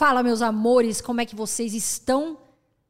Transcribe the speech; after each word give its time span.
Fala, 0.00 0.22
meus 0.22 0.40
amores, 0.40 1.02
como 1.02 1.20
é 1.20 1.26
que 1.26 1.36
vocês 1.36 1.74
estão? 1.74 2.38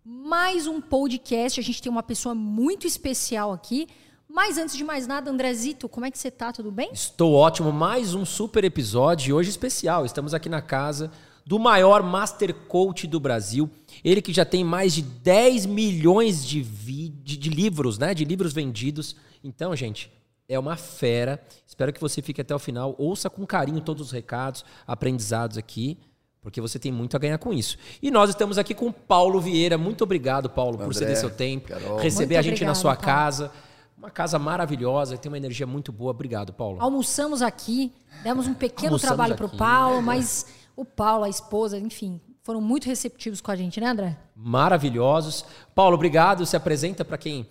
Mais 0.04 0.68
um 0.68 0.80
podcast. 0.80 1.58
A 1.58 1.62
gente 1.62 1.82
tem 1.82 1.90
uma 1.90 2.04
pessoa 2.04 2.36
muito 2.36 2.86
especial 2.86 3.52
aqui. 3.52 3.88
Mas 4.28 4.56
antes 4.56 4.76
de 4.76 4.84
mais 4.84 5.08
nada, 5.08 5.28
Andrezito, 5.28 5.88
como 5.88 6.06
é 6.06 6.10
que 6.12 6.16
você 6.16 6.30
tá? 6.30 6.52
Tudo 6.52 6.70
bem? 6.70 6.88
Estou 6.92 7.34
ótimo. 7.34 7.72
Mais 7.72 8.14
um 8.14 8.24
super 8.24 8.62
episódio 8.62 9.34
hoje 9.34 9.50
especial. 9.50 10.06
Estamos 10.06 10.32
aqui 10.34 10.48
na 10.48 10.62
casa 10.62 11.10
do 11.44 11.58
maior 11.58 12.00
Master 12.00 12.54
Coach 12.54 13.08
do 13.08 13.18
Brasil. 13.18 13.68
Ele 14.04 14.22
que 14.22 14.32
já 14.32 14.44
tem 14.44 14.62
mais 14.62 14.94
de 14.94 15.02
10 15.02 15.66
milhões 15.66 16.46
de, 16.46 16.62
de, 16.62 17.36
de 17.36 17.50
livros, 17.50 17.98
né? 17.98 18.14
De 18.14 18.24
livros 18.24 18.52
vendidos. 18.52 19.16
Então, 19.42 19.74
gente, 19.74 20.12
é 20.48 20.56
uma 20.58 20.76
fera. 20.76 21.44
Espero 21.66 21.92
que 21.92 22.00
você 22.00 22.22
fique 22.22 22.40
até 22.40 22.54
o 22.54 22.58
final. 22.60 22.94
Ouça 22.98 23.28
com 23.28 23.44
carinho 23.44 23.80
todos 23.80 24.06
os 24.06 24.12
recados, 24.12 24.64
aprendizados 24.86 25.56
aqui, 25.56 25.98
porque 26.42 26.60
você 26.60 26.78
tem 26.78 26.90
muito 26.90 27.16
a 27.16 27.20
ganhar 27.20 27.38
com 27.38 27.52
isso. 27.52 27.76
E 28.02 28.10
nós 28.10 28.30
estamos 28.30 28.58
aqui 28.58 28.74
com 28.74 28.86
o 28.86 28.92
Paulo 28.92 29.40
Vieira. 29.40 29.76
Muito 29.76 30.02
obrigado, 30.04 30.48
Paulo, 30.48 30.74
André, 30.74 30.86
por 30.86 30.94
ceder 30.94 31.16
seu 31.16 31.30
tempo, 31.30 31.68
Carol. 31.68 31.98
receber 31.98 32.34
muito 32.34 32.38
a 32.38 32.42
gente 32.42 32.52
obrigado, 32.54 32.68
na 32.68 32.74
sua 32.74 32.94
Paulo. 32.96 33.06
casa. 33.06 33.52
Uma 33.96 34.10
casa 34.10 34.38
maravilhosa, 34.38 35.18
tem 35.18 35.30
uma 35.30 35.36
energia 35.36 35.66
muito 35.66 35.92
boa. 35.92 36.10
Obrigado, 36.10 36.54
Paulo. 36.54 36.78
Almoçamos 36.80 37.42
aqui, 37.42 37.92
demos 38.22 38.46
um 38.46 38.54
pequeno 38.54 38.94
Almoçamos 38.94 39.02
trabalho 39.02 39.36
para 39.36 39.44
o 39.44 39.56
Paulo, 39.56 40.00
mas 40.00 40.46
o 40.74 40.86
Paulo, 40.86 41.24
a 41.24 41.28
esposa, 41.28 41.78
enfim, 41.78 42.18
foram 42.42 42.62
muito 42.62 42.86
receptivos 42.86 43.42
com 43.42 43.50
a 43.50 43.56
gente, 43.56 43.78
né, 43.78 43.88
André? 43.88 44.16
Maravilhosos. 44.34 45.44
Paulo, 45.74 45.94
obrigado. 45.94 46.46
Se 46.46 46.56
apresenta 46.56 47.04
para 47.04 47.18
quem. 47.18 47.46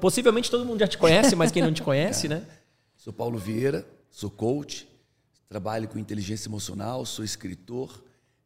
Possivelmente 0.00 0.50
todo 0.50 0.64
mundo 0.64 0.80
já 0.80 0.88
te 0.88 0.98
conhece, 0.98 1.36
mas 1.36 1.52
quem 1.52 1.62
não 1.62 1.72
te 1.72 1.80
conhece, 1.84 2.26
né? 2.26 2.42
Sou 2.96 3.12
Paulo 3.12 3.38
Vieira, 3.38 3.86
sou 4.10 4.30
coach, 4.30 4.88
trabalho 5.48 5.86
com 5.86 5.98
inteligência 5.98 6.48
emocional, 6.48 7.06
sou 7.06 7.24
escritor. 7.24 8.02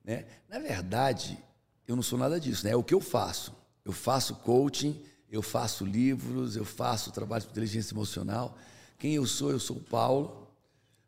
Né? 0.08 0.24
Na 0.48 0.58
verdade, 0.58 1.38
eu 1.86 1.94
não 1.94 2.02
sou 2.02 2.18
nada 2.18 2.40
disso, 2.40 2.64
né? 2.64 2.72
É 2.72 2.76
o 2.76 2.82
que 2.82 2.94
eu 2.94 3.00
faço. 3.00 3.54
Eu 3.84 3.92
faço 3.92 4.34
coaching 4.34 5.00
eu 5.30 5.42
faço 5.42 5.84
livros, 5.84 6.56
eu 6.56 6.65
faço 6.65 7.12
trabalho 7.12 7.45
de 7.45 7.50
inteligência 7.50 7.92
emocional. 7.92 8.56
Quem 8.98 9.15
eu 9.15 9.26
sou? 9.26 9.50
Eu 9.50 9.60
sou 9.60 9.76
o 9.76 9.80
Paulo, 9.80 10.48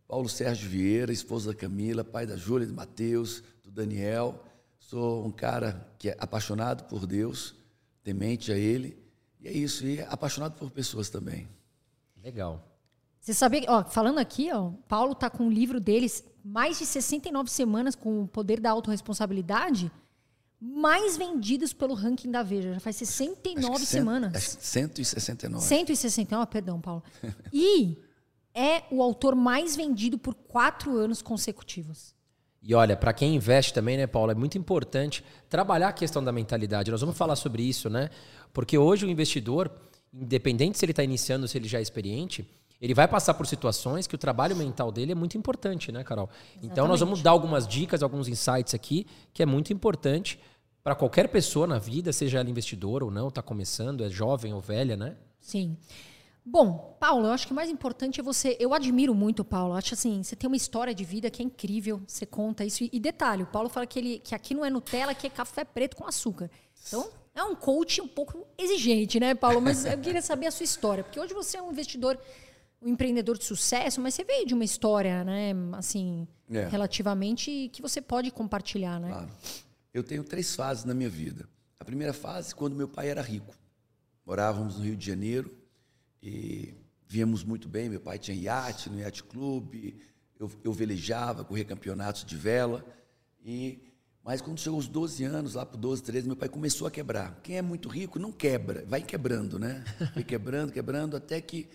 Paulo 0.07 0.29
Sérgio 0.29 0.69
Vieira, 0.69 1.13
esposa 1.13 1.53
da 1.53 1.59
Camila, 1.59 2.05
pai 2.05 2.27
da 2.27 2.37
Júlia, 2.37 2.67
do 2.67 2.75
Mateus, 2.75 3.43
do 3.63 3.71
Daniel. 3.71 4.45
Sou 4.79 5.25
um 5.25 5.31
cara 5.31 5.89
que 5.99 6.11
é 6.11 6.17
apaixonado 6.21 6.85
por 6.85 7.07
Deus, 7.07 7.55
temente 8.03 8.53
a 8.53 8.59
Ele. 8.59 8.99
E 9.41 9.49
é 9.49 9.53
isso, 9.53 9.87
e 9.87 10.03
apaixonado 10.03 10.53
por 10.59 10.71
pessoas 10.71 11.09
também. 11.09 11.49
Legal. 12.23 12.63
Você 13.19 13.33
sabia, 13.33 13.65
ó, 13.69 13.85
falando 13.85 14.19
aqui, 14.19 14.51
ó, 14.53 14.71
Paulo 14.87 15.13
está 15.13 15.31
com 15.31 15.47
o 15.47 15.51
livro 15.51 15.81
deles, 15.81 16.23
mais 16.45 16.79
de 16.79 16.87
69 16.87 17.51
semanas 17.51 17.95
com 17.95 18.23
o 18.23 18.29
poder 18.29 18.61
da 18.61 18.71
autorresponsabilidade 18.71 19.91
mais 20.61 21.17
vendidos 21.17 21.73
pelo 21.73 21.95
ranking 21.95 22.31
da 22.31 22.43
Veja. 22.43 22.75
Já 22.75 22.81
faz 22.81 22.97
69 22.97 23.79
cento, 23.79 23.87
semanas. 23.87 24.35
Acho 24.35 24.57
169. 24.61 25.65
169, 25.65 26.47
perdão, 26.51 26.81
Paulo. 26.81 27.03
E 27.53 27.97
é 28.55 28.83
o 28.91 29.03
autor 29.03 29.35
mais 29.35 29.75
vendido 29.75 30.19
por 30.19 30.35
quatro 30.35 30.97
anos 30.99 31.23
consecutivos. 31.23 32.15
E 32.63 32.75
olha, 32.75 32.95
para 32.95 33.15
quem 33.15 33.37
investe 33.37 33.73
também, 33.73 33.97
né, 33.97 34.07
Paulo, 34.07 34.33
é 34.33 34.35
muito 34.35 34.59
importante 34.59 35.25
trabalhar 35.49 35.89
a 35.89 35.93
questão 35.93 36.23
da 36.23 36.31
mentalidade. 36.31 36.91
Nós 36.91 37.01
vamos 37.01 37.17
falar 37.17 37.37
sobre 37.37 37.63
isso, 37.63 37.89
né? 37.89 38.11
Porque 38.53 38.77
hoje 38.77 39.07
o 39.07 39.09
investidor, 39.09 39.73
independente 40.13 40.77
se 40.77 40.85
ele 40.85 40.93
está 40.93 41.03
iniciando 41.03 41.45
ou 41.45 41.49
se 41.49 41.57
ele 41.57 41.67
já 41.67 41.79
é 41.79 41.83
experiente, 41.83 42.47
ele 42.81 42.95
vai 42.95 43.07
passar 43.07 43.35
por 43.35 43.47
situações 43.47 44.07
que 44.07 44.15
o 44.15 44.19
trabalho 44.19 44.57
mental 44.57 44.91
dele 44.91 45.13
é 45.13 45.15
muito 45.15 45.37
importante, 45.37 45.93
né, 45.93 46.03
Carol? 46.03 46.31
Exatamente. 46.33 46.67
Então 46.73 46.89
nós 46.89 47.01
vamos 47.01 47.23
dar 47.23 47.31
algumas 47.31 47.69
dicas, 47.69 48.03
alguns 48.03 48.27
insights 48.27 48.75
aqui 48.75 49.07
que 49.33 49.43
é 49.43 49.47
muito 49.47 49.73
importante 49.73 50.39
para 50.83 50.95
qualquer 50.95 51.29
pessoa 51.29 51.67
na 51.67 51.79
vida, 51.79 52.13
seja 52.13 52.41
ela 52.41 52.49
investidor 52.49 53.03
ou 53.03 53.11
não, 53.11 53.29
está 53.29 53.43
começando, 53.43 54.03
é 54.03 54.09
jovem 54.09 54.55
ou 54.55 54.61
velha, 54.61 54.97
né? 54.97 55.17
Sim. 55.39 55.77
Bom, 56.45 56.97
Paulo, 56.99 57.27
eu 57.27 57.33
acho 57.33 57.47
que 57.47 57.53
o 57.53 57.57
mais 57.57 57.69
importante 57.69 58.19
é 58.19 58.23
você. 58.23 58.57
Eu 58.59 58.73
admiro 58.73 59.15
muito 59.15 59.41
o 59.41 59.45
Paulo. 59.45 59.75
Acho 59.75 59.95
assim, 59.95 60.23
você 60.23 60.35
tem 60.35 60.49
uma 60.49 60.57
história 60.57 60.95
de 60.95 61.05
vida 61.05 61.31
que 61.31 61.43
é 61.43 61.45
incrível. 61.45 62.01
Você 62.07 62.25
conta 62.25 62.65
isso. 62.65 62.83
E 62.91 62.99
detalhe, 62.99 63.43
o 63.43 63.47
Paulo 63.47 63.69
fala 63.69 63.87
que, 63.87 63.99
ele, 63.99 64.19
que 64.19 64.35
aqui 64.35 64.55
não 64.55 64.65
é 64.65 64.71
Nutella, 64.71 65.15
que 65.15 65.27
é 65.27 65.31
café 65.31 65.65
preto 65.65 65.97
com 65.97 66.07
açúcar. 66.07 66.51
Então, 66.89 67.09
é 67.35 67.45
um 67.45 67.55
coach 67.55 68.01
um 68.01 68.09
pouco 68.09 68.47
exigente, 68.57 69.21
né, 69.21 69.35
Paulo? 69.35 69.61
Mas 69.61 69.85
eu 69.85 69.99
queria 69.99 70.23
saber 70.23 70.47
a 70.47 70.51
sua 70.51 70.65
história. 70.65 71.05
Porque 71.05 71.21
hoje 71.21 71.35
você 71.35 71.59
é 71.59 71.63
um 71.63 71.71
investidor, 71.71 72.19
um 72.83 72.89
empreendedor 72.89 73.37
de 73.37 73.45
sucesso, 73.45 74.01
mas 74.01 74.15
você 74.15 74.25
veio 74.25 74.47
de 74.47 74.55
uma 74.55 74.65
história, 74.65 75.23
né, 75.25 75.53
assim, 75.73 76.27
é. 76.51 76.67
relativamente 76.69 77.69
que 77.73 77.83
você 77.83 78.01
pode 78.01 78.31
compartilhar, 78.31 78.99
né? 78.99 79.09
Claro. 79.09 79.31
Eu 79.93 80.03
tenho 80.03 80.25
três 80.25 80.55
fases 80.55 80.85
na 80.85 80.95
minha 80.95 81.11
vida. 81.11 81.49
A 81.79 81.85
primeira 81.85 82.13
fase, 82.13 82.55
quando 82.55 82.77
meu 82.77 82.89
pai 82.89 83.09
era 83.09 83.21
rico. 83.21 83.55
Morávamos 84.25 84.77
no 84.77 84.85
Rio 84.85 84.97
de 84.97 85.05
Janeiro 85.05 85.53
e 86.23 86.75
víamos 87.07 87.43
muito 87.43 87.69
bem. 87.69 87.89
Meu 87.89 88.01
pai 88.01 88.19
tinha 88.19 88.37
iate 88.37 88.89
no 88.89 89.01
iate 89.01 89.25
clube, 89.25 89.99
eu, 90.39 90.51
eu 90.63 90.73
velejava, 90.73 91.45
corria 91.45 91.65
campeonatos 91.65 92.25
de 92.25 92.37
vela. 92.37 92.85
E 93.45 93.91
mas 94.23 94.41
quando 94.41 94.61
chegou 94.61 94.79
os 94.79 94.87
12 94.87 95.25
anos, 95.25 95.55
lá 95.55 95.65
para 95.65 95.81
12, 95.81 96.03
13, 96.03 96.27
meu 96.27 96.37
pai 96.37 96.49
começou 96.49 96.87
a 96.87 96.91
quebrar. 96.91 97.41
Quem 97.43 97.57
é 97.57 97.63
muito 97.63 97.89
rico 97.89 98.19
não 98.19 98.31
quebra, 98.31 98.85
vai 98.87 99.03
quebrando, 99.03 99.59
né? 99.59 99.83
Foi 100.13 100.23
quebrando, 100.23 100.73
quebrando, 100.73 101.17
até 101.17 101.41
que 101.41 101.69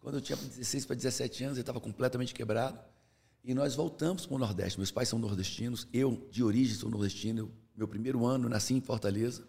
quando 0.00 0.16
eu 0.16 0.20
tinha 0.20 0.36
16 0.36 0.86
para 0.86 0.96
17 0.96 1.44
anos, 1.44 1.56
ele 1.56 1.62
estava 1.62 1.80
completamente 1.80 2.34
quebrado. 2.34 2.78
E 3.44 3.54
nós 3.54 3.74
voltamos 3.74 4.26
para 4.26 4.34
o 4.34 4.38
Nordeste. 4.38 4.78
Meus 4.78 4.90
pais 4.90 5.08
são 5.08 5.18
nordestinos, 5.18 5.86
eu, 5.92 6.26
de 6.30 6.42
origem, 6.42 6.74
sou 6.74 6.90
nordestino. 6.90 7.50
Meu 7.74 7.88
primeiro 7.88 8.26
ano, 8.26 8.48
nasci 8.48 8.74
em 8.74 8.80
Fortaleza. 8.80 9.46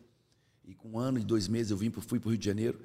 E 0.63 0.73
com 0.73 0.91
um 0.91 0.99
ano 0.99 1.19
e 1.19 1.23
dois 1.23 1.47
meses 1.47 1.71
eu 1.71 1.77
vim, 1.77 1.91
fui 1.91 2.19
para 2.19 2.27
o 2.27 2.31
Rio 2.31 2.37
de 2.37 2.45
Janeiro. 2.45 2.79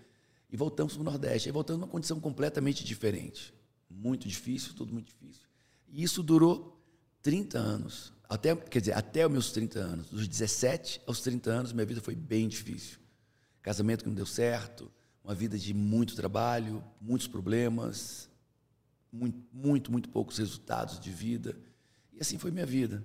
E 0.50 0.56
voltamos 0.56 0.94
para 0.94 1.00
o 1.02 1.04
Nordeste. 1.04 1.48
Aí 1.48 1.52
voltamos 1.52 1.80
numa 1.80 1.90
condição 1.90 2.18
completamente 2.20 2.84
diferente. 2.84 3.54
Muito 3.88 4.26
difícil, 4.26 4.74
tudo 4.74 4.92
muito 4.92 5.06
difícil. 5.08 5.46
E 5.88 6.02
isso 6.02 6.22
durou 6.22 6.80
30 7.22 7.58
anos. 7.58 8.12
Até, 8.28 8.54
quer 8.56 8.80
dizer, 8.80 8.92
até 8.92 9.24
os 9.24 9.32
meus 9.32 9.52
30 9.52 9.78
anos. 9.78 10.10
Dos 10.10 10.26
17 10.26 11.00
aos 11.06 11.20
30 11.20 11.50
anos, 11.50 11.72
minha 11.72 11.86
vida 11.86 12.00
foi 12.00 12.14
bem 12.14 12.48
difícil. 12.48 12.98
Casamento 13.62 14.02
que 14.02 14.08
não 14.08 14.14
deu 14.14 14.26
certo, 14.26 14.90
uma 15.26 15.34
vida 15.34 15.58
de 15.58 15.74
muito 15.74 16.14
trabalho, 16.14 16.84
muitos 17.00 17.26
problemas, 17.26 18.30
muito, 19.12 19.36
muito, 19.52 19.90
muito 19.90 20.08
poucos 20.08 20.38
resultados 20.38 21.00
de 21.00 21.10
vida. 21.10 21.56
E 22.12 22.20
assim 22.20 22.38
foi 22.38 22.52
minha 22.52 22.64
vida. 22.64 23.02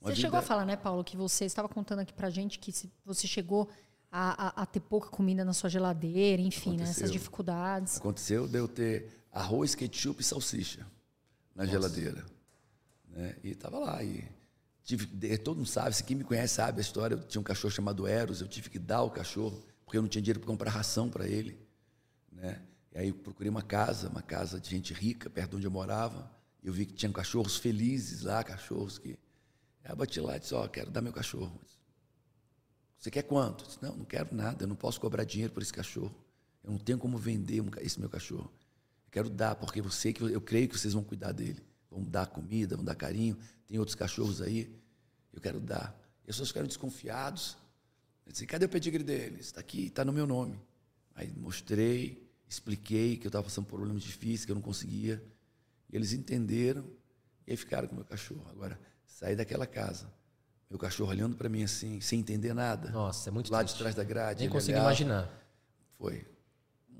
Uma 0.00 0.10
você 0.10 0.14
vida... 0.14 0.28
chegou 0.28 0.38
a 0.38 0.42
falar, 0.42 0.64
né, 0.64 0.76
Paulo, 0.76 1.02
que 1.02 1.16
você 1.16 1.44
estava 1.44 1.68
contando 1.68 1.98
aqui 1.98 2.12
pra 2.12 2.30
gente 2.30 2.60
que 2.60 2.72
você 3.04 3.26
chegou 3.26 3.68
a, 4.08 4.60
a, 4.60 4.62
a 4.62 4.66
ter 4.66 4.78
pouca 4.78 5.08
comida 5.08 5.44
na 5.44 5.52
sua 5.52 5.68
geladeira, 5.68 6.40
enfim, 6.40 6.76
né, 6.76 6.84
essas 6.84 7.10
dificuldades. 7.10 7.96
Aconteceu 7.96 8.46
de 8.46 8.56
eu 8.56 8.68
ter 8.68 9.26
arroz, 9.32 9.74
ketchup 9.74 10.20
e 10.20 10.24
salsicha 10.24 10.86
na 11.56 11.64
Nossa. 11.64 11.72
geladeira. 11.72 12.24
Né? 13.08 13.34
E 13.42 13.50
estava 13.50 13.80
lá. 13.80 14.00
E 14.00 14.24
tive, 14.84 15.08
todo 15.38 15.56
mundo 15.56 15.68
sabe, 15.68 15.96
se 15.96 16.04
quem 16.04 16.16
me 16.16 16.22
conhece 16.22 16.54
sabe 16.54 16.78
a 16.78 16.82
história. 16.82 17.16
Eu 17.16 17.24
tinha 17.24 17.40
um 17.40 17.44
cachorro 17.44 17.72
chamado 17.74 18.06
Eros, 18.06 18.40
eu 18.40 18.46
tive 18.46 18.70
que 18.70 18.78
dar 18.78 19.02
o 19.02 19.10
cachorro, 19.10 19.60
porque 19.84 19.98
eu 19.98 20.02
não 20.02 20.08
tinha 20.08 20.22
dinheiro 20.22 20.38
para 20.38 20.46
comprar 20.46 20.70
ração 20.70 21.10
para 21.10 21.26
ele. 21.26 21.63
Né? 22.34 22.60
E 22.92 22.98
aí 22.98 23.12
procurei 23.12 23.48
uma 23.48 23.62
casa, 23.62 24.08
uma 24.08 24.22
casa 24.22 24.60
de 24.60 24.70
gente 24.70 24.92
rica, 24.92 25.30
perto 25.30 25.50
de 25.50 25.56
onde 25.56 25.66
eu 25.66 25.70
morava. 25.70 26.30
Eu 26.62 26.72
vi 26.72 26.86
que 26.86 26.94
tinha 26.94 27.10
cachorros 27.12 27.56
felizes 27.56 28.22
lá, 28.22 28.44
cachorros 28.44 28.98
que. 28.98 29.18
Aí 29.82 29.90
eu 29.90 29.96
bati 29.96 30.20
lá 30.20 30.36
e 30.36 30.40
disse: 30.40 30.54
Ó, 30.54 30.64
oh, 30.64 30.68
quero 30.68 30.90
dar 30.90 31.00
meu 31.00 31.12
cachorro. 31.12 31.60
Você 33.04 33.10
quer 33.10 33.22
quanto? 33.22 33.64
Eu 33.64 33.66
disse, 33.66 33.82
não, 33.82 33.96
não 33.96 34.04
quero 34.06 34.34
nada, 34.34 34.64
eu 34.64 34.66
não 34.66 34.74
posso 34.74 34.98
cobrar 34.98 35.24
dinheiro 35.24 35.52
por 35.52 35.62
esse 35.62 35.72
cachorro. 35.72 36.14
Eu 36.62 36.70
não 36.70 36.78
tenho 36.78 36.96
como 36.98 37.18
vender 37.18 37.62
esse 37.82 38.00
meu 38.00 38.08
cachorro. 38.08 38.50
Eu 39.04 39.10
quero 39.10 39.28
dar, 39.28 39.56
porque 39.56 39.78
eu 39.78 39.90
sei 39.90 40.14
que 40.14 40.22
eu 40.22 40.40
creio 40.40 40.66
que 40.70 40.78
vocês 40.78 40.94
vão 40.94 41.04
cuidar 41.04 41.32
dele. 41.32 41.62
Vão 41.90 42.02
dar 42.02 42.26
comida, 42.26 42.76
vão 42.76 42.84
dar 42.84 42.94
carinho. 42.94 43.36
Tem 43.66 43.78
outros 43.78 43.94
cachorros 43.94 44.40
aí. 44.40 44.74
Eu 45.34 45.38
quero 45.38 45.60
dar. 45.60 45.94
E 46.26 46.30
as 46.30 46.36
pessoas 46.36 46.48
ficaram 46.48 46.66
desconfiados. 46.66 47.58
Eu 48.24 48.32
disse, 48.32 48.46
cadê 48.46 48.64
o 48.64 48.70
pedigree 48.70 49.04
deles? 49.04 49.46
Está 49.46 49.60
aqui, 49.60 49.88
está 49.88 50.02
no 50.02 50.10
meu 50.10 50.26
nome. 50.26 50.58
Aí 51.14 51.30
mostrei, 51.36 52.23
expliquei 52.54 53.16
que 53.16 53.26
eu 53.26 53.28
estava 53.28 53.44
passando 53.44 53.66
por 53.66 53.76
problemas 53.76 54.02
difíceis, 54.02 54.44
que 54.44 54.50
eu 54.50 54.54
não 54.54 54.62
conseguia. 54.62 55.22
E 55.90 55.96
eles 55.96 56.12
entenderam 56.12 56.84
e 57.46 57.52
aí 57.52 57.56
ficaram 57.56 57.86
com 57.86 57.94
o 57.94 57.96
meu 57.96 58.04
cachorro. 58.04 58.46
Agora, 58.50 58.78
saí 59.06 59.36
daquela 59.36 59.66
casa, 59.66 60.10
meu 60.70 60.78
cachorro 60.78 61.10
olhando 61.10 61.36
para 61.36 61.48
mim 61.48 61.62
assim, 61.62 62.00
sem 62.00 62.20
entender 62.20 62.54
nada. 62.54 62.90
Nossa, 62.90 63.28
é 63.28 63.32
muito 63.32 63.52
Lá 63.52 63.58
triste. 63.58 63.74
de 63.74 63.78
trás 63.80 63.94
da 63.94 64.04
grade. 64.04 64.40
Nem 64.40 64.48
consigo 64.48 64.72
olhava. 64.72 64.88
imaginar. 64.88 65.30
Foi 65.98 66.26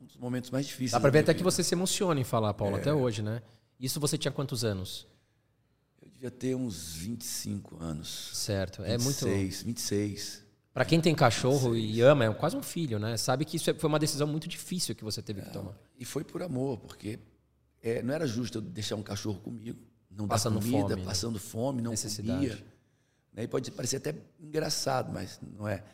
um 0.01 0.05
dos 0.05 0.17
momentos 0.17 0.51
mais 0.51 0.67
difíceis. 0.67 0.93
Dá 0.93 1.01
para 1.01 1.11
ver 1.11 1.21
até 1.21 1.33
vida. 1.33 1.39
que 1.39 1.45
você 1.45 1.63
se 1.65 1.75
emociona 1.75 2.21
em 2.21 2.25
falar, 2.25 2.55
Paulo, 2.55 2.77
é. 2.77 2.81
até 2.81 2.93
hoje, 2.93 3.23
né? 3.23 3.43
Isso 3.81 3.99
você 3.99 4.17
tinha 4.17 4.31
quantos 4.31 4.65
anos? 4.65 5.07
Eu 6.01 6.09
devia 6.09 6.31
ter 6.31 6.55
uns 6.55 6.93
25 6.95 7.83
anos. 7.83 8.31
Certo, 8.35 8.83
26, 8.83 9.01
é 9.01 9.05
muito. 9.05 9.25
26, 9.25 9.63
26. 9.63 10.44
Para 10.75 10.85
quem 10.85 11.01
tem 11.01 11.15
cachorro 11.15 11.77
e 11.77 12.01
ama, 12.01 12.25
é 12.25 12.35
quase 12.35 12.57
um 12.57 12.63
filho, 12.63 12.99
né? 12.99 13.17
Sabe 13.17 13.45
que 13.45 13.57
isso 13.57 13.71
é, 13.71 13.75
foi 13.75 13.89
uma 13.89 13.99
decisão 13.99 14.27
muito 14.27 14.49
difícil 14.49 14.93
que 14.93 15.05
você 15.05 15.23
teve 15.23 15.41
que 15.41 15.49
é, 15.49 15.53
tomar. 15.53 15.79
E 15.97 16.05
foi 16.05 16.25
por 16.25 16.43
amor, 16.43 16.79
porque 16.79 17.21
é, 17.81 18.03
não 18.03 18.13
era 18.13 18.27
justo 18.27 18.59
eu 18.59 18.63
deixar 18.63 18.97
um 18.97 19.03
cachorro 19.03 19.39
comigo, 19.39 19.79
não 20.11 20.27
passando 20.27 20.55
dar 20.55 20.61
comida, 20.61 20.89
fome, 20.89 20.97
né? 20.97 21.05
passando 21.05 21.35
né? 21.35 21.39
fome, 21.39 21.81
não 21.81 21.93
Necessidade. 21.93 22.49
comia. 22.49 22.67
Né? 23.33 23.45
E 23.45 23.47
pode 23.47 23.71
parecer 23.71 23.99
até 23.99 24.17
engraçado, 24.41 25.13
mas 25.13 25.39
não 25.57 25.69
é. 25.69 25.85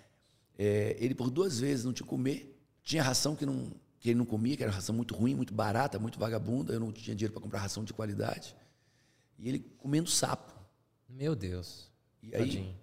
é. 0.59 0.97
Ele 0.99 1.15
por 1.15 1.29
duas 1.31 1.61
vezes 1.61 1.85
não 1.85 1.93
tinha 1.93 2.07
comer, 2.07 2.59
tinha 2.83 3.03
ração 3.03 3.37
que, 3.37 3.45
não, 3.45 3.71
que 3.99 4.09
ele 4.09 4.19
não 4.19 4.25
comia, 4.25 4.57
que 4.57 4.63
era 4.63 4.73
ração 4.73 4.95
muito 4.95 5.15
ruim, 5.15 5.35
muito 5.35 5.53
barata, 5.53 5.99
muito 5.99 6.19
vagabunda. 6.19 6.73
Eu 6.73 6.81
não 6.81 6.91
tinha 6.91 7.15
dinheiro 7.15 7.35
para 7.35 7.43
comprar 7.43 7.59
ração 7.59 7.85
de 7.85 7.93
qualidade. 7.93 8.57
E 9.39 9.47
ele 9.47 9.59
comendo 9.77 10.09
sapo. 10.09 10.55
Meu 11.07 11.37
Deus. 11.37 11.91
E 12.23 12.35
aí 12.35 12.47
Tadinho. 12.47 12.77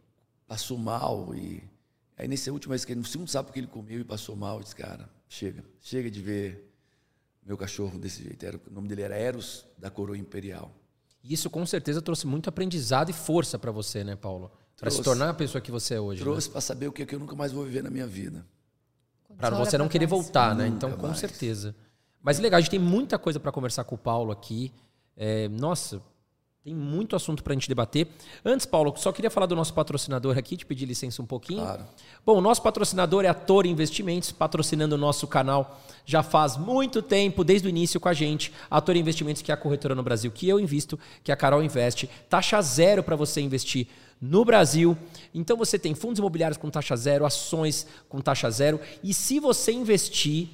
passou 0.48 0.78
mal 0.78 1.34
e 1.34 1.64
aí 2.18 2.28
nesse 2.28 2.50
último 2.52 2.72
vez 2.72 2.84
que 2.84 2.92
ele, 2.92 3.00
no 3.00 3.06
segundo 3.06 3.30
sapo 3.30 3.54
que 3.54 3.60
ele 3.60 3.68
comeu 3.68 4.00
e 4.00 4.04
passou 4.04 4.36
mal, 4.36 4.58
eu 4.58 4.64
disse, 4.64 4.75
cara, 4.75 5.10
chega, 5.30 5.64
chega 5.80 6.12
de 6.12 6.22
ver 6.22 6.68
meu 7.46 7.58
cachorro 7.58 7.98
desse 7.98 8.24
jeito. 8.24 8.46
Era, 8.46 8.60
o 8.69 8.74
nome 8.74 8.88
dele 8.88 9.04
era 9.04 9.16
Eros 9.16 9.66
da 9.78 9.90
Coroa 9.90 10.18
Imperial. 10.18 10.72
E 11.24 11.34
isso 11.34 11.50
com 11.50 11.66
certeza 11.66 12.02
trouxe 12.02 12.28
muito 12.28 12.50
aprendizado 12.50 13.10
e 13.10 13.14
força 13.14 13.58
para 13.58 13.72
você, 13.72 14.04
né, 14.04 14.16
Paulo? 14.16 14.52
Para 14.75 14.92
se 14.92 15.02
tornar 15.02 15.30
a 15.30 15.34
pessoa 15.34 15.62
que 15.62 15.72
você 15.72 15.96
é 15.96 16.00
hoje. 16.00 16.22
Trouxe 16.22 16.48
né? 16.48 16.52
para 16.52 16.62
saber 16.62 16.88
o 16.88 16.92
que, 16.92 17.04
é 17.04 17.06
que 17.06 17.16
eu 17.16 17.19
nunca 17.19 17.36
mais 17.36 17.52
vou 17.52 17.64
viver 17.64 17.84
na 17.84 17.90
minha 17.90 18.06
vida. 18.06 18.46
Para 19.38 19.58
você 19.58 19.78
não 19.78 19.88
querer 19.88 20.06
voltar, 20.06 20.56
né? 20.56 20.68
Então, 20.68 20.92
com 20.92 21.08
mais. 21.08 21.20
certeza. 21.20 21.75
Mas 22.22 22.40
legal, 22.40 22.58
a 22.58 22.62
gente 22.62 22.72
tem 22.72 22.80
muita 22.80 23.18
coisa 23.18 23.40
para 23.40 23.52
conversar 23.52 23.84
com 23.84 23.96
o 23.96 23.98
Paulo 23.98 24.31
aqui. 24.31 24.74
É, 25.16 25.48
nossa, 25.48 26.02
tem 26.68 26.75
muito 26.75 27.16
assunto 27.16 27.42
para 27.42 27.54
a 27.54 27.56
gente 27.56 27.69
debater. 27.69 28.10
Antes, 28.44 28.66
Paulo, 28.66 28.94
só 28.98 29.14
queria 29.14 29.30
falar 29.30 29.46
do 29.46 29.56
nosso 29.56 29.74
patrocinador 29.74 30.38
aqui, 30.38 30.58
te 30.58 30.66
pedir 30.66 30.86
licença 30.86 31.22
um 31.22 31.25
pouquinho. 31.25 31.62
Claro. 31.62 31.86
Bom, 32.25 32.40
o 32.40 32.42
nosso 32.42 32.62
patrocinador 32.62 33.24
é 33.24 33.30
a 33.30 33.34
Toro 33.34 33.68
Investimentos, 33.68 34.34
patrocinando 34.34 34.96
o 34.96 34.98
nosso 34.98 35.25
canal 35.28 35.80
já 36.06 36.22
faz 36.22 36.58
muito 36.58 37.02
tempo, 37.02 37.46
desde 37.46 37.68
o 37.68 37.69
início 37.69 38.02
com 38.02 38.10
a 38.10 38.14
gente. 38.14 38.52
A 38.69 38.81
Toro 38.81 38.98
Investimentos, 38.98 39.42
que 39.42 39.50
é 39.50 39.54
a 39.54 39.58
corretora 39.58 39.96
no 39.96 40.04
Brasil 40.04 40.30
que 40.30 40.50
eu 40.50 40.60
invisto, 40.60 41.00
que 41.24 41.31
a 41.31 41.38
Carol 41.38 41.64
investe. 41.64 42.10
Taxa 42.30 42.62
zero 42.62 43.02
para 43.02 43.16
você 43.16 43.40
investir 43.40 43.88
no 44.20 44.44
Brasil. 44.44 44.98
Então 45.34 45.56
você 45.56 45.80
tem 45.80 45.96
fundos 45.96 46.20
imobiliários 46.20 46.58
com 46.58 46.70
taxa 46.70 46.98
zero, 46.98 47.25
ações 47.25 47.88
com 48.10 48.20
taxa 48.20 48.52
zero. 48.52 48.78
E 49.02 49.13
se 49.13 49.40
você 49.40 49.72
investir 49.72 50.50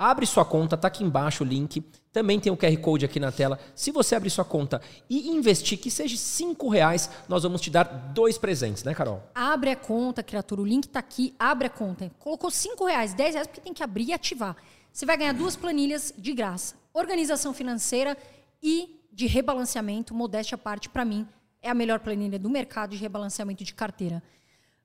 Abre 0.00 0.24
sua 0.26 0.44
conta, 0.44 0.76
tá 0.76 0.86
aqui 0.86 1.02
embaixo 1.02 1.42
o 1.42 1.46
link. 1.46 1.80
Também 2.12 2.38
tem 2.38 2.52
o 2.52 2.56
QR 2.56 2.76
Code 2.78 3.04
aqui 3.04 3.18
na 3.18 3.32
tela. 3.32 3.58
Se 3.74 3.90
você 3.90 4.14
abrir 4.14 4.30
sua 4.30 4.44
conta 4.44 4.80
e 5.10 5.28
investir, 5.30 5.76
que 5.76 5.90
seja 5.90 6.16
cinco 6.16 6.68
reais, 6.68 7.10
nós 7.28 7.42
vamos 7.42 7.60
te 7.60 7.68
dar 7.68 7.82
dois 7.82 8.38
presentes, 8.38 8.84
né, 8.84 8.94
Carol? 8.94 9.20
Abre 9.34 9.70
a 9.70 9.76
conta, 9.76 10.22
criatura. 10.22 10.62
O 10.62 10.64
link 10.64 10.86
tá 10.86 11.00
aqui. 11.00 11.34
Abre 11.36 11.66
a 11.66 11.70
conta. 11.70 12.08
Colocou 12.20 12.48
cinco 12.48 12.86
reais, 12.86 13.12
dez 13.12 13.34
reais, 13.34 13.48
porque 13.48 13.60
tem 13.60 13.74
que 13.74 13.82
abrir 13.82 14.04
e 14.04 14.12
ativar. 14.12 14.56
Você 14.92 15.04
vai 15.04 15.16
ganhar 15.16 15.32
duas 15.32 15.56
planilhas 15.56 16.14
de 16.16 16.32
graça. 16.32 16.76
Organização 16.94 17.52
financeira 17.52 18.16
e 18.62 19.02
de 19.12 19.26
rebalanceamento. 19.26 20.14
Modéstia 20.14 20.54
à 20.54 20.58
parte, 20.58 20.88
para 20.88 21.04
mim, 21.04 21.26
é 21.60 21.70
a 21.70 21.74
melhor 21.74 21.98
planilha 21.98 22.38
do 22.38 22.48
mercado 22.48 22.90
de 22.90 22.98
rebalanceamento 22.98 23.64
de 23.64 23.74
carteira. 23.74 24.22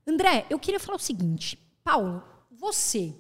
André, 0.07 0.48
eu 0.50 0.57
queria 0.57 0.80
falar 0.80 0.98
o 0.98 1.00
seguinte. 1.00 1.59
Paulo, 1.83 2.24
você 2.51 3.13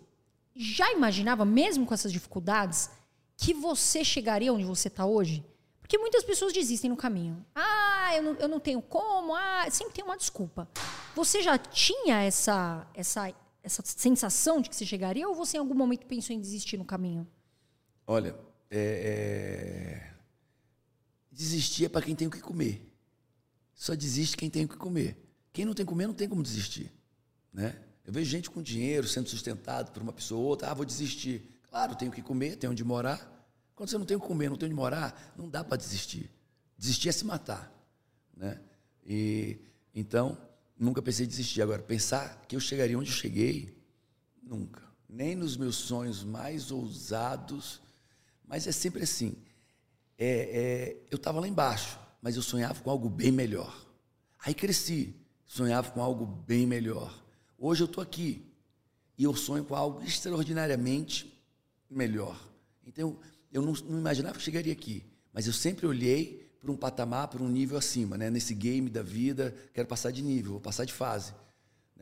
já 0.55 0.91
imaginava, 0.91 1.45
mesmo 1.45 1.85
com 1.85 1.93
essas 1.93 2.11
dificuldades, 2.11 2.89
que 3.37 3.53
você 3.53 4.03
chegaria 4.03 4.53
onde 4.53 4.63
você 4.63 4.87
está 4.87 5.05
hoje? 5.05 5.43
Porque 5.81 5.97
muitas 5.97 6.23
pessoas 6.23 6.53
desistem 6.53 6.89
no 6.89 6.95
caminho. 6.95 7.45
Ah, 7.53 8.11
eu 8.15 8.23
não, 8.23 8.33
eu 8.35 8.47
não 8.47 8.59
tenho 8.59 8.81
como, 8.81 9.35
ah, 9.35 9.67
sempre 9.69 9.93
tem 9.93 10.03
uma 10.03 10.17
desculpa. 10.17 10.67
Você 11.15 11.41
já 11.41 11.57
tinha 11.57 12.21
essa, 12.21 12.87
essa, 12.93 13.33
essa 13.61 13.83
sensação 13.85 14.61
de 14.61 14.69
que 14.69 14.75
você 14.75 14.85
chegaria 14.85 15.27
ou 15.27 15.35
você 15.35 15.57
em 15.57 15.59
algum 15.59 15.75
momento 15.75 16.05
pensou 16.05 16.35
em 16.35 16.39
desistir 16.39 16.77
no 16.77 16.85
caminho? 16.85 17.27
Olha, 18.07 18.35
é, 18.71 20.09
é... 20.09 20.13
desistir 21.31 21.85
é 21.85 21.89
para 21.89 22.05
quem 22.05 22.15
tem 22.15 22.27
o 22.27 22.31
que 22.31 22.39
comer. 22.39 22.89
Só 23.75 23.93
desiste 23.93 24.37
quem 24.37 24.49
tem 24.49 24.65
o 24.65 24.67
que 24.67 24.77
comer. 24.77 25.17
Quem 25.51 25.65
não 25.65 25.73
tem 25.73 25.85
comer 25.85 26.07
não 26.07 26.13
tem 26.13 26.29
como 26.29 26.41
desistir. 26.41 26.91
Né? 27.51 27.75
Eu 28.05 28.11
vejo 28.11 28.29
gente 28.29 28.49
com 28.49 28.61
dinheiro 28.61 29.07
sendo 29.07 29.29
sustentado 29.29 29.91
por 29.91 30.01
uma 30.01 30.11
pessoa 30.11 30.41
ou 30.41 30.47
outra, 30.47 30.69
ah, 30.69 30.73
vou 30.73 30.85
desistir. 30.85 31.41
Claro, 31.69 31.95
tenho 31.95 32.11
que 32.11 32.21
comer, 32.21 32.57
tenho 32.57 32.71
onde 32.71 32.83
morar. 32.83 33.31
Quando 33.75 33.89
você 33.89 33.97
não 33.97 34.05
tem 34.05 34.17
o 34.17 34.19
que 34.19 34.27
comer, 34.27 34.49
não 34.49 34.57
tem 34.57 34.67
onde 34.67 34.75
morar, 34.75 35.33
não 35.37 35.49
dá 35.49 35.63
para 35.63 35.77
desistir. 35.77 36.29
Desistir 36.77 37.09
é 37.09 37.11
se 37.11 37.25
matar, 37.25 37.71
né? 38.35 38.59
E 39.05 39.57
então, 39.95 40.37
nunca 40.77 41.01
pensei 41.01 41.25
em 41.25 41.29
desistir. 41.29 41.61
Agora, 41.61 41.81
pensar 41.81 42.43
que 42.47 42.55
eu 42.55 42.59
chegaria 42.59 42.97
onde 42.97 43.09
eu 43.09 43.15
cheguei, 43.15 43.77
nunca. 44.41 44.81
Nem 45.07 45.35
nos 45.35 45.55
meus 45.55 45.75
sonhos 45.75 46.23
mais 46.23 46.71
ousados, 46.71 47.81
mas 48.45 48.67
é 48.67 48.71
sempre 48.71 49.03
assim. 49.03 49.35
É, 50.17 50.27
é, 50.27 50.97
eu 51.09 51.15
estava 51.15 51.39
lá 51.39 51.47
embaixo, 51.47 51.99
mas 52.21 52.35
eu 52.35 52.41
sonhava 52.41 52.81
com 52.81 52.89
algo 52.89 53.09
bem 53.09 53.31
melhor. 53.31 53.85
Aí 54.45 54.53
cresci, 54.53 55.15
sonhava 55.45 55.91
com 55.91 56.01
algo 56.01 56.25
bem 56.25 56.65
melhor. 56.65 57.23
Hoje 57.65 57.81
eu 57.81 57.85
estou 57.85 58.03
aqui 58.03 58.45
e 59.17 59.23
eu 59.23 59.33
sonho 59.33 59.63
com 59.63 59.73
algo 59.73 60.03
extraordinariamente 60.03 61.33
melhor. 61.89 62.37
Então, 62.85 63.17
eu 63.53 63.61
não, 63.61 63.71
não 63.71 63.99
imaginava 63.99 64.37
que 64.37 64.43
chegaria 64.43 64.73
aqui, 64.73 65.01
mas 65.31 65.47
eu 65.47 65.53
sempre 65.53 65.87
olhei 65.87 66.51
para 66.59 66.69
um 66.69 66.75
patamar, 66.75 67.29
para 67.29 67.41
um 67.41 67.47
nível 67.47 67.77
acima, 67.77 68.17
né? 68.17 68.29
Nesse 68.29 68.53
game 68.53 68.89
da 68.89 69.01
vida, 69.01 69.55
quero 69.73 69.87
passar 69.87 70.11
de 70.11 70.21
nível, 70.21 70.51
vou 70.51 70.59
passar 70.59 70.83
de 70.83 70.91
fase. 70.91 71.33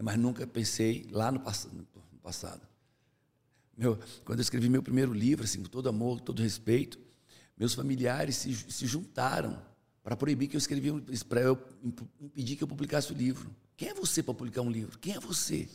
Mas 0.02 0.18
nunca 0.18 0.48
pensei 0.48 1.08
lá 1.12 1.32
no, 1.32 1.40
pass 1.40 1.68
no 1.72 2.20
passado. 2.24 2.68
Meu, 3.78 4.00
quando 4.26 4.40
eu 4.40 4.44
escrevi 4.44 4.68
meu 4.68 4.82
primeiro 4.82 5.14
livro, 5.14 5.46
assim, 5.46 5.62
com 5.62 5.70
todo 5.70 5.88
amor, 5.88 6.22
todo 6.22 6.42
respeito, 6.42 6.98
meus 7.56 7.76
familiares 7.76 8.36
se, 8.36 8.52
se 8.56 8.88
juntaram 8.88 9.62
para 10.02 10.18
proibir 10.18 10.48
que 10.48 10.56
eu 10.56 10.60
escrevia, 10.60 10.92
para 11.30 11.42
eu 11.42 11.64
impedir 12.20 12.56
que 12.56 12.64
eu 12.64 12.68
publicasse 12.68 13.14
o 13.14 13.16
livro. 13.16 13.56
Quem 13.82 13.90
é 13.90 13.94
você 13.96 14.22
para 14.22 14.36
publicar 14.36 14.62
um 14.62 14.70
livro? 14.70 15.00
Quem 15.00 15.16
é 15.16 15.20
você? 15.20 15.68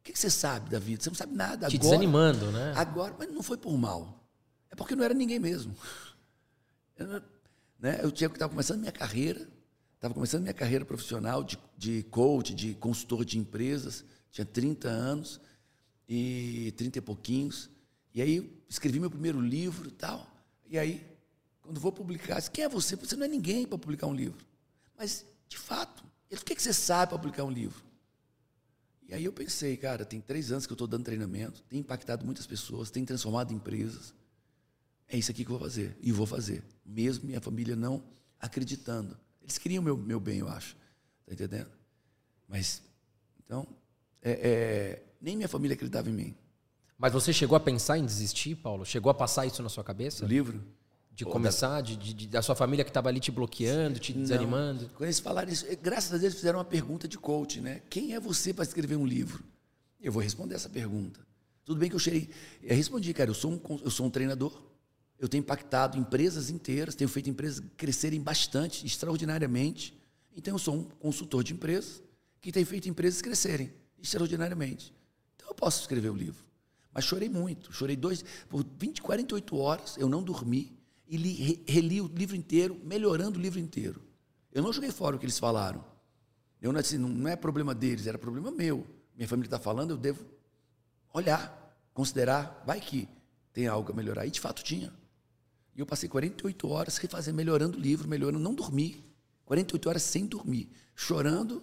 O 0.00 0.04
que 0.04 0.18
você 0.18 0.30
sabe 0.30 0.70
da 0.70 0.78
vida? 0.78 1.02
Você 1.02 1.10
não 1.10 1.14
sabe 1.14 1.34
nada. 1.34 1.68
Te 1.68 1.76
agora, 1.76 1.90
desanimando, 1.90 2.50
né? 2.50 2.72
Agora, 2.74 3.14
mas 3.18 3.30
não 3.30 3.42
foi 3.42 3.58
por 3.58 3.76
mal. 3.76 4.26
É 4.70 4.74
porque 4.74 4.96
não 4.96 5.04
era 5.04 5.12
ninguém 5.12 5.38
mesmo. 5.38 5.76
Eu, 6.96 7.22
né, 7.78 8.00
eu 8.02 8.10
tinha 8.10 8.26
estava 8.26 8.48
começando 8.48 8.80
minha 8.80 8.90
carreira, 8.90 9.46
estava 9.96 10.14
começando 10.14 10.40
minha 10.40 10.54
carreira 10.54 10.82
profissional 10.82 11.44
de, 11.44 11.58
de 11.76 12.04
coach, 12.04 12.54
de 12.54 12.72
consultor 12.72 13.22
de 13.22 13.38
empresas. 13.38 14.02
Tinha 14.30 14.46
30 14.46 14.88
anos 14.88 15.38
e 16.08 16.72
30 16.78 16.96
e 16.96 17.02
pouquinhos. 17.02 17.68
E 18.14 18.22
aí 18.22 18.64
escrevi 18.66 18.98
meu 18.98 19.10
primeiro 19.10 19.38
livro 19.42 19.88
e 19.88 19.92
tal. 19.92 20.26
E 20.70 20.78
aí, 20.78 21.06
quando 21.60 21.78
vou 21.78 21.92
publicar, 21.92 22.40
quem 22.48 22.64
é 22.64 22.68
você? 22.70 22.96
Você 22.96 23.14
não 23.14 23.26
é 23.26 23.28
ninguém 23.28 23.66
para 23.66 23.76
publicar 23.76 24.06
um 24.06 24.14
livro. 24.14 24.42
Mas, 24.96 25.26
de 25.50 25.58
fato, 25.58 26.02
ele, 26.30 26.40
o 26.40 26.44
que, 26.44 26.54
que 26.54 26.62
você 26.62 26.72
sabe 26.72 27.10
para 27.10 27.18
publicar 27.18 27.44
um 27.44 27.50
livro? 27.50 27.84
E 29.08 29.14
aí 29.14 29.24
eu 29.24 29.32
pensei, 29.32 29.76
cara, 29.76 30.04
tem 30.04 30.20
três 30.20 30.50
anos 30.50 30.66
que 30.66 30.72
eu 30.72 30.74
estou 30.74 30.88
dando 30.88 31.04
treinamento, 31.04 31.62
tem 31.68 31.78
impactado 31.78 32.24
muitas 32.24 32.46
pessoas, 32.46 32.90
tem 32.90 33.04
transformado 33.04 33.52
empresas. 33.52 34.12
É 35.08 35.16
isso 35.16 35.30
aqui 35.30 35.44
que 35.44 35.50
eu 35.50 35.58
vou 35.58 35.68
fazer. 35.68 35.96
E 36.00 36.10
vou 36.10 36.26
fazer. 36.26 36.64
Mesmo 36.84 37.26
minha 37.26 37.40
família 37.40 37.76
não 37.76 38.02
acreditando. 38.40 39.16
Eles 39.40 39.58
queriam 39.58 39.82
meu, 39.82 39.96
meu 39.96 40.18
bem, 40.18 40.40
eu 40.40 40.48
acho. 40.48 40.76
Está 41.20 41.34
entendendo? 41.34 41.70
Mas, 42.48 42.82
então, 43.44 43.66
é, 44.20 44.32
é, 44.32 45.02
nem 45.20 45.36
minha 45.36 45.48
família 45.48 45.74
acreditava 45.74 46.10
em 46.10 46.12
mim. 46.12 46.34
Mas 46.98 47.12
você 47.12 47.32
chegou 47.32 47.54
a 47.54 47.60
pensar 47.60 47.98
em 47.98 48.04
desistir, 48.04 48.56
Paulo? 48.56 48.84
Chegou 48.84 49.10
a 49.10 49.14
passar 49.14 49.46
isso 49.46 49.62
na 49.62 49.68
sua 49.68 49.84
cabeça? 49.84 50.24
O 50.24 50.28
livro? 50.28 50.64
De 51.16 51.24
começar, 51.24 51.80
de, 51.80 51.96
de, 51.96 52.26
da 52.28 52.42
sua 52.42 52.54
família 52.54 52.84
que 52.84 52.90
estava 52.90 53.08
ali 53.08 53.18
te 53.18 53.32
bloqueando, 53.32 53.98
te 53.98 54.12
desanimando? 54.12 54.82
Não. 54.82 54.88
Quando 54.90 55.04
eles 55.04 55.18
falaram 55.18 55.50
isso, 55.50 55.64
graças 55.82 56.12
a 56.12 56.18
Deus 56.18 56.34
fizeram 56.34 56.58
uma 56.58 56.64
pergunta 56.64 57.08
de 57.08 57.16
coach, 57.16 57.58
né? 57.58 57.80
Quem 57.88 58.14
é 58.14 58.20
você 58.20 58.52
para 58.52 58.64
escrever 58.64 58.96
um 58.96 59.06
livro? 59.06 59.42
Eu 59.98 60.12
vou 60.12 60.22
responder 60.22 60.54
essa 60.56 60.68
pergunta. 60.68 61.18
Tudo 61.64 61.80
bem 61.80 61.88
que 61.88 61.96
eu 61.96 62.00
cheguei. 62.00 62.28
Eu 62.62 62.76
respondi, 62.76 63.14
cara, 63.14 63.30
eu 63.30 63.34
sou 63.34 63.50
um, 63.50 63.60
eu 63.82 63.90
sou 63.90 64.04
um 64.04 64.10
treinador. 64.10 64.62
Eu 65.18 65.26
tenho 65.26 65.40
impactado 65.40 65.96
empresas 65.96 66.50
inteiras, 66.50 66.94
tenho 66.94 67.08
feito 67.08 67.30
empresas 67.30 67.64
crescerem 67.78 68.20
bastante, 68.20 68.84
extraordinariamente. 68.84 69.98
Então 70.36 70.54
eu 70.54 70.58
sou 70.58 70.74
um 70.74 70.84
consultor 70.84 71.42
de 71.42 71.54
empresas 71.54 72.02
que 72.42 72.52
tem 72.52 72.62
feito 72.66 72.90
empresas 72.90 73.22
crescerem 73.22 73.72
extraordinariamente. 73.98 74.92
Então 75.34 75.48
eu 75.48 75.54
posso 75.54 75.80
escrever 75.80 76.10
o 76.10 76.12
um 76.12 76.16
livro. 76.16 76.44
Mas 76.92 77.06
chorei 77.06 77.30
muito, 77.30 77.72
chorei 77.72 77.96
dois, 77.96 78.22
por 78.50 78.66
20, 78.78 79.00
48 79.00 79.56
horas, 79.56 79.96
eu 79.96 80.10
não 80.10 80.22
dormi 80.22 80.75
e 81.08 81.16
li, 81.16 81.64
reli 81.66 82.00
o 82.00 82.06
livro 82.06 82.36
inteiro, 82.36 82.80
melhorando 82.84 83.38
o 83.38 83.42
livro 83.42 83.58
inteiro. 83.58 84.02
Eu 84.52 84.62
não 84.62 84.72
joguei 84.72 84.90
fora 84.90 85.16
o 85.16 85.18
que 85.18 85.24
eles 85.24 85.38
falaram. 85.38 85.84
Eu 86.60 86.72
não, 86.72 86.80
assim, 86.80 86.98
não 86.98 87.28
é 87.28 87.36
problema 87.36 87.74
deles, 87.74 88.06
era 88.06 88.18
problema 88.18 88.50
meu. 88.50 88.86
Minha 89.14 89.28
família 89.28 89.46
está 89.46 89.58
falando, 89.58 89.90
eu 89.90 89.96
devo 89.96 90.24
olhar, 91.12 91.78
considerar, 91.94 92.62
vai 92.66 92.80
que 92.80 93.08
tem 93.52 93.66
algo 93.66 93.92
a 93.92 93.94
melhorar. 93.94 94.26
E 94.26 94.30
de 94.30 94.40
fato 94.40 94.62
tinha. 94.62 94.92
E 95.74 95.80
eu 95.80 95.86
passei 95.86 96.08
48 96.08 96.68
horas 96.68 96.96
refazendo, 96.96 97.36
melhorando 97.36 97.78
o 97.78 97.80
livro, 97.80 98.08
melhorando, 98.08 98.42
não 98.42 98.54
dormi. 98.54 99.04
48 99.44 99.88
horas 99.88 100.02
sem 100.02 100.26
dormir, 100.26 100.68
chorando 100.94 101.62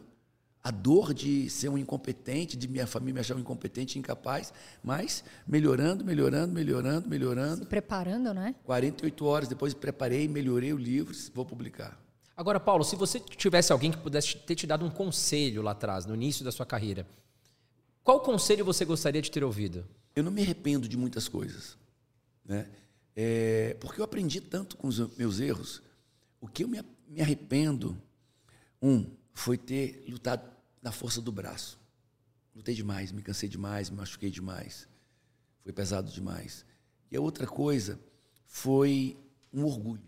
a 0.64 0.72
dor 0.72 1.14
de 1.14 1.50
ser 1.50 1.68
um 1.68 1.78
incompetente, 1.78 2.56
de 2.56 2.70
minha 2.70 2.88
família 2.88 3.16
me 3.16 3.20
achar 3.20 3.36
um 3.36 3.40
incompetente, 3.40 4.00
incapaz, 4.00 4.54
mas 4.82 5.22
melhorando, 5.46 6.06
melhorando, 6.06 6.54
melhorando, 6.54 7.10
melhorando. 7.10 7.58
Se 7.58 7.66
preparando, 7.66 8.34
né? 8.34 8.56
48 8.64 9.26
horas 9.26 9.50
depois 9.50 9.74
preparei, 9.74 10.26
melhorei 10.26 10.72
o 10.72 10.78
livro, 10.78 11.14
vou 11.34 11.46
publicar. 11.46 12.00
Agora, 12.36 12.62
Paulo, 12.62 12.86
se 12.86 12.96
você 12.96 13.20
tivesse 13.20 13.74
alguém 13.74 13.92
que 13.92 13.98
pudesse 13.98 14.38
ter 14.38 14.56
te 14.56 14.66
dado 14.66 14.86
um 14.86 14.90
conselho 14.90 15.62
lá 15.62 15.72
atrás, 15.72 16.06
no 16.06 16.16
início 16.16 16.46
da 16.46 16.52
sua 16.52 16.66
carreira, 16.66 17.06
qual 18.02 18.22
conselho 18.22 18.64
você 18.64 18.86
gostaria 18.86 19.22
de 19.22 19.30
ter 19.30 19.44
ouvido? 19.44 19.86
Eu 20.16 20.24
não 20.24 20.32
me 20.32 20.42
arrependo 20.42 20.88
de 20.88 20.96
muitas 20.96 21.28
coisas, 21.28 21.78
né? 22.46 22.68
É, 23.16 23.76
porque 23.82 24.00
eu 24.00 24.06
aprendi 24.06 24.40
tanto 24.40 24.78
com 24.78 24.88
os 24.88 25.16
meus 25.18 25.40
erros. 25.40 25.84
O 26.40 26.48
que 26.48 26.64
eu 26.64 26.68
me, 26.68 26.82
me 27.08 27.22
arrependo, 27.22 27.98
um, 28.82 29.06
foi 29.34 29.58
ter 29.58 30.04
lutado 30.08 30.53
na 30.84 30.92
força 30.92 31.22
do 31.22 31.32
braço. 31.32 31.80
Lutei 32.54 32.76
demais, 32.76 33.12
me 33.12 33.24
cansei 33.24 33.48
demais, 33.48 33.90
me 33.90 33.96
machuquei 33.98 34.30
demais. 34.30 34.88
Foi 35.64 35.72
pesado 35.72 36.12
demais. 36.12 36.66
E 37.10 37.16
a 37.16 37.22
outra 37.22 37.48
coisa 37.48 38.00
foi 38.46 39.18
um 39.52 39.64
orgulho. 39.64 40.04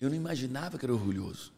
Eu 0.00 0.08
não 0.08 0.16
imaginava 0.16 0.78
que 0.78 0.86
era 0.86 0.92
orgulhoso. 0.92 1.52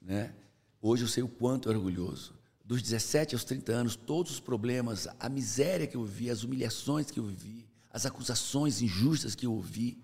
Né? 0.00 0.34
Hoje 0.80 1.04
eu 1.04 1.08
sei 1.08 1.22
o 1.22 1.28
quanto 1.28 1.70
é 1.70 1.76
orgulhoso. 1.76 2.34
Dos 2.64 2.80
17 2.80 3.34
aos 3.34 3.44
30 3.44 3.72
anos, 3.72 3.94
todos 3.94 4.32
os 4.32 4.40
problemas, 4.40 5.06
a 5.20 5.28
miséria 5.28 5.86
que 5.86 5.96
eu 5.96 6.04
vivi, 6.04 6.30
as 6.30 6.42
humilhações 6.42 7.10
que 7.10 7.20
eu 7.20 7.24
vivi, 7.24 7.68
as 7.90 8.06
acusações 8.06 8.80
injustas 8.80 9.34
que 9.34 9.44
eu 9.44 9.52
ouvi, 9.52 10.02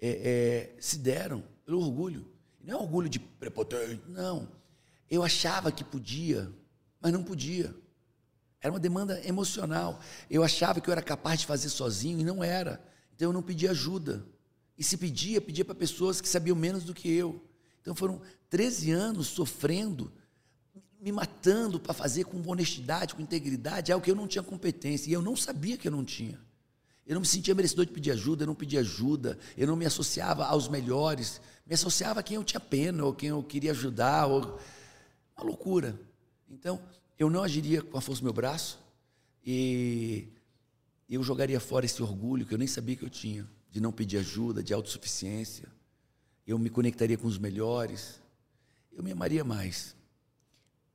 é, 0.00 0.74
é, 0.76 0.76
se 0.80 0.98
deram 0.98 1.42
pelo 1.64 1.80
orgulho. 1.80 2.30
Não 2.62 2.74
é 2.74 2.82
orgulho 2.82 3.08
de 3.08 3.18
prepotente, 3.18 4.02
não. 4.08 4.48
Eu 5.12 5.22
achava 5.22 5.70
que 5.70 5.84
podia, 5.84 6.50
mas 6.98 7.12
não 7.12 7.22
podia. 7.22 7.74
Era 8.62 8.72
uma 8.72 8.80
demanda 8.80 9.20
emocional. 9.26 10.00
Eu 10.30 10.42
achava 10.42 10.80
que 10.80 10.88
eu 10.88 10.92
era 10.92 11.02
capaz 11.02 11.40
de 11.40 11.46
fazer 11.46 11.68
sozinho 11.68 12.18
e 12.18 12.24
não 12.24 12.42
era. 12.42 12.82
Então 13.14 13.28
eu 13.28 13.32
não 13.34 13.42
pedia 13.42 13.72
ajuda. 13.72 14.24
E 14.78 14.82
se 14.82 14.96
pedia, 14.96 15.38
pedia 15.38 15.66
para 15.66 15.74
pessoas 15.74 16.18
que 16.18 16.26
sabiam 16.26 16.56
menos 16.56 16.84
do 16.84 16.94
que 16.94 17.10
eu. 17.10 17.46
Então 17.82 17.94
foram 17.94 18.22
13 18.48 18.90
anos 18.90 19.26
sofrendo, 19.26 20.10
me 20.98 21.12
matando 21.12 21.78
para 21.78 21.92
fazer 21.92 22.24
com 22.24 22.42
honestidade, 22.50 23.14
com 23.14 23.20
integridade, 23.20 23.92
algo 23.92 24.02
que 24.02 24.10
eu 24.10 24.16
não 24.16 24.26
tinha 24.26 24.42
competência. 24.42 25.10
E 25.10 25.12
eu 25.12 25.20
não 25.20 25.36
sabia 25.36 25.76
que 25.76 25.88
eu 25.88 25.92
não 25.92 26.06
tinha. 26.06 26.40
Eu 27.06 27.12
não 27.12 27.20
me 27.20 27.26
sentia 27.26 27.54
merecedor 27.54 27.84
de 27.84 27.92
pedir 27.92 28.12
ajuda, 28.12 28.44
eu 28.44 28.46
não 28.46 28.54
pedia 28.54 28.80
ajuda, 28.80 29.38
eu 29.58 29.66
não 29.66 29.76
me 29.76 29.84
associava 29.84 30.46
aos 30.46 30.70
melhores, 30.70 31.38
me 31.66 31.74
associava 31.74 32.20
a 32.20 32.22
quem 32.22 32.36
eu 32.36 32.44
tinha 32.44 32.60
pena, 32.60 33.04
ou 33.04 33.12
quem 33.12 33.28
eu 33.28 33.42
queria 33.42 33.72
ajudar. 33.72 34.24
Ou... 34.24 34.58
Uma 35.42 35.48
loucura. 35.48 35.98
Então, 36.48 36.80
eu 37.18 37.28
não 37.28 37.42
agiria 37.42 37.82
com 37.82 37.98
a 37.98 38.00
força 38.00 38.20
do 38.20 38.24
meu 38.24 38.32
braço 38.32 38.78
e 39.44 40.28
eu 41.10 41.20
jogaria 41.20 41.58
fora 41.58 41.84
esse 41.84 42.00
orgulho 42.00 42.46
que 42.46 42.54
eu 42.54 42.58
nem 42.58 42.68
sabia 42.68 42.94
que 42.94 43.04
eu 43.04 43.10
tinha 43.10 43.44
de 43.68 43.80
não 43.80 43.90
pedir 43.90 44.18
ajuda, 44.18 44.62
de 44.62 44.72
autossuficiência. 44.72 45.68
Eu 46.46 46.60
me 46.60 46.70
conectaria 46.70 47.18
com 47.18 47.26
os 47.26 47.38
melhores. 47.38 48.20
Eu 48.92 49.02
me 49.02 49.10
amaria 49.10 49.42
mais. 49.42 49.96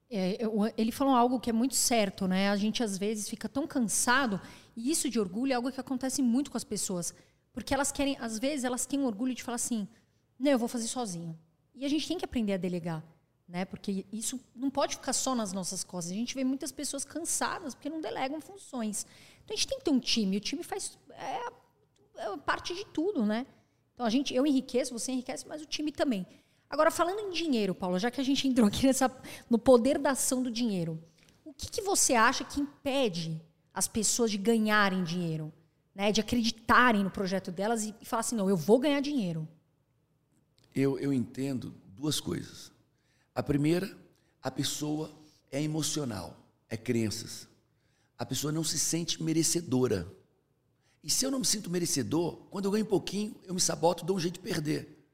É, 0.09 0.41
eu, 0.41 0.53
ele 0.77 0.93
falou 0.93 1.13
algo 1.13 1.41
que 1.41 1.49
é 1.49 1.53
muito 1.53 1.75
certo, 1.75 2.25
né? 2.25 2.49
A 2.49 2.55
gente 2.55 2.81
às 2.81 2.97
vezes 2.97 3.27
fica 3.27 3.49
tão 3.49 3.67
cansado 3.67 4.39
e 4.77 4.89
isso 4.89 5.09
de 5.09 5.19
orgulho 5.19 5.51
é 5.51 5.55
algo 5.55 5.71
que 5.71 5.81
acontece 5.81 6.21
muito 6.21 6.51
com 6.51 6.55
as 6.55 6.63
pessoas, 6.63 7.13
porque 7.51 7.73
elas 7.73 7.91
querem, 7.91 8.15
às 8.21 8.39
vezes 8.39 8.63
elas 8.63 8.85
têm 8.85 9.03
orgulho 9.03 9.35
de 9.35 9.43
falar 9.43 9.55
assim, 9.55 9.85
não, 10.39 10.51
eu 10.51 10.59
vou 10.59 10.69
fazer 10.69 10.87
sozinho. 10.87 11.37
E 11.75 11.83
a 11.83 11.89
gente 11.89 12.07
tem 12.07 12.17
que 12.17 12.23
aprender 12.23 12.53
a 12.53 12.57
delegar, 12.57 13.03
né? 13.47 13.63
Porque 13.65 14.05
isso 14.11 14.39
não 14.55 14.69
pode 14.69 14.95
ficar 14.95 15.13
só 15.13 15.33
nas 15.33 15.53
nossas 15.53 15.83
costas. 15.83 16.11
A 16.11 16.15
gente 16.15 16.35
vê 16.35 16.43
muitas 16.43 16.71
pessoas 16.71 17.05
cansadas 17.05 17.73
porque 17.73 17.89
não 17.89 18.01
delegam 18.01 18.41
funções. 18.41 19.05
Então 19.43 19.53
a 19.53 19.57
gente 19.57 19.67
tem 19.67 19.77
que 19.77 19.85
ter 19.85 19.91
um 19.91 19.99
time. 19.99 20.37
O 20.37 20.41
time 20.41 20.63
faz 20.63 20.97
é, 21.11 21.39
é 22.17 22.37
parte 22.37 22.75
de 22.75 22.85
tudo, 22.85 23.25
né? 23.25 23.45
Então 23.93 24.05
a 24.05 24.09
gente, 24.09 24.33
eu 24.33 24.45
enriqueço, 24.45 24.93
você 24.93 25.11
enriquece, 25.11 25.47
mas 25.47 25.61
o 25.61 25.65
time 25.65 25.91
também. 25.91 26.27
Agora 26.69 26.91
falando 26.91 27.19
em 27.19 27.31
dinheiro, 27.31 27.73
Paulo, 27.73 27.97
já 27.97 28.11
que 28.11 28.19
a 28.19 28.23
gente 28.23 28.47
entrou 28.47 28.67
aqui 28.67 28.85
nessa, 28.85 29.09
no 29.49 29.57
poder 29.57 29.97
da 29.97 30.11
ação 30.11 30.43
do 30.43 30.51
dinheiro, 30.51 31.01
o 31.45 31.53
que, 31.53 31.71
que 31.71 31.81
você 31.81 32.13
acha 32.13 32.43
que 32.43 32.59
impede 32.59 33.41
as 33.73 33.87
pessoas 33.87 34.29
de 34.29 34.37
ganharem 34.37 35.03
dinheiro, 35.03 35.53
né? 35.95 36.11
De 36.11 36.19
acreditarem 36.19 37.03
no 37.03 37.09
projeto 37.09 37.51
delas 37.51 37.85
e, 37.85 37.95
e 38.01 38.05
falar 38.05 38.19
assim, 38.19 38.35
não, 38.35 38.49
eu 38.49 38.57
vou 38.57 38.77
ganhar 38.77 38.99
dinheiro. 38.99 39.47
Eu, 40.75 40.99
eu 40.99 41.13
entendo 41.13 41.73
duas 41.87 42.19
coisas. 42.19 42.71
A 43.37 43.43
primeira, 43.43 43.95
a 44.41 44.49
pessoa 44.49 45.11
é 45.51 45.61
emocional, 45.61 46.35
é 46.67 46.75
crenças. 46.75 47.47
A 48.17 48.25
pessoa 48.25 48.51
não 48.51 48.63
se 48.63 48.79
sente 48.79 49.21
merecedora. 49.21 50.11
E 51.03 51.11
se 51.11 51.23
eu 51.23 51.29
não 51.29 51.37
me 51.37 51.45
sinto 51.45 51.69
merecedor, 51.69 52.37
quando 52.49 52.65
eu 52.65 52.71
ganho 52.71 52.83
um 52.83 52.89
pouquinho, 52.89 53.35
eu 53.45 53.53
me 53.53 53.61
saboto, 53.61 54.03
dou 54.03 54.15
um 54.15 54.19
jeito 54.19 54.33
de 54.33 54.39
perder. 54.39 55.05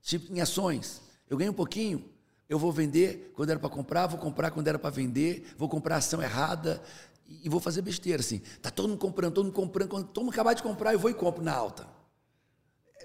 Tipo, 0.00 0.32
em 0.32 0.40
ações, 0.40 1.02
eu 1.28 1.36
ganho 1.36 1.50
um 1.50 1.54
pouquinho, 1.54 2.02
eu 2.48 2.58
vou 2.58 2.72
vender 2.72 3.30
quando 3.36 3.50
era 3.50 3.60
para 3.60 3.68
comprar, 3.68 4.06
vou 4.06 4.18
comprar 4.18 4.50
quando 4.52 4.68
era 4.68 4.78
para 4.78 4.88
vender, 4.88 5.54
vou 5.58 5.68
comprar 5.68 5.96
ação 5.96 6.22
errada 6.22 6.82
e 7.28 7.46
vou 7.46 7.60
fazer 7.60 7.82
besteira 7.82 8.20
assim. 8.20 8.38
Tá 8.62 8.70
todo 8.70 8.88
mundo 8.88 8.98
comprando, 8.98 9.34
todo 9.34 9.44
mundo 9.44 9.54
comprando, 9.54 9.90
quando 9.90 10.06
todo 10.06 10.24
mundo 10.24 10.32
acabar 10.32 10.54
de 10.54 10.62
comprar, 10.62 10.94
eu 10.94 10.98
vou 10.98 11.10
e 11.10 11.14
compro 11.14 11.44
na 11.44 11.52
alta. 11.52 11.86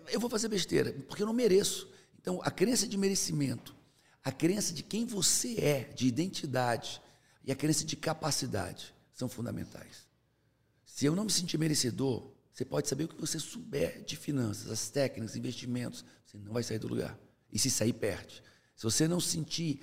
Eu 0.08 0.20
vou 0.22 0.30
fazer 0.30 0.48
besteira, 0.48 0.94
porque 1.10 1.24
eu 1.24 1.28
não 1.28 1.34
mereço. 1.34 1.92
Então, 2.22 2.40
a 2.42 2.50
crença 2.50 2.88
de 2.88 2.98
merecimento, 2.98 3.81
a 4.24 4.32
crença 4.32 4.74
de 4.74 4.84
quem 4.84 5.06
você 5.06 5.56
é, 5.60 5.84
de 5.94 6.08
identidade, 6.08 7.02
e 7.44 7.52
a 7.52 7.56
crença 7.56 7.84
de 7.84 7.96
capacidade 7.96 8.94
são 9.14 9.28
fundamentais. 9.28 10.08
Se 10.86 11.06
eu 11.06 11.16
não 11.16 11.26
me 11.26 11.32
sentir 11.32 11.58
merecedor, 11.58 12.32
você 12.54 12.66
pode 12.66 12.88
saber 12.88 13.06
o 13.06 13.08
que 13.08 13.20
você 13.20 13.40
souber 13.40 14.04
de 14.04 14.16
finanças, 14.16 14.70
as 14.70 14.90
técnicas, 14.90 15.36
investimentos, 15.36 16.06
você 16.26 16.38
não 16.38 16.54
vai 16.54 16.64
sair 16.64 16.80
do 16.80 16.88
lugar. 16.88 17.18
E 17.52 17.58
se 17.58 17.70
sair, 17.70 17.94
perde. 17.94 18.44
Se 18.76 18.84
você 18.84 19.08
não 19.08 19.20
se 19.20 19.30
sentir 19.30 19.82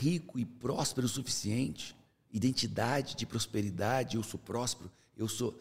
rico 0.00 0.38
e 0.38 0.44
próspero 0.44 1.06
o 1.06 1.10
suficiente, 1.10 1.94
identidade 2.32 3.14
de 3.14 3.26
prosperidade, 3.26 4.16
eu 4.16 4.22
sou 4.22 4.38
próspero, 4.38 4.90
eu 5.16 5.28
sou. 5.28 5.58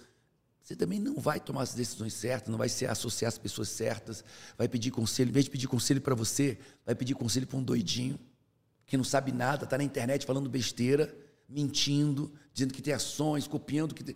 Você 0.67 0.75
também 0.75 0.99
não 0.99 1.15
vai 1.15 1.39
tomar 1.39 1.61
as 1.61 1.73
decisões 1.73 2.13
certas, 2.13 2.49
não 2.49 2.57
vai 2.57 2.67
se 2.67 2.85
associar 2.85 3.29
às 3.29 3.37
pessoas 3.37 3.69
certas, 3.69 4.21
vai 4.57 4.67
pedir 4.67 4.91
conselho, 4.91 5.29
em 5.29 5.31
vez 5.31 5.45
de 5.45 5.51
pedir 5.51 5.65
conselho 5.65 6.01
para 6.01 6.13
você, 6.13 6.57
vai 6.85 6.93
pedir 6.93 7.13
conselho 7.13 7.47
para 7.47 7.57
um 7.57 7.63
doidinho 7.63 8.19
que 8.85 8.97
não 8.97 9.03
sabe 9.05 9.31
nada, 9.31 9.63
está 9.63 9.77
na 9.77 9.85
internet 9.85 10.25
falando 10.25 10.49
besteira, 10.49 11.17
mentindo, 11.47 12.29
dizendo 12.53 12.73
que 12.73 12.81
tem 12.81 12.93
ações, 12.93 13.47
copiando 13.47 13.95
que 13.95 14.03
tem. 14.03 14.13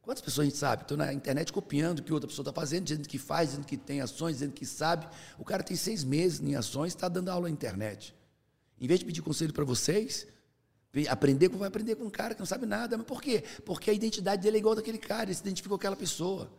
Quantas 0.00 0.22
pessoas 0.22 0.46
a 0.46 0.50
gente 0.50 0.56
sabe? 0.56 0.82
Estão 0.82 0.96
na 0.96 1.12
internet 1.12 1.52
copiando 1.52 1.98
o 1.98 2.02
que 2.04 2.12
outra 2.12 2.28
pessoa 2.28 2.44
está 2.44 2.52
fazendo, 2.52 2.84
dizendo 2.84 3.08
que 3.08 3.18
faz, 3.18 3.48
dizendo 3.50 3.66
que 3.66 3.76
tem 3.76 4.00
ações, 4.00 4.34
dizendo 4.34 4.52
que 4.52 4.64
sabe. 4.64 5.08
O 5.36 5.44
cara 5.44 5.64
tem 5.64 5.76
seis 5.76 6.04
meses 6.04 6.38
em 6.38 6.54
ações 6.54 6.92
está 6.92 7.08
dando 7.08 7.28
aula 7.28 7.48
na 7.48 7.52
internet. 7.52 8.14
Em 8.80 8.86
vez 8.86 9.00
de 9.00 9.06
pedir 9.06 9.20
conselho 9.20 9.52
para 9.52 9.64
vocês, 9.64 10.28
aprender, 11.08 11.48
vai 11.48 11.68
aprender 11.68 11.94
com 11.96 12.04
um 12.04 12.10
cara 12.10 12.34
que 12.34 12.40
não 12.40 12.46
sabe 12.46 12.66
nada. 12.66 12.96
Mas 12.96 13.06
por 13.06 13.22
quê? 13.22 13.42
Porque 13.64 13.90
a 13.90 13.94
identidade 13.94 14.42
dele 14.42 14.56
é 14.56 14.60
igual 14.60 14.74
daquele 14.74 14.98
cara, 14.98 15.24
ele 15.24 15.34
se 15.34 15.40
identificou 15.40 15.78
com 15.78 15.82
aquela 15.82 15.96
pessoa. 15.96 16.50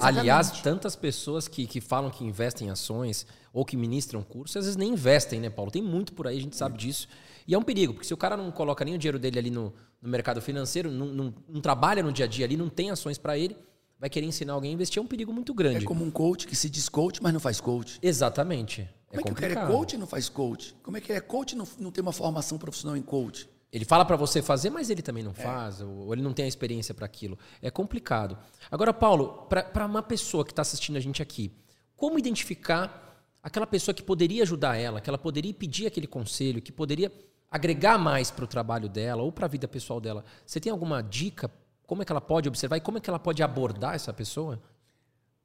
Aliás, 0.00 0.62
tantas 0.62 0.96
pessoas 0.96 1.46
que, 1.46 1.66
que 1.66 1.78
falam 1.78 2.10
que 2.10 2.24
investem 2.24 2.68
em 2.68 2.70
ações 2.70 3.26
ou 3.52 3.66
que 3.66 3.76
ministram 3.76 4.22
cursos, 4.22 4.56
às 4.56 4.64
vezes 4.64 4.76
nem 4.76 4.92
investem, 4.92 5.40
né, 5.40 5.50
Paulo? 5.50 5.70
Tem 5.70 5.82
muito 5.82 6.14
por 6.14 6.26
aí, 6.26 6.38
a 6.38 6.40
gente 6.40 6.56
sabe 6.56 6.78
disso. 6.78 7.06
E 7.46 7.54
é 7.54 7.58
um 7.58 7.62
perigo, 7.62 7.92
porque 7.92 8.06
se 8.06 8.14
o 8.14 8.16
cara 8.16 8.34
não 8.34 8.50
coloca 8.50 8.82
nem 8.82 8.94
o 8.94 8.98
dinheiro 8.98 9.18
dele 9.18 9.38
ali 9.38 9.50
no, 9.50 9.74
no 10.00 10.08
mercado 10.08 10.40
financeiro, 10.40 10.90
não, 10.90 11.06
não, 11.06 11.34
não, 11.46 11.60
trabalha 11.60 12.02
no 12.02 12.10
dia 12.10 12.24
a 12.24 12.28
dia 12.28 12.46
ali, 12.46 12.56
não 12.56 12.70
tem 12.70 12.90
ações 12.90 13.18
para 13.18 13.36
ele, 13.36 13.54
vai 14.00 14.08
querer 14.08 14.24
ensinar 14.24 14.54
alguém 14.54 14.70
a 14.70 14.74
investir, 14.74 14.98
é 14.98 15.02
um 15.02 15.06
perigo 15.06 15.34
muito 15.34 15.52
grande. 15.52 15.84
É 15.84 15.86
como 15.86 16.02
um 16.02 16.10
coach 16.10 16.46
que 16.46 16.56
se 16.56 16.70
diz 16.70 16.88
coach, 16.88 17.22
mas 17.22 17.34
não 17.34 17.40
faz 17.40 17.60
coach. 17.60 17.98
Exatamente. 18.00 18.88
Como 19.14 19.20
é, 19.20 19.22
é 19.22 19.24
que 19.24 19.32
o 19.32 19.34
cara 19.34 19.52
é 19.52 19.66
coach 19.66 19.92
e 19.94 19.96
não 19.96 20.06
faz 20.06 20.28
coach? 20.28 20.74
Como 20.82 20.96
é 20.96 21.00
que 21.00 21.10
ele 21.10 21.18
é 21.18 21.20
coach 21.20 21.52
e 21.52 21.56
não, 21.56 21.66
não 21.78 21.90
tem 21.90 22.02
uma 22.02 22.12
formação 22.12 22.58
profissional 22.58 22.96
em 22.96 23.02
coach? 23.02 23.48
Ele 23.72 23.84
fala 23.84 24.04
para 24.04 24.14
você 24.14 24.40
fazer, 24.40 24.70
mas 24.70 24.88
ele 24.88 25.02
também 25.02 25.24
não 25.24 25.32
é. 25.32 25.34
faz, 25.34 25.80
ou 25.80 26.12
ele 26.12 26.22
não 26.22 26.32
tem 26.32 26.44
a 26.44 26.48
experiência 26.48 26.94
para 26.94 27.06
aquilo. 27.06 27.36
É 27.60 27.70
complicado. 27.70 28.38
Agora, 28.70 28.94
Paulo, 28.94 29.48
para 29.48 29.84
uma 29.84 30.02
pessoa 30.02 30.44
que 30.44 30.52
está 30.52 30.62
assistindo 30.62 30.96
a 30.96 31.00
gente 31.00 31.20
aqui, 31.20 31.50
como 31.96 32.16
identificar 32.16 33.20
aquela 33.42 33.66
pessoa 33.66 33.94
que 33.94 34.02
poderia 34.02 34.44
ajudar 34.44 34.76
ela, 34.76 35.00
que 35.00 35.10
ela 35.10 35.18
poderia 35.18 35.52
pedir 35.52 35.86
aquele 35.86 36.06
conselho, 36.06 36.62
que 36.62 36.70
poderia 36.70 37.12
agregar 37.50 37.98
mais 37.98 38.30
para 38.30 38.44
o 38.44 38.48
trabalho 38.48 38.88
dela 38.88 39.22
ou 39.22 39.32
para 39.32 39.46
a 39.46 39.48
vida 39.48 39.66
pessoal 39.66 40.00
dela? 40.00 40.24
Você 40.46 40.60
tem 40.60 40.70
alguma 40.70 41.02
dica? 41.02 41.50
Como 41.86 42.00
é 42.00 42.04
que 42.04 42.12
ela 42.12 42.20
pode 42.20 42.48
observar 42.48 42.76
e 42.76 42.80
como 42.80 42.98
é 42.98 43.00
que 43.00 43.10
ela 43.10 43.18
pode 43.18 43.42
abordar 43.42 43.94
essa 43.94 44.12
pessoa? 44.12 44.62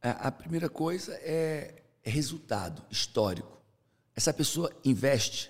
A, 0.01 0.31
primeira 0.31 0.69
coisa 0.69 1.13
é, 1.15 1.81
é 2.03 2.09
resultado 2.09 2.83
histórico. 2.89 3.58
Essa 4.19 4.33
pessoa 4.33 4.69
investe 4.83 5.49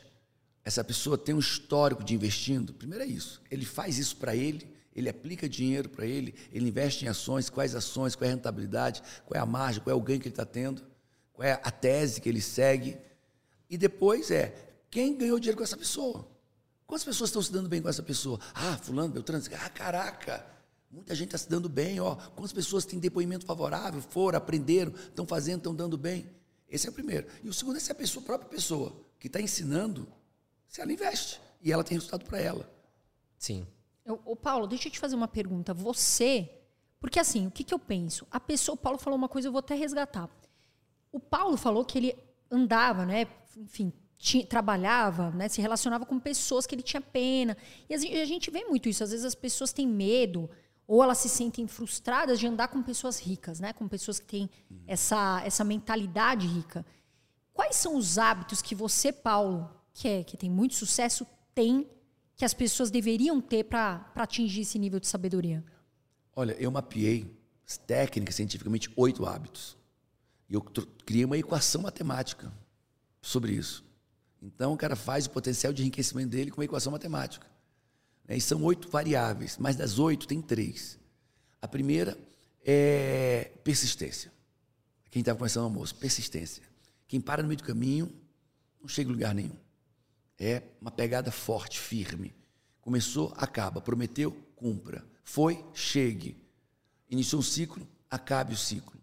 essa 0.69 0.83
pessoa 0.83 1.17
tem 1.17 1.33
um 1.33 1.39
histórico 1.39 2.03
de 2.03 2.13
investindo, 2.13 2.71
primeiro 2.73 3.03
é 3.03 3.07
isso. 3.07 3.41
Ele 3.49 3.65
faz 3.65 3.97
isso 3.97 4.15
para 4.17 4.35
ele, 4.35 4.71
ele 4.95 5.09
aplica 5.09 5.49
dinheiro 5.49 5.89
para 5.89 6.05
ele, 6.05 6.35
ele 6.51 6.67
investe 6.67 7.05
em 7.05 7.07
ações, 7.07 7.49
quais 7.49 7.73
ações, 7.73 8.15
qual 8.15 8.27
é 8.27 8.31
a 8.31 8.35
rentabilidade, 8.35 9.01
qual 9.25 9.35
é 9.35 9.41
a 9.41 9.47
margem, 9.47 9.81
qual 9.81 9.95
é 9.95 9.97
o 9.97 9.99
ganho 9.99 10.19
que 10.19 10.27
ele 10.27 10.33
está 10.33 10.45
tendo, 10.45 10.83
qual 11.33 11.47
é 11.47 11.53
a 11.63 11.71
tese 11.71 12.21
que 12.21 12.29
ele 12.29 12.39
segue. 12.39 12.97
E 13.67 13.79
depois 13.79 14.29
é 14.29 14.53
quem 14.91 15.17
ganhou 15.17 15.39
dinheiro 15.39 15.57
com 15.57 15.63
essa 15.63 15.75
pessoa. 15.75 16.27
Quantas 16.85 17.03
pessoas 17.03 17.29
estão 17.31 17.41
se 17.41 17.51
dando 17.51 17.67
bem 17.67 17.81
com 17.81 17.89
essa 17.89 18.03
pessoa? 18.03 18.39
Ah, 18.53 18.77
fulano, 18.77 19.11
Beltrano, 19.11 19.43
ah, 19.53 19.69
caraca, 19.69 20.45
muita 20.91 21.15
gente 21.15 21.29
está 21.29 21.37
se 21.39 21.49
dando 21.49 21.67
bem, 21.67 21.99
ó. 21.99 22.15
Quantas 22.35 22.53
pessoas 22.53 22.85
têm 22.85 22.99
depoimento 22.99 23.43
favorável, 23.43 24.01
foram, 24.01 24.37
aprenderam, 24.37 24.93
estão 24.93 25.25
fazendo, 25.25 25.57
estão 25.57 25.73
dando 25.73 25.97
bem. 25.97 26.29
Esse 26.69 26.87
é 26.87 26.89
o 26.89 26.93
primeiro. 26.93 27.27
E 27.43 27.49
o 27.49 27.53
segundo 27.53 27.77
é 27.77 27.79
se 27.79 27.91
a 27.91 27.95
pessoa, 27.95 28.23
a 28.23 28.25
própria 28.25 28.49
pessoa 28.49 28.95
que 29.19 29.27
está 29.27 29.41
ensinando, 29.41 30.07
se 30.67 30.81
ela 30.81 30.91
investe 30.91 31.41
e 31.61 31.71
ela 31.71 31.83
tem 31.83 31.95
resultado 31.95 32.23
para 32.25 32.39
ela. 32.39 32.69
Sim. 33.37 33.67
Ô, 34.05 34.35
Paulo, 34.35 34.67
deixa 34.67 34.87
eu 34.87 34.91
te 34.91 34.99
fazer 34.99 35.15
uma 35.15 35.27
pergunta. 35.27 35.73
Você. 35.73 36.49
Porque 36.99 37.19
assim, 37.19 37.47
o 37.47 37.51
que, 37.51 37.63
que 37.63 37.73
eu 37.73 37.79
penso? 37.79 38.27
A 38.29 38.39
pessoa, 38.39 38.75
o 38.75 38.77
Paulo 38.77 38.97
falou 38.97 39.17
uma 39.17 39.29
coisa, 39.29 39.47
eu 39.47 39.51
vou 39.51 39.59
até 39.59 39.73
resgatar. 39.73 40.29
O 41.11 41.19
Paulo 41.19 41.57
falou 41.57 41.85
que 41.85 41.97
ele 41.97 42.15
andava, 42.51 43.05
né? 43.05 43.27
Enfim, 43.57 43.93
tinha, 44.17 44.45
trabalhava, 44.45 45.31
né? 45.31 45.47
Se 45.47 45.61
relacionava 45.61 46.05
com 46.05 46.19
pessoas 46.19 46.67
que 46.67 46.75
ele 46.75 46.81
tinha 46.81 47.01
pena. 47.01 47.57
E 47.89 47.93
a 47.93 48.25
gente 48.25 48.51
vê 48.51 48.65
muito 48.65 48.89
isso. 48.89 49.03
Às 49.03 49.11
vezes 49.11 49.25
as 49.25 49.35
pessoas 49.35 49.71
têm 49.71 49.87
medo 49.87 50.49
ou 50.89 51.03
elas 51.03 51.19
se 51.19 51.29
sentem 51.29 51.67
frustradas 51.67 52.39
de 52.39 52.47
andar 52.47 52.67
com 52.67 52.81
pessoas 52.81 53.19
ricas, 53.19 53.59
né? 53.59 53.71
Com 53.73 53.87
pessoas 53.87 54.19
que 54.19 54.25
têm 54.25 54.49
essa, 54.87 55.39
essa 55.45 55.63
mentalidade 55.63 56.47
rica. 56.47 56.83
Quais 57.53 57.75
são 57.75 57.95
os 57.95 58.17
hábitos 58.17 58.59
que 58.59 58.73
você, 58.73 59.13
Paulo, 59.13 59.69
que, 59.93 60.07
é, 60.07 60.23
que 60.23 60.35
tem 60.35 60.49
muito 60.49 60.73
sucesso, 60.73 61.27
tem 61.53 61.87
que 62.35 62.43
as 62.43 62.55
pessoas 62.55 62.89
deveriam 62.89 63.39
ter 63.39 63.65
para 63.65 64.11
atingir 64.15 64.61
esse 64.61 64.79
nível 64.79 64.99
de 64.99 65.05
sabedoria? 65.05 65.63
Olha, 66.35 66.53
eu 66.53 66.71
mapeei 66.71 67.37
técnica, 67.85 68.31
cientificamente, 68.31 68.91
oito 68.95 69.27
hábitos. 69.27 69.77
E 70.49 70.55
eu 70.55 70.61
criei 71.05 71.23
uma 71.23 71.37
equação 71.37 71.83
matemática 71.83 72.51
sobre 73.21 73.51
isso. 73.51 73.85
Então, 74.41 74.73
o 74.73 74.77
cara 74.77 74.95
faz 74.95 75.27
o 75.27 75.29
potencial 75.29 75.71
de 75.71 75.83
enriquecimento 75.83 76.29
dele 76.29 76.49
com 76.49 76.59
uma 76.61 76.65
equação 76.65 76.91
matemática. 76.91 77.45
Né? 78.29 78.37
E 78.37 78.41
são 78.41 78.63
oito 78.63 78.87
variáveis, 78.87 79.57
mas 79.57 79.75
das 79.75 79.97
oito 79.97 80.27
tem 80.27 80.39
três. 80.39 80.99
A 81.59 81.67
primeira 81.67 82.15
é 82.63 83.51
persistência. 83.63 84.31
Quem 85.09 85.21
estava 85.21 85.39
começando 85.39 85.63
o 85.63 85.65
almoço, 85.65 85.95
persistência. 85.95 86.61
Quem 87.07 87.19
para 87.19 87.41
no 87.41 87.47
meio 87.47 87.57
do 87.57 87.63
caminho 87.63 88.13
não 88.79 88.87
chega 88.87 89.09
em 89.09 89.13
lugar 89.13 89.33
nenhum. 89.33 89.57
É 90.37 90.61
uma 90.79 90.91
pegada 90.91 91.31
forte, 91.31 91.79
firme. 91.79 92.33
Começou, 92.79 93.33
acaba. 93.35 93.81
Prometeu, 93.81 94.31
cumpra. 94.55 95.03
Foi, 95.23 95.65
chegue. 95.73 96.37
Iniciou 97.09 97.39
um 97.39 97.43
ciclo, 97.43 97.85
acabe 98.09 98.53
o 98.53 98.57
ciclo. 98.57 98.99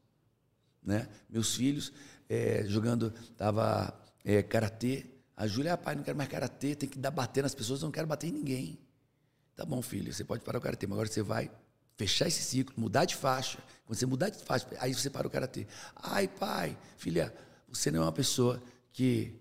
Né? 0.82 1.08
Meus 1.28 1.56
filhos 1.56 1.92
é, 2.28 2.64
jogando, 2.66 3.10
tava 3.36 3.92
é, 4.24 4.42
karatê. 4.42 5.06
A 5.36 5.46
Júlia, 5.46 5.74
ah, 5.74 5.76
pai, 5.76 5.96
não 5.96 6.04
quero 6.04 6.16
mais 6.16 6.30
karatê, 6.30 6.74
tem 6.74 6.88
que 6.88 6.98
dar 6.98 7.10
bater 7.10 7.42
nas 7.42 7.54
pessoas, 7.54 7.82
não 7.82 7.90
quero 7.90 8.06
bater 8.06 8.28
em 8.28 8.32
ninguém. 8.32 8.85
Tá 9.56 9.64
bom, 9.64 9.80
filho, 9.80 10.12
você 10.12 10.22
pode 10.22 10.44
parar 10.44 10.58
o 10.58 10.60
karatê, 10.60 10.86
mas 10.86 10.92
agora 10.92 11.08
você 11.08 11.22
vai 11.22 11.50
fechar 11.96 12.28
esse 12.28 12.42
ciclo, 12.42 12.74
mudar 12.76 13.06
de 13.06 13.16
faixa. 13.16 13.58
Quando 13.86 13.98
você 13.98 14.04
mudar 14.04 14.28
de 14.28 14.38
faixa, 14.44 14.68
aí 14.78 14.92
você 14.92 15.08
para 15.08 15.26
o 15.26 15.30
karatê. 15.30 15.66
Ai, 15.96 16.28
pai, 16.28 16.76
filha, 16.98 17.34
você 17.66 17.90
não 17.90 18.00
é 18.00 18.02
uma 18.04 18.12
pessoa 18.12 18.62
que 18.92 19.34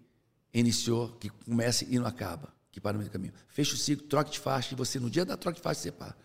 iniciou, 0.54 1.10
que 1.20 1.30
começa 1.30 1.84
e 1.84 2.00
não 2.00 2.06
acaba, 2.06 2.54
que 2.72 2.80
para 2.80 2.94
no 2.94 3.00
meio 3.00 3.10
do 3.10 3.14
caminho. 3.14 3.34
Fecha 3.50 3.76
o 3.76 3.78
ciclo, 3.78 4.08
troca 4.08 4.30
de 4.30 4.40
faixa, 4.40 4.74
e 4.74 4.78
você, 4.78 5.00
no 5.00 5.10
dia 5.10 5.26
da 5.26 5.36
troca 5.36 5.58
de 5.58 5.62
faixa, 5.62 5.82
você 5.82 5.92
para. 5.92 6.16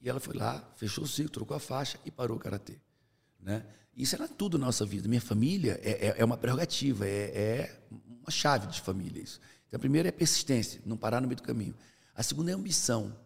E 0.00 0.08
ela 0.08 0.20
foi 0.20 0.36
lá, 0.36 0.62
fechou 0.76 1.02
o 1.02 1.08
ciclo, 1.08 1.30
trocou 1.32 1.56
a 1.56 1.60
faixa 1.60 1.98
e 2.04 2.10
parou 2.12 2.36
o 2.36 2.40
karatê. 2.40 2.78
Né? 3.40 3.66
Isso 3.96 4.14
era 4.14 4.28
tudo 4.28 4.58
na 4.58 4.66
nossa 4.66 4.86
vida. 4.86 5.08
Minha 5.08 5.20
família 5.20 5.80
é, 5.82 6.08
é, 6.08 6.14
é 6.18 6.24
uma 6.24 6.36
prerrogativa, 6.36 7.06
é, 7.06 7.10
é, 7.10 7.80
uma 7.90 8.30
chave 8.30 8.68
de 8.68 8.80
família 8.80 9.20
isso. 9.20 9.40
Então, 9.66 9.76
a 9.76 9.80
primeira 9.80 10.08
é 10.08 10.12
persistência, 10.12 10.80
não 10.86 10.96
parar 10.96 11.20
no 11.20 11.26
meio 11.26 11.36
do 11.36 11.42
caminho. 11.42 11.74
A 12.14 12.22
segunda 12.22 12.50
é 12.52 12.54
ambição. 12.54 13.16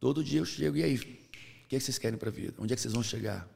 Todo 0.00 0.24
dia 0.24 0.40
eu 0.40 0.46
chego, 0.46 0.78
e 0.78 0.82
aí? 0.82 0.96
O 0.96 1.68
que, 1.68 1.76
é 1.76 1.78
que 1.78 1.80
vocês 1.80 1.98
querem 1.98 2.18
para 2.18 2.30
a 2.30 2.32
vida? 2.32 2.54
Onde 2.58 2.72
é 2.72 2.76
que 2.76 2.80
vocês 2.80 2.94
vão 2.94 3.02
chegar? 3.02 3.46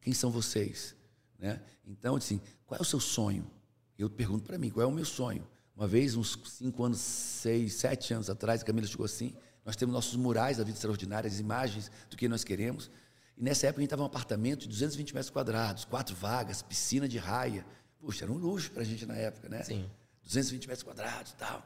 Quem 0.00 0.12
são 0.12 0.30
vocês? 0.30 0.94
Né? 1.38 1.62
Então, 1.86 2.16
assim, 2.16 2.40
qual 2.66 2.78
é 2.78 2.82
o 2.82 2.84
seu 2.84 2.98
sonho? 2.98 3.48
Eu 3.96 4.10
pergunto 4.10 4.44
para 4.44 4.58
mim, 4.58 4.68
qual 4.68 4.84
é 4.84 4.86
o 4.86 4.92
meu 4.92 5.04
sonho? 5.04 5.46
Uma 5.76 5.86
vez, 5.86 6.16
uns 6.16 6.38
cinco 6.44 6.84
anos, 6.84 6.98
seis, 6.98 7.74
sete 7.74 8.12
anos 8.12 8.28
atrás, 8.28 8.60
a 8.62 8.64
Camila 8.64 8.86
chegou 8.86 9.06
assim, 9.06 9.32
nós 9.64 9.76
temos 9.76 9.94
nossos 9.94 10.16
murais 10.16 10.56
da 10.56 10.64
vida 10.64 10.76
extraordinária, 10.76 11.28
as 11.28 11.38
imagens 11.38 11.90
do 12.10 12.16
que 12.16 12.28
nós 12.28 12.42
queremos. 12.42 12.90
E 13.36 13.42
nessa 13.42 13.66
época 13.66 13.80
a 13.80 13.82
gente 13.82 13.86
estava 13.86 14.02
em 14.02 14.04
um 14.04 14.06
apartamento 14.06 14.62
de 14.62 14.68
220 14.68 15.14
metros 15.14 15.30
quadrados, 15.30 15.84
quatro 15.84 16.14
vagas, 16.16 16.62
piscina 16.62 17.08
de 17.08 17.16
raia. 17.16 17.64
Puxa, 18.00 18.24
era 18.24 18.32
um 18.32 18.36
luxo 18.36 18.70
para 18.72 18.82
a 18.82 18.84
gente 18.84 19.06
na 19.06 19.14
época, 19.14 19.48
né? 19.48 19.62
Sim. 19.62 19.88
220 20.24 20.66
metros 20.66 20.82
quadrados 20.82 21.32
e 21.32 21.36
tal. 21.36 21.64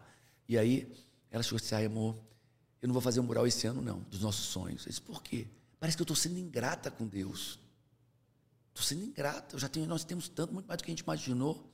E 0.48 0.59
aí 0.59 0.92
ela 1.31 1.42
chegou 1.42 1.57
assim, 1.57 1.74
ai 1.74 1.87
amor, 1.87 2.16
eu 2.85 2.87
não 2.87 2.92
vou 2.92 3.01
fazer 3.01 3.18
um 3.18 3.23
mural 3.23 3.47
esse 3.47 3.66
ano 3.66 3.81
não, 3.81 4.01
dos 4.11 4.20
nossos 4.20 4.44
sonhos. 4.44 4.85
Eu 4.85 4.90
disse, 4.90 5.01
por 5.01 5.23
quê? 5.23 5.47
Parece 5.81 5.97
que 5.97 6.03
eu 6.03 6.05
estou 6.05 6.14
sendo 6.14 6.38
ingrata 6.38 6.90
com 6.90 7.07
Deus. 7.07 7.59
Estou 8.68 8.85
sendo 8.85 9.03
ingrata, 9.05 9.57
eu 9.57 9.59
já 9.59 9.70
tenho, 9.70 9.87
nós 9.87 10.05
temos 10.05 10.29
tanto, 10.29 10.53
muito 10.53 10.66
mais 10.66 10.77
do 10.77 10.85
que 10.85 10.90
a 10.90 10.92
gente 10.92 11.01
imaginou. 11.01 11.66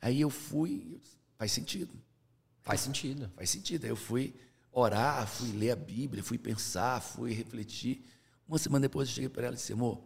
Aí 0.00 0.20
eu 0.20 0.28
fui, 0.28 0.88
eu 0.90 0.98
disse, 0.98 1.16
faz 1.38 1.52
sentido. 1.52 1.94
Faz 2.60 2.80
sentido. 2.80 3.30
Faz 3.36 3.50
sentido. 3.50 3.84
Aí 3.84 3.90
eu 3.90 3.96
fui 3.96 4.34
orar, 4.72 5.28
fui 5.28 5.52
ler 5.52 5.70
a 5.70 5.76
Bíblia, 5.76 6.24
fui 6.24 6.38
pensar, 6.38 7.00
fui 7.00 7.32
refletir. 7.32 8.04
Uma 8.48 8.58
semana 8.58 8.82
depois 8.82 9.08
eu 9.10 9.14
cheguei 9.14 9.28
para 9.28 9.46
ela 9.46 9.54
e 9.54 9.58
disse, 9.58 9.72
amor, 9.72 10.02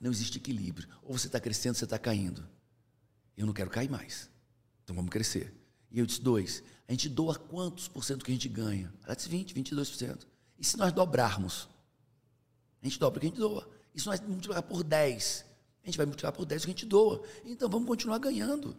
não 0.00 0.12
existe 0.12 0.38
equilíbrio. 0.38 0.88
Ou 1.02 1.18
você 1.18 1.26
está 1.26 1.40
crescendo, 1.40 1.72
ou 1.72 1.78
você 1.80 1.86
está 1.86 1.98
caindo. 1.98 2.48
Eu 3.36 3.46
não 3.46 3.52
quero 3.52 3.68
cair 3.68 3.90
mais. 3.90 4.30
Então 4.84 4.94
vamos 4.94 5.10
crescer. 5.10 5.52
E 5.90 5.98
eu 5.98 6.06
disse, 6.06 6.20
dois, 6.20 6.62
a 6.92 6.94
gente 6.94 7.08
doa 7.08 7.34
quantos 7.34 7.88
por 7.88 8.04
cento 8.04 8.22
que 8.22 8.30
a 8.30 8.34
gente 8.34 8.50
ganha? 8.50 8.92
Ela 9.02 9.14
disse 9.14 9.26
20, 9.26 9.54
22%. 9.54 10.26
E 10.58 10.64
se 10.64 10.76
nós 10.76 10.92
dobrarmos? 10.92 11.66
A 12.82 12.86
gente 12.86 12.98
dobra 12.98 13.16
o 13.16 13.20
que 13.20 13.26
a 13.26 13.30
gente 13.30 13.38
doa. 13.38 13.66
E 13.94 14.00
se 14.00 14.06
nós 14.06 14.20
multiplicar 14.20 14.62
por 14.62 14.84
10? 14.84 15.44
A 15.82 15.86
gente 15.86 15.96
vai 15.96 16.04
multiplicar 16.04 16.32
por 16.32 16.44
10 16.44 16.62
o 16.62 16.64
que 16.66 16.70
a 16.70 16.74
gente 16.74 16.84
doa. 16.84 17.22
Então 17.46 17.66
vamos 17.70 17.88
continuar 17.88 18.18
ganhando. 18.18 18.76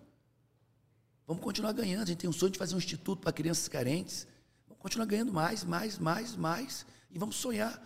Vamos 1.26 1.42
continuar 1.42 1.72
ganhando. 1.72 2.04
A 2.04 2.06
gente 2.06 2.20
tem 2.20 2.30
um 2.30 2.34
sonho 2.34 2.52
de 2.52 2.60
fazer 2.60 2.76
um 2.76 2.78
instituto 2.78 3.20
para 3.20 3.34
crianças 3.34 3.68
carentes. 3.68 4.28
Vamos 4.68 4.80
continuar 4.80 5.08
ganhando 5.08 5.34
mais, 5.34 5.64
mais, 5.64 5.98
mais, 5.98 6.36
mais. 6.36 6.86
E 7.10 7.18
vamos 7.18 7.36
sonhar. 7.38 7.82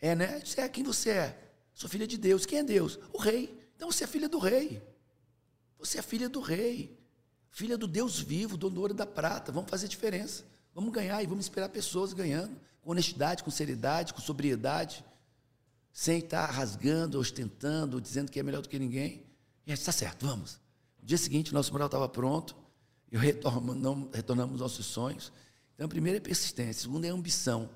É, 0.00 0.14
né? 0.14 0.38
Você 0.44 0.60
é 0.60 0.68
quem 0.68 0.84
você 0.84 1.10
é. 1.10 1.52
Sou 1.74 1.90
filha 1.90 2.06
de 2.06 2.16
Deus. 2.16 2.46
Quem 2.46 2.60
é 2.60 2.62
Deus? 2.62 3.00
O 3.12 3.18
rei. 3.18 3.52
Então 3.74 3.90
você 3.90 4.04
é 4.04 4.06
filha 4.06 4.28
do 4.28 4.38
rei. 4.38 4.80
Você 5.76 5.98
é 5.98 6.02
filha 6.02 6.28
do 6.28 6.40
rei. 6.40 7.01
Filha 7.52 7.76
do 7.76 7.86
Deus 7.86 8.18
vivo, 8.18 8.56
do 8.56 8.80
ouro 8.80 8.94
da 8.94 9.04
prata. 9.06 9.52
Vamos 9.52 9.68
fazer 9.68 9.86
diferença. 9.86 10.42
Vamos 10.74 10.90
ganhar 10.90 11.22
e 11.22 11.26
vamos 11.26 11.44
esperar 11.44 11.68
pessoas 11.68 12.14
ganhando. 12.14 12.58
Com 12.80 12.90
honestidade, 12.92 13.44
com 13.44 13.50
seriedade, 13.50 14.14
com 14.14 14.22
sobriedade. 14.22 15.04
Sem 15.92 16.20
estar 16.20 16.46
rasgando, 16.46 17.20
ostentando, 17.20 18.00
dizendo 18.00 18.32
que 18.32 18.40
é 18.40 18.42
melhor 18.42 18.62
do 18.62 18.70
que 18.70 18.78
ninguém. 18.78 19.22
E 19.66 19.72
está 19.72 19.92
certo, 19.92 20.26
vamos. 20.26 20.58
No 20.98 21.06
dia 21.06 21.18
seguinte, 21.18 21.52
nosso 21.52 21.70
mural 21.72 21.86
estava 21.86 22.08
pronto. 22.08 22.56
E 23.10 23.18
retornamos, 23.18 24.08
retornamos 24.14 24.58
nossos 24.58 24.86
sonhos. 24.86 25.30
Então, 25.74 25.84
a 25.84 25.88
primeira 25.88 26.16
é 26.16 26.20
persistência, 26.20 26.80
a 26.80 26.82
segunda 26.84 27.06
é 27.06 27.10
ambição. 27.10 27.68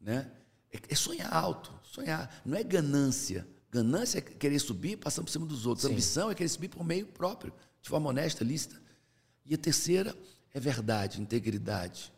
Né? 0.00 0.28
É, 0.72 0.80
é 0.88 0.94
sonhar 0.96 1.32
alto, 1.32 1.72
sonhar. 1.84 2.42
Não 2.44 2.58
é 2.58 2.64
ganância. 2.64 3.46
Ganância 3.70 4.18
é 4.18 4.20
querer 4.20 4.58
subir 4.58 4.96
passando 4.96 5.26
por 5.26 5.30
cima 5.30 5.46
dos 5.46 5.66
outros. 5.66 5.84
Ambição 5.84 6.32
é 6.32 6.34
querer 6.34 6.48
subir 6.48 6.68
por 6.68 6.82
meio 6.84 7.06
próprio, 7.06 7.52
de 7.80 7.88
forma 7.88 8.10
honesta, 8.10 8.42
lícita. 8.42 8.82
E 9.44 9.54
a 9.54 9.58
terceira 9.58 10.16
é 10.52 10.60
verdade, 10.60 11.20
integridade. 11.20 12.12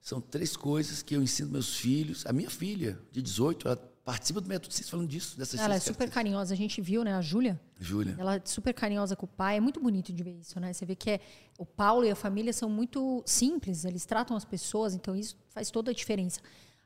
São 0.00 0.20
três 0.20 0.56
coisas 0.56 1.02
que 1.02 1.16
eu 1.16 1.22
ensino 1.22 1.50
meus 1.50 1.76
filhos. 1.76 2.26
A 2.26 2.32
minha 2.32 2.50
filha, 2.50 2.98
de 3.10 3.22
18, 3.22 3.68
ela 3.68 3.76
participa 4.04 4.38
do 4.40 4.48
método 4.48 4.74
CIS 4.74 4.90
falando 4.90 5.08
disso, 5.08 5.38
dessas 5.38 5.58
Ela 5.58 5.76
é 5.76 5.80
super 5.80 6.10
carinhosa, 6.10 6.52
a 6.52 6.56
gente 6.56 6.80
viu, 6.82 7.02
né, 7.02 7.14
a 7.14 7.22
Júlia? 7.22 7.58
Júlia. 7.80 8.14
Ela 8.18 8.36
é 8.36 8.42
super 8.44 8.74
carinhosa 8.74 9.16
com 9.16 9.24
o 9.24 9.28
pai, 9.28 9.56
é 9.56 9.60
muito 9.60 9.80
bonito 9.80 10.12
de 10.12 10.22
ver 10.22 10.38
isso, 10.38 10.60
né? 10.60 10.74
Você 10.74 10.84
vê 10.84 10.94
que 10.94 11.12
é, 11.12 11.20
o 11.58 11.64
Paulo 11.64 12.04
e 12.04 12.10
a 12.10 12.14
família 12.14 12.52
são 12.52 12.68
muito 12.68 13.22
simples, 13.24 13.86
eles 13.86 14.04
tratam 14.04 14.36
as 14.36 14.44
pessoas, 14.44 14.94
então 14.94 15.16
isso 15.16 15.36
faz 15.48 15.70
toda 15.70 15.90
a 15.90 15.94
diferença. 15.94 16.38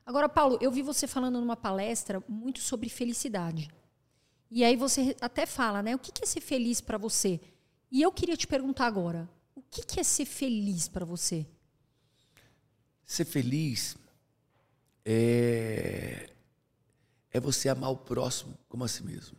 Agora, 0.05 0.29
Paulo, 0.29 0.57
eu 0.61 0.71
vi 0.71 0.81
você 0.81 1.05
falando 1.05 1.41
numa 1.41 1.57
palestra 1.57 2.23
muito 2.27 2.61
sobre 2.61 2.87
felicidade. 2.87 3.69
E 4.49 4.63
aí 4.63 4.77
você 4.77 5.15
até 5.19 5.45
fala, 5.45 5.83
né? 5.83 5.93
O 5.95 5.99
que 5.99 6.23
é 6.23 6.25
ser 6.25 6.41
feliz 6.41 6.79
para 6.79 6.97
você? 6.97 7.39
E 7.91 8.01
eu 8.01 8.11
queria 8.11 8.37
te 8.37 8.47
perguntar 8.47 8.87
agora, 8.87 9.29
o 9.59 9.63
que 9.63 9.99
é 9.99 10.03
ser 10.03 10.25
feliz 10.25 10.87
para 10.87 11.05
você? 11.05 11.45
Ser 13.05 13.25
feliz 13.25 13.97
é 15.05 16.29
é 17.31 17.39
você 17.39 17.69
amar 17.69 17.91
o 17.91 17.97
próximo 17.97 18.57
como 18.67 18.83
a 18.83 18.87
si 18.87 19.03
mesmo. 19.03 19.37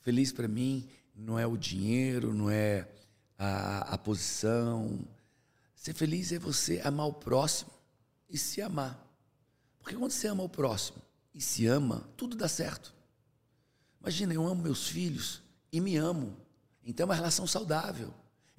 Feliz 0.00 0.32
para 0.32 0.48
mim 0.48 0.88
não 1.14 1.38
é 1.38 1.46
o 1.46 1.56
dinheiro, 1.56 2.34
não 2.34 2.50
é 2.50 2.88
a, 3.38 3.94
a 3.94 3.98
posição. 3.98 5.00
Ser 5.74 5.94
feliz 5.94 6.32
é 6.32 6.38
você 6.38 6.80
amar 6.84 7.06
o 7.06 7.14
próximo 7.14 7.70
e 8.28 8.36
se 8.36 8.60
amar. 8.60 8.98
Porque 9.78 9.96
quando 9.96 10.12
você 10.12 10.28
ama 10.28 10.42
o 10.42 10.48
próximo 10.48 11.00
e 11.34 11.40
se 11.40 11.66
ama, 11.66 12.06
tudo 12.16 12.36
dá 12.36 12.48
certo. 12.48 12.94
Imagina, 14.00 14.34
eu 14.34 14.46
amo 14.46 14.62
meus 14.62 14.88
filhos 14.88 15.42
e 15.72 15.80
me 15.80 15.96
amo. 15.96 16.36
Então 16.84 17.04
é 17.04 17.08
uma 17.08 17.14
relação 17.14 17.46
saudável. 17.46 18.12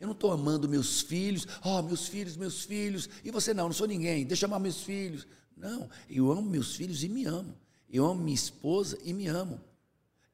Eu 0.04 0.08
não 0.08 0.13
estou 0.13 0.34
amando 0.34 0.68
meus 0.68 1.00
filhos, 1.00 1.48
oh, 1.63 1.82
meus 1.82 2.10
filhos, 2.10 2.36
meus 2.36 2.66
filhos, 2.66 3.10
e 3.24 3.32
você 3.32 3.54
não, 3.54 3.68
não 3.68 3.74
sou 3.74 3.88
ninguém, 3.88 4.26
deixa 4.26 4.44
eu 4.44 4.48
amar 4.48 4.60
meus 4.60 4.82
filhos. 4.82 5.26
Não, 5.56 5.89
eu 6.10 6.30
amo 6.30 6.42
meus 6.42 6.76
filhos 6.76 7.06
e 7.06 7.08
me 7.08 7.24
amo. 7.24 7.58
Eu 7.89 8.06
amo 8.06 8.22
minha 8.22 8.36
esposa 8.36 9.00
e 9.02 9.13
me 9.13 9.28
amo. 9.28 9.62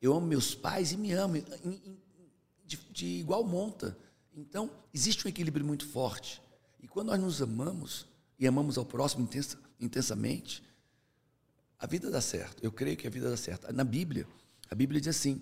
Eu 0.01 0.15
amo 0.15 0.25
meus 0.25 0.55
pais 0.55 0.91
e 0.91 0.97
me 0.97 1.12
amo. 1.12 1.36
de, 2.65 2.77
de 2.89 3.05
igual 3.19 3.43
monta. 3.43 3.95
Então, 4.36 4.71
existe 4.91 5.27
um 5.27 5.29
equilíbrio 5.29 5.63
muito 5.63 5.88
forte. 5.88 6.41
E 6.82 6.88
quando 6.88 7.10
nós 7.10 7.19
nos 7.19 7.39
amamos, 7.39 8.08
e 8.39 8.47
amamos 8.47 8.75
ao 8.75 8.86
próximo 8.86 9.21
intensa, 9.21 9.55
intensamente, 9.79 10.63
a 11.77 11.86
vida 11.86 12.10
dá 12.10 12.21
certo. 12.21 12.58
Eu 12.63 12.71
creio 12.71 12.97
que 12.97 13.05
a 13.05 13.12
vida 13.12 13.29
dá 13.29 13.38
certo. 13.38 13.71
Na 13.71 13.84
Bíblia, 13.84 14.25
a 14.67 14.73
Bíblia 14.73 14.99
diz 14.99 15.15
assim: 15.15 15.39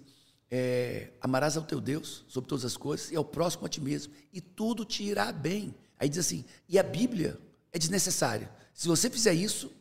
é, 0.50 1.12
amarás 1.20 1.58
ao 1.58 1.64
teu 1.64 1.82
Deus 1.82 2.24
sobre 2.28 2.48
todas 2.48 2.64
as 2.64 2.78
coisas 2.78 3.12
e 3.12 3.16
ao 3.16 3.26
próximo 3.26 3.66
a 3.66 3.70
ti 3.70 3.82
mesmo, 3.82 4.14
e 4.32 4.40
tudo 4.40 4.86
te 4.86 5.04
irá 5.04 5.32
bem. 5.32 5.76
Aí 6.00 6.08
diz 6.08 6.20
assim: 6.20 6.46
e 6.68 6.80
a 6.80 6.84
Bíblia 6.84 7.40
é 7.72 7.80
desnecessária. 7.80 8.52
Se 8.74 8.88
você 8.88 9.10
fizer 9.10 9.34
isso, 9.34 9.72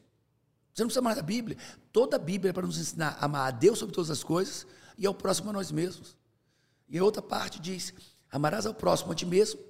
você 0.72 0.82
não 0.82 0.88
precisa 0.88 1.02
mais 1.02 1.16
da 1.16 1.22
Bíblia. 1.22 1.56
Toda 1.92 2.16
a 2.16 2.18
Bíblia 2.18 2.50
é 2.50 2.52
para 2.52 2.66
nos 2.66 2.78
ensinar 2.78 3.16
a 3.20 3.26
amar 3.26 3.48
a 3.48 3.50
Deus 3.50 3.78
sobre 3.78 3.94
todas 3.94 4.10
as 4.10 4.24
coisas 4.24 4.66
e 4.98 5.06
ao 5.06 5.14
próximo 5.14 5.50
a 5.50 5.52
nós 5.52 5.70
mesmos. 5.70 6.16
E 6.88 6.98
a 6.98 7.04
outra 7.04 7.22
parte 7.22 7.60
diz: 7.60 7.92
amarás 8.30 8.66
ao 8.66 8.74
próximo 8.74 9.12
a 9.12 9.14
ti 9.14 9.26
mesmo. 9.26 9.60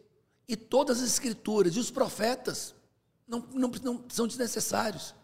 E 0.48 0.56
todas 0.56 1.02
as 1.02 1.08
escrituras 1.08 1.74
e 1.74 1.80
os 1.80 1.90
profetas 1.90 2.74
não, 3.26 3.40
não, 3.52 3.70
não 3.82 4.04
são 4.08 4.26
desnecessários. 4.26 5.14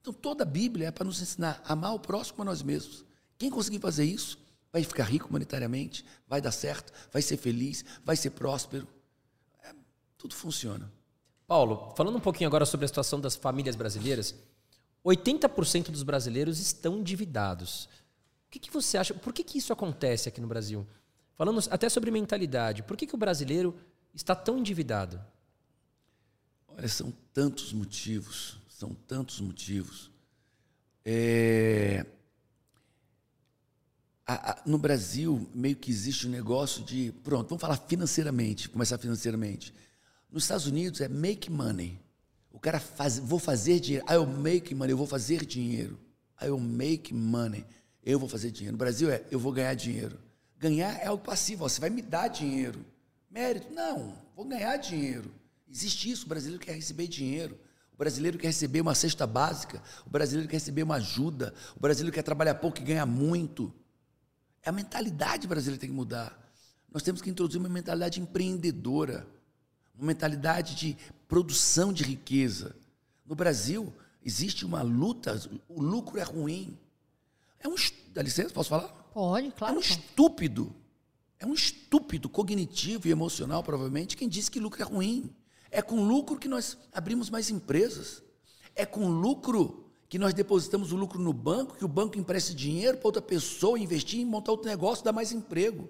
Então 0.00 0.12
toda 0.12 0.44
a 0.44 0.46
Bíblia 0.46 0.88
é 0.88 0.90
para 0.90 1.04
nos 1.04 1.20
ensinar 1.20 1.62
a 1.64 1.72
amar 1.72 1.94
o 1.94 2.00
próximo 2.00 2.42
a 2.42 2.44
nós 2.44 2.62
mesmos. 2.62 3.04
Quem 3.38 3.50
conseguir 3.50 3.80
fazer 3.80 4.04
isso 4.04 4.38
vai 4.72 4.84
ficar 4.84 5.04
rico 5.04 5.32
monetariamente, 5.32 6.04
vai 6.26 6.40
dar 6.40 6.52
certo, 6.52 6.92
vai 7.12 7.22
ser 7.22 7.36
feliz, 7.36 7.84
vai 8.04 8.16
ser 8.16 8.30
próspero. 8.30 8.86
É, 9.62 9.74
tudo 10.16 10.34
funciona. 10.34 10.90
Paulo, 11.46 11.94
falando 11.96 12.16
um 12.16 12.20
pouquinho 12.20 12.48
agora 12.48 12.66
sobre 12.66 12.84
a 12.84 12.88
situação 12.88 13.20
das 13.20 13.34
famílias 13.34 13.74
brasileiras, 13.74 14.34
80% 15.04 15.90
dos 15.90 16.02
brasileiros 16.02 16.60
estão 16.60 16.98
endividados. 16.98 17.88
O 18.46 18.50
que, 18.50 18.58
que, 18.58 18.70
você 18.70 18.98
acha? 18.98 19.14
Por 19.14 19.32
que, 19.32 19.42
que 19.42 19.58
isso 19.58 19.72
acontece 19.72 20.28
aqui 20.28 20.40
no 20.40 20.46
Brasil? 20.46 20.86
Falando 21.34 21.62
até 21.70 21.88
sobre 21.88 22.10
mentalidade, 22.10 22.82
por 22.82 22.96
que, 22.96 23.06
que 23.06 23.14
o 23.14 23.18
brasileiro 23.18 23.74
está 24.14 24.34
tão 24.34 24.58
endividado? 24.58 25.20
Olha, 26.66 26.88
são 26.88 27.12
tantos 27.32 27.72
motivos, 27.72 28.58
são 28.68 28.94
tantos 28.94 29.40
motivos. 29.40 30.10
É... 31.04 32.04
A, 34.30 34.50
a, 34.50 34.62
no 34.66 34.76
Brasil, 34.76 35.48
meio 35.54 35.74
que 35.74 35.90
existe 35.90 36.26
um 36.26 36.30
negócio 36.30 36.84
de. 36.84 37.12
Pronto, 37.24 37.48
vamos 37.48 37.62
falar 37.62 37.78
financeiramente, 37.88 38.68
começar 38.68 38.98
financeiramente. 38.98 39.72
Nos 40.30 40.42
Estados 40.42 40.66
Unidos 40.66 41.00
é 41.00 41.08
make 41.08 41.50
money. 41.50 41.98
O 42.52 42.60
cara 42.60 42.78
faz, 42.78 43.18
vou 43.18 43.38
fazer 43.38 43.80
dinheiro. 43.80 44.04
I 44.06 44.18
will 44.18 44.26
make 44.26 44.74
money, 44.74 44.92
eu 44.92 44.98
vou 44.98 45.06
fazer 45.06 45.46
dinheiro. 45.46 45.98
I 46.42 46.50
will 46.50 46.60
make 46.60 47.14
money. 47.14 47.64
Eu 48.04 48.18
vou 48.18 48.28
fazer 48.28 48.50
dinheiro. 48.50 48.72
No 48.72 48.78
Brasil 48.78 49.10
é 49.10 49.24
eu 49.30 49.40
vou 49.40 49.50
ganhar 49.50 49.72
dinheiro. 49.72 50.18
Ganhar 50.58 51.00
é 51.00 51.06
algo 51.06 51.24
passivo, 51.24 51.66
você 51.66 51.80
vai 51.80 51.88
me 51.88 52.02
dar 52.02 52.28
dinheiro. 52.28 52.84
Mérito? 53.30 53.72
Não, 53.72 54.14
vou 54.36 54.44
ganhar 54.44 54.76
dinheiro. 54.76 55.32
Existe 55.66 56.10
isso, 56.10 56.26
o 56.26 56.28
brasileiro 56.28 56.62
quer 56.62 56.74
receber 56.74 57.06
dinheiro. 57.06 57.58
O 57.94 57.96
brasileiro 57.96 58.36
quer 58.36 58.48
receber 58.48 58.82
uma 58.82 58.94
cesta 58.94 59.26
básica. 59.26 59.82
O 60.06 60.10
brasileiro 60.10 60.50
quer 60.50 60.56
receber 60.56 60.82
uma 60.82 60.96
ajuda. 60.96 61.54
O 61.74 61.80
brasileiro 61.80 62.14
quer 62.14 62.22
trabalhar 62.22 62.56
pouco 62.56 62.78
e 62.78 62.84
ganhar 62.84 63.06
muito. 63.06 63.72
É 64.62 64.70
a 64.70 64.72
mentalidade 64.72 65.46
brasileira 65.46 65.76
que 65.76 65.80
tem 65.80 65.90
que 65.90 65.96
mudar. 65.96 66.36
Nós 66.92 67.02
temos 67.02 67.20
que 67.20 67.30
introduzir 67.30 67.60
uma 67.60 67.68
mentalidade 67.68 68.20
empreendedora, 68.20 69.26
uma 69.94 70.06
mentalidade 70.06 70.74
de 70.74 70.96
produção 71.26 71.92
de 71.92 72.02
riqueza. 72.02 72.74
No 73.26 73.34
Brasil, 73.34 73.92
existe 74.22 74.64
uma 74.64 74.82
luta, 74.82 75.40
o 75.68 75.82
lucro 75.82 76.18
é 76.18 76.22
ruim. 76.22 76.78
É 77.60 77.68
um. 77.68 77.74
Dá 78.12 78.22
licença, 78.22 78.54
posso 78.54 78.70
falar? 78.70 78.88
Pode, 79.12 79.50
claro. 79.52 79.74
É 79.74 79.76
um 79.76 79.80
estúpido. 79.80 80.74
É 81.38 81.46
um 81.46 81.54
estúpido 81.54 82.28
cognitivo 82.28 83.06
e 83.06 83.10
emocional, 83.10 83.62
provavelmente, 83.62 84.16
quem 84.16 84.28
disse 84.28 84.50
que 84.50 84.58
lucro 84.58 84.82
é 84.82 84.84
ruim. 84.84 85.30
É 85.70 85.82
com 85.82 86.02
lucro 86.04 86.38
que 86.38 86.48
nós 86.48 86.78
abrimos 86.92 87.30
mais 87.30 87.50
empresas. 87.50 88.22
É 88.74 88.86
com 88.86 89.08
lucro 89.08 89.87
que 90.08 90.18
nós 90.18 90.32
depositamos 90.32 90.90
o 90.90 90.96
lucro 90.96 91.20
no 91.20 91.32
banco, 91.32 91.76
que 91.76 91.84
o 91.84 91.88
banco 91.88 92.18
empresta 92.18 92.54
dinheiro 92.54 92.96
para 92.96 93.08
outra 93.08 93.22
pessoa 93.22 93.78
investir 93.78 94.20
em 94.20 94.24
montar 94.24 94.52
outro 94.52 94.68
negócio, 94.68 95.04
dar 95.04 95.12
mais 95.12 95.32
emprego. 95.32 95.88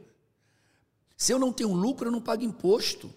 Se 1.17 1.33
eu 1.33 1.39
não 1.39 1.53
tenho 1.53 1.73
lucro, 1.73 2.09
eu 2.09 2.13
não 2.13 2.21
pago 2.21 2.43
imposto. 2.43 3.13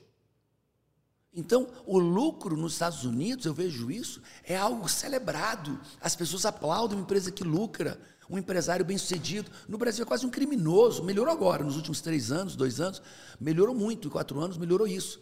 Então, 1.33 1.67
o 1.85 1.97
lucro 1.97 2.57
nos 2.57 2.73
Estados 2.73 3.03
Unidos, 3.03 3.45
eu 3.45 3.53
vejo 3.53 3.89
isso, 3.89 4.21
é 4.43 4.55
algo 4.55 4.87
celebrado. 4.87 5.79
As 5.99 6.15
pessoas 6.15 6.45
aplaudem 6.45 6.97
uma 6.97 7.03
empresa 7.03 7.31
que 7.31 7.43
lucra, 7.43 7.99
um 8.29 8.37
empresário 8.37 8.85
bem-sucedido. 8.85 9.49
No 9.67 9.77
Brasil 9.77 10.03
é 10.03 10.07
quase 10.07 10.25
um 10.25 10.29
criminoso. 10.29 11.03
Melhorou 11.03 11.33
agora, 11.33 11.63
nos 11.63 11.77
últimos 11.77 12.01
três 12.01 12.31
anos, 12.31 12.55
dois 12.55 12.79
anos, 12.79 13.01
melhorou 13.39 13.73
muito. 13.73 14.07
Em 14.07 14.11
quatro 14.11 14.39
anos, 14.39 14.57
melhorou 14.57 14.87
isso. 14.87 15.21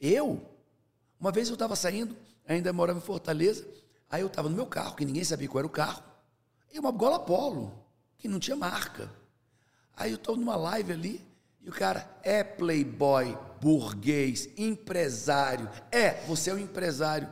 Eu, 0.00 0.42
uma 1.20 1.30
vez 1.30 1.48
eu 1.48 1.54
estava 1.54 1.76
saindo, 1.76 2.16
ainda 2.46 2.72
morava 2.72 2.98
em 2.98 3.02
Fortaleza, 3.02 3.66
aí 4.10 4.20
eu 4.22 4.26
estava 4.26 4.48
no 4.48 4.56
meu 4.56 4.66
carro, 4.66 4.96
que 4.96 5.04
ninguém 5.04 5.24
sabia 5.24 5.48
qual 5.48 5.60
era 5.60 5.66
o 5.66 5.70
carro, 5.70 6.02
e 6.72 6.78
uma 6.78 6.90
gola 6.90 7.18
polo, 7.18 7.72
que 8.16 8.28
não 8.28 8.38
tinha 8.38 8.56
marca. 8.56 9.10
Aí 9.96 10.10
eu 10.10 10.16
estou 10.16 10.36
numa 10.36 10.56
live 10.56 10.92
ali, 10.92 11.34
e 11.60 11.68
o 11.68 11.72
cara 11.72 12.08
é 12.22 12.44
playboy, 12.44 13.36
burguês, 13.60 14.48
empresário. 14.56 15.70
É, 15.90 16.22
você 16.26 16.50
é 16.50 16.54
um 16.54 16.58
empresário. 16.58 17.26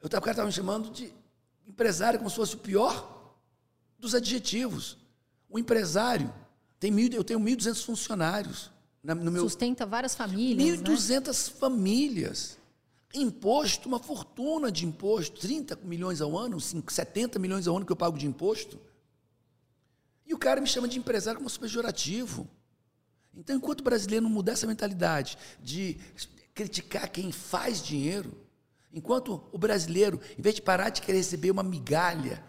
Eu, 0.00 0.06
o 0.06 0.10
cara 0.10 0.30
estava 0.30 0.46
me 0.46 0.52
chamando 0.52 0.90
de 0.90 1.12
empresário 1.66 2.18
como 2.18 2.30
se 2.30 2.36
fosse 2.36 2.54
o 2.54 2.58
pior 2.58 3.34
dos 3.98 4.14
adjetivos. 4.14 4.96
O 5.48 5.58
empresário 5.58 6.32
tem 6.78 6.90
mil, 6.90 7.10
eu 7.12 7.24
tenho 7.24 7.40
1.200 7.40 7.84
funcionários. 7.84 8.70
No 9.02 9.30
meu, 9.30 9.42
Sustenta 9.44 9.86
várias 9.86 10.14
famílias. 10.14 10.80
1.200 10.80 11.26
né? 11.26 11.58
famílias. 11.58 12.57
Imposto, 13.14 13.88
uma 13.88 13.98
fortuna 13.98 14.70
de 14.70 14.84
imposto. 14.84 15.40
30 15.40 15.76
milhões 15.82 16.20
ao 16.20 16.36
ano, 16.36 16.60
70 16.60 17.38
milhões 17.38 17.66
ao 17.66 17.76
ano 17.76 17.86
que 17.86 17.92
eu 17.92 17.96
pago 17.96 18.18
de 18.18 18.26
imposto. 18.26 18.78
E 20.26 20.34
o 20.34 20.38
cara 20.38 20.60
me 20.60 20.66
chama 20.66 20.86
de 20.86 20.98
empresário 20.98 21.40
como 21.40 21.50
pejorativo. 21.58 22.48
Então, 23.34 23.56
enquanto 23.56 23.80
o 23.80 23.84
brasileiro 23.84 24.24
não 24.24 24.30
mudar 24.30 24.52
essa 24.52 24.66
mentalidade 24.66 25.38
de 25.60 25.98
criticar 26.54 27.10
quem 27.10 27.32
faz 27.32 27.82
dinheiro, 27.82 28.36
enquanto 28.92 29.42
o 29.52 29.56
brasileiro, 29.56 30.20
em 30.38 30.42
vez 30.42 30.56
de 30.56 30.62
parar 30.62 30.90
de 30.90 31.00
querer 31.00 31.18
receber 31.18 31.50
uma 31.50 31.62
migalha, 31.62 32.44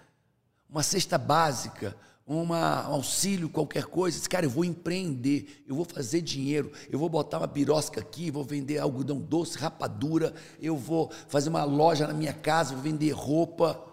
uma 0.70 0.84
cesta 0.84 1.18
básica, 1.18 1.96
um 2.30 2.54
auxílio, 2.54 3.50
qualquer 3.50 3.86
coisa, 3.86 4.16
esse 4.18 4.30
cara, 4.30 4.46
eu 4.46 4.50
vou 4.52 4.64
empreender, 4.64 5.64
eu 5.68 5.76
vou 5.76 5.84
fazer 5.84 6.22
dinheiro, 6.22 6.72
eu 6.88 7.00
vou 7.00 7.10
botar 7.10 7.40
uma 7.40 7.48
birosca 7.48 8.00
aqui, 8.00 8.30
vou 8.30 8.44
vender 8.44 8.78
algodão 8.78 9.20
doce, 9.20 9.58
rapadura, 9.58 10.34
eu 10.62 10.78
vou 10.78 11.12
fazer 11.28 11.50
uma 11.50 11.64
loja 11.64 12.06
na 12.06 12.14
minha 12.14 12.34
casa, 12.34 12.76
vou 12.76 12.84
vender 12.84 13.10
roupa. 13.12 13.84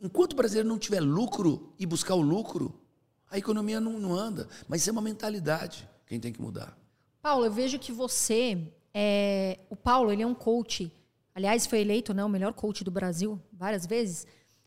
Enquanto 0.00 0.34
o 0.34 0.36
brasileiro 0.36 0.68
não 0.68 0.78
tiver 0.78 1.00
lucro 1.00 1.74
e 1.76 1.84
buscar 1.84 2.14
o 2.14 2.20
lucro, 2.20 2.80
a 3.28 3.36
economia 3.36 3.80
não, 3.80 3.98
não 3.98 4.14
anda. 4.14 4.48
Mas 4.68 4.82
isso 4.82 4.90
é 4.90 4.92
uma 4.92 5.02
mentalidade. 5.02 5.88
Quem 6.06 6.20
tem 6.20 6.32
que 6.32 6.40
mudar? 6.40 6.78
Paulo, 7.20 7.44
eu 7.44 7.50
vejo 7.50 7.80
que 7.80 7.90
você 7.90 8.72
é... 8.94 9.58
o 9.68 9.74
Paulo, 9.74 10.12
ele 10.12 10.22
é 10.22 10.26
um 10.26 10.34
coach. 10.34 10.92
Aliás, 11.34 11.66
foi 11.66 11.80
eleito, 11.80 12.14
né, 12.14 12.24
o 12.24 12.28
melhor 12.28 12.52
coach 12.52 12.84
do 12.84 12.92
Brasil 12.92 13.40
várias 13.52 13.86
vezes. 13.86 14.26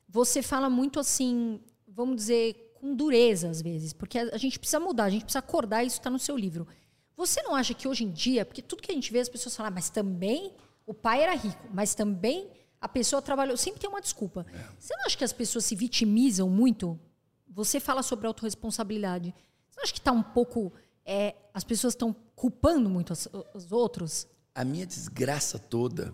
Você 0.10 0.41
fala 0.41 0.69
muito 0.69 1.00
assim, 1.00 1.60
vamos 1.88 2.17
dizer, 2.17 2.62
com 2.84 2.93
dureza 2.93 3.50
às 3.50 3.62
vezes, 3.62 3.93
porque 3.93 4.19
a 4.19 4.38
gente 4.38 4.60
precisa 4.60 4.78
mudar, 4.78 5.06
a 5.06 5.10
gente 5.10 5.24
precisa 5.24 5.39
acordar, 5.39 5.86
isso 5.86 6.00
está 6.00 6.10
no 6.10 6.19
seu 6.19 6.36
livro. 6.36 6.67
Você 7.15 7.41
não 7.41 7.56
acha 7.56 7.74
que 7.74 7.88
hoje 7.88 8.04
em 8.04 8.12
dia, 8.12 8.43
porque 8.43 8.62
tudo 8.62 8.82
que 8.82 8.91
a 8.91 8.93
gente 8.93 9.10
vê 9.10 9.19
as 9.19 9.30
pessoas 9.30 9.56
falam, 9.56 9.69
ah, 9.69 9.74
mas 9.74 9.89
também 9.89 10.54
o 10.86 10.93
pai 10.93 11.24
era 11.24 11.34
rico, 11.34 11.65
mas 11.74 11.96
também 11.96 12.52
a 12.82 12.89
pessoa 12.89 13.22
trabalhou, 13.22 13.56
sempre 13.56 13.80
tem 13.80 13.89
uma 13.89 14.02
desculpa. 14.02 14.46
É. 14.54 14.67
Você 14.78 14.93
não 14.98 15.06
acha 15.06 15.17
que 15.17 15.24
as 15.24 15.32
pessoas 15.32 15.63
se 15.63 15.76
vitimizam 15.78 16.50
muito? 16.50 17.00
Você 17.48 17.80
fala 17.80 18.04
sobre 18.04 18.28
autorresponsabilidade. 18.28 19.34
Você 19.69 19.78
não 19.78 19.84
acha 19.84 19.93
que 19.93 20.00
está 20.00 20.12
um 20.12 20.22
pouco 20.22 20.74
é, 21.06 21.36
as 21.54 21.63
pessoas 21.63 21.93
estão 21.93 22.13
culpando 22.36 22.89
muito 22.89 23.13
os, 23.13 23.30
os 23.54 23.72
outros? 23.72 24.28
A 24.54 24.65
minha 24.65 24.86
desgraça 24.86 25.58
toda 25.58 26.13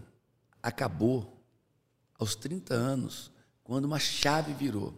acabou 0.61 1.43
aos 2.19 2.35
30 2.35 2.75
anos, 2.75 3.31
quando 3.63 3.85
uma 3.85 3.97
chave 3.97 4.53
virou. 4.53 4.93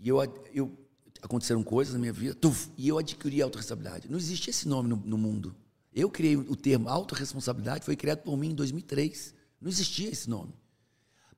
E 0.00 0.08
eu, 0.08 0.18
eu 0.52 0.83
aconteceram 1.24 1.62
coisas 1.62 1.94
na 1.94 1.98
minha 1.98 2.12
vida, 2.12 2.34
tuf, 2.34 2.68
e 2.76 2.86
eu 2.86 2.98
adquiri 2.98 3.40
autorresponsabilidade. 3.40 4.10
Não 4.10 4.18
existia 4.18 4.50
esse 4.50 4.68
nome 4.68 4.90
no, 4.90 4.96
no 4.96 5.16
mundo. 5.16 5.56
Eu 5.90 6.10
criei 6.10 6.36
o 6.36 6.54
termo 6.54 6.88
autorresponsabilidade, 6.88 7.84
foi 7.84 7.96
criado 7.96 8.18
por 8.18 8.36
mim 8.36 8.50
em 8.50 8.54
2003. 8.54 9.34
Não 9.58 9.70
existia 9.70 10.10
esse 10.10 10.28
nome. 10.28 10.52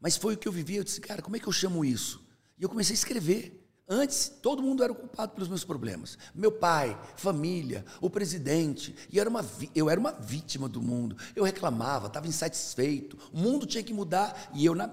Mas 0.01 0.17
foi 0.17 0.35
o 0.35 0.37
que 0.37 0.49
eu 0.49 0.53
vivi. 0.53 0.77
Eu 0.77 0.85
disse, 0.85 1.01
cara, 1.01 1.23
como 1.23 1.37
é 1.37 1.39
que 1.39 1.47
eu 1.47 1.53
chamo 1.53 1.85
isso? 1.85 2.21
E 2.59 2.65
eu 2.65 2.69
comecei 2.69 2.95
a 2.95 2.99
escrever. 2.99 3.63
Antes, 3.89 4.29
todo 4.43 4.61
mundo 4.61 4.83
era 4.83 4.93
culpado 4.93 5.33
pelos 5.35 5.49
meus 5.49 5.63
problemas. 5.63 6.19
Meu 6.35 6.51
pai, 6.51 7.01
família, 7.15 7.85
o 8.01 8.11
presidente. 8.11 8.97
E 9.09 9.21
era 9.21 9.31
uma, 9.31 9.45
eu 9.73 9.89
era 9.89 10.01
uma 10.01 10.11
vítima 10.11 10.69
do 10.69 10.83
mundo. 10.83 11.17
Eu 11.37 11.45
reclamava, 11.45 12.09
estava 12.09 12.27
insatisfeito. 12.27 13.17
O 13.33 13.39
mundo 13.39 13.67
tinha 13.67 13.85
que 13.85 13.95
mudar. 13.95 14.51
E 14.53 14.65
eu, 14.65 14.75
na, 14.75 14.91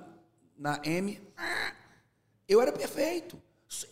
na 0.55 0.79
M, 0.83 1.19
eu 2.47 2.61
era 2.61 2.71
perfeito. 2.71 3.41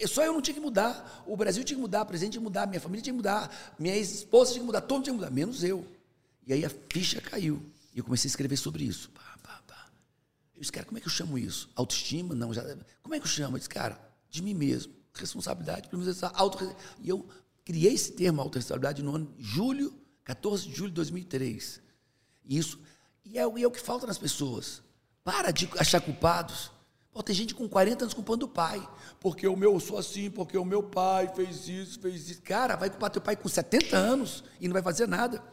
Só 0.07 0.23
eu 0.23 0.33
não 0.33 0.41
tinha 0.41 0.53
que 0.53 0.59
mudar. 0.59 1.23
O 1.25 1.35
Brasil 1.35 1.63
tinha 1.63 1.75
que 1.75 1.81
mudar, 1.81 2.03
o 2.03 2.05
presidente 2.05 2.33
tinha 2.33 2.41
que 2.41 2.45
mudar, 2.45 2.67
minha 2.67 2.79
família 2.79 3.03
tinha 3.03 3.13
que 3.13 3.17
mudar, 3.17 3.75
minha 3.79 3.97
esposa 3.97 4.51
tinha 4.51 4.61
que 4.61 4.65
mudar, 4.65 4.81
todo 4.81 4.97
mundo 4.97 5.03
tinha 5.05 5.13
que 5.13 5.19
mudar, 5.19 5.31
menos 5.31 5.63
eu. 5.63 5.85
E 6.45 6.53
aí 6.53 6.65
a 6.65 6.69
ficha 6.89 7.19
caiu. 7.21 7.61
E 7.93 7.99
eu 7.99 8.03
comecei 8.03 8.27
a 8.27 8.31
escrever 8.31 8.57
sobre 8.57 8.83
isso. 8.83 9.09
Pá, 9.09 9.37
pá, 9.43 9.61
pá. 9.67 9.89
Eu 10.55 10.61
disse, 10.61 10.71
cara, 10.71 10.85
como 10.85 10.97
é 10.97 11.01
que 11.01 11.07
eu 11.07 11.11
chamo 11.11 11.37
isso? 11.37 11.69
Autoestima? 11.75 12.33
Não, 12.35 12.53
já. 12.53 12.63
Como 13.01 13.15
é 13.15 13.19
que 13.19 13.25
eu 13.25 13.29
chamo? 13.29 13.55
Eu 13.55 13.59
disse, 13.59 13.69
cara, 13.69 13.99
de 14.29 14.41
mim 14.41 14.53
mesmo. 14.53 14.93
Responsabilidade, 15.13 15.89
pelo 15.89 16.01
menos 16.01 16.23
auto 16.23 16.73
E 17.01 17.09
eu 17.09 17.27
criei 17.65 17.93
esse 17.93 18.13
termo 18.13 18.41
autorresponsabilidade 18.41 19.03
no 19.03 19.13
ano 19.13 19.25
de 19.37 19.43
julho, 19.43 19.93
14 20.23 20.69
de 20.69 20.73
julho 20.73 20.89
de 20.89 20.95
2003. 20.95 21.81
E 22.45 22.57
isso. 22.57 22.79
E 23.25 23.37
é, 23.37 23.43
e 23.57 23.63
é 23.63 23.67
o 23.67 23.71
que 23.71 23.79
falta 23.79 24.07
nas 24.07 24.17
pessoas. 24.17 24.81
Para 25.23 25.51
de 25.51 25.69
achar 25.77 26.01
culpados. 26.01 26.70
Pô, 27.11 27.21
tem 27.21 27.35
gente 27.35 27.53
com 27.53 27.67
40 27.67 28.05
anos 28.05 28.13
culpando 28.13 28.45
o 28.45 28.49
pai. 28.49 28.87
Porque 29.19 29.47
o 29.47 29.55
meu, 29.55 29.73
eu 29.73 29.79
sou 29.79 29.97
assim, 29.97 30.29
porque 30.29 30.57
o 30.57 30.63
meu 30.63 30.81
pai 30.81 31.27
fez 31.35 31.67
isso, 31.67 31.99
fez 31.99 32.29
isso. 32.29 32.41
Cara, 32.41 32.75
vai 32.75 32.89
culpar 32.89 33.09
teu 33.09 33.21
pai 33.21 33.35
com 33.35 33.49
70 33.49 33.97
anos 33.97 34.43
e 34.59 34.67
não 34.67 34.73
vai 34.73 34.81
fazer 34.81 35.07
nada. 35.07 35.43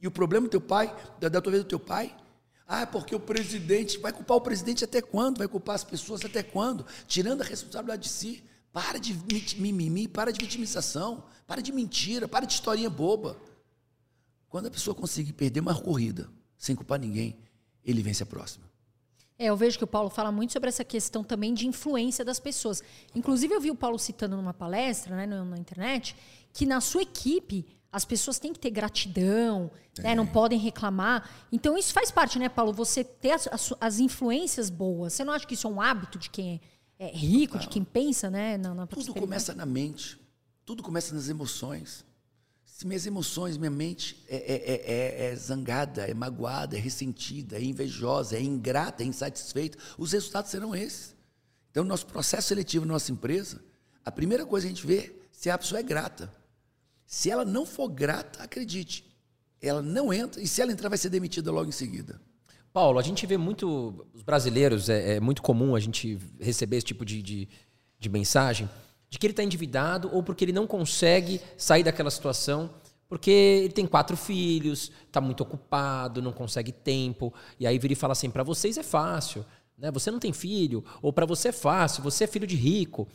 E 0.00 0.06
o 0.06 0.10
problema 0.10 0.46
do 0.46 0.50
teu 0.50 0.60
pai, 0.60 0.94
da, 1.18 1.28
da 1.28 1.40
tua 1.40 1.52
vida 1.52 1.64
do 1.64 1.68
teu 1.68 1.80
pai, 1.80 2.14
ah, 2.68 2.82
é 2.82 2.86
porque 2.86 3.14
o 3.14 3.20
presidente, 3.20 3.98
vai 3.98 4.12
culpar 4.12 4.36
o 4.36 4.40
presidente 4.40 4.84
até 4.84 5.00
quando? 5.00 5.38
Vai 5.38 5.48
culpar 5.48 5.76
as 5.76 5.84
pessoas 5.84 6.24
até 6.24 6.42
quando? 6.42 6.84
Tirando 7.06 7.42
a 7.42 7.44
responsabilidade 7.44 8.02
de 8.02 8.08
si. 8.08 8.44
Para 8.72 8.98
de 8.98 9.14
mimimi, 9.58 10.06
para 10.06 10.30
de 10.30 10.38
vitimização, 10.38 11.24
para 11.46 11.62
de 11.62 11.72
mentira, 11.72 12.28
para 12.28 12.44
de 12.44 12.52
historinha 12.52 12.90
boba. 12.90 13.38
Quando 14.50 14.66
a 14.66 14.70
pessoa 14.70 14.94
conseguir 14.94 15.32
perder 15.32 15.60
uma 15.60 15.74
corrida 15.74 16.28
sem 16.58 16.76
culpar 16.76 16.98
ninguém, 16.98 17.38
ele 17.82 18.02
vence 18.02 18.22
a 18.22 18.26
próxima. 18.26 18.66
É, 19.38 19.46
eu 19.46 19.56
vejo 19.56 19.76
que 19.76 19.84
o 19.84 19.86
Paulo 19.86 20.08
fala 20.08 20.32
muito 20.32 20.52
sobre 20.52 20.68
essa 20.68 20.84
questão 20.84 21.22
também 21.22 21.52
de 21.52 21.66
influência 21.66 22.24
das 22.24 22.40
pessoas. 22.40 22.82
Inclusive, 23.14 23.54
eu 23.54 23.60
vi 23.60 23.70
o 23.70 23.74
Paulo 23.74 23.98
citando 23.98 24.36
numa 24.36 24.54
palestra 24.54 25.14
né, 25.14 25.26
na, 25.26 25.58
internet 25.58 26.16
que 26.52 26.64
na 26.64 26.80
sua 26.80 27.02
equipe 27.02 27.66
as 27.92 28.04
pessoas 28.04 28.38
têm 28.38 28.52
que 28.52 28.58
ter 28.58 28.70
gratidão, 28.70 29.70
né, 29.98 30.14
não 30.14 30.26
podem 30.26 30.58
reclamar. 30.58 31.28
Então, 31.52 31.76
isso 31.76 31.92
faz 31.92 32.10
parte, 32.10 32.38
né, 32.38 32.48
Paulo? 32.48 32.72
Você 32.72 33.04
ter 33.04 33.32
as, 33.32 33.46
as, 33.48 33.74
as 33.78 33.98
influências 33.98 34.70
boas. 34.70 35.12
Você 35.12 35.24
não 35.24 35.34
acha 35.34 35.46
que 35.46 35.54
isso 35.54 35.66
é 35.66 35.70
um 35.70 35.80
hábito 35.80 36.18
de 36.18 36.30
quem 36.30 36.60
é, 36.98 37.10
é 37.10 37.12
rico, 37.14 37.58
de 37.58 37.68
quem 37.68 37.84
pensa 37.84 38.30
né, 38.30 38.56
na, 38.56 38.74
na 38.74 38.86
Tudo 38.86 39.12
começa 39.12 39.54
na 39.54 39.66
mente. 39.66 40.18
Tudo 40.64 40.82
começa 40.82 41.14
nas 41.14 41.28
emoções. 41.28 42.05
Minhas 42.84 43.06
emoções, 43.06 43.56
minha 43.56 43.70
mente 43.70 44.22
é, 44.28 44.36
é, 44.36 45.26
é, 45.26 45.32
é, 45.32 45.36
zangada, 45.36 46.02
é 46.02 46.12
magoada, 46.12 46.76
é 46.76 46.80
ressentida, 46.80 47.56
é 47.56 47.62
invejosa, 47.62 48.36
é 48.36 48.42
ingrata, 48.42 49.02
é 49.02 49.06
insatisfeita, 49.06 49.78
os 49.96 50.12
resultados 50.12 50.50
serão 50.50 50.74
esses. 50.74 51.14
Então, 51.70 51.82
no 51.84 51.88
nosso 51.88 52.06
processo 52.06 52.48
seletivo 52.48 52.84
na 52.84 52.94
nossa 52.94 53.10
empresa, 53.10 53.62
a 54.04 54.12
primeira 54.12 54.44
coisa 54.44 54.66
que 54.66 54.72
a 54.72 54.74
gente 54.74 54.86
vê 54.86 55.14
se 55.32 55.48
a 55.48 55.56
pessoa 55.56 55.80
é 55.80 55.82
grata. 55.82 56.32
Se 57.06 57.30
ela 57.30 57.44
não 57.44 57.64
for 57.64 57.88
grata, 57.88 58.42
acredite, 58.42 59.04
ela 59.60 59.80
não 59.80 60.12
entra, 60.12 60.40
e 60.40 60.46
se 60.46 60.60
ela 60.60 60.72
entrar, 60.72 60.88
vai 60.88 60.98
ser 60.98 61.08
demitida 61.08 61.50
logo 61.50 61.68
em 61.68 61.72
seguida. 61.72 62.20
Paulo, 62.72 62.98
a 62.98 63.02
gente 63.02 63.26
vê 63.26 63.38
muito, 63.38 64.06
os 64.12 64.22
brasileiros, 64.22 64.90
é, 64.90 65.14
é 65.14 65.20
muito 65.20 65.40
comum 65.40 65.74
a 65.74 65.80
gente 65.80 66.18
receber 66.38 66.76
esse 66.76 66.86
tipo 66.86 67.06
de, 67.06 67.22
de, 67.22 67.48
de 67.98 68.08
mensagem 68.08 68.68
de 69.16 69.18
que 69.18 69.26
ele 69.26 69.32
está 69.32 69.42
endividado 69.42 70.10
ou 70.12 70.22
porque 70.22 70.44
ele 70.44 70.52
não 70.52 70.66
consegue 70.66 71.40
sair 71.56 71.82
daquela 71.82 72.10
situação 72.10 72.70
porque 73.08 73.30
ele 73.30 73.72
tem 73.72 73.86
quatro 73.86 74.16
filhos, 74.16 74.90
está 75.06 75.20
muito 75.20 75.40
ocupado, 75.40 76.20
não 76.20 76.32
consegue 76.32 76.72
tempo. 76.72 77.32
E 77.58 77.66
aí 77.66 77.78
vira 77.78 77.92
e 77.92 77.96
fala 77.96 78.12
assim: 78.12 78.28
para 78.28 78.42
vocês 78.42 78.76
é 78.76 78.82
fácil, 78.82 79.44
né? 79.78 79.90
Você 79.92 80.10
não 80.10 80.18
tem 80.18 80.32
filho, 80.32 80.84
ou 81.00 81.12
para 81.12 81.24
você 81.24 81.48
é 81.48 81.52
fácil, 81.52 82.02
você 82.02 82.24
é 82.24 82.26
filho 82.26 82.46
de 82.46 82.56
rico. 82.56 83.08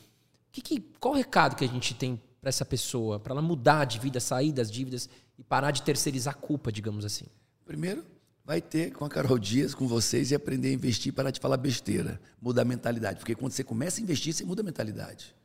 Que, 0.51 0.61
que, 0.61 0.79
qual 0.99 1.13
o 1.13 1.17
recado 1.17 1.55
que 1.55 1.63
a 1.63 1.67
gente 1.67 1.93
tem 1.93 2.19
para 2.39 2.49
essa 2.49 2.65
pessoa, 2.65 3.19
para 3.19 3.33
ela 3.33 3.41
mudar 3.41 3.85
de 3.85 3.99
vida, 3.99 4.19
sair 4.19 4.51
das 4.51 4.71
dívidas 4.71 5.09
e 5.37 5.43
parar 5.43 5.71
de 5.71 5.81
terceirizar 5.81 6.33
a 6.33 6.37
culpa, 6.37 6.71
digamos 6.71 7.05
assim? 7.05 7.25
Primeiro, 7.65 8.05
vai 8.45 8.61
ter 8.61 8.91
com 8.91 9.05
a 9.05 9.09
Carol 9.09 9.37
Dias, 9.37 9.75
com 9.75 9.87
vocês, 9.87 10.31
e 10.31 10.35
aprender 10.35 10.69
a 10.69 10.73
investir 10.73 11.13
para 11.13 11.31
de 11.31 11.39
falar 11.39 11.57
besteira. 11.57 12.19
Muda 12.41 12.61
a 12.61 12.65
mentalidade. 12.65 13.19
Porque 13.19 13.35
quando 13.35 13.51
você 13.51 13.63
começa 13.63 13.99
a 13.99 14.03
investir, 14.03 14.33
você 14.33 14.43
muda 14.43 14.61
a 14.61 14.65
mentalidade. 14.65 15.35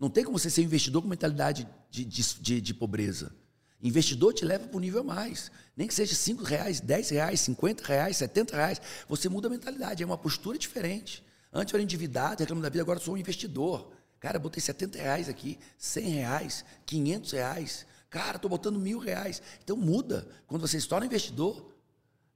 Não 0.00 0.08
tem 0.08 0.24
como 0.24 0.38
você 0.38 0.48
ser 0.48 0.62
investidor 0.62 1.02
com 1.02 1.08
mentalidade 1.08 1.68
de, 1.90 2.06
de, 2.06 2.22
de, 2.40 2.60
de 2.62 2.74
pobreza. 2.74 3.34
Investidor 3.82 4.32
te 4.32 4.46
leva 4.46 4.66
para 4.66 4.76
o 4.76 4.80
nível 4.80 5.04
mais. 5.04 5.52
Nem 5.76 5.86
que 5.86 5.92
seja 5.92 6.14
5 6.14 6.42
reais, 6.42 6.80
10 6.80 7.10
reais, 7.10 7.40
50 7.40 7.84
reais, 7.84 8.16
70 8.16 8.56
reais. 8.56 8.80
Você 9.08 9.28
muda 9.28 9.48
a 9.48 9.50
mentalidade, 9.50 10.02
é 10.02 10.06
uma 10.06 10.16
postura 10.16 10.58
diferente. 10.58 11.22
Antes 11.52 11.74
eu 11.74 11.76
era 11.76 11.84
endividado, 11.84 12.40
reclamando 12.40 12.62
da 12.62 12.70
vida, 12.70 12.82
agora 12.82 12.98
sou 12.98 13.14
um 13.14 13.18
investidor. 13.18 13.92
Cara, 14.18 14.38
botei 14.38 14.62
70 14.62 14.98
reais 14.98 15.28
aqui, 15.28 15.58
100 15.76 16.08
reais, 16.08 16.64
500 16.86 17.32
reais. 17.32 17.86
Cara, 18.08 18.36
estou 18.36 18.48
botando 18.48 18.78
mil 18.78 18.98
reais. 18.98 19.42
Então 19.62 19.76
muda. 19.76 20.26
Quando 20.46 20.62
você 20.62 20.80
se 20.80 20.88
torna 20.88 21.06
investidor, 21.06 21.74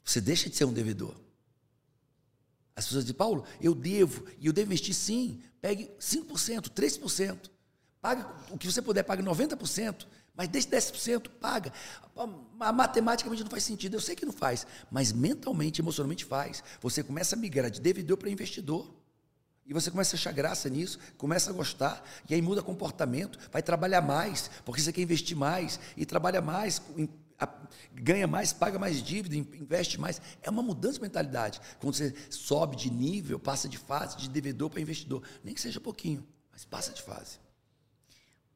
você 0.05 0.21
deixa 0.21 0.51
de 0.51 0.57
ser 0.57 0.67
um 0.67 0.73
devedor. 0.73 1.15
As 2.77 2.85
pessoas 2.85 3.05
dizem, 3.05 3.17
Paulo, 3.17 3.45
eu 3.61 3.75
devo, 3.75 4.27
e 4.39 4.47
eu 4.47 4.53
devo 4.53 4.67
investir 4.67 4.95
sim. 4.95 5.43
Pegue 5.63 5.91
5%, 5.99 6.69
3%. 6.69 7.54
Paga 8.05 8.31
o 8.51 8.59
que 8.59 8.71
você 8.71 8.83
puder, 8.83 9.03
paga 9.03 9.23
90%, 9.23 10.07
mas 10.37 10.47
deixe 10.47 10.69
10%, 10.69 11.31
paga. 11.41 11.73
A, 12.61 12.71
matematicamente 12.71 13.43
não 13.43 13.51
faz 13.51 13.63
sentido, 13.65 13.95
eu 13.95 14.01
sei 14.01 14.15
que 14.15 14.27
não 14.27 14.33
faz, 14.33 14.67
mas 14.91 15.11
mentalmente, 15.11 15.81
emocionalmente 15.81 16.23
faz. 16.23 16.63
Você 16.83 17.03
começa 17.03 17.35
a 17.35 17.39
migrar 17.39 17.71
de 17.71 17.81
devedor 17.81 18.19
para 18.19 18.29
investidor. 18.29 18.95
E 19.65 19.73
você 19.73 19.91
começa 19.91 20.15
a 20.15 20.19
achar 20.19 20.33
graça 20.33 20.69
nisso, 20.69 20.99
começa 21.17 21.49
a 21.49 21.55
gostar, 21.55 22.07
e 22.29 22.35
aí 22.35 22.43
muda 22.43 22.63
comportamento, 22.63 23.39
vai 23.51 23.63
trabalhar 23.63 24.03
mais, 24.03 24.51
porque 24.67 24.83
você 24.83 24.93
quer 24.93 25.01
investir 25.01 25.35
mais, 25.35 25.81
e 25.97 26.05
trabalha 26.05 26.43
mais, 26.43 26.83
ganha 27.95 28.27
mais, 28.27 28.53
paga 28.53 28.79
mais 28.79 29.03
dívida, 29.03 29.35
investe 29.35 29.99
mais. 29.99 30.21
É 30.43 30.51
uma 30.51 30.63
mudança 30.63 30.97
de 30.97 31.01
mentalidade. 31.01 31.59
Quando 31.81 31.95
você 31.95 32.15
sobe 32.29 32.77
de 32.77 32.91
nível, 32.91 33.39
passa 33.39 33.67
de 33.67 33.79
fase, 33.79 34.19
de 34.19 34.29
devedor 34.29 34.69
para 34.69 34.83
investidor. 34.83 35.23
Nem 35.43 35.55
que 35.55 35.61
seja 35.63 35.81
pouquinho, 35.81 36.23
mas 36.53 36.67
passa 36.67 36.93
de 36.93 37.01
fase. 37.01 37.43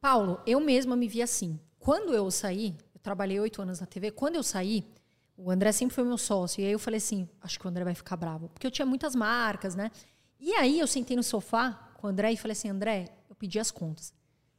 Paulo, 0.01 0.41
eu 0.47 0.61
mesma 0.61 0.97
me 0.97 1.09
vi 1.09 1.23
assim. 1.23 1.59
Quando 1.79 2.15
eu 2.15 2.31
saí, 2.31 2.77
eu 2.95 3.01
trabalhei 3.01 3.39
oito 3.41 3.61
anos 3.63 3.81
na 3.81 3.87
TV, 3.87 4.11
quando 4.11 4.37
eu 4.37 4.43
saí, 4.43 4.85
o 5.37 5.51
André 5.51 5.71
sempre 5.73 5.95
foi 5.95 6.05
meu 6.05 6.19
sócio. 6.19 6.61
E 6.61 6.67
aí 6.67 6.73
eu 6.73 6.79
falei 6.79 6.99
assim: 6.99 7.29
acho 7.41 7.59
que 7.59 7.67
o 7.67 7.69
André 7.69 7.85
vai 7.85 7.95
ficar 7.95 8.17
bravo. 8.17 8.49
Porque 8.49 8.67
eu 8.67 8.71
tinha 8.71 8.85
muitas 8.85 9.15
marcas, 9.15 9.75
né? 9.75 9.91
E 10.41 10.53
aí 10.55 10.81
eu 10.81 10.87
sentei 10.87 11.17
no 11.17 11.23
sofá 11.23 11.93
com 11.95 12.07
o 12.07 12.11
André 12.11 12.33
e 12.33 12.37
falei 12.37 12.53
assim: 12.53 12.69
André, 12.69 13.07
eu 13.29 13.37
pedi 13.37 13.59
as 13.59 13.71
contas. 13.71 14.13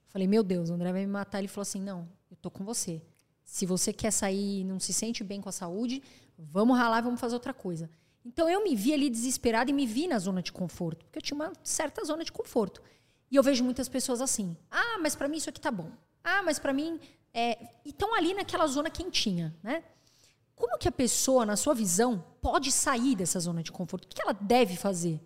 Falei, 0.07 0.27
meu 0.27 0.41
Deus, 0.41 0.69
o 0.69 0.73
André 0.73 0.91
vai 0.91 1.05
me 1.05 1.11
matar. 1.11 1.39
Ele 1.39 1.47
falou 1.49 1.63
assim: 1.63 1.81
não, 1.81 2.07
eu 2.31 2.37
tô 2.37 2.49
com 2.49 2.63
você. 2.63 3.01
Se 3.43 3.65
você 3.65 3.91
quer 3.91 4.11
sair 4.11 4.61
e 4.61 4.63
não 4.63 4.79
se 4.79 4.93
sente 4.93 5.23
bem 5.23 5.41
com 5.41 5.49
a 5.49 5.51
saúde, 5.51 6.01
vamos 6.37 6.77
ralar, 6.77 7.01
vamos 7.01 7.19
fazer 7.19 7.35
outra 7.35 7.53
coisa. 7.53 7.89
Então 8.23 8.49
eu 8.49 8.63
me 8.63 8.75
vi 8.75 8.93
ali 8.93 9.09
desesperada 9.09 9.71
e 9.71 9.73
me 9.73 9.85
vi 9.85 10.07
na 10.07 10.19
zona 10.19 10.41
de 10.41 10.51
conforto, 10.51 11.05
porque 11.05 11.17
eu 11.17 11.21
tinha 11.21 11.35
uma 11.35 11.51
certa 11.63 12.03
zona 12.05 12.23
de 12.23 12.31
conforto. 12.31 12.81
E 13.31 13.35
eu 13.35 13.43
vejo 13.43 13.63
muitas 13.63 13.87
pessoas 13.87 14.21
assim: 14.21 14.57
ah, 14.69 14.97
mas 15.01 15.15
para 15.15 15.27
mim 15.27 15.37
isso 15.37 15.49
aqui 15.49 15.61
tá 15.61 15.71
bom. 15.71 15.91
Ah, 16.23 16.41
mas 16.43 16.59
para 16.59 16.73
mim. 16.73 16.99
É... 17.33 17.57
E 17.85 17.89
estão 17.89 18.15
ali 18.15 18.33
naquela 18.33 18.65
zona 18.65 18.89
quentinha, 18.89 19.55
né? 19.61 19.83
Como 20.55 20.77
que 20.77 20.87
a 20.87 20.91
pessoa, 20.91 21.45
na 21.45 21.55
sua 21.55 21.73
visão, 21.73 22.19
pode 22.41 22.71
sair 22.71 23.15
dessa 23.15 23.39
zona 23.39 23.63
de 23.63 23.71
conforto? 23.71 24.05
O 24.05 24.07
que 24.07 24.21
ela 24.21 24.33
deve 24.33 24.75
fazer? 24.75 25.21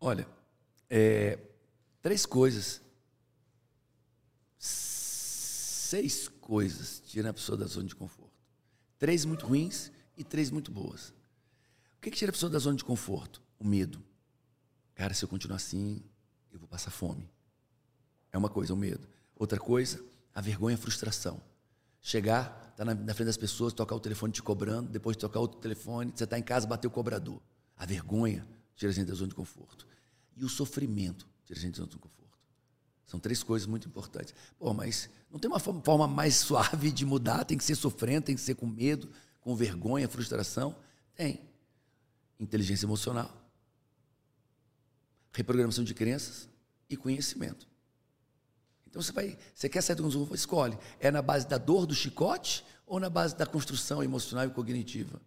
Olha, 0.00 0.26
é, 0.88 1.38
três 2.00 2.24
coisas. 2.24 2.80
Seis 4.58 6.28
coisas 6.28 7.00
tiram 7.00 7.30
a 7.30 7.34
pessoa 7.34 7.58
da 7.58 7.66
zona 7.66 7.88
de 7.88 7.94
conforto. 7.94 8.32
Três 8.98 9.24
muito 9.24 9.46
ruins 9.46 9.90
e 10.16 10.24
três 10.24 10.50
muito 10.50 10.70
boas. 10.70 11.10
O 11.98 12.00
que, 12.00 12.10
que 12.10 12.16
tira 12.16 12.30
a 12.30 12.32
pessoa 12.32 12.50
da 12.50 12.58
zona 12.58 12.76
de 12.76 12.84
conforto? 12.84 13.42
O 13.58 13.66
medo. 13.66 14.02
Cara, 14.94 15.12
se 15.12 15.24
eu 15.24 15.28
continuar 15.28 15.56
assim, 15.56 16.02
eu 16.52 16.58
vou 16.58 16.68
passar 16.68 16.90
fome. 16.90 17.28
É 18.32 18.38
uma 18.38 18.48
coisa, 18.48 18.72
o 18.74 18.76
medo. 18.76 19.06
Outra 19.36 19.58
coisa, 19.58 20.02
a 20.34 20.40
vergonha 20.40 20.76
a 20.76 20.78
frustração. 20.78 21.40
Chegar, 22.00 22.74
tá 22.76 22.84
na, 22.84 22.94
na, 22.94 23.14
frente 23.14 23.26
das 23.26 23.36
pessoas, 23.36 23.72
tocar 23.72 23.94
o 23.94 24.00
telefone 24.00 24.32
te 24.32 24.42
cobrando, 24.42 24.90
depois 24.90 25.16
tocar 25.16 25.40
outro 25.40 25.60
telefone, 25.60 26.12
você 26.14 26.24
está 26.24 26.38
em 26.38 26.42
casa, 26.42 26.66
bater 26.66 26.86
o 26.86 26.90
cobrador. 26.90 27.40
A 27.76 27.84
vergonha 27.84 28.46
tira 28.74 28.90
a 28.90 28.94
gente 28.94 29.08
da 29.08 29.14
zona 29.14 29.28
de 29.28 29.34
conforto. 29.34 29.86
E 30.36 30.44
o 30.44 30.48
sofrimento 30.48 31.26
tira 31.44 31.58
a 31.58 31.62
gente 31.62 31.72
da 31.72 31.78
zona 31.78 31.90
de 31.90 31.98
conforto. 31.98 32.18
São 33.06 33.18
três 33.18 33.42
coisas 33.42 33.66
muito 33.66 33.88
importantes. 33.88 34.34
Pô, 34.58 34.72
mas 34.74 35.08
não 35.30 35.38
tem 35.38 35.50
uma 35.50 35.58
forma 35.58 36.06
mais 36.06 36.36
suave 36.36 36.90
de 36.92 37.04
mudar, 37.04 37.44
tem 37.44 37.58
que 37.58 37.64
ser 37.64 37.74
sofrendo, 37.74 38.26
tem 38.26 38.34
que 38.34 38.40
ser 38.40 38.54
com 38.54 38.66
medo, 38.66 39.10
com 39.40 39.56
vergonha, 39.56 40.08
frustração? 40.08 40.76
Tem. 41.14 41.40
Inteligência 42.38 42.86
emocional 42.86 43.47
reprogramação 45.32 45.84
de 45.84 45.94
crenças 45.94 46.48
e 46.88 46.96
conhecimento. 46.96 47.66
Então 48.88 49.02
você 49.02 49.12
vai, 49.12 49.36
você 49.54 49.68
quer 49.68 49.82
sair 49.82 49.96
do 49.96 50.02
consumo, 50.02 50.34
escolhe. 50.34 50.78
É 50.98 51.10
na 51.10 51.22
base 51.22 51.46
da 51.46 51.58
dor 51.58 51.86
do 51.86 51.94
chicote 51.94 52.64
ou 52.86 52.98
na 52.98 53.10
base 53.10 53.36
da 53.36 53.46
construção 53.46 54.02
emocional 54.02 54.46
e 54.46 54.50
cognitiva? 54.50 55.20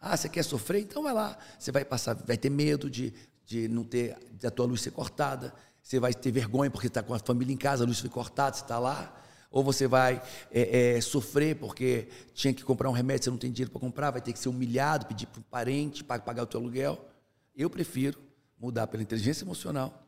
Ah, 0.00 0.16
você 0.16 0.28
quer 0.28 0.42
sofrer? 0.42 0.82
Então 0.82 1.02
vai 1.02 1.14
lá. 1.14 1.38
Você 1.58 1.70
vai 1.70 1.84
passar, 1.84 2.14
vai 2.14 2.36
ter 2.36 2.50
medo 2.50 2.90
de, 2.90 3.12
de 3.44 3.68
não 3.68 3.84
ter, 3.84 4.18
da 4.40 4.50
tua 4.50 4.66
luz 4.66 4.82
ser 4.82 4.90
cortada. 4.90 5.54
você 5.82 6.00
vai 6.00 6.12
ter 6.12 6.30
vergonha 6.30 6.70
porque 6.70 6.88
está 6.88 7.02
com 7.02 7.14
a 7.14 7.18
família 7.18 7.52
em 7.52 7.56
casa, 7.56 7.84
a 7.84 7.86
luz 7.86 8.00
foi 8.00 8.10
cortada, 8.10 8.56
você 8.56 8.62
está 8.62 8.78
lá. 8.78 9.22
Ou 9.50 9.62
você 9.62 9.86
vai 9.86 10.20
é, 10.50 10.96
é, 10.96 11.00
sofrer 11.00 11.56
porque 11.56 12.08
tinha 12.34 12.52
que 12.52 12.64
comprar 12.64 12.90
um 12.90 12.92
remédio, 12.92 13.24
você 13.24 13.30
não 13.30 13.38
tem 13.38 13.50
dinheiro 13.50 13.70
para 13.70 13.80
comprar, 13.80 14.10
vai 14.10 14.20
ter 14.20 14.32
que 14.32 14.38
ser 14.38 14.48
humilhado, 14.48 15.06
pedir 15.06 15.26
para 15.26 15.40
um 15.40 15.44
parente 15.44 16.04
para 16.04 16.20
pagar 16.20 16.42
o 16.42 16.46
teu 16.46 16.60
aluguel. 16.60 17.08
Eu 17.56 17.70
prefiro 17.70 18.25
mudar 18.58 18.86
pela 18.86 19.02
inteligência 19.02 19.44
emocional, 19.44 20.06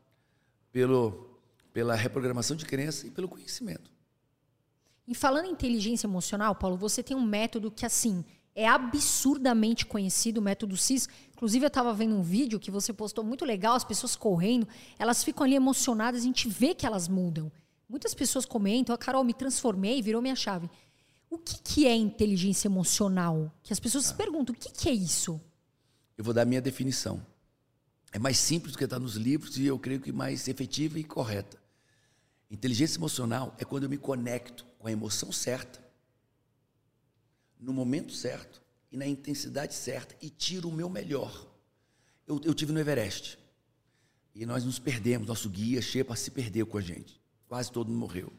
pelo, 0.72 1.38
pela 1.72 1.94
reprogramação 1.94 2.56
de 2.56 2.64
crença 2.64 3.06
e 3.06 3.11
pelo 3.11 3.28
conhecimento. 3.28 3.90
E 5.06 5.14
falando 5.14 5.46
em 5.46 5.52
inteligência 5.52 6.06
emocional, 6.06 6.54
Paulo, 6.54 6.76
você 6.76 7.02
tem 7.02 7.16
um 7.16 7.24
método 7.24 7.70
que, 7.70 7.87
assim, 7.87 8.24
é 8.54 8.66
absurdamente 8.66 9.87
conhecido, 9.87 10.38
o 10.38 10.42
método 10.42 10.76
CIS. 10.76 11.08
Inclusive, 11.32 11.64
eu 11.64 11.68
estava 11.68 11.94
vendo 11.94 12.14
um 12.14 12.22
vídeo 12.22 12.58
que 12.58 12.70
você 12.70 12.92
postou 12.92 13.24
muito 13.24 13.44
legal, 13.44 13.74
as 13.74 13.84
pessoas 13.84 14.16
correndo, 14.16 14.66
elas 14.98 15.22
ficam 15.22 15.44
ali 15.44 15.54
emocionadas, 15.54 16.20
a 16.20 16.24
gente 16.24 16.48
vê 16.48 16.74
que 16.74 16.84
elas 16.84 17.08
mudam. 17.08 17.50
Muitas 17.88 18.12
pessoas 18.12 18.44
comentam, 18.44 18.92
a 18.92 18.96
ah, 18.96 18.98
Carol, 18.98 19.24
me 19.24 19.32
transformei, 19.32 20.02
virou 20.02 20.20
minha 20.20 20.37
chave. 20.37 20.68
O 21.30 21.38
que, 21.38 21.58
que 21.62 21.87
é 21.87 21.94
inteligência 21.94 22.68
emocional? 22.68 23.50
Que 23.62 23.72
as 23.72 23.80
pessoas 23.80 24.06
ah. 24.06 24.08
se 24.08 24.14
perguntam, 24.14 24.54
o 24.54 24.58
que, 24.58 24.70
que 24.70 24.88
é 24.88 24.92
isso? 24.92 25.40
Eu 26.16 26.24
vou 26.24 26.34
dar 26.34 26.42
a 26.42 26.44
minha 26.44 26.61
definição. 26.61 27.24
É 28.12 28.18
mais 28.18 28.38
simples 28.38 28.73
do 28.73 28.79
que 28.79 28.85
está 28.85 28.99
nos 28.99 29.14
livros 29.16 29.57
e 29.59 29.66
eu 29.66 29.79
creio 29.79 30.01
que 30.01 30.12
mais 30.12 30.49
efetiva 30.49 30.99
e 30.99 31.05
correta. 31.05 31.59
Inteligência 32.51 32.99
emocional 32.99 33.55
é 33.59 33.64
quando 33.64 33.85
eu 33.85 33.90
me 33.90 33.99
conecto 33.99 34.64
com 34.79 34.88
a 34.88 34.92
emoção 34.92 35.31
certa, 35.31 35.87
no 37.61 37.73
momento 37.73 38.12
certo 38.12 38.62
e 38.90 38.97
na 38.97 39.07
intensidade 39.07 39.75
certa 39.75 40.16
e 40.23 40.31
tiro 40.31 40.68
o 40.68 40.73
meu 40.73 40.88
melhor. 40.88 41.47
Eu, 42.27 42.40
eu 42.44 42.55
tive 42.55 42.73
no 42.73 42.81
Everest 42.81 43.38
e 44.35 44.47
nós 44.47 44.64
nos 44.64 44.79
perdemos, 44.79 45.29
nosso 45.29 45.51
guia 45.51 45.83
Shepa 45.83 46.16
se 46.16 46.31
perdeu 46.31 46.66
com 46.66 46.79
a 46.79 46.81
gente, 46.81 47.21
quase 47.47 47.71
todo 47.71 47.88
mundo 47.88 47.99
morreu. 47.99 48.33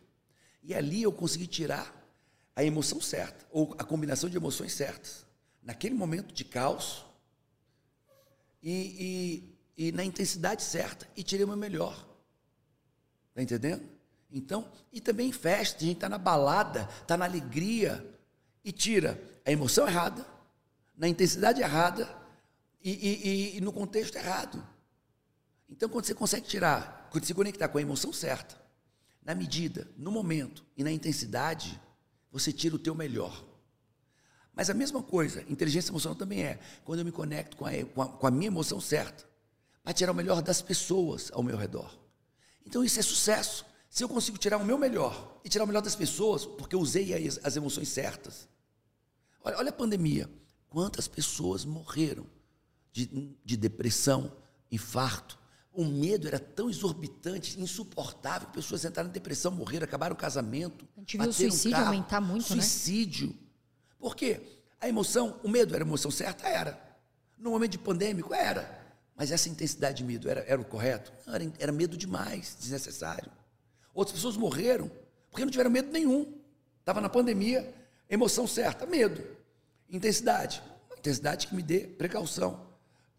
E 0.64 0.74
ali 0.74 1.04
eu 1.04 1.12
consegui 1.12 1.46
tirar 1.46 1.96
a 2.56 2.64
emoção 2.64 3.00
certa, 3.00 3.46
ou 3.52 3.76
a 3.78 3.84
combinação 3.84 4.30
de 4.30 4.38
emoções 4.38 4.74
certas, 4.74 5.26
naquele 5.62 5.96
momento 5.96 6.34
de 6.34 6.44
caos 6.44 7.06
e, 8.62 8.72
e, 9.00 9.59
e 9.80 9.94
na 9.94 10.04
intensidade 10.04 10.62
certa, 10.62 11.08
e 11.16 11.24
tirei 11.24 11.46
o 11.46 11.48
meu 11.48 11.56
melhor. 11.56 12.06
Está 13.30 13.42
entendendo? 13.42 13.90
Então, 14.30 14.70
e 14.92 15.00
também 15.00 15.30
em 15.30 15.32
festa, 15.32 15.78
a 15.78 15.88
gente 15.88 15.96
está 15.96 16.10
na 16.10 16.18
balada, 16.18 16.90
está 17.02 17.16
na 17.16 17.24
alegria 17.24 18.06
e 18.62 18.74
tira 18.74 19.18
a 19.46 19.50
emoção 19.50 19.88
errada, 19.88 20.26
na 20.98 21.08
intensidade 21.08 21.62
errada 21.62 22.14
e, 22.84 22.92
e, 22.92 23.58
e, 23.58 23.62
no 23.62 23.72
contexto 23.72 24.18
errado. 24.18 24.62
Então, 25.70 25.88
quando 25.88 26.04
você 26.04 26.14
consegue 26.14 26.46
tirar, 26.46 27.08
quando 27.10 27.24
se 27.24 27.34
conectar 27.34 27.70
com 27.70 27.78
a 27.78 27.82
emoção 27.82 28.12
certa, 28.12 28.62
na 29.24 29.34
medida, 29.34 29.88
no 29.96 30.12
momento 30.12 30.62
e 30.76 30.84
na 30.84 30.92
intensidade, 30.92 31.80
você 32.30 32.52
tira 32.52 32.76
o 32.76 32.80
teu 32.80 32.94
melhor. 32.94 33.46
Mas 34.54 34.70
a 34.70 34.74
mesma 34.74 35.02
coisa, 35.02 35.42
inteligência 35.48 35.90
emocional 35.90 36.18
também 36.18 36.44
é 36.44 36.60
quando 36.84 37.00
eu 37.00 37.06
me 37.06 37.14
conecto 37.14 37.56
com 37.56 37.66
a, 37.66 37.72
com 37.86 38.02
a, 38.02 38.08
com 38.10 38.28
a 38.28 38.32
minha 38.32 38.48
emoção 38.48 38.82
certa, 38.82 39.29
para 39.90 39.94
tirar 39.96 40.12
o 40.12 40.16
melhor 40.16 40.40
das 40.44 40.62
pessoas 40.62 41.32
ao 41.34 41.42
meu 41.42 41.58
redor. 41.58 41.98
Então, 42.64 42.84
isso 42.84 43.00
é 43.00 43.02
sucesso. 43.02 43.66
Se 43.90 44.04
eu 44.04 44.08
consigo 44.08 44.38
tirar 44.38 44.58
o 44.58 44.64
meu 44.64 44.78
melhor 44.78 45.42
e 45.44 45.50
tirar 45.50 45.64
o 45.64 45.68
melhor 45.68 45.82
das 45.82 45.96
pessoas, 45.96 46.46
porque 46.46 46.76
eu 46.76 46.80
usei 46.80 47.28
as, 47.28 47.40
as 47.44 47.56
emoções 47.56 47.90
certas. 47.90 48.48
Olha, 49.44 49.58
olha 49.58 49.70
a 49.70 49.74
pandemia. 49.74 50.30
Quantas 50.70 51.08
pessoas 51.08 51.66
morreram 51.66 52.28
de, 52.92 53.34
de 53.44 53.58
depressão, 53.58 54.32
infarto? 54.72 55.40
O 55.74 55.84
medo 55.84 56.28
era 56.28 56.38
tão 56.38 56.70
exorbitante, 56.70 57.60
insuportável, 57.60 58.48
pessoas 58.50 58.86
entraram 58.86 59.10
em 59.10 59.14
depressão, 59.14 59.52
morreram, 59.52 59.86
acabaram 59.86 60.14
o 60.14 60.20
casamento. 60.20 60.88
A 60.98 61.00
gente 61.00 61.18
viu 61.18 61.30
o 61.30 61.34
suicídio 61.34 61.72
carro, 61.72 61.88
aumentar 61.88 62.22
muito, 62.22 62.46
suicídio. 62.46 63.30
né? 63.30 63.34
Suicídio. 63.34 63.40
Por 63.98 64.16
quê? 64.16 64.40
A 64.80 64.88
emoção, 64.88 65.40
o 65.44 65.50
medo 65.50 65.74
era 65.74 65.84
a 65.84 65.88
emoção 65.88 66.12
certa? 66.12 66.48
Era. 66.48 66.80
No 67.36 67.50
momento 67.50 67.72
de 67.72 67.80
pandêmico, 67.80 68.36
era. 68.36 68.79
Mas 69.20 69.34
essa 69.34 69.50
intensidade 69.50 69.98
de 69.98 70.06
medo 70.06 70.30
era, 70.30 70.46
era 70.48 70.62
o 70.62 70.64
correto? 70.64 71.12
Não, 71.28 71.36
era, 71.36 71.52
era 71.60 71.72
medo 71.74 71.98
demais, 71.98 72.56
desnecessário. 72.58 73.30
Outras 73.94 74.16
pessoas 74.16 74.38
morreram 74.38 74.90
porque 75.30 75.44
não 75.44 75.52
tiveram 75.52 75.70
medo 75.70 75.92
nenhum. 75.92 76.40
Estava 76.80 77.02
na 77.02 77.10
pandemia, 77.10 77.70
emoção 78.10 78.48
certa, 78.48 78.86
medo. 78.86 79.22
Intensidade, 79.90 80.64
intensidade 80.98 81.48
que 81.48 81.54
me 81.54 81.62
dê 81.62 81.82
precaução. 81.82 82.66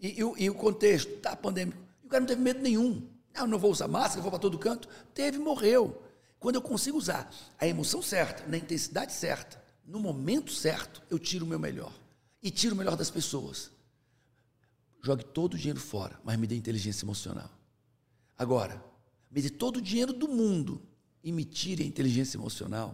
E, 0.01 0.23
e, 0.23 0.45
e 0.45 0.49
o 0.49 0.55
contexto, 0.55 1.19
tá 1.19 1.37
pandêmico. 1.37 1.77
E 2.03 2.07
o 2.07 2.09
cara 2.09 2.21
não 2.21 2.29
teve 2.29 2.41
medo 2.41 2.61
nenhum. 2.61 3.07
Não, 3.35 3.47
não 3.47 3.59
vou 3.59 3.71
usar 3.71 3.87
máscara, 3.87 4.23
vou 4.23 4.31
para 4.31 4.41
todo 4.41 4.59
canto. 4.59 4.89
Teve, 5.13 5.37
morreu. 5.37 6.03
Quando 6.39 6.55
eu 6.55 6.63
consigo 6.63 6.97
usar 6.97 7.31
a 7.59 7.67
emoção 7.67 8.01
certa, 8.01 8.49
na 8.49 8.57
intensidade 8.57 9.13
certa, 9.13 9.63
no 9.85 10.01
momento 10.01 10.51
certo, 10.51 11.03
eu 11.11 11.19
tiro 11.19 11.45
o 11.45 11.49
meu 11.49 11.59
melhor. 11.59 11.93
E 12.43 12.51
tiro 12.51 12.75
o 12.75 12.79
melhor 12.79 12.97
das 12.97 13.11
pessoas. 13.11 13.71
Jogue 15.03 15.25
todo 15.25 15.55
o 15.55 15.57
dinheiro 15.57 15.81
fora, 15.81 16.19
mas 16.25 16.37
me 16.39 16.47
dê 16.47 16.57
inteligência 16.57 17.05
emocional. 17.05 17.51
Agora, 18.37 18.83
me 19.31 19.41
dê 19.41 19.51
todo 19.51 19.77
o 19.77 19.81
dinheiro 19.81 20.13
do 20.13 20.29
mundo 20.29 20.83
e 21.23 21.33
me 21.33 21.45
tire 21.45 21.83
a 21.83 21.87
inteligência 21.87 22.37
emocional, 22.37 22.89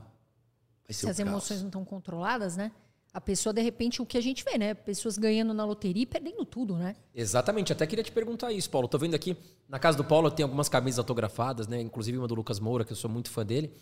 vai 0.85 0.93
ser 0.93 1.07
Se 1.07 1.11
as 1.11 1.17
caos. 1.17 1.29
emoções 1.29 1.61
não 1.61 1.69
estão 1.69 1.85
controladas, 1.85 2.57
né? 2.57 2.73
A 3.13 3.21
pessoa, 3.21 3.51
de 3.53 3.63
repente, 3.63 4.03
o 4.03 4.05
que 4.05 4.19
a 4.19 4.21
gente 4.21 4.45
vê, 4.45 4.59
né? 4.59 4.75
Pessoas 4.75 5.17
ganhando 5.17 5.55
na 5.55 5.65
loteria 5.65 6.03
e 6.03 6.07
perdendo 6.07 6.45
tudo, 6.45 6.77
né? 6.77 6.95
Exatamente. 7.15 7.73
Até 7.73 7.87
queria 7.87 8.05
te 8.05 8.13
perguntar 8.13 8.53
isso, 8.53 8.69
Paulo. 8.69 8.87
Tô 8.87 8.99
vendo 8.99 9.15
aqui, 9.15 9.35
na 9.67 9.79
casa 9.79 9.97
do 9.97 10.05
Paulo 10.05 10.31
tem 10.31 10.45
algumas 10.45 10.69
camisas 10.69 10.99
autografadas, 10.99 11.67
né? 11.67 11.81
Inclusive 11.81 12.19
uma 12.19 12.29
do 12.29 12.35
Lucas 12.35 12.61
Moura, 12.61 12.85
que 12.85 12.93
eu 12.93 12.97
sou 12.97 13.09
muito 13.09 13.31
fã 13.31 13.45
dele. 13.47 13.73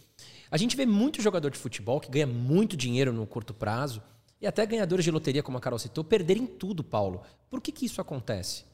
A 0.49 0.57
gente 0.57 0.77
vê 0.77 0.87
muito 0.87 1.21
jogador 1.21 1.51
de 1.51 1.59
futebol 1.59 1.99
que 1.99 2.09
ganha 2.09 2.29
muito 2.29 2.77
dinheiro 2.77 3.13
no 3.13 3.27
curto 3.27 3.53
prazo 3.53 4.01
e 4.40 4.47
até 4.47 4.64
ganhadores 4.66 5.05
de 5.05 5.11
loteria, 5.11 5.42
como 5.42 5.59
a 5.59 5.61
Carol 5.61 5.79
citou, 5.79 6.05
perderem 6.05 6.47
tudo, 6.47 6.85
Paulo. 6.85 7.23
Por 7.49 7.61
que, 7.61 7.73
que 7.73 7.87
isso 7.87 8.01
acontece? 8.01 8.64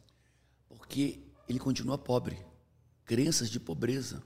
Porque 0.68 1.20
ele 1.48 1.58
continua 1.58 1.98
pobre 1.98 2.38
crenças 3.04 3.50
de 3.50 3.58
pobreza. 3.58 4.22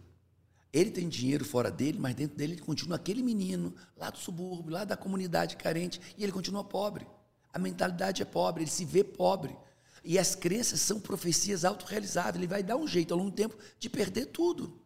Ele 0.72 0.90
tem 0.90 1.08
dinheiro 1.08 1.44
fora 1.44 1.70
dele, 1.70 1.98
mas 1.98 2.14
dentro 2.14 2.36
dele 2.36 2.54
ele 2.54 2.60
continua 2.60 2.96
aquele 2.96 3.22
menino 3.22 3.74
lá 3.96 4.10
do 4.10 4.18
subúrbio, 4.18 4.72
lá 4.72 4.84
da 4.84 4.96
comunidade 4.96 5.56
carente, 5.56 6.00
e 6.18 6.22
ele 6.22 6.32
continua 6.32 6.62
pobre. 6.62 7.06
A 7.52 7.58
mentalidade 7.58 8.20
é 8.20 8.24
pobre, 8.24 8.64
ele 8.64 8.70
se 8.70 8.84
vê 8.84 9.02
pobre. 9.02 9.56
E 10.04 10.18
as 10.18 10.34
crenças 10.34 10.80
são 10.80 11.00
profecias 11.00 11.64
autorrealizáveis. 11.64 12.36
Ele 12.36 12.46
vai 12.46 12.62
dar 12.62 12.76
um 12.76 12.86
jeito 12.86 13.14
ao 13.14 13.18
longo 13.18 13.30
do 13.30 13.36
tempo 13.36 13.56
de 13.78 13.88
perder 13.88 14.26
tudo. 14.26 14.78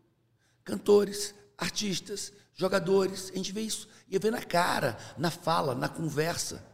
Cantores, 0.62 1.34
artistas, 1.58 2.32
jogadores, 2.54 3.30
a 3.32 3.36
gente 3.36 3.52
vê 3.52 3.60
isso. 3.60 3.88
E 4.08 4.18
vê 4.18 4.30
na 4.30 4.42
cara, 4.42 4.96
na 5.18 5.30
fala, 5.30 5.74
na 5.74 5.88
conversa, 5.88 6.64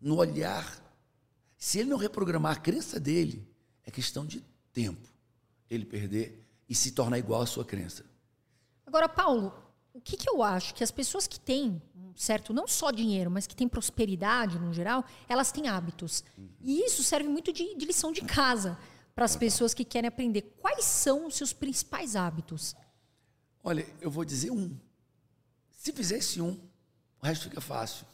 no 0.00 0.16
olhar. 0.16 0.82
Se 1.56 1.78
ele 1.78 1.90
não 1.90 1.98
reprogramar 1.98 2.56
a 2.56 2.60
crença 2.60 2.98
dele, 2.98 3.46
é 3.84 3.90
questão 3.90 4.26
de 4.26 4.40
tempo 4.72 5.12
ele 5.70 5.84
perder 5.84 6.44
e 6.68 6.74
se 6.74 6.92
tornar 6.92 7.18
igual 7.18 7.42
à 7.42 7.46
sua 7.46 7.64
crença. 7.64 8.04
Agora, 8.86 9.08
Paulo, 9.08 9.54
o 9.94 10.00
que, 10.00 10.16
que 10.16 10.28
eu 10.28 10.42
acho? 10.42 10.74
Que 10.74 10.82
as 10.82 10.90
pessoas 10.90 11.26
que 11.26 11.38
têm 11.38 11.80
certo, 12.14 12.52
não 12.52 12.68
só 12.68 12.90
dinheiro, 12.90 13.30
mas 13.30 13.46
que 13.46 13.56
têm 13.56 13.68
prosperidade 13.68 14.58
no 14.58 14.72
geral, 14.72 15.04
elas 15.28 15.50
têm 15.50 15.68
hábitos. 15.68 16.22
E 16.60 16.80
isso 16.84 17.02
serve 17.02 17.28
muito 17.28 17.52
de, 17.52 17.74
de 17.74 17.86
lição 17.86 18.12
de 18.12 18.22
casa 18.22 18.78
para 19.14 19.24
as 19.24 19.36
pessoas 19.36 19.74
que 19.74 19.84
querem 19.84 20.08
aprender. 20.08 20.42
Quais 20.60 20.84
são 20.84 21.26
os 21.26 21.36
seus 21.36 21.52
principais 21.52 22.16
hábitos? 22.16 22.74
Olha, 23.62 23.86
eu 24.00 24.10
vou 24.10 24.24
dizer 24.24 24.50
um. 24.50 24.76
Se 25.70 25.92
fizer 25.92 26.18
esse 26.18 26.40
um, 26.40 26.58
o 27.20 27.26
resto 27.26 27.44
fica 27.44 27.60
fácil. 27.60 28.06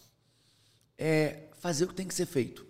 É 0.97 1.49
fazer 1.61 1.85
o 1.85 1.89
que 1.89 1.95
tem 1.95 2.07
que 2.07 2.15
ser 2.15 2.27
feito. 2.27 2.67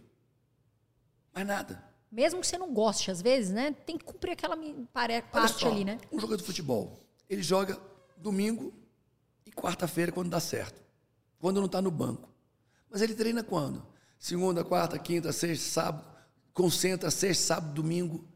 Mais 1.34 1.46
nada. 1.46 1.82
Mesmo 2.10 2.40
que 2.40 2.46
você 2.46 2.56
não 2.56 2.72
goste, 2.72 3.10
às 3.10 3.20
vezes, 3.20 3.50
né? 3.50 3.72
Tem 3.72 3.98
que 3.98 4.04
cumprir 4.04 4.32
aquela 4.32 4.56
parte 5.30 5.60
só, 5.60 5.70
ali, 5.70 5.84
né? 5.84 5.98
Um 6.10 6.18
jogador 6.18 6.38
de 6.38 6.44
futebol, 6.44 6.98
ele 7.28 7.42
joga 7.42 7.78
domingo 8.16 8.72
e 9.44 9.50
quarta-feira 9.50 10.10
quando 10.10 10.30
dá 10.30 10.40
certo. 10.40 10.82
Quando 11.38 11.58
não 11.58 11.66
está 11.66 11.82
no 11.82 11.90
banco. 11.90 12.28
Mas 12.90 13.02
ele 13.02 13.14
treina 13.14 13.44
quando? 13.44 13.86
Segunda, 14.18 14.64
quarta, 14.64 14.98
quinta, 14.98 15.32
sexta, 15.32 15.64
sábado. 15.68 16.18
Concentra 16.52 17.10
sexta, 17.10 17.54
sábado, 17.54 17.74
domingo. 17.74 18.26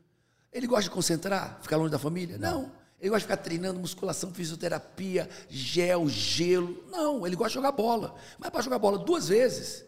Ele 0.53 0.67
gosta 0.67 0.85
de 0.85 0.91
concentrar? 0.91 1.59
Ficar 1.63 1.77
longe 1.77 1.91
da 1.91 1.99
família? 1.99 2.37
Não. 2.39 2.63
não. 2.63 2.82
Ele 3.03 3.11
gosta 3.11 3.27
de 3.27 3.33
ficar 3.33 3.37
treinando 3.43 3.81
musculação, 3.81 4.33
fisioterapia, 4.33 5.29
gel, 5.51 6.09
gelo. 6.09 6.85
Não, 6.89 7.27
ele 7.27 7.35
gosta 7.35 7.49
de 7.49 7.55
jogar 7.55 7.73
bola. 7.73 8.15
Mas 8.39 8.49
para 8.49 8.63
jogar 8.63 8.79
bola 8.79 8.97
duas 8.97 9.27
vezes, 9.27 9.85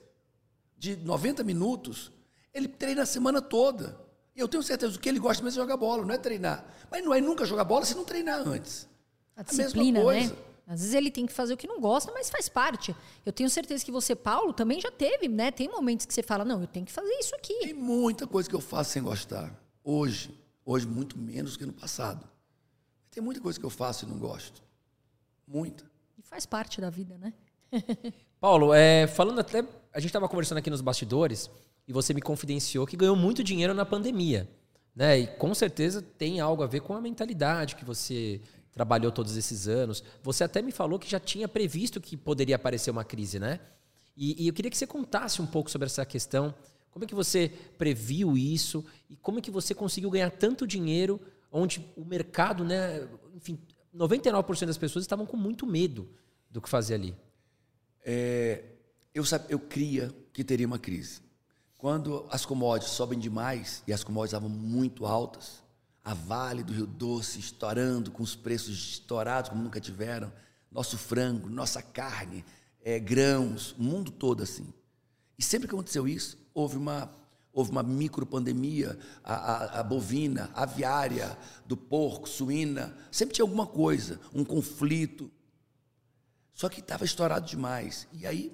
de 0.77 0.97
90 0.97 1.45
minutos, 1.45 2.11
ele 2.53 2.67
treina 2.67 3.03
a 3.03 3.07
semana 3.07 3.41
toda. 3.41 3.97
E 4.35 4.41
eu 4.41 4.49
tenho 4.49 4.65
certeza 4.65 4.99
que 4.99 5.09
ele 5.09 5.21
gosta 5.21 5.45
mesmo 5.45 5.61
é 5.61 5.62
jogar 5.62 5.77
bola, 5.77 6.05
não 6.05 6.12
é 6.12 6.19
treinar. 6.19 6.67
Mas 6.91 7.05
não 7.05 7.15
é 7.15 7.21
nunca 7.21 7.47
jogar 7.47 7.62
bola 7.62 7.85
se 7.85 7.95
não 7.95 8.05
treinar 8.05 8.41
antes. 8.49 8.89
A 9.37 9.45
disciplina, 9.45 10.01
a 10.01 10.12
né? 10.12 10.33
Às 10.67 10.81
vezes 10.81 10.95
ele 10.95 11.11
tem 11.11 11.25
que 11.25 11.33
fazer 11.33 11.55
o 11.55 11.57
que 11.57 11.69
não 11.69 11.81
gosta, 11.81 12.11
mas 12.11 12.29
faz 12.29 12.49
parte. 12.49 12.97
Eu 13.25 13.33
tenho 13.33 13.49
certeza 13.49 13.85
que 13.85 13.93
você, 13.93 14.17
Paulo, 14.17 14.53
também 14.53 14.81
já 14.81 14.91
teve, 14.91 15.29
né? 15.29 15.53
Tem 15.53 15.69
momentos 15.69 16.05
que 16.05 16.12
você 16.12 16.23
fala, 16.23 16.45
não, 16.45 16.61
eu 16.61 16.67
tenho 16.67 16.85
que 16.85 16.93
fazer 16.93 17.12
isso 17.21 17.37
aqui. 17.37 17.61
Tem 17.61 17.75
muita 17.75 18.27
coisa 18.27 18.49
que 18.49 18.57
eu 18.57 18.61
faço 18.61 18.91
sem 18.91 19.03
gostar. 19.05 19.55
Hoje, 19.85 20.35
hoje 20.65 20.85
muito 20.85 21.17
menos 21.17 21.57
que 21.57 21.65
no 21.65 21.73
passado. 21.73 22.34
Tem 23.15 23.23
muita 23.23 23.41
coisa 23.41 23.59
que 23.59 23.65
eu 23.65 23.71
faço 23.71 24.05
e 24.05 24.09
não 24.09 24.19
gosto. 24.19 24.61
Muita. 25.47 25.85
E 26.19 26.23
faz 26.23 26.45
parte 26.45 26.81
da 26.81 26.91
vida, 26.91 27.17
né? 27.17 27.33
Paulo, 28.41 28.75
é, 28.75 29.07
falando 29.07 29.39
até. 29.39 29.65
A 29.93 30.01
gente 30.01 30.09
estava 30.09 30.29
conversando 30.29 30.59
aqui 30.59 30.69
nos 30.69 30.81
bastidores 30.81 31.49
e 31.87 31.93
você 31.93 32.12
me 32.12 32.21
confidenciou 32.21 32.85
que 32.85 32.97
ganhou 32.97 33.15
muito 33.15 33.45
dinheiro 33.45 33.73
na 33.73 33.87
pandemia. 33.87 34.51
Né? 34.97 35.21
E 35.21 35.27
com 35.29 35.55
certeza 35.55 36.03
tem 36.03 36.41
algo 36.41 36.65
a 36.65 36.67
ver 36.67 36.81
com 36.81 36.95
a 36.95 37.01
mentalidade 37.01 37.77
que 37.77 37.85
você 37.85 38.41
trabalhou 38.73 39.12
todos 39.12 39.37
esses 39.37 39.69
anos. 39.69 40.03
Você 40.23 40.43
até 40.43 40.61
me 40.61 40.73
falou 40.73 40.99
que 40.99 41.09
já 41.09 41.21
tinha 41.21 41.47
previsto 41.47 42.01
que 42.01 42.17
poderia 42.17 42.57
aparecer 42.57 42.91
uma 42.91 43.05
crise, 43.05 43.39
né? 43.39 43.61
E, 44.17 44.45
e, 44.45 44.49
eu 44.49 44.55
queria 44.55 44.71
que 44.71 44.77
você 44.77 44.87
contasse 44.87 45.41
um 45.41 45.47
pouco 45.47 45.71
sobre 45.71 45.87
essa 45.87 46.05
questão. 46.05 46.53
Como 46.91 47.05
é 47.05 47.09
que 47.09 47.15
você 47.15 47.53
previu 47.79 48.37
isso 48.37 48.85
e 49.09 49.17
como 49.17 49.39
é 49.39 49.43
que 49.43 49.51
você 49.51 49.75
conseguiu 49.75 50.11
ganhar 50.11 50.31
tanto 50.31 50.67
dinheiro 50.67 51.21
onde 51.55 51.89
o 51.97 52.05
mercado, 52.05 52.65
né, 52.65 53.09
enfim, 53.33 53.59
99% 53.95 54.67
das 54.67 54.77
pessoas 54.77 55.05
estavam 55.05 55.25
com 55.25 55.37
muito 55.37 55.65
medo 55.65 56.09
do 56.51 56.61
que 56.61 56.69
fazer 56.69 56.95
ali? 56.95 57.17
É, 58.05 58.65
eu, 59.15 59.23
eu 59.49 59.59
cria 59.59 60.13
que 60.33 60.43
teria 60.43 60.67
uma 60.67 60.79
crise. 60.79 61.23
Quando 61.79 62.27
as 62.29 62.45
commodities 62.45 62.93
sobem 62.93 63.19
demais 63.19 63.85
e 63.87 63.93
as 63.93 64.03
commodities 64.03 64.33
estavam 64.33 64.49
muito 64.49 65.07
altas, 65.07 65.63
a 66.03 66.13
Vale 66.13 66.65
do 66.65 66.73
Rio 66.73 66.87
Doce 66.87 67.39
estourando, 67.39 68.11
com 68.11 68.23
os 68.23 68.35
preços 68.35 68.77
estourados 68.77 69.51
como 69.51 69.63
nunca 69.63 69.81
tiveram, 69.81 70.33
nosso 70.73 70.99
frango, 70.99 71.49
nossa 71.49 71.81
carne, 71.81 72.45
é, 72.83 72.99
grãos, 72.99 73.73
o 73.79 73.83
mundo 73.83 74.11
todo 74.11 74.43
assim. 74.43 74.67
E 75.39 75.43
sempre 75.43 75.69
que 75.69 75.75
aconteceu 75.75 76.09
isso, 76.09 76.37
houve 76.53 76.77
uma, 76.77 77.11
houve 77.55 77.71
uma 77.71 77.83
micropandemia, 77.85 78.99
a, 79.23 79.35
a, 79.35 79.81
a 79.81 79.83
bovina, 79.83 80.51
aviária, 80.53 81.39
do 81.65 81.77
porco, 81.77 82.29
suína, 82.29 82.95
sempre 83.13 83.37
tinha 83.37 83.45
alguma 83.45 83.67
coisa, 83.67 84.21
um 84.35 84.45
conflito. 84.45 85.31
Só 86.53 86.69
que 86.69 86.81
estava 86.81 87.05
estourado 87.05 87.47
demais. 87.47 88.09
E 88.13 88.27
aí, 88.27 88.53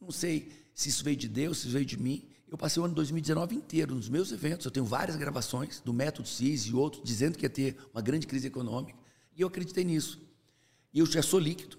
não 0.00 0.10
sei 0.10 0.52
se 0.74 0.90
isso 0.90 1.02
veio 1.02 1.16
de 1.16 1.28
Deus, 1.28 1.58
se 1.58 1.64
isso 1.64 1.72
veio 1.72 1.86
de 1.86 1.98
mim. 1.98 2.28
Eu 2.46 2.56
passei 2.56 2.80
o 2.80 2.84
ano 2.84 2.94
2019 2.94 3.54
inteiro 3.56 3.94
nos 3.94 4.08
meus 4.08 4.30
eventos. 4.30 4.64
Eu 4.64 4.70
tenho 4.70 4.86
várias 4.86 5.16
gravações 5.16 5.80
do 5.80 5.92
Método 5.92 6.28
CIS 6.28 6.66
e 6.66 6.74
outros 6.74 7.02
dizendo 7.02 7.36
que 7.36 7.44
ia 7.44 7.50
ter 7.50 7.76
uma 7.92 8.02
grande 8.02 8.26
crise 8.26 8.46
econômica. 8.46 8.98
E 9.34 9.40
eu 9.40 9.48
acreditei 9.48 9.84
nisso. 9.84 10.20
E 10.92 10.98
eu 10.98 11.06
já 11.06 11.22
sou 11.22 11.40
líquido 11.40 11.78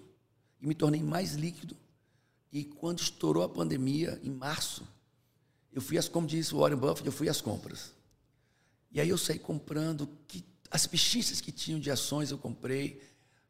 e 0.60 0.66
me 0.66 0.74
tornei 0.74 1.02
mais 1.02 1.34
líquido. 1.34 1.76
E 2.52 2.64
quando 2.64 2.98
estourou 2.98 3.42
a 3.42 3.48
pandemia, 3.48 4.20
em 4.22 4.30
março, 4.30 4.84
eu 5.72 5.80
fui, 5.80 6.00
como 6.04 6.26
disse 6.26 6.54
o 6.54 6.58
Warren 6.58 6.76
Buffett, 6.76 7.06
eu 7.06 7.12
fui 7.12 7.28
às 7.28 7.40
compras. 7.40 7.92
E 8.90 9.00
aí 9.00 9.08
eu 9.08 9.18
saí 9.18 9.38
comprando 9.38 10.08
que, 10.26 10.44
as 10.70 10.86
pechinchas 10.86 11.40
que 11.40 11.52
tinham 11.52 11.80
de 11.80 11.90
ações 11.90 12.30
eu 12.30 12.38
comprei. 12.38 13.00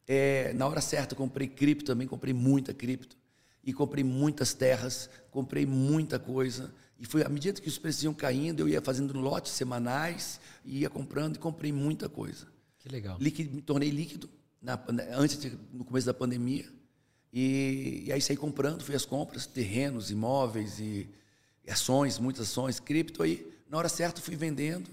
É, 0.07 0.51
na 0.53 0.67
hora 0.67 0.81
certa 0.81 1.15
comprei 1.15 1.47
cripto 1.47 1.85
também, 1.85 2.07
comprei 2.07 2.33
muita 2.33 2.73
cripto. 2.73 3.15
E 3.63 3.71
comprei 3.71 4.03
muitas 4.03 4.53
terras, 4.53 5.09
comprei 5.29 5.65
muita 5.65 6.17
coisa. 6.17 6.73
E 6.99 7.05
foi 7.05 7.23
à 7.23 7.29
medida 7.29 7.61
que 7.61 7.67
os 7.67 7.77
preços 7.77 8.03
iam 8.03 8.13
caindo, 8.13 8.59
eu 8.59 8.69
ia 8.69 8.81
fazendo 8.81 9.17
lotes 9.19 9.51
semanais, 9.51 10.39
ia 10.65 10.89
comprando 10.89 11.35
e 11.35 11.39
comprei 11.39 11.71
muita 11.71 12.09
coisa. 12.09 12.47
Que 12.79 12.89
legal. 12.89 13.17
Líquido, 13.19 13.55
me 13.55 13.61
tornei 13.61 13.89
líquido 13.89 14.29
na, 14.61 14.79
antes 15.11 15.39
de, 15.39 15.57
no 15.71 15.85
começo 15.85 16.05
da 16.05 16.13
pandemia. 16.13 16.65
E, 17.31 18.03
e, 18.05 18.11
aí 18.11 18.21
saí 18.21 18.35
comprando, 18.35 18.83
fui 18.83 18.95
às 18.95 19.05
compras, 19.05 19.45
terrenos, 19.45 20.11
imóveis 20.11 20.79
e, 20.79 21.09
ações, 21.69 22.19
muitas 22.19 22.49
ações, 22.49 22.79
cripto. 22.79 23.23
Aí, 23.23 23.51
na 23.69 23.77
hora 23.77 23.89
certa, 23.89 24.21
fui 24.21 24.35
vendendo 24.35 24.89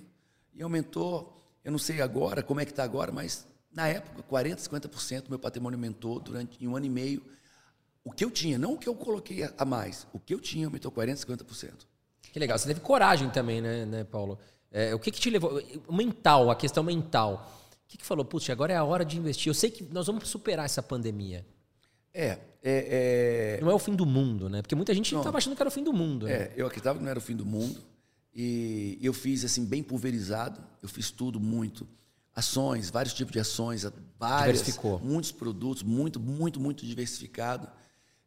e 0.54 0.62
aumentou. 0.62 1.34
Eu 1.64 1.72
não 1.72 1.78
sei 1.78 2.00
agora 2.00 2.42
como 2.42 2.60
é 2.60 2.64
que 2.64 2.72
está 2.72 2.84
agora, 2.84 3.12
mas 3.12 3.46
na 3.72 3.88
época, 3.88 4.22
40%, 4.22 4.56
50% 4.56 5.22
do 5.22 5.30
meu 5.30 5.38
patrimônio 5.38 5.76
aumentou 5.76 6.18
durante 6.18 6.62
em 6.62 6.68
um 6.68 6.76
ano 6.76 6.86
e 6.86 6.90
meio. 6.90 7.22
O 8.02 8.10
que 8.10 8.24
eu 8.24 8.30
tinha, 8.30 8.58
não 8.58 8.74
o 8.74 8.78
que 8.78 8.88
eu 8.88 8.94
coloquei 8.94 9.48
a 9.56 9.64
mais, 9.64 10.06
o 10.12 10.18
que 10.18 10.32
eu 10.32 10.40
tinha 10.40 10.66
aumentou 10.66 10.90
40%, 10.90 11.26
50%. 11.26 11.72
Que 12.32 12.38
legal. 12.38 12.58
Você 12.58 12.68
teve 12.68 12.80
coragem 12.80 13.28
também, 13.30 13.60
né, 13.60 13.84
né 13.84 14.04
Paulo? 14.04 14.38
É, 14.70 14.94
o 14.94 14.98
que, 14.98 15.10
que 15.10 15.20
te 15.20 15.30
levou? 15.30 15.62
Mental, 15.90 16.50
a 16.50 16.56
questão 16.56 16.82
mental. 16.82 17.50
O 17.72 17.88
que, 17.88 17.98
que 17.98 18.04
falou? 18.04 18.24
Putz, 18.24 18.50
agora 18.50 18.72
é 18.72 18.76
a 18.76 18.84
hora 18.84 19.04
de 19.04 19.16
investir. 19.16 19.48
Eu 19.48 19.54
sei 19.54 19.70
que 19.70 19.82
nós 19.82 20.06
vamos 20.06 20.28
superar 20.28 20.66
essa 20.66 20.82
pandemia. 20.82 21.46
É, 22.12 22.38
é, 22.62 23.58
é... 23.58 23.60
Não 23.62 23.70
é 23.70 23.74
o 23.74 23.78
fim 23.78 23.94
do 23.94 24.04
mundo, 24.04 24.48
né? 24.48 24.62
Porque 24.62 24.74
muita 24.74 24.92
gente 24.92 25.14
estava 25.14 25.38
achando 25.38 25.54
que 25.54 25.62
era 25.62 25.68
o 25.68 25.72
fim 25.72 25.84
do 25.84 25.92
mundo. 25.92 26.26
Né? 26.26 26.32
É, 26.32 26.54
eu 26.56 26.66
acreditava 26.66 26.98
que 26.98 27.04
não 27.04 27.10
era 27.10 27.18
o 27.18 27.22
fim 27.22 27.36
do 27.36 27.46
mundo. 27.46 27.80
E 28.34 28.98
eu 29.00 29.12
fiz 29.12 29.44
assim, 29.44 29.64
bem 29.64 29.82
pulverizado. 29.82 30.60
Eu 30.82 30.88
fiz 30.88 31.10
tudo 31.10 31.40
muito. 31.40 31.86
Ações, 32.34 32.90
vários 32.90 33.14
tipos 33.14 33.32
de 33.32 33.40
ações, 33.40 33.84
várias, 34.18 34.58
Diversificou. 34.58 35.00
muitos 35.00 35.32
produtos, 35.32 35.82
muito, 35.82 36.20
muito, 36.20 36.60
muito 36.60 36.86
diversificado. 36.86 37.68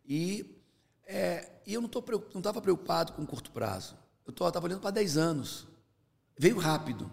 E, 0.06 0.60
é, 1.06 1.50
eu 1.66 1.82
não 1.82 1.88
estava 1.88 2.62
preocupado 2.62 3.14
com 3.14 3.26
curto 3.26 3.52
prazo. 3.52 3.96
Eu 4.26 4.32
estava 4.32 4.66
olhando 4.66 4.82
para 4.82 4.92
10 4.92 5.18
anos. 5.18 5.68
Veio 6.38 6.58
rápido. 6.58 7.12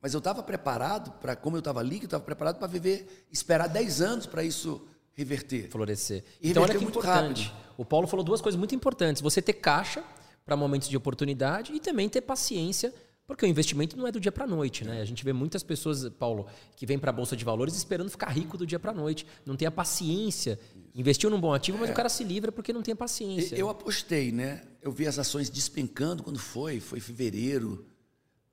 Mas 0.00 0.14
eu 0.14 0.18
estava 0.18 0.42
preparado 0.42 1.12
para, 1.20 1.34
como 1.34 1.56
eu 1.56 1.60
estava 1.60 1.82
líquido, 1.82 2.06
estava 2.06 2.24
preparado 2.24 2.58
para 2.58 2.68
viver, 2.68 3.26
esperar 3.30 3.68
10 3.68 4.00
anos 4.00 4.26
para 4.26 4.44
isso 4.44 4.86
reverter. 5.18 5.68
Florescer. 5.68 6.22
E 6.40 6.50
então, 6.50 6.62
olha 6.62 6.78
que 6.78 6.84
importante. 6.84 7.48
Rápido. 7.48 7.68
O 7.76 7.84
Paulo 7.84 8.06
falou 8.06 8.24
duas 8.24 8.40
coisas 8.40 8.56
muito 8.56 8.74
importantes. 8.74 9.20
Você 9.20 9.42
ter 9.42 9.54
caixa 9.54 10.04
para 10.46 10.56
momentos 10.56 10.88
de 10.88 10.96
oportunidade 10.96 11.72
e 11.72 11.80
também 11.80 12.08
ter 12.08 12.20
paciência, 12.20 12.94
porque 13.26 13.44
o 13.44 13.48
investimento 13.48 13.96
não 13.96 14.06
é 14.06 14.12
do 14.12 14.20
dia 14.20 14.30
para 14.30 14.44
a 14.44 14.46
noite. 14.46 14.84
Né? 14.84 15.00
A 15.00 15.04
gente 15.04 15.24
vê 15.24 15.32
muitas 15.32 15.64
pessoas, 15.64 16.08
Paulo, 16.08 16.46
que 16.76 16.86
vêm 16.86 16.98
para 16.98 17.10
a 17.10 17.12
Bolsa 17.12 17.36
de 17.36 17.44
Valores 17.44 17.74
esperando 17.74 18.08
ficar 18.10 18.28
rico 18.28 18.56
do 18.56 18.64
dia 18.64 18.78
para 18.78 18.92
a 18.92 18.94
noite. 18.94 19.26
Não 19.44 19.56
tem 19.56 19.66
a 19.66 19.70
paciência. 19.72 20.58
Investiu 20.94 21.28
num 21.28 21.40
bom 21.40 21.52
ativo, 21.52 21.78
mas 21.78 21.88
é. 21.90 21.92
o 21.92 21.96
cara 21.96 22.08
se 22.08 22.22
livra 22.22 22.52
porque 22.52 22.72
não 22.72 22.80
tem 22.80 22.92
a 22.92 22.96
paciência. 22.96 23.56
Eu 23.56 23.68
apostei, 23.68 24.30
né? 24.30 24.62
Eu 24.80 24.92
vi 24.92 25.06
as 25.06 25.18
ações 25.18 25.50
despencando 25.50 26.22
quando 26.22 26.38
foi, 26.38 26.78
foi 26.78 27.00
fevereiro. 27.00 27.84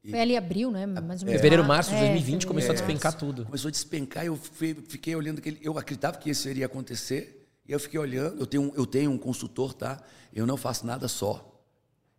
Foi 0.10 0.20
ali 0.20 0.38
abril, 0.38 0.72
né? 0.72 0.86
Mais 0.86 1.22
ou 1.22 1.28
menos. 1.28 1.42
Fevereiro, 1.42 1.64
março 1.64 1.92
de 1.92 1.98
2020 1.98 2.44
é, 2.44 2.48
começou 2.48 2.72
a 2.72 2.74
despencar 2.74 3.14
tudo. 3.14 3.46
Começou 3.46 3.70
a 3.70 3.72
despencar 3.72 4.24
e 4.24 4.28
eu 4.28 4.38
fiquei 4.38 5.16
olhando 5.16 5.42
que 5.42 5.58
eu 5.62 5.78
acreditava 5.78 6.18
que 6.18 6.30
isso 6.30 6.48
iria 6.50 6.66
acontecer. 6.66 7.48
E 7.68 7.72
eu 7.72 7.80
fiquei 7.80 8.00
olhando, 8.00 8.40
eu 8.40 8.46
tenho, 8.46 8.72
eu 8.76 8.86
tenho 8.86 9.12
um 9.12 9.18
consultor, 9.18 9.74
tá? 9.74 10.00
Eu 10.32 10.46
não 10.46 10.56
faço 10.56 10.86
nada 10.86 11.08
só. 11.08 11.52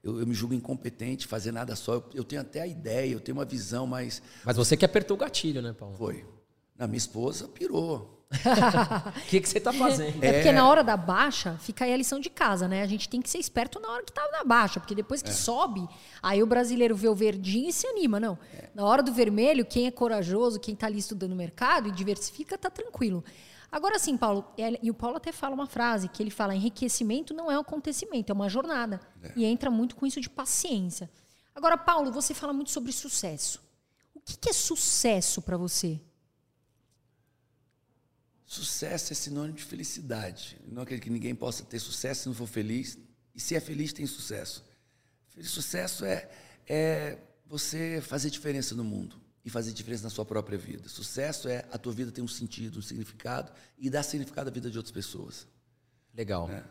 Eu, 0.03 0.21
eu 0.21 0.27
me 0.27 0.35
julgo 0.35 0.55
incompetente 0.55 1.27
fazer 1.27 1.53
nada 1.53 1.77
só. 1.77 1.95
Eu, 1.95 2.05
eu, 2.15 2.25
tenho 2.25 2.43
até 2.43 2.61
a 2.61 2.67
ideia, 2.67 3.13
eu 3.13 3.21
tenho 3.21 3.39
uma 3.39 3.45
visão, 3.45 3.87
mas. 3.87 4.23
Mas 4.45 4.57
você 4.57 4.77
que 4.77 4.85
apertou 4.85 5.17
o 5.17 5.21
gatilho, 5.21 5.63
né, 5.63 5.73
Paulo? 5.73 5.97
Foi. 5.97 6.25
Na 6.77 6.87
minha 6.87 6.99
esposa 6.99 7.49
pirou. 7.49 8.16
O 9.17 9.29
que, 9.29 9.41
que 9.41 9.49
você 9.49 9.59
está 9.59 9.73
fazendo? 9.73 10.23
É, 10.23 10.29
é, 10.29 10.33
porque 10.35 10.53
na 10.53 10.69
hora 10.69 10.83
da 10.83 10.97
baixa, 10.97 11.57
fica 11.59 11.85
aí 11.85 11.93
a 11.93 11.97
lição 11.97 12.19
de 12.19 12.29
casa, 12.29 12.67
né? 12.67 12.83
A 12.83 12.87
gente 12.87 13.09
tem 13.09 13.21
que 13.21 13.31
ser 13.31 13.39
esperto 13.39 13.81
na 13.81 13.89
hora 13.89 14.03
que 14.03 14.11
está 14.11 14.29
na 14.33 14.45
baixa, 14.45 14.81
porque 14.81 14.95
depois 14.95 15.23
que 15.23 15.31
é. 15.31 15.33
sobe, 15.33 15.87
aí 16.23 16.43
o 16.43 16.47
brasileiro 16.47 16.95
vê 16.97 17.09
o 17.09 17.15
verdinho 17.15 17.69
e 17.69 17.73
se 17.73 17.87
anima. 17.87 18.19
Não. 18.19 18.39
É. 18.53 18.69
Na 18.75 18.85
hora 18.85 19.03
do 19.03 19.13
vermelho, 19.13 19.65
quem 19.65 19.87
é 19.87 19.91
corajoso, 19.91 20.61
quem 20.61 20.75
está 20.75 20.87
ali 20.87 20.99
estudando 20.99 21.33
o 21.33 21.37
mercado 21.37 21.89
e 21.89 21.93
diversifica, 21.93 22.59
tá 22.59 22.71
tranquilo. 22.71 23.25
Agora 23.71 23.99
sim, 23.99 24.17
Paulo, 24.17 24.45
é, 24.57 24.79
e 24.83 24.91
o 24.91 24.95
Paulo 24.95 25.17
até 25.17 25.33
fala 25.33 25.55
uma 25.55 25.67
frase 25.67 26.09
que 26.09 26.23
ele 26.23 26.31
fala: 26.31 26.55
enriquecimento 26.55 27.35
não 27.35 27.51
é 27.51 27.57
um 27.57 27.61
acontecimento, 27.61 28.31
é 28.31 28.35
uma 28.35 28.49
jornada. 28.49 29.01
É. 29.23 29.33
E 29.37 29.45
entra 29.45 29.71
muito 29.71 29.97
com 29.97 30.07
isso 30.07 30.21
de 30.21 30.31
paciência. 30.31 31.11
Agora, 31.55 31.77
Paulo, 31.77 32.13
você 32.13 32.35
fala 32.35 32.53
muito 32.53 32.71
sobre 32.71 32.93
sucesso. 32.93 33.61
O 34.15 34.21
que, 34.21 34.37
que 34.37 34.51
é 34.51 34.53
sucesso 34.53 35.41
para 35.41 35.57
você? 35.57 36.01
Sucesso 38.47 39.13
é 39.13 39.17
sinônimo 39.17 39.57
de 39.57 39.65
felicidade. 39.65 40.57
não 40.69 40.83
acredito 40.83 41.05
que 41.05 41.11
ninguém 41.11 41.35
possa 41.35 41.65
ter 41.65 41.81
sucesso 41.81 42.23
se 42.23 42.29
não 42.29 42.35
for 42.35 42.47
feliz. 42.47 42.97
E 43.35 43.41
se 43.41 43.57
é 43.57 43.61
feliz, 43.61 43.93
tem 43.93 44.07
sucesso. 44.07 44.65
Sucesso 45.43 46.05
é, 46.05 46.31
é 46.67 47.19
você 47.45 48.01
fazer 48.01 48.31
diferença 48.31 48.75
no 48.75 48.85
mundo 48.85 49.21
e 49.45 49.51
fazer 49.51 49.73
diferença 49.73 50.05
na 50.05 50.11
sua 50.11 50.25
própria 50.25 50.57
vida. 50.57 50.89
Sucesso 50.89 51.49
é 51.49 51.65
a 51.73 51.77
tua 51.77 51.93
vida 51.93 52.13
ter 52.13 52.23
um 52.23 52.29
sentido, 52.29 52.79
um 52.79 52.83
significado 52.83 53.53
e 53.77 53.91
dar 53.91 54.05
significado 54.05 54.49
à 54.49 54.53
vida 54.53 54.71
de 54.71 54.79
outras 54.79 54.93
pessoas. 54.93 55.47
Legal. 56.15 56.49
É. 56.49 56.63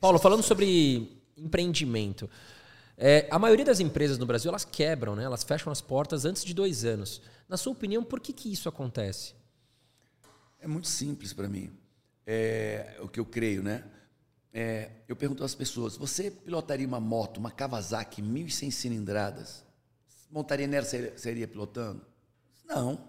Paulo, 0.00 0.18
falando 0.18 0.42
sobre 0.42 1.16
empreendimento. 1.36 2.28
É, 2.96 3.26
a 3.30 3.38
maioria 3.38 3.64
das 3.64 3.80
empresas 3.80 4.18
no 4.18 4.26
Brasil 4.26 4.50
elas 4.50 4.64
quebram, 4.64 5.16
né? 5.16 5.24
elas 5.24 5.42
fecham 5.42 5.72
as 5.72 5.80
portas 5.80 6.24
antes 6.24 6.44
de 6.44 6.52
dois 6.52 6.84
anos. 6.84 7.22
Na 7.48 7.56
sua 7.56 7.72
opinião, 7.72 8.04
por 8.04 8.20
que, 8.20 8.32
que 8.32 8.52
isso 8.52 8.68
acontece? 8.68 9.34
É 10.60 10.66
muito 10.66 10.88
simples 10.88 11.32
para 11.32 11.48
mim. 11.48 11.72
É 12.26 12.98
o 13.00 13.08
que 13.08 13.18
eu 13.18 13.24
creio, 13.24 13.62
né? 13.62 13.84
É, 14.52 14.90
eu 15.08 15.16
pergunto 15.16 15.42
às 15.42 15.54
pessoas: 15.54 15.96
você 15.96 16.30
pilotaria 16.30 16.86
uma 16.86 17.00
moto, 17.00 17.38
uma 17.38 17.50
Kawasaki 17.50 18.22
1.100 18.22 18.70
cilindradas? 18.70 19.64
Montaria 20.30 20.66
nela, 20.66 20.86
seria 20.86 21.48
pilotando? 21.48 22.04
Não. 22.64 23.08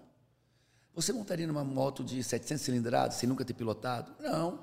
Você 0.94 1.12
montaria 1.12 1.46
numa 1.46 1.64
moto 1.64 2.02
de 2.02 2.22
700 2.22 2.64
cilindradas 2.64 3.16
sem 3.16 3.28
nunca 3.28 3.44
ter 3.44 3.54
pilotado? 3.54 4.12
Não. 4.20 4.60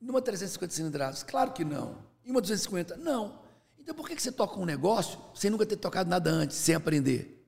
Numa 0.00 0.22
350 0.22 0.72
cilindradas? 0.72 1.22
Claro 1.22 1.52
que 1.52 1.64
não. 1.64 1.98
E 2.24 2.30
uma 2.30 2.40
250? 2.40 2.96
Não. 2.96 3.40
Então 3.78 3.94
por 3.94 4.08
que 4.08 4.20
você 4.20 4.30
toca 4.30 4.58
um 4.58 4.64
negócio 4.64 5.18
sem 5.34 5.50
nunca 5.50 5.66
ter 5.66 5.76
tocado 5.76 6.08
nada 6.08 6.30
antes, 6.30 6.56
sem 6.56 6.74
aprender? 6.74 7.41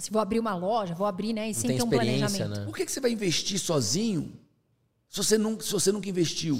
Assim, 0.00 0.10
vou 0.10 0.22
abrir 0.22 0.40
uma 0.40 0.54
loja, 0.54 0.94
vou 0.94 1.06
abrir, 1.06 1.34
né? 1.34 1.50
E 1.50 1.54
sem 1.54 1.76
ter 1.76 1.82
um 1.82 1.90
planejamento. 1.90 2.48
Né? 2.48 2.64
Por 2.64 2.74
que, 2.74 2.86
que 2.86 2.90
você 2.90 3.00
vai 3.00 3.12
investir 3.12 3.58
sozinho 3.58 4.32
se 5.10 5.18
você, 5.18 5.36
não, 5.36 5.60
se 5.60 5.70
você 5.70 5.92
nunca 5.92 6.08
investiu? 6.08 6.58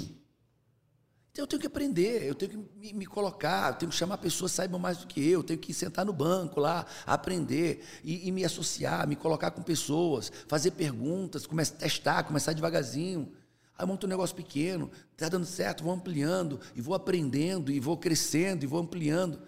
Então 1.31 1.43
eu 1.43 1.47
tenho 1.47 1.59
que 1.59 1.65
aprender, 1.65 2.23
eu 2.23 2.35
tenho 2.35 2.51
que 2.51 2.57
me, 2.77 2.93
me, 2.93 3.05
colocar, 3.05 3.71
eu 3.71 3.75
tenho 3.79 3.91
que 3.91 3.97
chamar 3.97 4.19
pessoas 4.19 4.51
que 4.51 4.57
saibam 4.57 4.79
mais 4.79 4.99
do 4.99 5.07
que 5.07 5.19
eu, 5.25 5.39
eu 5.39 5.43
tenho 5.43 5.57
que 5.57 5.73
sentar 5.73 6.05
no 6.05 6.13
banco 6.13 6.59
lá, 6.59 6.85
aprender 7.03 7.83
e, 8.03 8.27
e 8.27 8.31
me 8.31 8.45
associar, 8.45 9.07
me 9.07 9.15
colocar 9.15 9.49
com 9.49 9.63
pessoas, 9.63 10.31
fazer 10.47 10.71
perguntas, 10.71 11.47
começar 11.47 11.75
a 11.75 11.77
testar, 11.79 12.23
começar 12.23 12.53
devagarzinho. 12.53 13.31
Aí 13.75 13.83
eu 13.83 13.87
monto 13.87 14.05
um 14.05 14.09
negócio 14.09 14.35
pequeno, 14.35 14.91
está 15.13 15.29
dando 15.29 15.45
certo, 15.45 15.83
vou 15.83 15.93
ampliando, 15.93 16.59
e 16.75 16.81
vou 16.81 16.93
aprendendo, 16.93 17.71
e 17.71 17.79
vou 17.79 17.97
crescendo, 17.97 18.63
e 18.63 18.67
vou 18.67 18.79
ampliando. 18.79 19.41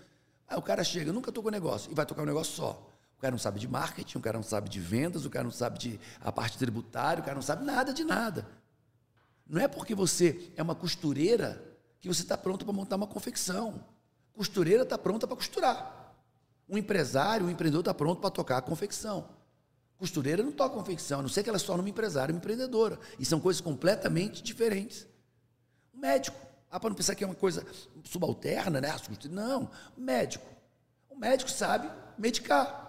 Aí 0.47 0.57
o 0.57 0.63
cara 0.63 0.83
chega, 0.83 1.13
nunca 1.13 1.31
tocou 1.31 1.51
negócio, 1.51 1.91
e 1.91 1.93
vai 1.93 2.07
tocar 2.07 2.23
um 2.23 2.25
negócio 2.25 2.55
só. 2.55 2.92
Cara 3.23 3.31
não 3.31 3.39
sabe 3.39 3.57
de 3.57 3.69
marketing, 3.69 4.17
o 4.17 4.21
cara 4.21 4.37
não 4.37 4.43
sabe 4.43 4.67
de 4.67 4.81
vendas, 4.81 5.25
o 5.25 5.29
cara 5.29 5.45
não 5.45 5.51
sabe 5.51 5.79
de 5.79 5.99
a 6.19 6.29
parte 6.29 6.57
tributária, 6.57 7.21
o 7.21 7.23
cara 7.23 7.35
não 7.35 7.41
sabe 7.41 7.63
nada 7.63 7.93
de 7.93 8.03
nada. 8.03 8.45
Não 9.47 9.61
é 9.61 9.67
porque 9.69 9.95
você 9.95 10.51
é 10.57 10.61
uma 10.61 10.75
costureira 10.75 11.63
que 12.01 12.09
você 12.09 12.21
está 12.21 12.37
pronto 12.37 12.65
para 12.65 12.73
montar 12.73 12.97
uma 12.97 13.07
confecção. 13.07 13.81
Costureira 14.33 14.83
está 14.83 14.97
pronta 14.97 15.25
para 15.25 15.37
costurar. 15.37 16.13
Um 16.67 16.77
empresário, 16.77 17.45
um 17.45 17.49
empreendedor 17.49 17.79
está 17.79 17.93
pronto 17.93 18.19
para 18.19 18.29
tocar 18.29 18.57
a 18.57 18.61
confecção. 18.61 19.29
Costureira 19.97 20.43
não 20.43 20.51
toca 20.51 20.75
confecção, 20.75 21.19
a 21.19 21.21
não 21.21 21.29
ser 21.29 21.43
que 21.43 21.49
ela 21.49 21.57
se 21.57 21.65
torne 21.65 21.81
uma 21.81 21.89
empresária, 21.89 22.33
uma 22.33 22.39
empreendedora. 22.39 22.99
E 23.17 23.23
são 23.23 23.39
coisas 23.39 23.61
completamente 23.61 24.43
diferentes. 24.43 25.07
Um 25.95 25.99
médico, 25.99 26.35
ah, 26.69 26.77
para 26.77 26.89
não 26.89 26.95
pensar 26.97 27.15
que 27.15 27.23
é 27.23 27.27
uma 27.27 27.35
coisa 27.35 27.65
subalterna, 28.03 28.81
né? 28.81 28.93
Não, 29.29 29.71
um 29.97 30.01
médico. 30.01 30.45
O 31.09 31.15
médico 31.15 31.49
sabe 31.49 31.89
medicar. 32.17 32.82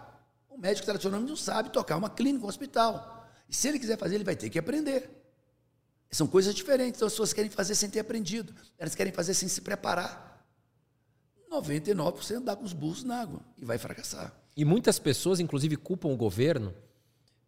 O 0.54 0.58
médico 0.58 0.86
tradicionalmente 0.86 1.30
não 1.30 1.36
sabe 1.36 1.70
tocar 1.70 1.96
uma 1.96 2.08
clínica, 2.08 2.44
um 2.44 2.48
hospital. 2.48 3.28
E 3.48 3.54
se 3.54 3.68
ele 3.68 3.78
quiser 3.78 3.98
fazer, 3.98 4.14
ele 4.14 4.24
vai 4.24 4.36
ter 4.36 4.48
que 4.48 4.58
aprender. 4.58 5.10
São 6.12 6.28
coisas 6.28 6.54
diferentes. 6.54 6.98
Então, 6.98 7.08
as 7.08 7.12
pessoas 7.12 7.32
querem 7.32 7.50
fazer 7.50 7.74
sem 7.74 7.90
ter 7.90 7.98
aprendido. 7.98 8.54
Elas 8.78 8.94
querem 8.94 9.12
fazer 9.12 9.34
sem 9.34 9.48
se 9.48 9.60
preparar. 9.60 10.46
99% 11.50 12.44
dá 12.44 12.54
com 12.54 12.64
os 12.64 12.72
burros 12.72 13.02
na 13.02 13.20
água 13.20 13.40
e 13.58 13.64
vai 13.64 13.78
fracassar. 13.78 14.32
E 14.56 14.64
muitas 14.64 14.96
pessoas, 15.00 15.40
inclusive, 15.40 15.76
culpam 15.76 16.08
o 16.08 16.16
governo, 16.16 16.72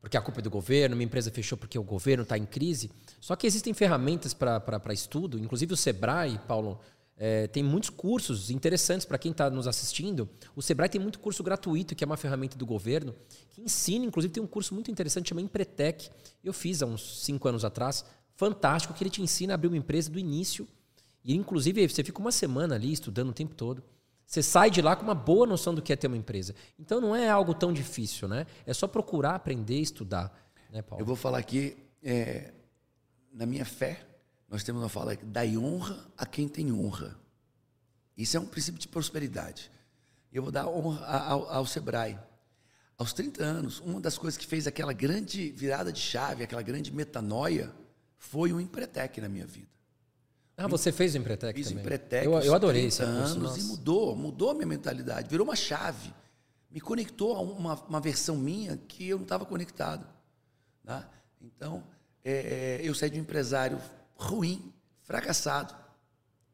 porque 0.00 0.16
a 0.16 0.20
culpa 0.20 0.40
é 0.40 0.42
do 0.42 0.50
governo, 0.50 0.96
uma 0.96 1.04
empresa 1.04 1.30
fechou 1.30 1.57
porque 1.57 1.78
o 1.78 1.84
governo 1.84 2.24
está 2.24 2.36
em 2.36 2.44
crise. 2.44 2.90
Só 3.20 3.36
que 3.36 3.46
existem 3.46 3.72
ferramentas 3.72 4.34
para 4.34 4.92
estudo, 4.92 5.38
inclusive 5.38 5.72
o 5.72 5.76
Sebrae, 5.76 6.40
Paulo, 6.48 6.80
é, 7.19 7.47
tem 7.47 7.62
muitos 7.62 7.89
cursos 7.89 8.51
interessantes 8.51 9.07
para 9.07 9.17
quem 9.17 9.33
está 9.33 9.49
nos 9.49 9.67
assistindo. 9.67 10.29
O 10.55 10.61
Sebrae 10.61 10.89
tem 10.89 11.01
muito 11.01 11.19
curso 11.19 11.43
gratuito, 11.43 11.95
que 11.95 12.05
é 12.05 12.07
uma 12.07 12.17
ferramenta 12.17 12.59
do 12.59 12.67
governo, 12.67 13.14
que 13.51 13.62
ensina, 13.62 14.05
inclusive 14.05 14.33
tem 14.35 14.43
um 14.43 14.47
curso 14.47 14.75
muito 14.75 14.91
interessante 14.91 15.31
chamado 15.31 15.45
Empretec. 15.45 16.11
Eu 16.45 16.53
fiz 16.53 16.83
há 16.83 16.87
uns 16.87 17.25
cinco 17.25 17.49
anos 17.49 17.64
atrás 17.64 18.05
fantástico 18.35 18.93
que 18.93 19.03
ele 19.03 19.11
te 19.11 19.23
ensina 19.23 19.55
a 19.55 19.57
abrir 19.57 19.69
uma 19.69 19.79
empresa 19.79 20.11
do 20.11 20.19
início. 20.19 20.69
E, 21.25 21.35
inclusive, 21.35 21.89
você 21.89 22.05
fica 22.05 22.21
uma 22.21 22.31
semana 22.31 22.75
ali 22.75 22.93
estudando 22.93 23.31
o 23.31 23.33
tempo 23.33 23.55
todo. 23.55 23.83
Você 24.27 24.43
sai 24.43 24.71
de 24.71 24.83
lá 24.83 24.95
com 24.95 25.03
uma 25.03 25.14
boa 25.14 25.47
noção 25.47 25.75
do 25.75 25.81
que 25.81 25.93
é 25.93 25.97
ter 25.97 26.07
uma 26.07 26.17
empresa. 26.17 26.55
Então, 26.79 27.01
não 27.01 27.17
é 27.17 27.29
algo 27.29 27.55
tão 27.55 27.73
difícil, 27.73 28.29
né? 28.29 28.47
É 28.67 28.75
só 28.75 28.87
procurar, 28.87 29.35
aprender, 29.35 29.81
estudar. 29.81 30.37
Né, 30.71 30.83
Paulo? 30.83 31.01
Eu 31.01 31.07
vou 31.07 31.17
falar 31.17 31.39
aqui, 31.39 31.77
é, 32.03 32.53
na 33.33 33.47
minha 33.47 33.64
fé, 33.64 34.05
nós 34.49 34.62
temos 34.62 34.82
uma 34.82 34.88
fala, 34.88 35.16
dai 35.16 35.57
honra 35.57 36.07
a 36.16 36.24
quem 36.24 36.49
tem 36.49 36.72
honra. 36.72 37.16
Isso 38.16 38.36
é 38.36 38.40
um 38.40 38.47
princípio 38.47 38.80
de 38.80 38.88
prosperidade. 38.88 39.70
Eu 40.32 40.42
vou 40.42 40.53
dar 40.53 40.68
honra 40.68 41.05
ao, 41.05 41.51
ao 41.51 41.66
Sebrae. 41.66 42.18
Aos 42.97 43.12
30 43.12 43.44
anos, 43.44 43.80
uma 43.80 44.01
das 44.01 44.16
coisas 44.16 44.38
que 44.38 44.47
fez 44.47 44.66
aquela 44.66 44.92
grande 44.92 45.51
virada 45.51 45.92
de 45.92 46.01
chave, 46.01 46.42
aquela 46.42 46.62
grande 46.62 46.92
metanoia, 46.92 47.70
foi 48.16 48.53
um 48.53 48.61
Empretec 48.61 49.20
na 49.20 49.28
minha 49.28 49.47
vida. 49.47 49.68
Ah, 50.57 50.66
você 50.66 50.90
fez 50.90 51.14
o 51.14 51.18
Empretec 51.18 51.55
Fiz 51.55 51.68
também? 51.68 51.84
Empretec 51.84 52.24
eu, 52.24 52.32
eu 52.40 52.55
adorei 52.55 52.86
esse 52.86 53.03
curso, 53.03 53.14
anos 53.14 53.59
e 53.59 53.62
mudou, 53.64 54.16
mudou 54.16 54.51
a 54.51 54.55
minha 54.55 54.66
mentalidade, 54.66 55.28
virou 55.28 55.47
uma 55.47 55.57
chave. 55.57 56.14
Me 56.70 56.80
conectou 56.80 57.36
a 57.36 57.40
uma, 57.40 57.74
uma 57.74 58.01
versão 58.01 58.36
minha 58.36 58.76
que 58.76 59.07
eu 59.07 59.18
não 59.18 59.24
estava 59.24 59.44
conectado. 59.44 60.07
Tá? 60.82 61.07
Então, 61.42 61.84
é, 62.24 62.80
é, 62.82 62.88
eu 62.88 62.94
saí 62.94 63.11
de 63.11 63.18
um 63.18 63.22
empresário 63.22 63.78
ruim, 64.17 64.73
fracassado, 65.03 65.75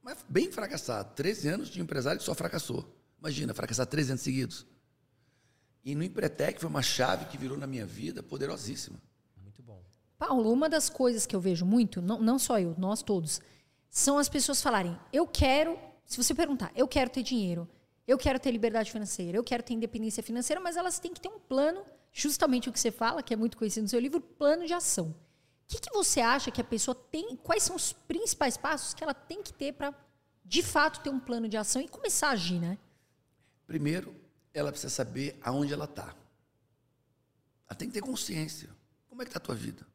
mas 0.03 0.19
bem 0.29 0.51
fracassado. 0.51 1.15
13 1.15 1.49
anos 1.49 1.69
de 1.69 1.81
empresário 1.81 2.19
que 2.19 2.25
só 2.25 2.35
fracassou. 2.35 2.85
Imagina, 3.19 3.55
fracassar 3.55 3.87
13 3.87 4.13
anos 4.13 4.23
seguidos. 4.23 4.67
E 5.85 5.95
no 5.95 6.03
Empretec 6.03 6.61
foi 6.61 6.69
uma 6.69 6.83
chave 6.83 7.27
que 7.27 7.39
virou 7.39 7.57
na 7.57 7.67
minha 7.67 7.87
vida 7.87 8.23
poderosíssima. 8.23 9.01
Paulo, 10.19 10.53
uma 10.53 10.69
das 10.69 10.89
coisas 10.89 11.27
que 11.27 11.35
eu 11.35 11.41
vejo 11.41 11.67
muito, 11.67 12.01
não, 12.01 12.21
não 12.21 12.39
só 12.39 12.57
eu, 12.61 12.77
nós 12.79 13.03
todos, 13.03 13.41
são 13.91 14.19
as 14.19 14.29
pessoas 14.29 14.63
falarem: 14.63 14.97
eu 15.13 15.27
quero, 15.27 15.77
se 16.05 16.17
você 16.17 16.33
perguntar, 16.33 16.71
eu 16.77 16.87
quero 16.87 17.11
ter 17.11 17.25
dinheiro, 17.25 17.69
eu 18.07 18.17
quero 18.17 18.39
ter 18.39 18.53
liberdade 18.53 18.93
financeira, 18.93 19.37
eu 19.37 19.43
quero 19.43 19.65
ter 19.65 19.75
independência 19.75 20.23
financeira, 20.23 20.61
mas 20.61 20.77
elas 20.77 21.01
têm 21.01 21.13
que 21.13 21.21
ter 21.21 21.29
um 21.29 21.41
plano, 21.41 21.83
justamente 22.13 22.69
o 22.69 22.73
que 22.73 22.79
você 22.79 22.93
fala, 22.93 23.21
que 23.21 23.35
é 23.35 23.37
muito 23.37 23.57
conhecido 23.57 23.83
no 23.83 23.89
seu 23.89 23.99
livro, 23.99 24.21
plano 24.21 24.65
de 24.65 24.73
ação. 24.73 25.13
Que, 25.73 25.81
que 25.81 25.91
você 25.91 26.21
acha 26.21 26.51
que 26.51 26.61
a 26.61 26.65
pessoa 26.65 26.95
tem, 26.95 27.37
quais 27.37 27.63
são 27.63 27.77
os 27.77 27.93
principais 27.93 28.57
passos 28.57 28.93
que 28.95 29.03
ela 29.03 29.15
tem 29.15 29.43
que 29.43 29.53
ter 29.53 29.73
para, 29.73 29.95
de 30.45 30.63
fato, 30.63 31.01
ter 31.03 31.11
um 31.11 31.19
plano 31.19 31.49
de 31.49 31.57
ação 31.57 31.81
e 31.81 31.89
começar 31.89 32.29
a 32.29 32.33
agir, 32.33 32.61
né? 32.61 32.77
Primeiro, 33.67 34.15
ela 34.53 34.71
precisa 34.71 34.93
saber 34.93 35.39
aonde 35.43 35.73
ela 35.73 35.87
está. 35.87 36.15
Ela 37.69 37.79
tem 37.79 37.89
que 37.89 37.95
ter 37.95 38.03
consciência. 38.03 38.69
Como 39.09 39.23
é 39.23 39.25
que 39.25 39.31
está 39.31 39.39
a 39.39 39.43
tua 39.43 39.55
vida? 39.55 39.87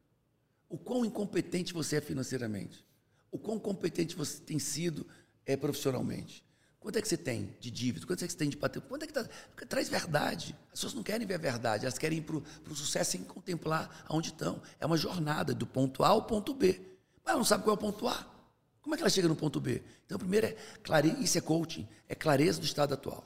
o 0.69 0.77
quão 0.77 1.05
incompetente 1.05 1.73
você 1.73 1.97
é 1.97 2.01
financeiramente, 2.01 2.85
o 3.31 3.37
quão 3.37 3.59
competente 3.59 4.15
você 4.15 4.39
tem 4.41 4.59
sido 4.59 5.05
é, 5.45 5.55
profissionalmente. 5.55 6.43
Quanto 6.87 6.99
é 6.99 7.01
que 7.01 7.07
você 7.09 7.17
tem 7.17 7.53
de 7.59 7.69
dívida? 7.69 8.07
Quanto 8.07 8.23
é 8.23 8.27
que 8.27 8.31
você 8.31 8.39
tem 8.39 8.47
de 8.47 8.55
patrimônio? 8.55 8.89
Quanto 8.89 9.03
é 9.03 9.07
que 9.07 9.11
tá... 9.11 9.25
Traz 9.67 9.89
verdade. 9.89 10.55
As 10.67 10.79
pessoas 10.79 10.93
não 10.93 11.03
querem 11.03 11.27
ver 11.27 11.33
a 11.33 11.37
verdade, 11.37 11.83
elas 11.83 11.97
querem 11.97 12.19
ir 12.19 12.21
para 12.21 12.37
o 12.37 12.75
sucesso 12.77 13.11
sem 13.11 13.25
contemplar 13.25 14.05
aonde 14.07 14.29
estão. 14.29 14.61
É 14.79 14.85
uma 14.85 14.95
jornada 14.95 15.53
do 15.53 15.67
ponto 15.67 16.01
A 16.01 16.07
ao 16.07 16.21
ponto 16.23 16.53
B. 16.53 16.79
Mas 17.25 17.31
ela 17.31 17.39
não 17.39 17.43
sabe 17.43 17.65
qual 17.65 17.75
é 17.75 17.77
o 17.77 17.77
ponto 17.77 18.07
A. 18.07 18.25
Como 18.81 18.95
é 18.95 18.97
que 18.97 19.03
ela 19.03 19.09
chega 19.09 19.27
no 19.27 19.35
ponto 19.35 19.59
B? 19.59 19.83
Então, 20.05 20.17
primeiro 20.17 20.47
é 20.47 20.55
clareza, 20.81 21.19
isso 21.19 21.37
é 21.37 21.41
coaching, 21.41 21.85
é 22.07 22.15
clareza 22.15 22.61
do 22.61 22.65
estado 22.65 22.93
atual. 22.93 23.21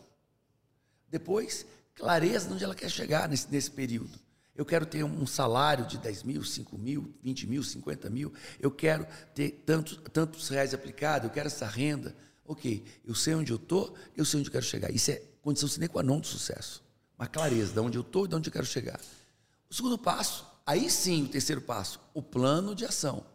Depois, 1.08 1.64
clareza 1.94 2.48
de 2.48 2.56
onde 2.56 2.64
ela 2.64 2.74
quer 2.74 2.90
chegar 2.90 3.30
nesse, 3.30 3.46
nesse 3.52 3.70
período. 3.70 4.20
Eu 4.56 4.66
quero 4.66 4.88
ter 4.88 5.04
um 5.04 5.28
salário 5.28 5.86
de 5.86 6.00
10 6.00 6.24
mil, 6.24 6.44
5 6.44 6.80
mil, 6.80 7.14
20 7.22 7.46
mil, 7.46 7.62
50 7.62 8.10
mil. 8.10 8.34
Eu 8.60 8.72
quero 8.72 9.06
ter 9.36 9.62
tantos, 9.68 10.00
tantos 10.12 10.50
reais 10.50 10.74
aplicados, 10.74 11.28
eu 11.28 11.32
quero 11.32 11.46
essa 11.46 11.68
renda. 11.68 12.16
Ok, 12.52 12.84
eu 13.06 13.16
sei 13.16 13.34
onde 13.34 13.50
eu 13.50 13.56
estou, 13.56 13.96
eu 14.14 14.26
sei 14.26 14.42
onde 14.42 14.50
eu 14.50 14.52
quero 14.52 14.66
chegar. 14.66 14.92
Isso 14.92 15.10
é 15.10 15.24
condição 15.42 15.70
sine 15.70 15.88
qua 15.88 16.04
non 16.04 16.20
do 16.20 16.28
sucesso. 16.28 16.84
Uma 17.18 17.26
clareza 17.26 17.72
de 17.72 17.80
onde 17.80 17.98
eu 17.98 18.02
estou 18.02 18.26
e 18.26 18.28
de 18.28 18.36
onde 18.36 18.50
eu 18.50 18.52
quero 18.52 18.66
chegar. 18.66 19.00
O 19.70 19.74
segundo 19.74 19.98
passo, 19.98 20.46
aí 20.66 20.90
sim, 20.90 21.24
o 21.24 21.30
terceiro 21.30 21.62
passo, 21.62 22.02
o 22.14 22.22
plano 22.22 22.76
de 22.76 22.84
ação. 22.84 23.26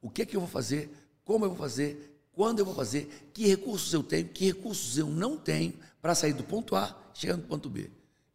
O 0.00 0.08
que 0.08 0.22
é 0.22 0.24
que 0.24 0.36
eu 0.36 0.40
vou 0.40 0.48
fazer, 0.48 0.88
como 1.24 1.44
eu 1.44 1.48
vou 1.48 1.58
fazer, 1.58 2.16
quando 2.32 2.60
eu 2.60 2.64
vou 2.64 2.72
fazer, 2.72 3.32
que 3.34 3.48
recursos 3.48 3.92
eu 3.92 4.00
tenho, 4.00 4.28
que 4.28 4.44
recursos 4.44 4.96
eu 4.96 5.08
não 5.08 5.36
tenho 5.36 5.74
para 6.00 6.14
sair 6.14 6.32
do 6.32 6.44
ponto 6.44 6.76
A, 6.76 6.96
chegar 7.12 7.36
no 7.36 7.42
ponto 7.42 7.68
B. 7.68 7.90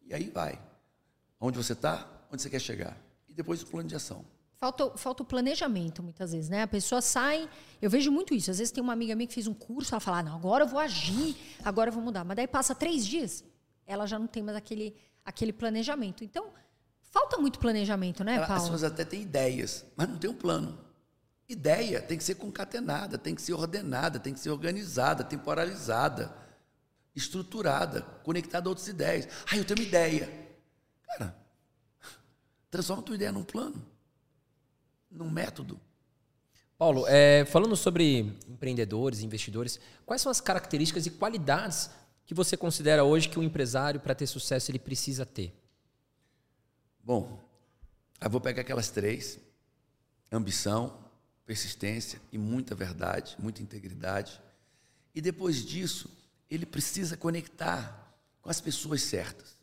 E 0.06 0.12
aí 0.12 0.28
vai. 0.28 0.60
Onde 1.40 1.56
você 1.56 1.72
está, 1.72 2.06
onde 2.30 2.42
você 2.42 2.50
quer 2.50 2.60
chegar. 2.60 3.00
E 3.30 3.32
depois 3.32 3.62
o 3.62 3.66
plano 3.66 3.88
de 3.88 3.96
ação. 3.96 4.22
Falta, 4.60 4.90
falta 4.96 5.22
o 5.22 5.26
planejamento, 5.26 6.02
muitas 6.02 6.32
vezes, 6.32 6.50
né? 6.50 6.62
A 6.62 6.66
pessoa 6.66 7.00
sai. 7.00 7.48
Eu 7.80 7.88
vejo 7.88 8.10
muito 8.10 8.34
isso. 8.34 8.50
Às 8.50 8.58
vezes 8.58 8.72
tem 8.72 8.82
uma 8.82 8.92
amiga 8.92 9.14
minha 9.14 9.26
que 9.26 9.34
fez 9.34 9.46
um 9.46 9.54
curso, 9.54 9.94
ela 9.94 10.00
fala, 10.00 10.18
ah, 10.18 10.22
não, 10.22 10.34
agora 10.34 10.64
eu 10.64 10.68
vou 10.68 10.80
agir, 10.80 11.36
agora 11.64 11.90
eu 11.90 11.94
vou 11.94 12.02
mudar. 12.02 12.24
Mas 12.24 12.36
daí 12.36 12.48
passa 12.48 12.74
três 12.74 13.06
dias, 13.06 13.44
ela 13.86 14.04
já 14.04 14.18
não 14.18 14.26
tem 14.26 14.42
mais 14.42 14.56
aquele, 14.56 14.96
aquele 15.24 15.52
planejamento. 15.52 16.24
Então, 16.24 16.48
falta 17.02 17.38
muito 17.38 17.60
planejamento, 17.60 18.24
né, 18.24 18.38
Paulo? 18.40 18.54
As 18.54 18.62
pessoas 18.62 18.84
até 18.84 19.04
têm 19.04 19.22
ideias, 19.22 19.84
mas 19.96 20.08
não 20.08 20.18
tem 20.18 20.28
um 20.28 20.34
plano. 20.34 20.76
Ideia 21.48 22.02
tem 22.02 22.18
que 22.18 22.24
ser 22.24 22.34
concatenada, 22.34 23.16
tem 23.16 23.34
que 23.36 23.40
ser 23.40 23.52
ordenada, 23.52 24.18
tem 24.18 24.34
que 24.34 24.40
ser 24.40 24.50
organizada, 24.50 25.22
temporalizada, 25.22 26.36
estruturada, 27.14 28.02
conectada 28.24 28.68
a 28.68 28.70
outras 28.70 28.88
ideias. 28.88 29.28
Ah, 29.50 29.56
eu 29.56 29.64
tenho 29.64 29.78
uma 29.78 29.86
ideia. 29.86 30.48
Cara, 31.06 31.38
Transforma 32.70 33.02
a 33.02 33.06
tua 33.06 33.14
ideia 33.14 33.32
num 33.32 33.44
plano, 33.44 33.82
num 35.10 35.30
método. 35.30 35.80
Paulo, 36.76 37.06
é, 37.08 37.44
falando 37.44 37.74
sobre 37.74 38.20
empreendedores, 38.48 39.20
investidores, 39.20 39.80
quais 40.06 40.22
são 40.22 40.30
as 40.30 40.40
características 40.40 41.06
e 41.06 41.10
qualidades 41.10 41.90
que 42.24 42.34
você 42.34 42.56
considera 42.56 43.02
hoje 43.02 43.28
que 43.28 43.38
um 43.38 43.42
empresário, 43.42 43.98
para 43.98 44.14
ter 44.14 44.26
sucesso, 44.26 44.70
ele 44.70 44.78
precisa 44.78 45.26
ter? 45.26 45.52
Bom, 47.02 47.42
eu 48.20 48.30
vou 48.30 48.40
pegar 48.40 48.60
aquelas 48.60 48.90
três: 48.90 49.40
ambição, 50.30 50.96
persistência 51.44 52.20
e 52.30 52.38
muita 52.38 52.74
verdade, 52.74 53.34
muita 53.38 53.62
integridade. 53.62 54.40
E 55.14 55.20
depois 55.20 55.64
disso, 55.64 56.10
ele 56.50 56.66
precisa 56.66 57.16
conectar 57.16 58.14
com 58.40 58.50
as 58.50 58.60
pessoas 58.60 59.02
certas. 59.02 59.56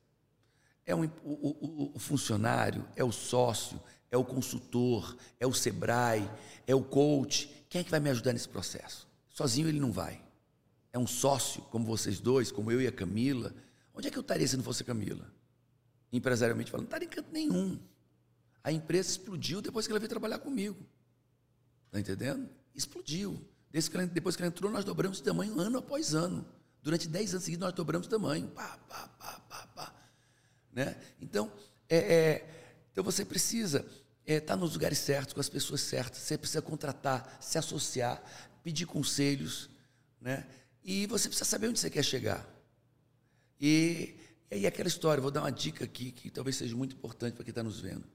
É 0.86 0.94
um, 0.94 1.06
o, 1.24 1.88
o, 1.88 1.92
o 1.96 2.00
funcionário, 2.00 2.86
é 2.96 3.04
o 3.04 3.12
sócio, 3.12 3.80
é 4.12 4.18
o 4.18 4.24
consultor, 4.24 5.16
é 5.40 5.48
o 5.48 5.54
Sebrae, 5.54 6.30
é 6.66 6.74
o 6.76 6.84
coach. 6.84 7.50
Quem 7.70 7.82
é 7.82 7.84
que 7.84 7.92
vai 7.92 8.00
me 8.00 8.10
ajudar 8.10 8.34
nesse 8.34 8.48
processo? 8.48 9.08
Sozinho 9.30 9.68
ele 9.68 9.80
não 9.80 9.92
vai. 9.92 10.22
É 10.94 11.00
um 11.00 11.08
sócio, 11.08 11.62
como 11.64 11.86
vocês 11.86 12.20
dois, 12.20 12.52
como 12.52 12.72
eu 12.72 12.82
e 12.82 12.88
a 12.88 12.92
Camila. 12.92 13.54
Onde 13.94 14.08
é 14.08 14.12
que 14.12 14.18
eu 14.18 14.22
estaria 14.22 14.48
se 14.48 14.56
não 14.56 14.64
fosse 14.64 14.84
a 14.84 14.86
Camila? 14.86 15.30
Empresarialmente 16.12 16.72
falando, 16.72 16.86
não 16.86 16.88
estaria 16.88 17.08
em 17.08 17.12
canto 17.12 17.32
nenhum. 17.32 17.80
A 18.64 18.72
empresa 18.72 19.10
explodiu 19.10 19.62
depois 19.62 19.86
que 19.86 19.92
ela 19.92 20.00
veio 20.00 20.10
trabalhar 20.10 20.40
comigo. 20.40 20.78
Está 21.88 22.00
entendendo? 22.00 22.50
Explodiu. 22.74 23.40
Que 23.72 23.98
ela, 23.98 24.06
depois 24.08 24.36
que 24.36 24.42
ela 24.42 24.48
entrou, 24.48 24.72
nós 24.72 24.86
dobramos 24.86 25.18
de 25.18 25.24
tamanho 25.24 25.60
ano 25.60 25.80
após 25.80 26.16
ano. 26.16 26.46
Durante 26.82 27.10
10 27.10 27.34
anos 27.34 27.44
seguidos, 27.44 27.66
nós 27.66 27.74
dobramos 27.74 28.08
de 28.08 28.12
tamanho. 28.12 28.48
Pá, 28.50 28.78
pá, 28.88 29.10
pá, 29.20 29.40
pá, 29.50 29.68
pá. 29.76 29.94
Né? 30.72 30.96
Então, 31.20 31.52
é, 31.90 31.98
é, 31.98 32.55
então, 32.96 33.04
você 33.04 33.26
precisa 33.26 33.80
estar 33.80 33.92
é, 34.26 34.40
tá 34.40 34.56
nos 34.56 34.72
lugares 34.72 35.00
certos, 35.00 35.34
com 35.34 35.42
as 35.42 35.50
pessoas 35.50 35.82
certas. 35.82 36.20
Você 36.20 36.38
precisa 36.38 36.62
contratar, 36.62 37.38
se 37.42 37.58
associar, 37.58 38.24
pedir 38.64 38.86
conselhos. 38.86 39.70
Né? 40.22 40.48
E 40.82 41.06
você 41.08 41.28
precisa 41.28 41.44
saber 41.44 41.68
onde 41.68 41.78
você 41.78 41.90
quer 41.90 42.04
chegar. 42.04 42.48
E, 43.60 44.16
e 44.50 44.56
aí, 44.56 44.66
aquela 44.66 44.88
história, 44.88 45.22
vou 45.22 45.30
dar 45.30 45.42
uma 45.42 45.52
dica 45.52 45.84
aqui 45.84 46.10
que 46.10 46.30
talvez 46.30 46.56
seja 46.56 46.74
muito 46.74 46.96
importante 46.96 47.34
para 47.34 47.44
quem 47.44 47.52
está 47.52 47.62
nos 47.62 47.82
vendo. 47.82 48.06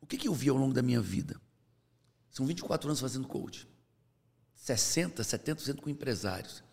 O 0.00 0.06
que, 0.06 0.16
que 0.16 0.26
eu 0.26 0.32
vi 0.32 0.48
ao 0.48 0.56
longo 0.56 0.72
da 0.72 0.80
minha 0.80 1.02
vida? 1.02 1.38
São 2.30 2.46
24 2.46 2.88
anos 2.88 2.98
fazendo 2.98 3.28
coach. 3.28 3.68
60, 4.54 5.22
70% 5.22 5.82
com 5.82 5.90
empresários. 5.90 6.64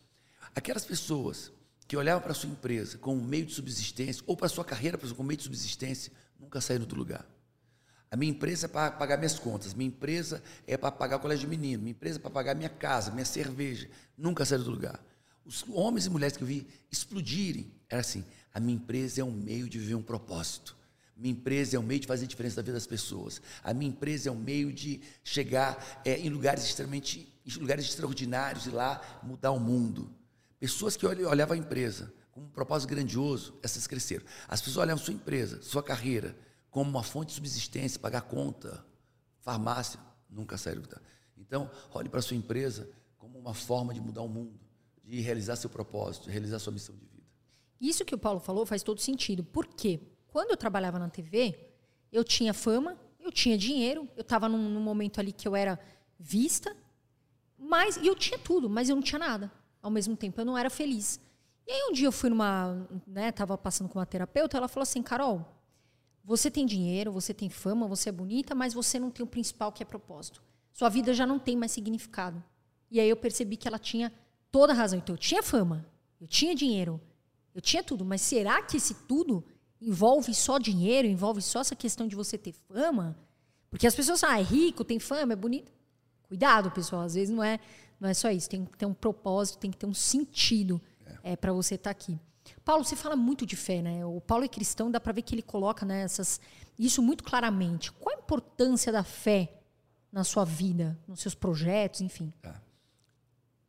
Aquelas 0.55 0.85
pessoas 0.85 1.51
que 1.85 1.97
olhavam 1.97 2.21
para 2.21 2.31
a 2.31 2.35
sua 2.35 2.49
empresa 2.49 2.97
como 2.97 3.21
meio 3.21 3.45
de 3.45 3.53
subsistência, 3.53 4.23
ou 4.25 4.37
para 4.37 4.45
a 4.45 4.49
sua 4.49 4.63
carreira 4.63 4.97
como 4.97 5.23
meio 5.25 5.37
de 5.37 5.43
subsistência, 5.43 6.13
nunca 6.39 6.61
saíram 6.61 6.85
do 6.85 6.95
lugar. 6.95 7.25
A 8.11 8.15
minha 8.15 8.31
empresa 8.31 8.65
é 8.65 8.69
para 8.69 8.91
pagar 8.91 9.17
minhas 9.17 9.37
contas, 9.37 9.73
minha 9.73 9.87
empresa 9.87 10.41
é 10.65 10.75
para 10.75 10.91
pagar 10.91 11.17
o 11.17 11.19
colégio 11.19 11.47
de 11.47 11.55
menino, 11.55 11.83
minha 11.83 11.91
empresa 11.91 12.17
é 12.17 12.21
para 12.21 12.31
pagar 12.31 12.55
minha 12.55 12.69
casa, 12.69 13.11
minha 13.11 13.25
cerveja. 13.25 13.87
Nunca 14.17 14.45
saíram 14.45 14.65
do 14.65 14.71
lugar. 14.71 14.99
Os 15.45 15.63
homens 15.69 16.07
e 16.07 16.09
mulheres 16.09 16.35
que 16.35 16.43
eu 16.43 16.47
vi 16.47 16.67
explodirem, 16.91 17.71
era 17.87 18.01
assim: 18.01 18.25
a 18.53 18.59
minha 18.59 18.75
empresa 18.75 19.21
é 19.21 19.23
um 19.23 19.31
meio 19.31 19.69
de 19.69 19.77
viver 19.77 19.95
um 19.95 20.01
propósito. 20.01 20.75
Minha 21.15 21.33
empresa 21.33 21.75
é 21.75 21.79
um 21.79 21.83
meio 21.83 21.99
de 21.99 22.07
fazer 22.07 22.25
diferença 22.25 22.57
na 22.57 22.61
vida 22.61 22.73
das 22.73 22.87
pessoas. 22.87 23.41
A 23.61 23.73
minha 23.73 23.91
empresa 23.91 24.29
é 24.29 24.31
um 24.31 24.39
meio 24.39 24.71
de 24.71 25.01
chegar 25.23 26.01
é, 26.05 26.17
em 26.17 26.29
lugares 26.29 26.63
extremamente, 26.63 27.27
em 27.45 27.59
lugares 27.59 27.85
extraordinários 27.85 28.65
e 28.65 28.69
lá 28.69 29.19
mudar 29.21 29.51
o 29.51 29.59
mundo. 29.59 30.09
Pessoas 30.59 30.95
que 30.95 31.05
olhavam 31.05 31.55
a 31.55 31.57
empresa 31.57 32.11
como 32.39 32.47
um 32.47 32.49
propósito 32.49 32.89
grandioso, 32.89 33.53
essas 33.61 33.85
cresceram. 33.85 34.25
As 34.47 34.61
pessoas 34.61 34.77
olhavam 34.85 35.03
sua 35.03 35.13
empresa, 35.13 35.61
sua 35.61 35.83
carreira, 35.83 36.35
como 36.71 36.89
uma 36.89 37.03
fonte 37.03 37.29
de 37.29 37.33
subsistência, 37.33 37.99
pagar 37.99 38.21
conta, 38.21 38.85
farmácia, 39.41 39.99
nunca 40.29 40.57
saíram. 40.57 40.83
Então, 41.37 41.69
olhe 41.93 42.07
para 42.07 42.19
a 42.19 42.23
sua 42.23 42.37
empresa 42.37 42.89
como 43.17 43.37
uma 43.37 43.53
forma 43.53 43.93
de 43.93 43.99
mudar 43.99 44.21
o 44.21 44.29
mundo, 44.29 44.57
de 45.03 45.19
realizar 45.19 45.57
seu 45.57 45.69
propósito, 45.69 46.25
de 46.25 46.31
realizar 46.31 46.59
sua 46.59 46.71
missão 46.71 46.95
de 46.95 47.05
vida. 47.05 47.27
Isso 47.81 48.05
que 48.05 48.15
o 48.15 48.17
Paulo 48.17 48.39
falou 48.39 48.65
faz 48.65 48.83
todo 48.83 49.01
sentido. 49.01 49.43
Por 49.43 49.67
quê? 49.67 49.99
Quando 50.27 50.51
eu 50.51 50.57
trabalhava 50.57 50.97
na 50.97 51.09
TV, 51.09 51.73
eu 52.11 52.23
tinha 52.23 52.53
fama, 52.53 52.97
eu 53.19 53.31
tinha 53.31 53.57
dinheiro, 53.57 54.07
eu 54.15 54.21
estava 54.21 54.47
num, 54.47 54.69
num, 54.69 54.81
momento 54.81 55.19
ali 55.19 55.33
que 55.33 55.47
eu 55.47 55.55
era 55.55 55.77
vista, 56.17 56.75
mas 57.57 57.97
eu 57.97 58.15
tinha 58.15 58.39
tudo, 58.39 58.69
mas 58.69 58.87
eu 58.87 58.95
não 58.95 59.03
tinha 59.03 59.19
nada. 59.19 59.51
Ao 59.81 59.89
mesmo 59.89 60.15
tempo, 60.15 60.39
eu 60.39 60.45
não 60.45 60.57
era 60.57 60.69
feliz. 60.69 61.19
E 61.69 61.71
aí 61.71 61.83
um 61.87 61.93
dia 61.93 62.07
eu 62.07 62.11
fui 62.11 62.31
numa, 62.31 62.89
né, 63.05 63.31
tava 63.31 63.55
passando 63.55 63.87
com 63.87 63.99
uma 63.99 64.05
terapeuta, 64.05 64.57
ela 64.57 64.67
falou 64.67 64.81
assim, 64.81 65.03
Carol, 65.03 65.45
você 66.23 66.49
tem 66.49 66.65
dinheiro, 66.65 67.11
você 67.11 67.31
tem 67.31 67.47
fama, 67.47 67.87
você 67.87 68.09
é 68.09 68.11
bonita, 68.11 68.55
mas 68.55 68.73
você 68.73 68.97
não 68.97 69.11
tem 69.11 69.23
o 69.23 69.27
principal 69.27 69.71
que 69.71 69.83
é 69.83 69.85
propósito. 69.85 70.41
Sua 70.73 70.89
vida 70.89 71.13
já 71.13 71.27
não 71.27 71.37
tem 71.37 71.55
mais 71.55 71.71
significado. 71.71 72.43
E 72.89 72.99
aí 72.99 73.07
eu 73.07 73.15
percebi 73.15 73.55
que 73.55 73.67
ela 73.67 73.77
tinha 73.77 74.11
toda 74.51 74.73
a 74.73 74.75
razão. 74.75 74.97
Então 74.97 75.13
eu 75.13 75.19
tinha 75.19 75.43
fama, 75.43 75.85
eu 76.19 76.27
tinha 76.27 76.55
dinheiro, 76.55 76.99
eu 77.53 77.61
tinha 77.61 77.83
tudo, 77.83 78.03
mas 78.03 78.21
será 78.21 78.63
que 78.63 78.77
esse 78.77 78.95
tudo 79.05 79.45
envolve 79.79 80.33
só 80.33 80.57
dinheiro, 80.57 81.07
envolve 81.07 81.39
só 81.39 81.59
essa 81.59 81.75
questão 81.75 82.07
de 82.07 82.15
você 82.15 82.35
ter 82.35 82.53
fama. 82.53 83.15
Porque 83.69 83.85
as 83.85 83.93
pessoas 83.93 84.21
falam, 84.21 84.37
ah, 84.37 84.39
é 84.39 84.43
rico, 84.43 84.83
tem 84.83 84.97
fama, 84.97 85.33
é 85.33 85.35
bonito. 85.35 85.71
Cuidado, 86.23 86.71
pessoal, 86.71 87.03
às 87.03 87.13
vezes 87.13 87.29
não 87.29 87.43
é, 87.43 87.59
não 87.99 88.09
é 88.09 88.13
só 88.15 88.31
isso. 88.31 88.49
Tem 88.49 88.65
que 88.65 88.75
ter 88.75 88.87
um 88.87 88.93
propósito, 88.93 89.59
tem 89.59 89.69
que 89.69 89.77
ter 89.77 89.85
um 89.85 89.93
sentido 89.93 90.81
é. 91.33 91.35
para 91.35 91.53
você 91.53 91.75
estar 91.75 91.89
tá 91.89 91.91
aqui. 91.91 92.19
Paulo, 92.63 92.83
você 92.83 92.95
fala 92.95 93.15
muito 93.15 93.45
de 93.45 93.55
fé, 93.55 93.81
né? 93.81 94.05
O 94.05 94.21
Paulo 94.21 94.43
é 94.43 94.47
cristão, 94.47 94.89
dá 94.89 94.99
para 94.99 95.13
ver 95.13 95.21
que 95.21 95.35
ele 95.35 95.41
coloca 95.41 95.85
né, 95.85 96.01
essas, 96.01 96.39
isso 96.77 97.01
muito 97.01 97.23
claramente. 97.23 97.91
Qual 97.91 98.15
a 98.15 98.19
importância 98.19 98.91
da 98.91 99.03
fé 99.03 99.61
na 100.11 100.23
sua 100.23 100.45
vida, 100.45 100.97
nos 101.07 101.19
seus 101.19 101.35
projetos, 101.35 102.01
enfim? 102.01 102.33
Tá. 102.41 102.59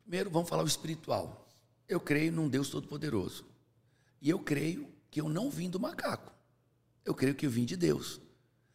Primeiro, 0.03 0.29
vamos 0.29 0.49
falar 0.49 0.63
o 0.63 0.67
espiritual. 0.67 1.47
Eu 1.87 1.99
creio 1.99 2.31
num 2.31 2.49
Deus 2.49 2.69
Todo-Poderoso. 2.69 3.45
E 4.21 4.29
eu 4.29 4.39
creio 4.39 4.87
que 5.09 5.21
eu 5.21 5.29
não 5.29 5.49
vim 5.49 5.69
do 5.69 5.79
macaco. 5.79 6.31
Eu 7.03 7.13
creio 7.13 7.35
que 7.35 7.45
eu 7.45 7.49
vim 7.49 7.65
de 7.65 7.75
Deus. 7.75 8.19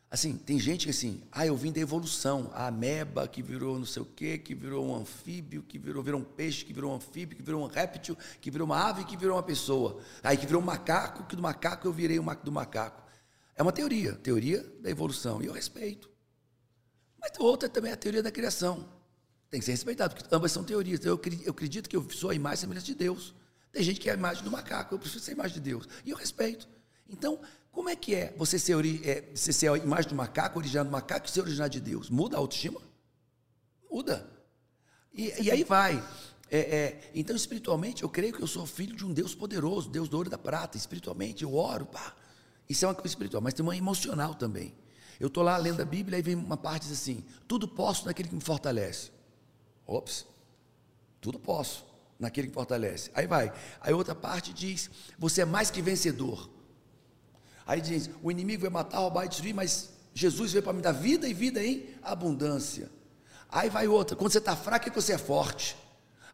Assim, 0.09 0.36
tem 0.36 0.59
gente 0.59 0.84
que 0.84 0.90
assim, 0.90 1.20
ah, 1.32 1.44
eu 1.44 1.57
vim 1.57 1.72
da 1.72 1.80
evolução, 1.80 2.50
a 2.54 2.68
ameba 2.68 3.26
que 3.26 3.42
virou 3.42 3.76
não 3.76 3.84
sei 3.84 4.02
o 4.02 4.07
quê, 4.07 4.38
que 4.38 4.54
virou 4.54 4.86
um 4.86 4.94
anfíbio, 4.94 5.62
que 5.62 5.78
virou, 5.78 6.02
virou 6.02 6.20
um 6.20 6.24
peixe, 6.24 6.64
que 6.64 6.72
virou 6.72 6.92
um 6.92 6.94
anfíbio, 6.94 7.36
que 7.36 7.42
virou 7.42 7.64
um 7.64 7.66
réptil, 7.66 8.16
que 8.40 8.50
virou 8.50 8.66
uma 8.66 8.88
ave, 8.88 9.04
que 9.04 9.16
virou 9.16 9.36
uma 9.36 9.42
pessoa. 9.42 10.00
Aí 10.22 10.36
que 10.36 10.46
virou 10.46 10.62
um 10.62 10.64
macaco, 10.64 11.24
que 11.24 11.34
do 11.34 11.42
macaco 11.42 11.88
eu 11.88 11.92
virei 11.92 12.20
um 12.20 12.24
do 12.44 12.52
macaco. 12.52 13.02
É 13.57 13.62
uma 13.62 13.72
teoria, 13.72 14.12
teoria 14.12 14.62
da 14.80 14.88
evolução, 14.88 15.42
e 15.42 15.46
eu 15.46 15.52
respeito. 15.52 16.09
Mas 17.20 17.32
outra 17.40 17.68
também 17.68 17.90
é 17.90 17.94
a 17.94 17.96
teoria 17.96 18.22
da 18.22 18.30
criação. 18.30 18.88
Tem 19.50 19.59
que 19.59 19.66
ser 19.66 19.72
respeitado, 19.72 20.14
porque 20.14 20.34
ambas 20.34 20.52
são 20.52 20.62
teorias. 20.62 21.04
Eu, 21.04 21.20
eu 21.44 21.50
acredito 21.50 21.88
que 21.88 21.96
eu 21.96 22.09
sou 22.11 22.30
a 22.30 22.34
imagem 22.34 22.59
e 22.59 22.61
semelhança 22.61 22.86
de 22.86 22.94
Deus. 22.94 23.34
Tem 23.72 23.82
gente 23.82 23.98
que 23.98 24.09
é 24.09 24.12
a 24.12 24.16
imagem 24.16 24.44
do 24.44 24.50
macaco, 24.50 24.94
eu 24.94 24.98
preciso 24.98 25.24
ser 25.24 25.32
a 25.32 25.34
imagem 25.34 25.54
de 25.54 25.61
Deus. 25.61 25.88
E 26.04 26.11
eu 26.11 26.16
respeito. 26.16 26.68
Então, 27.09 27.40
como 27.76 27.90
é 27.90 27.94
que 27.94 28.14
é 28.14 28.32
você 28.38 28.58
ser, 28.58 28.74
é, 29.06 29.30
você 29.34 29.52
ser 29.52 29.70
a 29.70 29.76
imagem 29.76 30.08
do 30.08 30.14
macaco, 30.14 30.58
originado 30.58 30.88
do 30.88 30.92
macaco 30.92 31.26
e 31.26 31.30
ser 31.30 31.42
originado 31.42 31.68
de 31.68 31.78
Deus? 31.78 32.08
Muda 32.08 32.34
a 32.34 32.40
autoestima? 32.40 32.80
Muda. 33.90 34.26
E, 35.12 35.42
e 35.42 35.50
aí 35.50 35.62
vai. 35.62 36.02
É, 36.50 36.58
é, 36.58 37.10
então, 37.14 37.36
espiritualmente, 37.36 38.02
eu 38.02 38.08
creio 38.08 38.32
que 38.32 38.42
eu 38.42 38.46
sou 38.46 38.64
filho 38.64 38.96
de 38.96 39.04
um 39.04 39.12
Deus 39.12 39.34
poderoso, 39.34 39.90
Deus 39.90 40.08
do 40.08 40.16
ouro 40.16 40.26
e 40.26 40.30
da 40.30 40.38
prata. 40.38 40.78
Espiritualmente, 40.78 41.42
eu 41.42 41.54
oro, 41.54 41.84
pá. 41.84 42.16
Isso 42.66 42.82
é 42.86 42.88
uma 42.88 42.94
coisa 42.94 43.08
espiritual, 43.08 43.42
mas 43.42 43.52
tem 43.52 43.62
uma 43.62 43.76
emocional 43.76 44.34
também. 44.34 44.74
Eu 45.20 45.26
estou 45.26 45.42
lá 45.42 45.58
lendo 45.58 45.82
a 45.82 45.84
Bíblia 45.84 46.18
e 46.18 46.22
vem 46.22 46.34
uma 46.34 46.56
parte 46.56 46.84
diz 46.84 46.92
assim: 46.92 47.22
tudo 47.46 47.68
posso 47.68 48.06
naquele 48.06 48.30
que 48.30 48.34
me 48.34 48.40
fortalece. 48.40 49.10
Ops, 49.86 50.24
tudo 51.20 51.38
posso 51.38 51.84
naquele 52.18 52.48
que 52.48 52.54
fortalece. 52.54 53.10
Aí 53.12 53.26
vai. 53.26 53.52
Aí 53.82 53.92
outra 53.92 54.14
parte 54.14 54.50
diz: 54.54 54.88
você 55.18 55.42
é 55.42 55.44
mais 55.44 55.70
que 55.70 55.82
vencedor. 55.82 56.55
Aí 57.66 57.80
diz: 57.80 58.08
o 58.22 58.30
inimigo 58.30 58.62
vai 58.62 58.70
matar, 58.70 58.98
roubar 58.98 59.24
e 59.24 59.28
destruir, 59.28 59.54
mas 59.54 59.90
Jesus 60.14 60.52
veio 60.52 60.62
para 60.62 60.72
me 60.72 60.80
dar 60.80 60.92
vida 60.92 61.28
e 61.28 61.34
vida 61.34 61.62
em 61.62 61.88
abundância. 62.02 62.88
Aí 63.50 63.68
vai 63.68 63.88
outra: 63.88 64.14
quando 64.14 64.30
você 64.30 64.38
está 64.38 64.54
fraco 64.54 64.86
é 64.86 64.90
que 64.90 65.00
você 65.00 65.14
é 65.14 65.18
forte. 65.18 65.76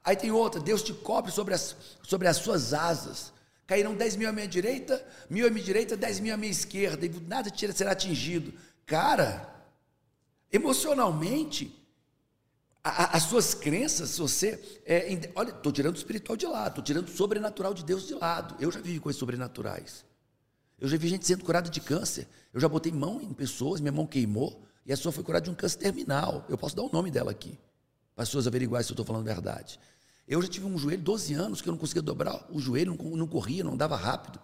Aí 0.04 0.14
tem 0.14 0.30
outra: 0.30 0.60
Deus 0.60 0.82
te 0.82 0.92
cobre 0.92 1.32
sobre 1.32 1.54
as, 1.54 1.74
sobre 2.02 2.28
as 2.28 2.36
suas 2.36 2.74
asas. 2.74 3.32
Cairão 3.66 3.94
dez 3.94 4.16
mil 4.16 4.28
à 4.28 4.32
minha 4.32 4.46
direita, 4.46 5.02
mil 5.30 5.46
à 5.46 5.50
minha 5.50 5.64
direita, 5.64 5.96
dez 5.96 6.20
mil 6.20 6.34
à 6.34 6.36
minha 6.36 6.52
esquerda, 6.52 7.06
e 7.06 7.08
nada 7.26 7.50
será 7.74 7.92
atingido. 7.92 8.52
Cara, 8.84 9.48
emocionalmente, 10.52 11.74
a, 12.84 13.16
as 13.16 13.22
suas 13.22 13.54
crenças, 13.54 14.18
você. 14.18 14.60
É, 14.84 15.06
olha, 15.34 15.50
estou 15.50 15.72
tirando 15.72 15.94
o 15.94 15.98
espiritual 15.98 16.36
de 16.36 16.46
lado, 16.46 16.68
estou 16.68 16.84
tirando 16.84 17.08
o 17.08 17.10
sobrenatural 17.10 17.72
de 17.72 17.84
Deus 17.84 18.06
de 18.06 18.14
lado. 18.14 18.54
Eu 18.60 18.70
já 18.70 18.80
vivi 18.80 19.00
coisas 19.00 19.18
sobrenaturais. 19.18 20.04
Eu 20.82 20.88
já 20.88 20.96
vi 20.96 21.06
gente 21.06 21.24
sendo 21.24 21.44
curada 21.44 21.70
de 21.70 21.80
câncer. 21.80 22.26
Eu 22.52 22.60
já 22.60 22.68
botei 22.68 22.90
mão 22.90 23.22
em 23.22 23.32
pessoas, 23.32 23.80
minha 23.80 23.92
mão 23.92 24.04
queimou, 24.04 24.60
e 24.84 24.92
a 24.92 24.96
pessoa 24.96 25.12
foi 25.12 25.22
curada 25.22 25.44
de 25.44 25.50
um 25.50 25.54
câncer 25.54 25.78
terminal. 25.78 26.44
Eu 26.48 26.58
posso 26.58 26.74
dar 26.74 26.82
o 26.82 26.90
nome 26.92 27.08
dela 27.08 27.30
aqui, 27.30 27.56
para 28.16 28.24
as 28.24 28.28
pessoas 28.28 28.48
averiguarem 28.48 28.84
se 28.84 28.90
eu 28.90 28.94
estou 28.94 29.06
falando 29.06 29.28
a 29.28 29.32
verdade. 29.32 29.78
Eu 30.26 30.42
já 30.42 30.48
tive 30.48 30.66
um 30.66 30.76
joelho, 30.76 31.00
12 31.00 31.34
anos, 31.34 31.62
que 31.62 31.68
eu 31.68 31.70
não 31.70 31.78
conseguia 31.78 32.02
dobrar 32.02 32.44
o 32.50 32.58
joelho, 32.58 32.98
não, 33.00 33.16
não 33.16 33.28
corria, 33.28 33.62
não 33.62 33.76
dava 33.76 33.94
rápido. 33.94 34.40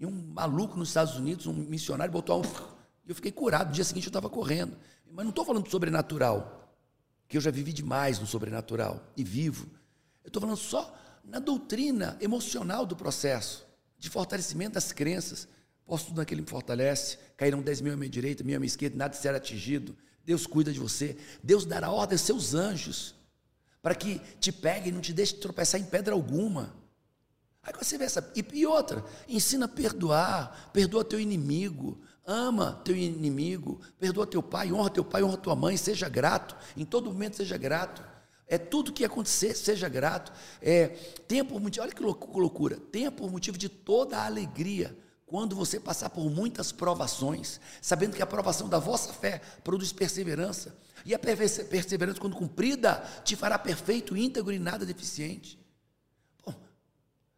E 0.00 0.04
um 0.04 0.10
maluco 0.10 0.76
nos 0.76 0.88
Estados 0.88 1.14
Unidos, 1.14 1.46
um 1.46 1.52
missionário, 1.52 2.12
botou 2.12 2.40
um. 2.40 2.48
E 3.06 3.10
eu 3.10 3.14
fiquei 3.14 3.30
curado. 3.30 3.68
No 3.68 3.74
dia 3.74 3.84
seguinte 3.84 4.06
eu 4.06 4.10
estava 4.10 4.28
correndo. 4.28 4.76
Mas 5.08 5.24
não 5.24 5.30
estou 5.30 5.44
falando 5.44 5.62
de 5.62 5.70
sobrenatural 5.70 6.68
que 7.28 7.36
eu 7.36 7.40
já 7.40 7.52
vivi 7.52 7.72
demais 7.72 8.18
no 8.18 8.26
sobrenatural 8.26 9.00
e 9.16 9.22
vivo. 9.22 9.70
Eu 10.24 10.30
estou 10.30 10.40
falando 10.40 10.58
só 10.58 10.92
na 11.22 11.38
doutrina 11.38 12.16
emocional 12.20 12.84
do 12.84 12.96
processo, 12.96 13.64
de 13.96 14.10
fortalecimento 14.10 14.74
das 14.74 14.90
crenças. 14.90 15.46
Posso 15.86 16.06
tudo 16.06 16.16
naquele 16.16 16.42
que 16.42 16.46
me 16.46 16.50
fortalece, 16.50 17.16
cairão 17.36 17.62
10 17.62 17.80
mil 17.80 17.92
à 17.92 17.96
minha 17.96 18.10
direita, 18.10 18.42
mil 18.42 18.56
à 18.56 18.58
minha 18.58 18.66
esquerda, 18.66 18.96
nada 18.96 19.14
será 19.14 19.36
atingido. 19.36 19.96
Deus 20.24 20.44
cuida 20.44 20.72
de 20.72 20.80
você. 20.80 21.16
Deus 21.42 21.64
dará 21.64 21.90
ordem 21.90 22.16
aos 22.16 22.22
seus 22.22 22.54
anjos 22.54 23.14
para 23.80 23.94
que 23.94 24.20
te 24.40 24.50
peguem 24.50 24.88
e 24.88 24.92
não 24.92 25.00
te 25.00 25.12
deixem 25.12 25.38
tropeçar 25.38 25.80
em 25.80 25.84
pedra 25.84 26.12
alguma. 26.12 26.74
Aí 27.62 27.72
você 27.78 27.96
vê 27.96 28.04
essa. 28.04 28.32
E, 28.34 28.44
e 28.52 28.66
outra, 28.66 29.04
ensina 29.28 29.66
a 29.66 29.68
perdoar, 29.68 30.70
perdoa 30.72 31.04
teu 31.04 31.20
inimigo, 31.20 32.00
ama 32.26 32.82
teu 32.84 32.96
inimigo, 32.96 33.80
perdoa 33.96 34.26
teu 34.26 34.42
pai, 34.42 34.72
honra 34.72 34.90
teu 34.90 35.04
pai, 35.04 35.22
honra 35.22 35.36
tua 35.36 35.54
mãe, 35.54 35.76
seja 35.76 36.08
grato, 36.08 36.56
em 36.76 36.84
todo 36.84 37.12
momento 37.12 37.36
seja 37.36 37.56
grato. 37.56 38.02
É 38.48 38.58
tudo 38.58 38.92
que 38.92 39.04
acontecer, 39.04 39.54
seja 39.54 39.88
grato. 39.88 40.32
É, 40.60 40.88
tenha 41.28 41.44
por 41.44 41.60
motivo, 41.60 41.84
olha 41.84 41.94
que 41.94 42.02
loucura, 42.02 42.76
tenha 42.90 43.12
por 43.12 43.30
motivo 43.30 43.56
de 43.56 43.68
toda 43.68 44.18
a 44.18 44.26
alegria 44.26 44.96
quando 45.26 45.56
você 45.56 45.78
passar 45.78 46.08
por 46.08 46.30
muitas 46.30 46.72
provações, 46.72 47.60
sabendo 47.82 48.16
que 48.16 48.22
a 48.22 48.26
provação 48.26 48.68
da 48.68 48.78
vossa 48.78 49.12
fé 49.12 49.40
produz 49.62 49.92
perseverança, 49.92 50.76
e 51.04 51.14
a 51.14 51.18
perseverança, 51.18 52.20
quando 52.20 52.36
cumprida, 52.36 53.04
te 53.24 53.36
fará 53.36 53.58
perfeito, 53.58 54.16
íntegro 54.16 54.52
e 54.52 54.58
nada 54.58 54.86
deficiente. 54.86 55.58
Bom, 56.44 56.54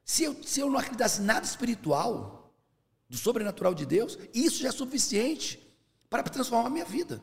se 0.05 0.25
eu, 0.25 0.43
se 0.45 0.61
eu 0.61 0.71
não 0.71 0.79
acreditasse 0.79 1.21
nada 1.23 1.45
espiritual, 1.45 2.39
do 3.09 3.17
sobrenatural 3.17 3.75
de 3.75 3.87
Deus, 3.87 4.19
isso 4.35 4.63
já 4.63 4.69
é 4.69 4.73
suficiente 4.73 5.59
para 6.11 6.23
transformar 6.23 6.67
a 6.67 6.71
minha 6.71 6.85
vida. 6.85 7.23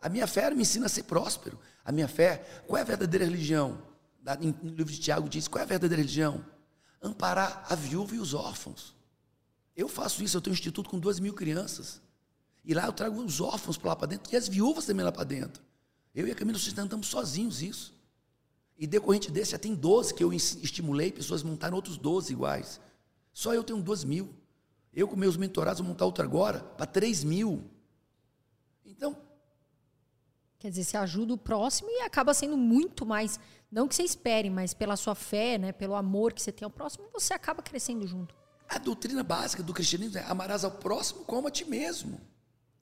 A 0.00 0.08
minha 0.08 0.26
fé 0.26 0.50
me 0.50 0.62
ensina 0.62 0.86
a 0.86 0.88
ser 0.88 1.04
próspero. 1.04 1.58
A 1.84 1.92
minha 1.92 2.08
fé, 2.08 2.38
qual 2.66 2.78
é 2.78 2.80
a 2.80 2.84
verdadeira 2.84 3.24
religião? 3.24 3.80
No 4.60 4.70
livro 4.70 4.92
de 4.92 4.98
Tiago 4.98 5.28
diz: 5.28 5.46
qual 5.46 5.60
é 5.60 5.64
a 5.64 5.68
verdadeira 5.68 6.02
religião? 6.02 6.44
Amparar 7.00 7.64
a 7.68 7.74
viúva 7.74 8.14
e 8.14 8.18
os 8.18 8.34
órfãos. 8.34 8.93
Eu 9.76 9.88
faço 9.88 10.22
isso, 10.22 10.36
eu 10.36 10.40
tenho 10.40 10.52
um 10.52 10.54
instituto 10.56 10.88
com 10.88 10.98
duas 10.98 11.18
mil 11.18 11.34
crianças. 11.34 12.00
E 12.64 12.72
lá 12.72 12.86
eu 12.86 12.92
trago 12.92 13.20
os 13.22 13.40
órfãos 13.40 13.76
para 13.76 13.90
lá 13.90 13.96
para 13.96 14.08
dentro 14.08 14.32
e 14.32 14.36
as 14.36 14.48
viúvas 14.48 14.86
também 14.86 15.04
lá 15.04 15.12
para 15.12 15.24
dentro. 15.24 15.62
Eu 16.14 16.26
e 16.26 16.30
a 16.30 16.34
Camila 16.34 16.58
sustentamos 16.58 17.08
sozinhos 17.08 17.60
isso. 17.60 17.92
E 18.78 18.86
decorrente 18.86 19.30
desse, 19.30 19.52
já 19.52 19.58
tem 19.58 19.74
12 19.74 20.14
que 20.14 20.24
eu 20.24 20.32
estimulei, 20.32 21.12
pessoas 21.12 21.42
montaram 21.42 21.76
outros 21.76 21.96
12 21.96 22.32
iguais. 22.32 22.80
Só 23.32 23.52
eu 23.54 23.62
tenho 23.62 23.82
2 23.82 24.04
mil. 24.04 24.34
Eu 24.92 25.08
com 25.08 25.16
meus 25.16 25.36
mentorados 25.36 25.80
vou 25.80 25.88
montar 25.88 26.04
outro 26.04 26.24
agora, 26.24 26.60
para 26.60 26.86
3 26.86 27.24
mil. 27.24 27.64
Então. 28.84 29.16
Quer 30.58 30.70
dizer, 30.70 30.84
você 30.84 30.96
ajuda 30.96 31.34
o 31.34 31.38
próximo 31.38 31.90
e 31.90 32.02
acaba 32.02 32.32
sendo 32.32 32.56
muito 32.56 33.04
mais. 33.04 33.38
Não 33.70 33.86
que 33.86 33.94
você 33.94 34.04
espere, 34.04 34.48
mas 34.48 34.72
pela 34.72 34.96
sua 34.96 35.14
fé, 35.14 35.58
né, 35.58 35.72
pelo 35.72 35.94
amor 35.94 36.32
que 36.32 36.40
você 36.40 36.52
tem 36.52 36.64
ao 36.64 36.70
próximo, 36.70 37.06
você 37.12 37.34
acaba 37.34 37.62
crescendo 37.62 38.06
junto. 38.06 38.34
A 38.74 38.78
doutrina 38.78 39.22
básica 39.22 39.62
do 39.62 39.72
cristianismo 39.72 40.18
é 40.18 40.24
amarás 40.24 40.64
ao 40.64 40.70
próximo 40.72 41.24
como 41.24 41.46
a 41.46 41.50
ti 41.50 41.64
mesmo. 41.64 42.20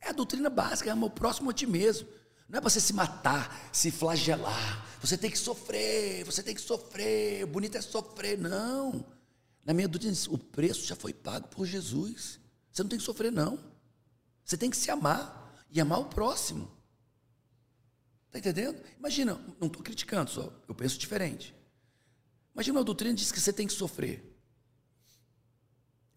É 0.00 0.08
a 0.08 0.12
doutrina 0.12 0.48
básica, 0.48 0.88
é 0.88 0.92
amar 0.92 1.08
o 1.08 1.10
próximo 1.10 1.50
a 1.50 1.52
ti 1.52 1.66
mesmo. 1.66 2.08
Não 2.48 2.56
é 2.56 2.60
para 2.62 2.70
você 2.70 2.80
se 2.80 2.94
matar, 2.94 3.68
se 3.70 3.90
flagelar. 3.90 4.86
Você 5.02 5.18
tem 5.18 5.30
que 5.30 5.38
sofrer, 5.38 6.24
você 6.24 6.42
tem 6.42 6.54
que 6.54 6.62
sofrer. 6.62 7.44
O 7.44 7.46
bonito 7.46 7.76
é 7.76 7.82
sofrer. 7.82 8.38
Não. 8.38 9.04
Na 9.62 9.74
minha 9.74 9.86
doutrina, 9.86 10.16
o 10.30 10.38
preço 10.38 10.86
já 10.86 10.96
foi 10.96 11.12
pago 11.12 11.48
por 11.48 11.66
Jesus. 11.66 12.40
Você 12.72 12.82
não 12.82 12.88
tem 12.88 12.98
que 12.98 13.04
sofrer, 13.04 13.30
não. 13.30 13.58
Você 14.42 14.56
tem 14.56 14.70
que 14.70 14.76
se 14.78 14.90
amar 14.90 15.62
e 15.70 15.78
amar 15.78 16.00
o 16.00 16.06
próximo. 16.06 16.72
Está 18.28 18.38
entendendo? 18.38 18.82
Imagina, 18.98 19.38
não 19.60 19.66
estou 19.66 19.82
criticando, 19.82 20.30
só 20.30 20.50
eu 20.66 20.74
penso 20.74 20.96
diferente. 20.96 21.54
Imagina 22.54 22.78
uma 22.78 22.84
doutrina 22.84 23.14
diz 23.14 23.30
que 23.30 23.38
você 23.38 23.52
tem 23.52 23.66
que 23.66 23.74
sofrer. 23.74 24.31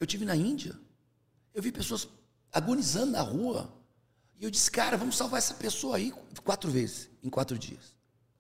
Eu 0.06 0.08
tive 0.08 0.24
na 0.24 0.36
Índia, 0.36 0.80
eu 1.52 1.64
vi 1.64 1.72
pessoas 1.72 2.08
agonizando 2.54 3.14
na 3.14 3.22
rua. 3.22 3.74
E 4.40 4.44
eu 4.44 4.52
disse, 4.52 4.70
cara, 4.70 4.96
vamos 4.98 5.18
salvar 5.18 5.40
essa 5.40 5.56
pessoa 5.56 5.98
aí 5.98 6.14
quatro 6.44 6.70
vezes, 6.70 7.10
em 7.24 7.30
quatro 7.30 7.58
dias. 7.58 7.96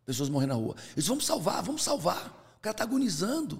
Pessoas 0.05 0.29
morrendo 0.29 0.49
na 0.49 0.59
rua. 0.59 0.75
Eu 0.89 0.97
disse, 0.97 1.07
vamos 1.07 1.25
salvar, 1.25 1.63
vamos 1.63 1.83
salvar. 1.83 2.27
O 2.57 2.61
cara 2.61 2.71
está 2.71 2.83
agonizando. 2.83 3.59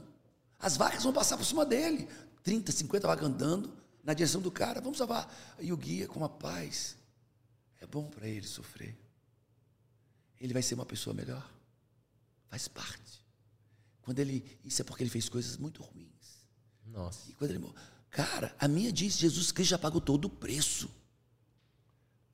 As 0.60 0.78
vacas 0.78 1.02
vão 1.02 1.12
passar 1.12 1.36
por 1.36 1.46
cima 1.48 1.66
dele. 1.66 2.08
30, 2.44 2.72
50 2.72 3.08
vacas 3.08 3.26
andando 3.26 3.74
na 4.04 4.14
direção 4.14 4.40
do 4.40 4.52
cara. 4.52 4.80
Vamos 4.80 5.00
salvar. 5.00 5.28
E 5.60 5.74
o 5.74 5.78
guia, 5.78 6.08
com 6.08 6.24
a 6.24 6.30
paz, 6.30 6.96
é 7.82 7.88
bom 7.88 8.08
para 8.08 8.28
ele 8.28 8.46
sofrer. 8.46 8.96
Ele 10.40 10.54
vai 10.54 10.62
ser 10.62 10.76
uma 10.76 10.86
pessoa 10.86 11.12
melhor. 11.16 11.44
Faz 12.50 12.68
parte. 12.68 13.26
Quando 14.04 14.20
ele. 14.20 14.46
Isso 14.64 14.80
é 14.84 14.86
porque 14.86 15.02
ele 15.02 15.10
fez 15.10 15.28
coisas 15.28 15.58
muito 15.58 15.82
ruins. 15.82 16.46
Nossa. 16.86 17.32
E 17.32 17.34
quando 17.34 17.50
ele 17.50 17.60
Cara, 18.16 18.56
a 18.58 18.66
minha 18.66 18.94
diz: 18.94 19.18
Jesus 19.18 19.52
Cristo 19.52 19.72
já 19.72 19.78
pagou 19.78 20.00
todo 20.00 20.26
o 20.26 20.30
preço 20.30 20.90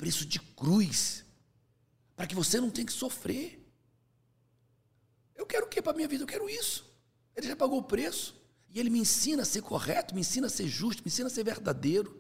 preço 0.02 0.26
de 0.26 0.40
cruz 0.40 1.24
para 2.16 2.26
que 2.26 2.34
você 2.34 2.60
não 2.60 2.72
tenha 2.72 2.88
que 2.88 2.92
sofrer. 2.92 3.64
Eu 5.36 5.46
quero 5.46 5.68
o 5.68 5.70
que 5.70 5.80
para 5.80 5.92
a 5.92 5.96
minha 5.96 6.08
vida? 6.08 6.24
Eu 6.24 6.28
quero 6.28 6.50
isso. 6.50 6.84
Ele 7.36 7.48
já 7.48 7.56
pagou 7.56 7.78
o 7.78 7.84
preço. 7.84 8.36
E 8.74 8.80
ele 8.80 8.90
me 8.90 8.98
ensina 8.98 9.44
a 9.44 9.46
ser 9.46 9.62
correto, 9.62 10.16
me 10.16 10.22
ensina 10.22 10.48
a 10.48 10.50
ser 10.50 10.68
justo, 10.68 11.04
me 11.04 11.10
ensina 11.10 11.28
a 11.28 11.30
ser 11.30 11.44
verdadeiro, 11.44 12.20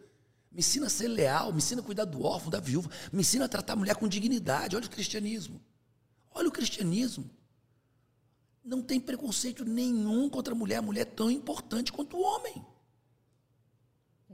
me 0.51 0.59
ensina 0.59 0.86
a 0.86 0.89
ser 0.91 1.07
leal, 1.07 1.51
me 1.51 1.57
ensina 1.57 1.82
a 1.82 1.84
cuidar 1.84 2.05
do 2.05 2.24
órfão, 2.24 2.51
da 2.51 2.59
viúva, 2.59 2.89
me 3.12 3.22
ensina 3.22 3.45
a 3.45 3.49
tratar 3.49 3.74
a 3.74 3.78
mulher 3.78 3.95
com 3.95 4.07
dignidade. 4.07 4.76
Olha 4.76 4.86
o 4.86 4.89
cristianismo. 4.89 5.59
Olha 6.30 6.49
o 6.49 6.51
cristianismo. 6.51 7.28
Não 8.64 8.84
tem 8.84 8.99
preconceito 8.99 9.66
nenhum 9.66 10.30
contra 10.30 10.53
a 10.53 10.57
mulher. 10.57 10.78
A 10.78 10.82
mulher 10.84 11.01
é 11.01 11.05
tão 11.05 11.32
importante 11.32 11.91
quanto 11.91 12.16
o 12.16 12.22
homem. 12.22 12.64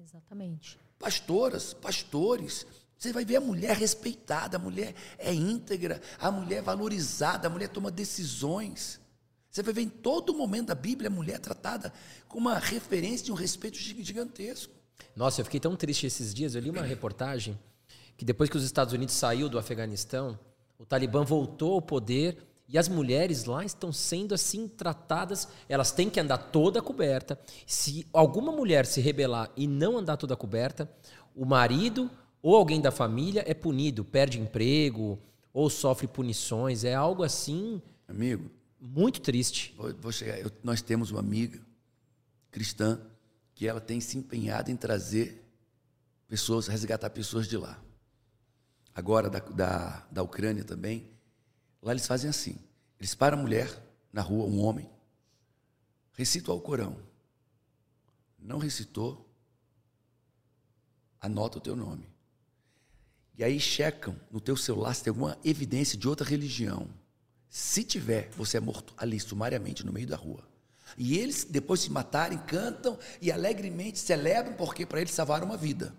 Exatamente. 0.02 0.78
Pastoras, 1.00 1.74
pastores, 1.74 2.66
você 2.98 3.14
vai 3.14 3.26
ver 3.26 3.38
a 3.38 3.42
mulher 3.42 3.76
respeitada, 3.76 4.58
a 4.58 4.60
mulher 4.60 4.96
é 5.18 5.34
íntegra, 5.34 6.02
a 6.20 6.32
mulher 6.32 6.58
é 6.58 6.62
valorizada, 6.62 7.48
a 7.48 7.50
mulher 7.50 7.70
toma 7.70 7.92
decisões. 7.92 9.00
Você 9.50 9.62
vai 9.64 9.74
ver 9.74 9.82
em 9.82 9.90
todo 9.90 10.34
momento 10.34 10.68
da 10.68 10.76
Bíblia 10.76 11.10
a 11.10 11.14
mulher 11.14 11.40
tratada 11.40 11.94
com 12.28 12.38
uma 12.38 12.60
referência 12.60 13.26
de 13.26 13.32
um 13.32 13.36
respeito 13.36 13.78
gigantesco. 13.78 14.74
Nossa, 15.16 15.42
eu 15.42 15.46
fiquei 15.46 15.60
tão 15.60 15.76
triste 15.76 16.06
esses 16.06 16.34
dias. 16.34 16.56
Eu 16.56 16.62
li 16.62 16.70
uma 16.70 16.82
reportagem 16.82 17.58
que 18.16 18.26
depois 18.26 18.50
que 18.50 18.58
os 18.58 18.64
Estados 18.64 18.94
Unidos 18.94 19.16
saiu 19.16 19.48
do 19.50 19.60
Afeganistão, 19.60 20.38
o 20.78 20.86
Talibã 20.86 21.24
voltou 21.24 21.74
ao 21.74 21.82
poder 21.82 22.47
e 22.68 22.78
as 22.78 22.90
mulheres 22.90 23.46
lá 23.46 23.64
estão 23.64 23.94
sendo 23.94 24.36
assim 24.36 24.68
tratadas, 24.68 25.48
elas 25.70 25.92
têm 25.92 26.10
que 26.10 26.20
andar 26.20 26.38
toda 26.38 26.82
coberta. 26.82 27.40
Se 27.66 28.06
alguma 28.12 28.52
mulher 28.52 28.86
se 28.86 29.00
rebelar 29.00 29.50
e 29.56 29.66
não 29.66 29.98
andar 29.98 30.18
toda 30.18 30.36
coberta, 30.36 30.92
o 31.34 31.46
marido 31.46 32.12
ou 32.42 32.56
alguém 32.56 32.82
da 32.82 32.92
família 32.92 33.44
é 33.48 33.54
punido, 33.54 34.04
perde 34.04 34.40
emprego 34.40 35.18
ou 35.54 35.70
sofre 35.70 36.08
punições. 36.08 36.84
É 36.84 36.94
algo 36.94 37.24
assim. 37.24 37.82
Amigo. 38.06 38.52
Muito 38.80 39.22
triste. 39.22 39.74
Vou, 39.78 39.94
vou 39.96 40.12
chegar. 40.12 40.38
Eu, 40.38 40.52
nós 40.62 40.82
temos 40.82 41.10
uma 41.10 41.22
amiga 41.22 41.60
cristã 42.52 43.00
que 43.56 43.66
ela 43.66 43.80
tem 43.80 44.02
se 44.02 44.18
empenhado 44.18 44.70
em 44.70 44.76
trazer 44.76 45.42
pessoas, 46.28 46.68
resgatar 46.68 47.10
pessoas 47.12 47.48
de 47.48 47.56
lá. 47.56 47.82
Agora, 48.94 49.30
da, 49.30 49.40
da, 49.40 50.08
da 50.12 50.22
Ucrânia 50.22 50.64
também 50.64 51.17
Lá 51.88 51.94
eles 51.94 52.06
fazem 52.06 52.30
assim: 52.30 52.58
eles 53.00 53.16
param 53.16 53.40
a 53.40 53.42
mulher 53.42 53.82
na 54.12 54.22
rua, 54.22 54.46
um 54.46 54.60
homem, 54.60 54.90
recita 56.12 56.52
o 56.52 56.54
Alcorão. 56.54 56.98
Não 58.38 58.58
recitou, 58.58 59.26
anota 61.22 61.60
o 61.60 61.62
teu 61.62 61.78
nome. 61.78 62.10
E 63.38 63.44
aí 63.44 63.58
checam 63.58 64.20
no 64.30 64.42
teu 64.42 64.58
celular 64.58 64.94
se 64.96 65.04
tem 65.06 65.12
alguma 65.12 65.38
evidência 65.46 65.98
de 65.98 66.10
outra 66.10 66.28
religião. 66.28 66.90
Se 67.50 67.86
tiver, 67.86 68.32
você 68.32 68.58
é 68.58 68.60
morto 68.60 68.94
ali 68.98 69.18
sumariamente 69.18 69.86
no 69.86 69.94
meio 69.94 70.08
da 70.08 70.18
rua. 70.18 70.46
E 70.98 71.18
eles, 71.18 71.46
depois 71.46 71.84
de 71.84 71.90
matarem, 71.90 72.38
cantam 72.40 73.00
e 73.22 73.32
alegremente 73.32 74.00
celebram 74.00 74.58
porque 74.58 74.86
para 74.86 75.00
eles 75.00 75.14
salvaram 75.14 75.46
uma 75.46 75.56
vida. 75.56 75.96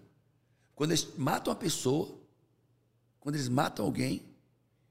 Quando 0.74 0.90
eles 0.90 1.16
matam 1.16 1.50
uma 1.50 1.58
pessoa, 1.58 2.14
quando 3.18 3.36
eles 3.36 3.48
matam 3.48 3.86
alguém 3.86 4.22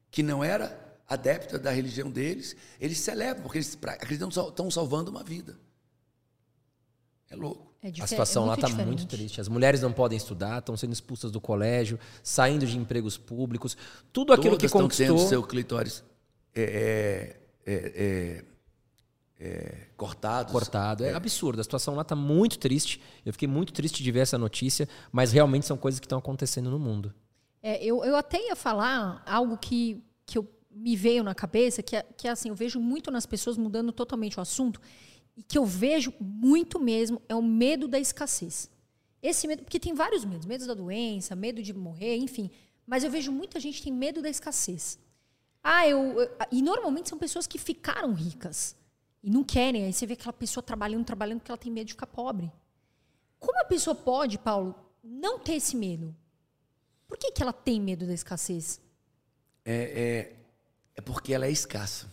que 0.09 0.23
não 0.23 0.43
era 0.43 0.86
adepta 1.07 1.57
da 1.57 1.71
religião 1.71 2.11
deles, 2.11 2.55
eles 2.79 2.99
celebram, 2.99 3.43
porque 3.43 3.59
eles 3.59 3.77
acreditam 3.81 4.29
que 4.29 4.39
estão 4.39 4.69
salvando 4.69 5.09
uma 5.09 5.23
vida. 5.23 5.57
É 7.29 7.35
louco. 7.35 7.67
É 7.81 7.89
a 8.01 8.07
situação 8.07 8.43
é 8.43 8.47
lá 8.47 8.53
está 8.55 8.69
muito 8.69 9.05
triste. 9.05 9.39
As 9.39 9.47
mulheres 9.47 9.81
não 9.81 9.93
podem 9.93 10.17
estudar, 10.17 10.59
estão 10.59 10.75
sendo 10.75 10.93
expulsas 10.93 11.31
do 11.31 11.39
colégio, 11.39 11.99
saindo 12.23 12.65
de 12.65 12.77
empregos 12.77 13.17
públicos. 13.17 13.77
Tudo 14.11 14.33
aquilo 14.33 14.57
Todas 14.57 14.71
que 14.71 14.77
conquistou... 14.77 15.05
estão 15.05 15.17
tendo 15.17 15.29
seu 15.29 15.43
clitóris 15.43 16.03
é, 16.55 17.35
é, 17.65 17.75
é, 17.75 18.45
é 19.39 19.87
cortado. 19.95 20.51
Cortado. 20.51 21.05
É, 21.05 21.13
absurdo. 21.13 21.61
A 21.61 21.63
situação 21.63 21.95
lá 21.95 22.01
está 22.01 22.15
muito 22.15 22.57
triste. 22.57 23.01
Eu 23.25 23.31
fiquei 23.31 23.47
muito 23.47 23.71
triste 23.71 24.01
de 24.01 24.11
ver 24.11 24.21
essa 24.21 24.37
notícia, 24.37 24.89
mas 25.11 25.31
realmente 25.31 25.65
são 25.65 25.77
coisas 25.77 25.99
que 25.99 26.05
estão 26.05 26.17
acontecendo 26.17 26.71
no 26.71 26.79
mundo. 26.79 27.13
eu, 27.61 28.03
eu 28.03 28.15
até 28.15 28.41
ia 28.47 28.55
falar 28.55 29.21
algo 29.25 29.57
que, 29.57 30.03
que 30.25 30.37
eu 30.37 30.56
me 30.77 30.95
veio 30.95 31.23
na 31.23 31.33
cabeça 31.33 31.81
que, 31.81 31.95
é, 31.95 32.03
que 32.15 32.27
é 32.27 32.31
assim, 32.31 32.49
eu 32.49 32.55
vejo 32.55 32.79
muito 32.79 33.09
nas 33.11 33.25
pessoas 33.25 33.57
mudando 33.57 33.91
totalmente 33.91 34.37
o 34.37 34.41
assunto 34.41 34.79
e 35.35 35.43
que 35.43 35.57
eu 35.57 35.65
vejo 35.65 36.13
muito 36.19 36.79
mesmo 36.79 37.21
é 37.27 37.35
o 37.35 37.41
medo 37.41 37.87
da 37.87 37.99
escassez. 37.99 38.69
Esse 39.21 39.47
medo, 39.47 39.63
porque 39.63 39.79
tem 39.79 39.93
vários 39.93 40.23
medos, 40.23 40.45
medo 40.45 40.65
da 40.67 40.73
doença, 40.73 41.35
medo 41.35 41.61
de 41.61 41.73
morrer, 41.73 42.17
enfim, 42.17 42.49
mas 42.85 43.03
eu 43.03 43.11
vejo 43.11 43.31
muita 43.31 43.59
gente 43.59 43.83
tem 43.83 43.91
medo 43.91 44.21
da 44.21 44.29
escassez. 44.29 44.99
Ah, 45.63 45.87
eu, 45.87 46.21
eu 46.21 46.31
e 46.51 46.61
normalmente 46.61 47.09
são 47.09 47.17
pessoas 47.17 47.47
que 47.47 47.57
ficaram 47.57 48.13
ricas. 48.13 48.75
E 49.21 49.29
não 49.29 49.43
querem. 49.43 49.83
Aí 49.83 49.91
você 49.91 50.05
vê 50.05 50.13
aquela 50.13 50.31
pessoa 50.31 50.63
trabalhando, 50.63 51.03
trabalhando, 51.03 51.39
porque 51.39 51.51
ela 51.51 51.57
tem 51.57 51.71
medo 51.71 51.87
de 51.87 51.93
ficar 51.93 52.07
pobre. 52.07 52.51
Como 53.39 53.59
a 53.59 53.65
pessoa 53.65 53.95
pode, 53.95 54.37
Paulo, 54.37 54.75
não 55.03 55.39
ter 55.39 55.55
esse 55.55 55.75
medo? 55.75 56.15
Por 57.07 57.17
que, 57.17 57.31
que 57.31 57.41
ela 57.41 57.53
tem 57.53 57.81
medo 57.81 58.05
da 58.05 58.13
escassez? 58.13 58.79
É, 59.65 59.75
é, 59.75 60.35
é 60.97 61.01
porque 61.01 61.33
ela 61.33 61.45
é 61.45 61.51
escassa. 61.51 62.11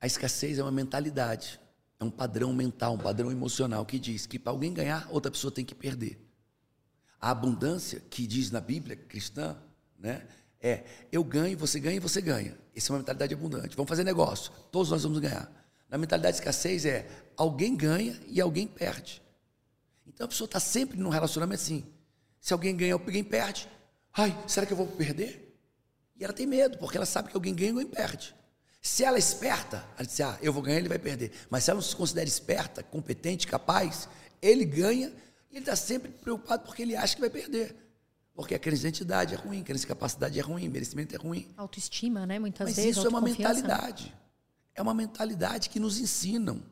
A 0.00 0.06
escassez 0.06 0.58
é 0.58 0.62
uma 0.62 0.72
mentalidade, 0.72 1.60
é 1.98 2.04
um 2.04 2.10
padrão 2.10 2.52
mental, 2.52 2.94
um 2.94 2.98
padrão 2.98 3.30
emocional 3.30 3.86
que 3.86 3.98
diz 3.98 4.26
que 4.26 4.38
para 4.38 4.52
alguém 4.52 4.74
ganhar, 4.74 5.06
outra 5.10 5.30
pessoa 5.30 5.52
tem 5.52 5.64
que 5.64 5.74
perder. 5.74 6.20
A 7.20 7.30
abundância 7.30 8.00
que 8.10 8.26
diz 8.26 8.50
na 8.50 8.60
Bíblia 8.60 8.96
cristã, 8.96 9.56
né, 9.98 10.26
é 10.60 10.84
eu 11.12 11.22
ganho, 11.22 11.56
você 11.56 11.78
ganha 11.78 11.96
e 11.96 12.00
você 12.00 12.20
ganha. 12.20 12.58
Essa 12.74 12.90
é 12.90 12.92
uma 12.92 12.98
mentalidade 12.98 13.32
abundante. 13.32 13.76
Vamos 13.76 13.88
fazer 13.88 14.04
negócio, 14.04 14.52
todos 14.72 14.90
nós 14.90 15.02
vamos 15.02 15.18
ganhar. 15.20 15.50
Na 15.88 15.98
mentalidade 15.98 16.36
de 16.36 16.40
escassez 16.40 16.84
é 16.84 17.08
alguém 17.36 17.76
ganha 17.76 18.18
e 18.26 18.40
alguém 18.40 18.66
perde. 18.66 19.22
Então 20.06 20.24
a 20.24 20.28
pessoa 20.28 20.46
está 20.46 20.58
sempre 20.58 20.98
num 20.98 21.10
relacionamento 21.10 21.62
assim. 21.62 21.84
Se 22.40 22.52
alguém 22.52 22.76
ganha, 22.76 22.94
alguém 22.94 23.22
perde. 23.22 23.68
Ai, 24.12 24.36
será 24.48 24.66
que 24.66 24.72
eu 24.72 24.76
vou 24.76 24.86
perder? 24.86 25.49
E 26.20 26.24
ela 26.24 26.34
tem 26.34 26.46
medo, 26.46 26.76
porque 26.76 26.98
ela 26.98 27.06
sabe 27.06 27.30
que 27.30 27.36
alguém 27.36 27.54
ganha 27.54 27.70
e 27.70 27.72
alguém 27.72 27.86
perde. 27.86 28.34
Se 28.82 29.02
ela 29.02 29.16
é 29.16 29.18
esperta, 29.18 29.82
ela 29.96 30.06
diz, 30.06 30.20
ah, 30.20 30.38
eu 30.42 30.52
vou 30.52 30.62
ganhar, 30.62 30.76
ele 30.76 30.88
vai 30.88 30.98
perder. 30.98 31.32
Mas 31.48 31.64
se 31.64 31.70
ela 31.70 31.80
não 31.80 31.86
se 31.86 31.96
considera 31.96 32.28
esperta, 32.28 32.82
competente, 32.82 33.46
capaz, 33.46 34.06
ele 34.42 34.66
ganha 34.66 35.10
e 35.50 35.56
ele 35.56 35.60
está 35.60 35.74
sempre 35.74 36.10
preocupado 36.10 36.64
porque 36.64 36.82
ele 36.82 36.94
acha 36.94 37.14
que 37.14 37.22
vai 37.22 37.30
perder. 37.30 37.74
Porque 38.34 38.54
a 38.54 38.58
crença 38.58 38.82
de 38.82 38.88
identidade 38.88 39.34
é 39.34 39.36
ruim, 39.38 39.62
a 39.62 39.64
crença 39.64 39.80
de 39.80 39.86
capacidade 39.86 40.38
é 40.38 40.42
ruim, 40.42 40.68
merecimento 40.68 41.14
é 41.14 41.18
ruim. 41.18 41.48
Autoestima, 41.56 42.26
né? 42.26 42.38
Muitas 42.38 42.68
Mas 42.68 42.76
vezes. 42.76 42.98
isso 42.98 43.06
é 43.06 43.08
uma 43.08 43.22
mentalidade. 43.22 44.14
É 44.74 44.82
uma 44.82 44.94
mentalidade 44.94 45.70
que 45.70 45.80
nos 45.80 45.98
ensinam. 45.98 46.62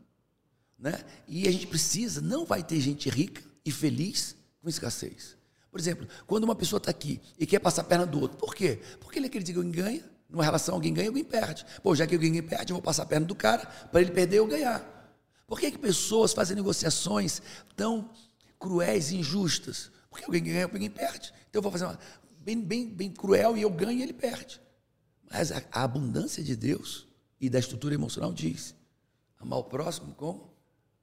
Né? 0.79 0.93
E 1.27 1.49
a 1.49 1.51
gente 1.51 1.67
precisa, 1.67 2.21
não 2.21 2.45
vai 2.45 2.63
ter 2.63 2.81
gente 2.81 3.09
rica 3.09 3.43
e 3.65 3.73
feliz 3.73 4.37
com 4.61 4.69
escassez. 4.69 5.38
Por 5.71 5.79
exemplo, 5.79 6.09
quando 6.27 6.45
uma 6.45 6.55
pessoa 6.55 6.79
está 6.79 6.91
aqui 6.91 7.21
e 7.39 7.47
quer 7.47 7.59
passar 7.59 7.83
a 7.83 7.85
perna 7.85 8.07
do 8.07 8.21
outro, 8.21 8.39
por 8.39 8.55
quê? 8.55 8.81
Porque 9.01 9.19
ele 9.19 9.27
acredita 9.27 9.53
que 9.53 9.59
alguém 9.59 9.73
ganha, 9.73 10.05
numa 10.29 10.45
relação 10.45 10.75
alguém 10.75 10.93
ganha, 10.93 11.09
alguém 11.09 11.25
perde. 11.25 11.65
Pô, 11.83 11.95
já 11.95 12.07
que 12.07 12.15
alguém 12.15 12.43
perde, 12.43 12.73
eu 12.73 12.77
vou 12.77 12.83
passar 12.83 13.03
a 13.03 13.07
perna 13.07 13.27
do 13.27 13.35
cara 13.35 13.67
para 13.67 14.01
ele 14.01 14.11
perder 14.11 14.41
ou 14.41 14.47
ganhar. 14.47 14.99
Por 15.47 15.59
que, 15.59 15.71
que 15.71 15.79
pessoas 15.79 16.33
fazem 16.33 16.55
negociações 16.55 17.41
tão 17.77 18.11
cruéis 18.59 19.11
e 19.11 19.17
injustas? 19.17 19.91
Porque 20.11 20.25
alguém 20.25 20.43
ganha, 20.43 20.65
alguém 20.65 20.91
perde. 20.91 21.33
Então 21.49 21.59
eu 21.59 21.63
vou 21.63 21.73
fazer 21.73 21.85
uma 21.85 21.99
bem, 22.41 22.61
bem, 22.61 22.89
bem 22.89 23.11
cruel 23.11 23.57
e 23.57 23.63
eu 23.63 23.71
ganho 23.71 23.99
e 23.99 24.03
ele 24.03 24.13
perde. 24.13 24.61
Mas 25.31 25.53
a, 25.53 25.63
a 25.71 25.83
abundância 25.83 26.43
de 26.43 26.57
Deus 26.57 27.07
e 27.41 27.49
da 27.49 27.59
estrutura 27.59 27.95
emocional 27.95 28.33
diz: 28.33 28.75
amar 29.39 29.59
o 29.59 29.65
próximo 29.65 30.15
como 30.15 30.55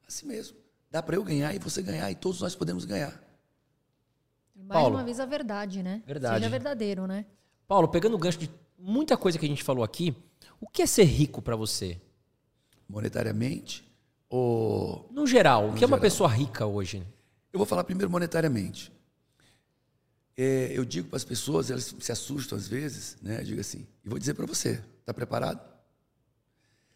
a 0.08 0.12
si 0.12 0.26
mesmo. 0.26 0.58
Dá 0.92 1.02
para 1.02 1.16
eu 1.16 1.24
ganhar 1.24 1.54
e 1.54 1.60
você 1.60 1.82
ganhar, 1.82 2.10
e 2.12 2.16
todos 2.16 2.40
nós 2.42 2.56
podemos 2.56 2.86
ganhar. 2.86 3.25
Mais 4.56 4.82
Paulo. 4.82 4.96
uma 4.96 5.04
vez 5.04 5.20
a 5.20 5.26
verdade, 5.26 5.84
né? 5.84 6.02
Verdade. 6.06 6.36
Seja 6.36 6.50
verdadeiro, 6.50 7.06
né? 7.06 7.26
Paulo, 7.68 7.88
pegando 7.88 8.16
o 8.16 8.20
gancho 8.20 8.38
de 8.38 8.50
muita 8.78 9.18
coisa 9.18 9.38
que 9.38 9.46
a 9.46 9.50
gente 9.50 9.64
falou 9.64 9.84
aqui, 9.84 10.16
o 10.60 10.68
que 10.68 10.82
é 10.82 10.86
ser 10.86 11.04
rico 11.04 11.42
para 11.42 11.56
você? 11.56 12.00
Monetariamente, 12.88 13.84
ou. 14.30 15.08
No 15.12 15.26
geral, 15.28 15.70
o 15.70 15.74
que 15.74 15.84
é 15.84 15.88
uma 15.88 15.98
geral. 15.98 16.00
pessoa 16.00 16.30
rica 16.30 16.66
hoje? 16.66 17.06
Eu 17.52 17.58
vou 17.58 17.66
falar 17.66 17.84
primeiro 17.84 18.12
monetariamente. 18.12 18.92
É, 20.38 20.72
eu 20.74 20.84
digo 20.84 21.08
para 21.08 21.18
as 21.18 21.24
pessoas, 21.24 21.72
elas 21.72 21.96
se 21.98 22.12
assustam 22.12 22.58
às 22.58 22.68
vezes, 22.68 23.18
né? 23.22 23.40
Eu 23.40 23.46
digo 23.46 23.62
assim, 23.62 23.88
e 24.04 24.10
vou 24.10 24.20
dizer 24.20 24.34
para 24.34 24.46
você, 24.46 24.82
está 25.00 25.14
preparado? 25.14 25.62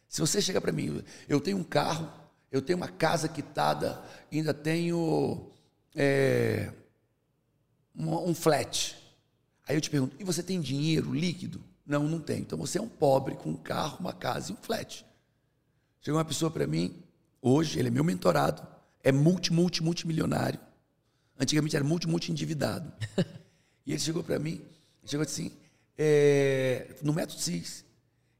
Se 0.07 0.19
você 0.19 0.41
chegar 0.41 0.59
para 0.59 0.71
mim, 0.71 1.01
eu 1.27 1.39
tenho 1.39 1.57
um 1.57 1.63
carro, 1.63 2.11
eu 2.51 2.61
tenho 2.61 2.77
uma 2.77 2.87
casa 2.87 3.29
quitada, 3.29 4.03
ainda 4.31 4.53
tenho 4.53 5.49
é, 5.95 6.73
um, 7.99 8.29
um 8.29 8.33
flat. 8.33 8.95
Aí 9.67 9.75
eu 9.75 9.81
te 9.81 9.89
pergunto, 9.89 10.15
e 10.17 10.23
você 10.23 10.41
tem 10.41 10.61
dinheiro 10.61 11.13
líquido? 11.13 11.61
Não, 11.85 12.07
não 12.07 12.19
tenho. 12.19 12.41
Então 12.41 12.57
você 12.57 12.77
é 12.77 12.81
um 12.81 12.87
pobre 12.87 13.35
com 13.35 13.49
um 13.49 13.57
carro, 13.57 13.97
uma 13.99 14.13
casa 14.13 14.51
e 14.51 14.53
um 14.53 14.57
flat. 14.57 15.05
Chegou 16.01 16.17
uma 16.17 16.25
pessoa 16.25 16.49
para 16.49 16.65
mim, 16.65 17.03
hoje, 17.41 17.77
ele 17.77 17.89
é 17.89 17.91
meu 17.91 18.03
mentorado, 18.03 18.65
é 19.03 19.11
multi, 19.11 19.51
multi, 19.51 19.83
multimilionário. 19.83 20.59
Antigamente 21.37 21.75
era 21.75 21.83
multi, 21.83 22.07
multi 22.07 22.31
endividado. 22.31 22.91
e 23.85 23.91
ele 23.91 23.99
chegou 23.99 24.23
para 24.23 24.39
mim, 24.39 24.61
chegou 25.05 25.23
assim, 25.25 25.51
é, 25.97 26.95
no 27.01 27.13
método 27.13 27.41
CIS. 27.41 27.83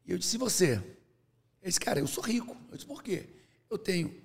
E 0.05 0.12
eu 0.12 0.18
disse, 0.18 0.38
e 0.38 0.39
você? 0.39 0.72
Ele 0.72 0.84
disse, 1.66 1.80
cara, 1.80 1.99
eu 1.99 2.07
sou 2.07 2.24
rico. 2.24 2.55
Eu 2.72 2.78
disse, 2.78 2.86
por 2.86 3.03
quê? 3.03 3.28
Eu 3.70 3.78
tenho 3.78 4.16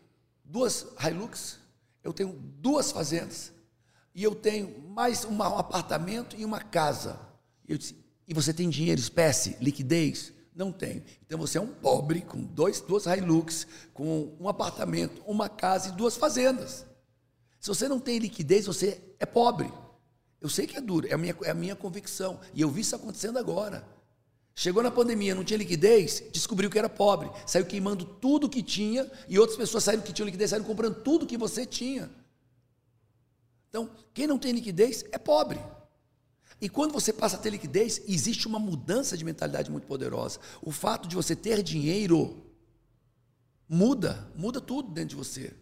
duas 0.44 0.86
Hilux, 1.04 1.58
eu 2.02 2.12
tenho 2.12 2.32
duas 2.32 2.92
fazendas, 2.92 3.52
e 4.14 4.22
eu 4.22 4.34
tenho 4.34 4.80
mais 4.88 5.24
um 5.24 5.42
apartamento 5.42 6.36
e 6.38 6.44
uma 6.44 6.60
casa. 6.60 7.18
E 7.68 7.72
eu 7.72 7.78
disse, 7.78 7.96
e 8.28 8.32
você 8.32 8.54
tem 8.54 8.70
dinheiro, 8.70 9.00
espécie, 9.00 9.56
liquidez? 9.60 10.32
Não 10.54 10.70
tenho. 10.70 11.02
Então 11.26 11.36
você 11.36 11.58
é 11.58 11.60
um 11.60 11.66
pobre 11.66 12.20
com 12.20 12.40
dois, 12.40 12.80
duas 12.80 13.06
Hilux, 13.06 13.66
com 13.92 14.36
um 14.38 14.48
apartamento, 14.48 15.20
uma 15.26 15.48
casa 15.48 15.88
e 15.88 15.92
duas 15.92 16.16
fazendas. 16.16 16.86
Se 17.58 17.68
você 17.68 17.88
não 17.88 17.98
tem 17.98 18.18
liquidez, 18.18 18.66
você 18.66 19.02
é 19.18 19.26
pobre. 19.26 19.70
Eu 20.40 20.48
sei 20.48 20.66
que 20.66 20.76
é 20.76 20.80
duro, 20.80 21.08
é 21.08 21.14
a 21.14 21.18
minha, 21.18 21.36
é 21.42 21.50
a 21.50 21.54
minha 21.54 21.74
convicção. 21.74 22.38
E 22.52 22.60
eu 22.60 22.70
vi 22.70 22.82
isso 22.82 22.94
acontecendo 22.94 23.38
agora. 23.38 23.84
Chegou 24.54 24.82
na 24.82 24.90
pandemia, 24.90 25.34
não 25.34 25.42
tinha 25.42 25.58
liquidez, 25.58 26.22
descobriu 26.30 26.70
que 26.70 26.78
era 26.78 26.88
pobre. 26.88 27.28
Saiu 27.44 27.66
queimando 27.66 28.04
tudo 28.04 28.48
que 28.48 28.62
tinha 28.62 29.10
e 29.28 29.40
outras 29.40 29.58
pessoas 29.58 29.82
saíram 29.82 30.04
que 30.04 30.12
tinham 30.12 30.26
liquidez, 30.26 30.50
saíram 30.50 30.66
comprando 30.66 31.02
tudo 31.02 31.26
que 31.26 31.36
você 31.36 31.66
tinha. 31.66 32.08
Então, 33.74 33.90
quem 34.14 34.28
não 34.28 34.38
tem 34.38 34.52
liquidez 34.52 35.04
é 35.10 35.18
pobre. 35.18 35.58
E 36.60 36.68
quando 36.68 36.92
você 36.92 37.12
passa 37.12 37.34
a 37.34 37.40
ter 37.40 37.50
liquidez, 37.50 38.00
existe 38.06 38.46
uma 38.46 38.60
mudança 38.60 39.18
de 39.18 39.24
mentalidade 39.24 39.68
muito 39.68 39.84
poderosa. 39.84 40.38
O 40.62 40.70
fato 40.70 41.08
de 41.08 41.16
você 41.16 41.34
ter 41.34 41.60
dinheiro 41.60 42.46
muda, 43.68 44.30
muda 44.36 44.60
tudo 44.60 44.92
dentro 44.92 45.08
de 45.08 45.16
você. 45.16 45.52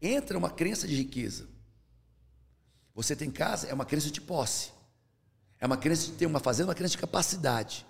Entra 0.00 0.38
uma 0.38 0.50
crença 0.50 0.86
de 0.86 0.94
riqueza. 0.94 1.48
Você 2.94 3.16
tem 3.16 3.28
casa, 3.28 3.66
é 3.66 3.74
uma 3.74 3.84
crença 3.84 4.08
de 4.08 4.20
posse. 4.20 4.70
É 5.58 5.66
uma 5.66 5.76
crença 5.76 6.06
de 6.06 6.12
ter 6.12 6.26
uma 6.26 6.38
fazenda, 6.38 6.68
uma 6.68 6.76
crença 6.76 6.92
de 6.92 6.98
capacidade. 6.98 7.84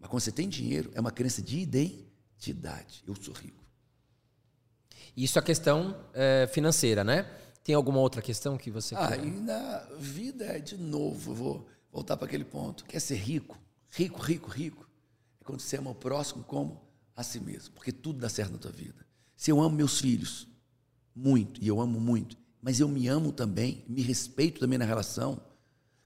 Mas 0.00 0.08
quando 0.08 0.22
você 0.22 0.32
tem 0.32 0.48
dinheiro, 0.48 0.90
é 0.94 1.00
uma 1.02 1.12
crença 1.12 1.42
de 1.42 1.58
identidade. 1.58 3.04
Eu 3.06 3.14
sou 3.14 3.34
rico. 3.34 3.62
Isso 5.14 5.38
é 5.38 5.42
questão 5.42 6.02
é, 6.14 6.48
financeira, 6.50 7.04
né? 7.04 7.41
Tem 7.64 7.74
alguma 7.74 7.98
outra 8.00 8.20
questão 8.20 8.56
que 8.58 8.70
você 8.70 8.94
Ah, 8.94 9.08
quer? 9.08 9.24
e 9.24 9.30
na 9.30 9.78
vida 9.98 10.44
é 10.44 10.58
de 10.58 10.76
novo, 10.76 11.30
eu 11.30 11.34
vou 11.34 11.68
voltar 11.92 12.16
para 12.16 12.26
aquele 12.26 12.44
ponto. 12.44 12.84
Quer 12.84 13.00
ser 13.00 13.16
rico? 13.16 13.58
Rico, 13.90 14.20
rico, 14.20 14.50
rico. 14.50 14.88
É 15.40 15.44
quando 15.44 15.60
você 15.60 15.76
ama 15.76 15.90
o 15.90 15.94
próximo 15.94 16.42
como 16.44 16.82
a 17.14 17.22
si 17.22 17.38
mesmo. 17.38 17.72
Porque 17.74 17.92
tudo 17.92 18.18
dá 18.18 18.28
certo 18.28 18.52
na 18.52 18.58
tua 18.58 18.72
vida. 18.72 19.06
Se 19.36 19.50
eu 19.50 19.60
amo 19.60 19.76
meus 19.76 20.00
filhos 20.00 20.48
muito, 21.14 21.62
e 21.62 21.68
eu 21.68 21.80
amo 21.80 22.00
muito, 22.00 22.36
mas 22.60 22.80
eu 22.80 22.88
me 22.88 23.06
amo 23.06 23.30
também, 23.32 23.84
me 23.88 24.02
respeito 24.02 24.58
também 24.60 24.78
na 24.78 24.84
relação, 24.84 25.40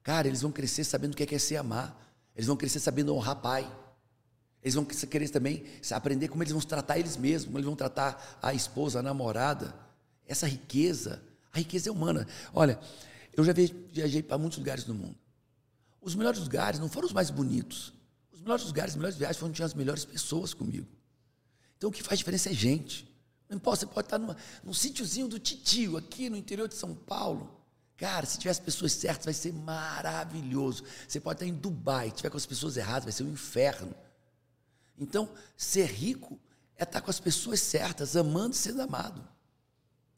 cara, 0.02 0.26
eles 0.26 0.42
vão 0.42 0.50
crescer 0.52 0.84
sabendo 0.84 1.12
o 1.12 1.16
que 1.16 1.22
é, 1.22 1.26
que 1.26 1.34
é 1.34 1.38
ser 1.38 1.56
amar. 1.56 1.96
Eles 2.34 2.46
vão 2.46 2.56
crescer 2.56 2.80
sabendo 2.80 3.14
honrar 3.14 3.36
pai. 3.40 3.70
Eles 4.62 4.74
vão 4.74 4.84
querer 4.84 5.28
também 5.30 5.64
aprender 5.92 6.28
como 6.28 6.42
eles 6.42 6.52
vão 6.52 6.60
tratar 6.60 6.98
eles 6.98 7.16
mesmos, 7.16 7.46
como 7.46 7.56
eles 7.58 7.66
vão 7.66 7.76
tratar 7.76 8.38
a 8.42 8.52
esposa, 8.52 8.98
a 8.98 9.02
namorada. 9.02 9.74
Essa 10.26 10.46
riqueza, 10.46 11.22
a 11.56 11.58
riqueza 11.58 11.88
é 11.88 11.92
humana. 11.92 12.26
Olha, 12.52 12.78
eu 13.34 13.44
já 13.44 13.52
vi- 13.52 13.74
viajei 13.92 14.22
para 14.22 14.38
muitos 14.38 14.58
lugares 14.58 14.86
no 14.86 14.94
mundo. 14.94 15.16
Os 16.00 16.14
melhores 16.14 16.40
lugares 16.40 16.78
não 16.78 16.88
foram 16.88 17.06
os 17.06 17.12
mais 17.12 17.30
bonitos. 17.30 17.92
Os 18.32 18.40
melhores 18.40 18.64
lugares, 18.64 18.92
as 18.92 18.96
melhores 18.96 19.16
viagens 19.16 19.38
foram 19.38 19.48
onde 19.48 19.56
tinha 19.56 19.66
as 19.66 19.74
melhores 19.74 20.04
pessoas 20.04 20.54
comigo. 20.54 20.86
Então 21.76 21.90
o 21.90 21.92
que 21.92 22.02
faz 22.02 22.18
diferença 22.18 22.50
é 22.50 22.52
gente. 22.52 23.12
Não 23.48 23.56
importa, 23.56 23.80
você 23.80 23.86
pode 23.86 24.06
estar 24.06 24.18
numa, 24.18 24.36
num 24.62 24.74
sítiozinho 24.74 25.28
do 25.28 25.38
Titio, 25.38 25.96
aqui 25.96 26.28
no 26.28 26.36
interior 26.36 26.68
de 26.68 26.74
São 26.74 26.94
Paulo. 26.94 27.60
Cara, 27.96 28.26
se 28.26 28.38
tiver 28.38 28.50
as 28.50 28.60
pessoas 28.60 28.92
certas, 28.92 29.24
vai 29.24 29.34
ser 29.34 29.52
maravilhoso. 29.52 30.84
Você 31.08 31.18
pode 31.18 31.36
estar 31.36 31.46
em 31.46 31.54
Dubai, 31.58 32.10
tiver 32.10 32.28
com 32.28 32.36
as 32.36 32.44
pessoas 32.46 32.76
erradas, 32.76 33.04
vai 33.04 33.12
ser 33.12 33.22
um 33.22 33.30
inferno. 33.30 33.94
Então, 34.98 35.28
ser 35.56 35.86
rico 35.86 36.38
é 36.76 36.82
estar 36.82 37.00
com 37.00 37.10
as 37.10 37.20
pessoas 37.20 37.60
certas, 37.60 38.16
amando 38.16 38.54
e 38.54 38.58
sendo 38.58 38.82
amado. 38.82 39.26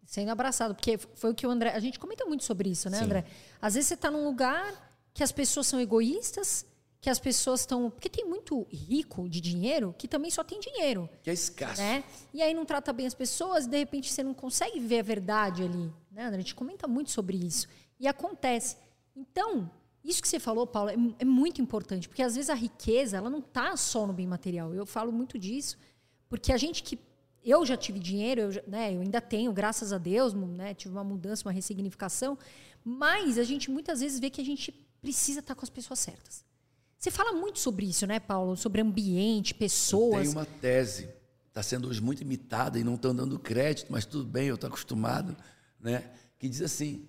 Sendo 0.09 0.30
abraçado. 0.30 0.74
Porque 0.74 0.96
foi 0.96 1.32
o 1.32 1.34
que 1.34 1.46
o 1.46 1.50
André. 1.50 1.70
A 1.74 1.80
gente 1.80 1.98
comenta 1.98 2.24
muito 2.24 2.42
sobre 2.42 2.70
isso, 2.70 2.88
né, 2.88 2.96
Sim. 2.96 3.04
André? 3.04 3.26
Às 3.61 3.74
vezes 3.74 3.88
você 3.88 3.94
está 3.94 4.11
num 4.11 4.24
lugar 4.24 4.90
que 5.12 5.22
as 5.22 5.30
pessoas 5.30 5.66
são 5.66 5.78
egoístas, 5.78 6.64
que 6.98 7.11
as 7.11 7.18
pessoas 7.18 7.61
estão. 7.61 7.90
Porque 7.90 8.09
tem 8.09 8.24
muito 8.24 8.66
rico 8.70 9.28
de 9.28 9.38
dinheiro 9.38 9.94
que 9.98 10.09
também 10.09 10.30
só 10.30 10.42
tem 10.42 10.59
dinheiro. 10.61 11.11
Que 11.22 11.28
é 11.28 11.34
escasso. 11.34 11.82
né? 11.82 12.02
E 12.32 12.40
aí 12.40 12.54
não 12.54 12.64
trata 12.64 12.90
bem 12.90 13.06
as 13.06 13.12
pessoas, 13.12 13.66
de 13.66 13.76
repente 13.76 14.11
você 14.11 14.22
não 14.22 14.32
consegue 14.32 14.80
ver 14.80 15.00
a 15.00 15.02
verdade 15.02 15.62
ali, 15.62 15.92
né? 16.11 16.24
André? 16.24 16.38
A 16.38 16.40
gente 16.40 16.54
comenta 16.54 16.88
muito 16.88 17.11
sobre 17.11 17.36
isso 17.36 17.68
e 18.00 18.09
acontece. 18.09 18.78
Então, 19.14 19.70
isso 20.02 20.22
que 20.22 20.28
você 20.28 20.40
falou, 20.40 20.66
Paulo, 20.66 20.88
é, 20.88 20.96
é 21.18 21.24
muito 21.26 21.61
importante, 21.61 22.09
porque 22.09 22.22
às 22.22 22.34
vezes 22.34 22.48
a 22.48 22.54
riqueza, 22.54 23.18
ela 23.18 23.28
não 23.28 23.40
está 23.40 23.76
só 23.76 24.06
no 24.06 24.14
bem 24.14 24.26
material. 24.26 24.72
Eu 24.72 24.86
falo 24.86 25.12
muito 25.12 25.38
disso, 25.38 25.76
porque 26.30 26.50
a 26.50 26.56
gente 26.56 26.82
que 26.82 26.98
eu 27.51 27.64
já 27.64 27.76
tive 27.76 27.99
dinheiro, 27.99 28.40
eu, 28.40 28.53
já, 28.53 28.62
né, 28.66 28.94
eu 28.94 29.01
ainda 29.01 29.20
tenho, 29.20 29.53
graças 29.53 29.92
a 29.92 29.99
Deus, 29.99 30.34
né, 30.34 30.74
tive 30.74 30.94
uma 30.94 31.05
mudança, 31.05 31.46
uma 31.46 31.53
ressignificação, 31.53 32.36
mas 32.84 33.38
a 33.38 33.44
gente 33.44 33.70
muitas 33.70 34.01
vezes 34.01 34.18
vê 34.18 34.30
que 34.30 34.40
a 34.40 34.44
gente 34.44 34.72
precisa 35.01 35.40
estar 35.40 35.55
com 35.55 35.64
as 35.64 35.70
pessoas 35.70 35.99
certas. 35.99 36.44
Você 36.99 37.11
fala 37.11 37.32
muito 37.32 37.61
sobre 37.61 37.86
isso, 37.86 38.07
né, 38.07 38.18
Paulo? 38.18 38.57
Sobre 38.57 38.80
ambiente, 38.80 39.55
pessoas. 39.55 40.22
Tem 40.22 40.30
uma 40.30 40.44
tese, 40.44 41.09
está 41.46 41.62
sendo 41.62 41.88
hoje 41.88 42.01
muito 42.03 42.22
imitada 42.22 42.78
e 42.78 42.82
não 42.82 42.96
estão 42.96 43.14
dando 43.14 43.38
crédito, 43.38 43.90
mas 43.90 44.05
tudo 44.05 44.24
bem, 44.26 44.49
eu 44.49 44.57
estou 44.57 44.66
acostumado, 44.66 45.36
né? 45.78 46.11
Que 46.38 46.49
diz 46.49 46.61
assim, 46.61 47.09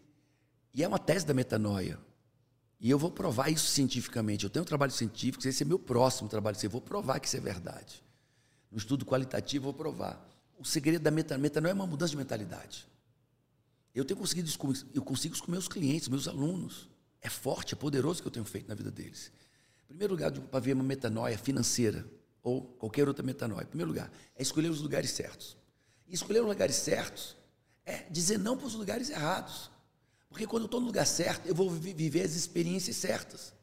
e 0.74 0.84
é 0.84 0.88
uma 0.88 1.00
tese 1.00 1.26
da 1.26 1.34
metanoia. 1.34 2.00
E 2.80 2.90
eu 2.90 2.98
vou 2.98 3.12
provar 3.12 3.50
isso 3.50 3.68
cientificamente. 3.68 4.44
Eu 4.44 4.50
tenho 4.50 4.64
um 4.64 4.66
trabalho 4.66 4.92
científico, 4.92 5.46
esse 5.46 5.64
é 5.64 5.66
meu 5.66 5.80
próximo 5.80 6.30
trabalho. 6.30 6.56
Eu 6.62 6.70
vou 6.70 6.80
provar 6.80 7.20
que 7.20 7.28
isso 7.28 7.36
é 7.36 7.42
verdade. 7.42 8.02
No 8.72 8.78
estudo 8.78 9.06
qualitativo, 9.06 9.68
eu 9.68 9.72
vou 9.72 9.74
provar. 9.74 10.29
O 10.60 10.66
segredo 10.66 11.02
da 11.02 11.10
metanoia, 11.10 11.42
metanoia 11.42 11.72
é 11.72 11.74
uma 11.74 11.88
mudança 11.88 12.12
de 12.12 12.18
mentalidade. 12.18 12.86
Eu 13.96 14.04
tenho 14.04 14.20
conseguido 14.20 14.50
isso 14.50 14.60
com, 14.60 14.74
eu 14.94 15.02
consigo 15.02 15.34
isso 15.34 15.44
com 15.44 15.52
meus 15.52 15.70
clientes, 15.70 16.10
meus 16.10 16.28
alunos. 16.28 16.90
É 17.22 17.30
forte, 17.30 17.74
é 17.74 17.78
poderoso 17.78 18.20
o 18.20 18.22
que 18.24 18.28
eu 18.28 18.32
tenho 18.32 18.46
feito 18.46 18.68
na 18.68 18.76
vida 18.76 18.92
deles. 18.92 19.32
Em 19.86 19.88
primeiro 19.88 20.14
lugar, 20.14 20.32
para 20.32 20.60
ver 20.60 20.74
uma 20.74 20.84
metanoia 20.84 21.38
financeira 21.38 22.06
ou 22.44 22.62
qualquer 22.62 23.08
outra 23.08 23.24
metanoia, 23.24 23.64
em 23.64 23.68
primeiro 23.68 23.90
lugar, 23.90 24.12
é 24.36 24.42
escolher 24.42 24.70
os 24.70 24.82
lugares 24.82 25.12
certos. 25.12 25.58
E 26.06 26.14
escolher 26.14 26.42
os 26.42 26.48
lugares 26.48 26.76
certos 26.76 27.38
é 27.86 28.04
dizer 28.10 28.38
não 28.38 28.58
para 28.58 28.68
os 28.68 28.74
lugares 28.74 29.10
errados. 29.10 29.72
Porque 30.30 30.46
quando 30.46 30.64
eu 30.64 30.68
estou 30.68 30.82
no 30.82 30.88
lugar 30.88 31.08
certo, 31.08 31.48
eu 31.48 31.56
vou 31.56 31.70
viver 31.70 32.22
as 32.22 32.36
experiências 32.36 32.98
certas. 32.98 33.54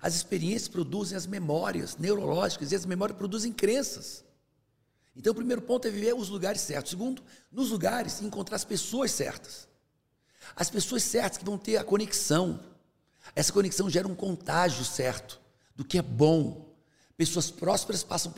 As 0.00 0.14
experiências 0.14 0.68
produzem 0.68 1.16
as 1.16 1.26
memórias 1.26 1.96
neurológicas 1.96 2.72
e 2.72 2.76
as 2.76 2.86
memórias 2.86 3.18
produzem 3.18 3.52
crenças. 3.52 4.24
Então, 5.16 5.32
o 5.32 5.36
primeiro 5.36 5.62
ponto 5.62 5.86
é 5.88 5.90
viver 5.90 6.14
os 6.14 6.28
lugares 6.28 6.60
certos. 6.60 6.90
Segundo, 6.90 7.22
nos 7.50 7.70
lugares, 7.70 8.20
encontrar 8.22 8.56
as 8.56 8.64
pessoas 8.64 9.10
certas. 9.10 9.68
As 10.54 10.70
pessoas 10.70 11.02
certas 11.02 11.38
que 11.38 11.44
vão 11.44 11.58
ter 11.58 11.76
a 11.76 11.84
conexão. 11.84 12.60
Essa 13.34 13.52
conexão 13.52 13.90
gera 13.90 14.08
um 14.08 14.14
contágio 14.14 14.84
certo 14.84 15.40
do 15.74 15.84
que 15.84 15.98
é 15.98 16.02
bom. 16.02 16.74
Pessoas 17.16 17.50
prósperas 17.50 18.02
passam 18.02 18.32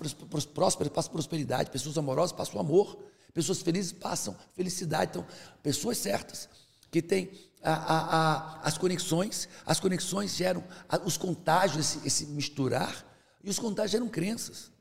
prósperas 0.53 0.93
passam 0.93 1.13
prosperidade, 1.13 1.71
pessoas 1.71 1.97
amorosas 1.97 2.33
passam 2.33 2.61
amor, 2.61 2.99
pessoas 3.33 3.63
felizes 3.63 3.93
passam 3.93 4.37
felicidade. 4.55 5.13
Então, 5.13 5.27
pessoas 5.63 5.99
certas 5.99 6.49
que 6.91 7.01
têm 7.01 7.31
a, 7.63 7.73
a, 7.73 7.99
a, 7.99 8.61
as 8.63 8.77
conexões, 8.77 9.49
as 9.65 9.79
conexões 9.79 10.35
geram 10.35 10.65
os 11.05 11.17
contágios, 11.17 11.97
esse, 11.97 12.07
esse, 12.07 12.27
misturar, 12.27 13.07
e 13.43 13.49
os 13.49 13.59
contágios 13.59 13.93
geram 13.93 14.09
crenças. 14.09 14.72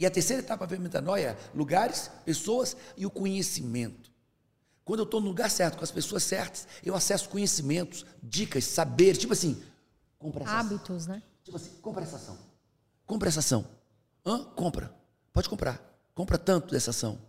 E 0.00 0.06
a 0.06 0.10
terceira 0.10 0.42
etapa 0.42 0.66
da 0.66 0.78
metanoia 0.78 1.36
é 1.38 1.50
lugares, 1.54 2.10
pessoas 2.24 2.74
e 2.96 3.04
o 3.04 3.10
conhecimento. 3.10 4.10
Quando 4.82 5.00
eu 5.00 5.04
estou 5.04 5.20
no 5.20 5.28
lugar 5.28 5.50
certo, 5.50 5.76
com 5.76 5.84
as 5.84 5.90
pessoas 5.90 6.22
certas, 6.22 6.66
eu 6.82 6.94
acesso 6.94 7.28
conhecimentos, 7.28 8.06
dicas, 8.22 8.64
saberes, 8.64 9.18
tipo 9.18 9.34
assim, 9.34 9.62
compra 10.18 10.44
essa 10.44 10.52
Hábitos, 10.54 11.02
ação. 11.02 11.14
né? 11.14 11.22
Tipo 11.44 11.58
assim, 11.58 11.70
compra 11.82 12.02
essa 12.02 12.16
ação. 12.16 12.38
Compra 13.06 13.28
essa 13.28 13.40
ação. 13.40 13.66
Hã? 14.24 14.42
Compra. 14.42 14.90
Pode 15.34 15.50
comprar. 15.50 15.78
Compra 16.14 16.38
tanto 16.38 16.72
dessa 16.72 16.90
ação. 16.90 17.20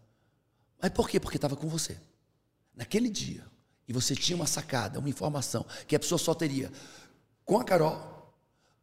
Mas 0.82 0.92
por 0.92 1.10
quê? 1.10 1.20
Porque 1.20 1.38
estava 1.38 1.58
com 1.58 1.68
você. 1.68 2.00
Naquele 2.74 3.10
dia, 3.10 3.46
e 3.86 3.92
você 3.92 4.16
tinha 4.16 4.38
uma 4.38 4.48
sacada, 4.48 4.98
uma 4.98 5.10
informação 5.10 5.66
que 5.86 5.96
a 5.96 6.00
pessoa 6.00 6.18
só 6.18 6.34
teria 6.34 6.72
com 7.44 7.60
a 7.60 7.66
Carol, 7.66 8.34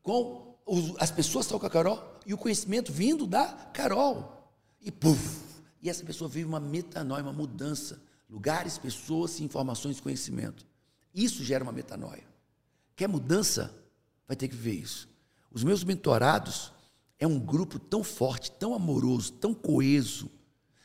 com 0.03 0.59
os, 0.66 0.95
as 0.99 1.11
pessoas 1.11 1.47
que 1.47 1.55
estão 1.55 1.59
com 1.59 1.66
a 1.66 1.70
Carol 1.70 2.18
e 2.29 2.35
o 2.35 2.37
conhecimento 2.37 2.93
vindo 2.93 3.26
da 3.26 3.47
Carol. 3.72 4.53
E 4.83 4.93
puf! 4.93 5.41
E 5.81 5.89
essa 5.89 6.05
pessoa 6.05 6.29
vive 6.29 6.47
uma 6.47 6.61
metanoia, 6.61 7.22
uma 7.22 7.33
mudança. 7.33 8.03
Lugares, 8.29 8.76
pessoas, 8.76 9.41
informações, 9.41 9.99
conhecimento. 9.99 10.66
Isso 11.14 11.43
gera 11.43 11.64
uma 11.64 11.72
metanoia. 11.72 12.22
Quer 12.95 13.09
mudança? 13.09 13.74
Vai 14.26 14.37
ter 14.37 14.47
que 14.47 14.55
viver 14.55 14.74
isso. 14.74 15.09
Os 15.51 15.64
meus 15.64 15.83
mentorados 15.83 16.70
é 17.18 17.26
um 17.26 17.39
grupo 17.39 17.79
tão 17.79 18.05
forte, 18.05 18.51
tão 18.51 18.74
amoroso, 18.74 19.33
tão 19.33 19.55
coeso. 19.55 20.31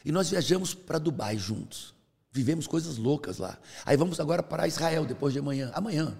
E 0.05 0.13
nós 0.13 0.29
viajamos 0.29 0.73
para 0.73 0.97
Dubai 0.97 1.37
juntos. 1.37 1.93
Vivemos 2.31 2.67
coisas 2.67 2.97
loucas 2.97 3.37
lá. 3.37 3.59
Aí 3.85 3.97
vamos 3.97 4.17
agora 4.17 4.41
para 4.41 4.65
Israel 4.65 5.05
depois 5.05 5.33
de 5.33 5.39
amanhã. 5.39 5.71
Amanhã. 5.73 6.17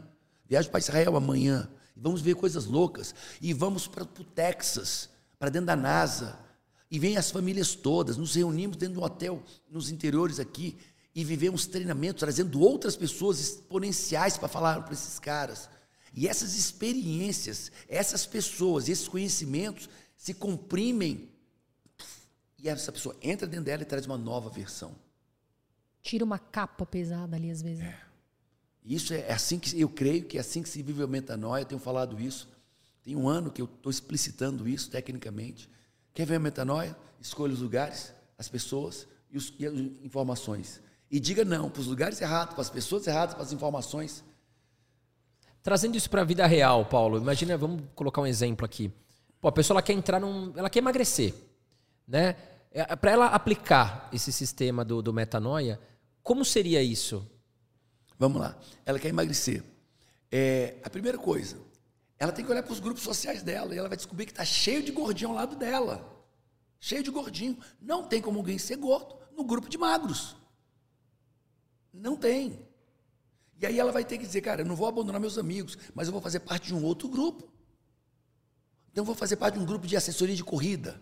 Viajo 0.49 0.69
para 0.69 0.82
Israel 0.82 1.15
amanhã. 1.15 1.69
E 1.95 1.99
vamos 2.01 2.19
ver 2.19 2.36
coisas 2.36 2.65
loucas. 2.65 3.15
E 3.41 3.53
vamos 3.53 3.88
para 3.88 4.03
o 4.03 4.26
Texas, 4.26 5.12
para 5.43 5.49
dentro 5.49 5.67
da 5.67 5.75
NASA. 5.75 6.39
E 6.89 6.97
vem 6.97 7.17
as 7.17 7.29
famílias 7.29 7.75
todas. 7.75 8.15
Nos 8.15 8.33
reunimos 8.33 8.77
dentro 8.77 8.93
de 8.93 9.01
um 9.01 9.03
hotel 9.03 9.43
nos 9.69 9.91
interiores 9.91 10.39
aqui 10.39 10.77
e 11.13 11.21
vivemos 11.21 11.65
treinamentos, 11.65 12.21
trazendo 12.21 12.61
outras 12.61 12.95
pessoas 12.95 13.41
exponenciais 13.41 14.37
para 14.37 14.47
falar 14.47 14.81
para 14.83 14.93
esses 14.93 15.19
caras. 15.19 15.69
E 16.13 16.29
essas 16.29 16.55
experiências, 16.55 17.73
essas 17.89 18.25
pessoas, 18.25 18.87
esses 18.87 19.05
conhecimentos 19.05 19.89
se 20.15 20.33
comprimem 20.33 21.29
e 22.57 22.69
essa 22.69 22.89
pessoa 22.89 23.13
entra 23.21 23.45
dentro 23.45 23.65
dela 23.65 23.81
e 23.81 23.85
traz 23.85 24.05
uma 24.05 24.17
nova 24.17 24.49
versão 24.49 24.95
tira 26.01 26.23
uma 26.23 26.39
capa 26.39 26.85
pesada 26.85 27.35
ali 27.35 27.51
às 27.51 27.61
vezes. 27.61 27.83
É. 27.83 27.97
Isso 28.85 29.13
é 29.13 29.31
assim 29.31 29.59
que 29.59 29.79
eu 29.79 29.89
creio 29.89 30.23
que 30.25 30.37
é 30.37 30.41
assim 30.41 30.61
que 30.61 30.69
se 30.69 30.81
vive 30.81 31.01
a 31.01 31.07
metanoia. 31.07 31.63
Eu 31.63 31.65
tenho 31.65 31.81
falado 31.81 32.19
isso. 32.19 32.49
Tem 33.03 33.15
um 33.15 33.27
ano 33.27 33.51
que 33.51 33.61
eu 33.61 33.65
estou 33.65 33.89
explicitando 33.89 34.67
isso 34.67 34.89
tecnicamente. 34.89 35.69
Quer 36.13 36.25
ver 36.25 36.35
a 36.35 36.39
metanoia? 36.39 36.95
Escolha 37.19 37.53
os 37.53 37.59
lugares, 37.59 38.13
as 38.37 38.47
pessoas 38.47 39.07
e, 39.29 39.37
os, 39.37 39.53
e 39.59 39.65
as 39.65 39.73
informações. 40.03 40.81
E 41.11 41.19
diga 41.19 41.43
não 41.43 41.69
para 41.69 41.81
os 41.81 41.87
lugares 41.87 42.21
errados, 42.21 42.53
para 42.53 42.61
as 42.61 42.69
pessoas 42.69 43.05
erradas, 43.05 43.35
para 43.35 43.43
as 43.43 43.51
informações. 43.51 44.23
Trazendo 45.61 45.95
isso 45.95 46.09
para 46.09 46.21
a 46.21 46.25
vida 46.25 46.45
real, 46.47 46.85
Paulo, 46.85 47.17
imagina, 47.17 47.57
vamos 47.57 47.83
colocar 47.93 48.21
um 48.21 48.27
exemplo 48.27 48.65
aqui. 48.65 48.91
Pô, 49.39 49.49
a 49.49 49.51
pessoa 49.51 49.75
ela 49.75 49.81
quer 49.81 49.93
entrar 49.93 50.19
num. 50.19 50.53
Ela 50.55 50.69
quer 50.69 50.79
emagrecer. 50.79 51.33
Né? 52.07 52.35
É, 52.71 52.95
para 52.95 53.11
ela 53.11 53.27
aplicar 53.27 54.09
esse 54.11 54.31
sistema 54.31 54.83
do, 54.83 55.01
do 55.01 55.13
metanoia, 55.13 55.79
como 56.21 56.45
seria 56.45 56.81
isso? 56.81 57.29
Vamos 58.17 58.41
lá. 58.41 58.57
Ela 58.85 58.97
quer 58.99 59.09
emagrecer. 59.09 59.63
É, 60.31 60.77
a 60.83 60.89
primeira 60.89 61.17
coisa, 61.17 61.57
ela 62.24 62.32
tem 62.32 62.45
que 62.45 62.49
olhar 62.49 62.63
para 62.63 62.71
os 62.71 62.80
grupos 62.80 63.03
sociais 63.03 63.43
dela 63.43 63.76
e 63.76 63.78
ela 63.78 63.89
vai 63.89 63.97
descobrir 63.97 64.26
que 64.26 64.32
está 64.32 64.45
cheio 64.45 64.82
de 64.82 64.93
gordinho 64.93 65.32
ao 65.32 65.36
lado 65.36 65.57
dela. 65.57 66.26
Cheio 66.80 67.03
de 67.03 67.11
gordinho. 67.11 67.57
Não 67.82 68.07
tem 68.07 68.21
como 68.21 68.39
alguém 68.39 68.57
ser 68.57 68.78
gordo 68.78 69.17
no 69.36 69.43
grupo 69.43 69.67
de 69.67 69.78
magros. 69.78 70.38
Não 71.91 72.15
tem. 72.15 72.65
E 73.59 73.65
aí 73.65 73.78
ela 73.78 73.91
vai 73.91 74.05
ter 74.05 74.17
que 74.17 74.26
dizer, 74.26 74.39
cara, 74.39 74.61
eu 74.61 74.65
não 74.65 74.76
vou 74.76 74.88
abandonar 74.88 75.19
meus 75.19 75.38
amigos, 75.38 75.78
mas 75.93 76.07
eu 76.07 76.13
vou 76.13 76.21
fazer 76.21 76.39
parte 76.39 76.67
de 76.67 76.74
um 76.74 76.86
outro 76.86 77.09
grupo. 77.09 77.51
Então 78.89 79.01
eu 79.01 79.05
vou 79.05 79.15
fazer 79.15 79.36
parte 79.36 79.55
de 79.55 79.59
um 79.59 79.65
grupo 79.65 79.86
de 79.86 79.97
assessoria 79.97 80.36
de 80.36 80.45
corrida. 80.45 81.01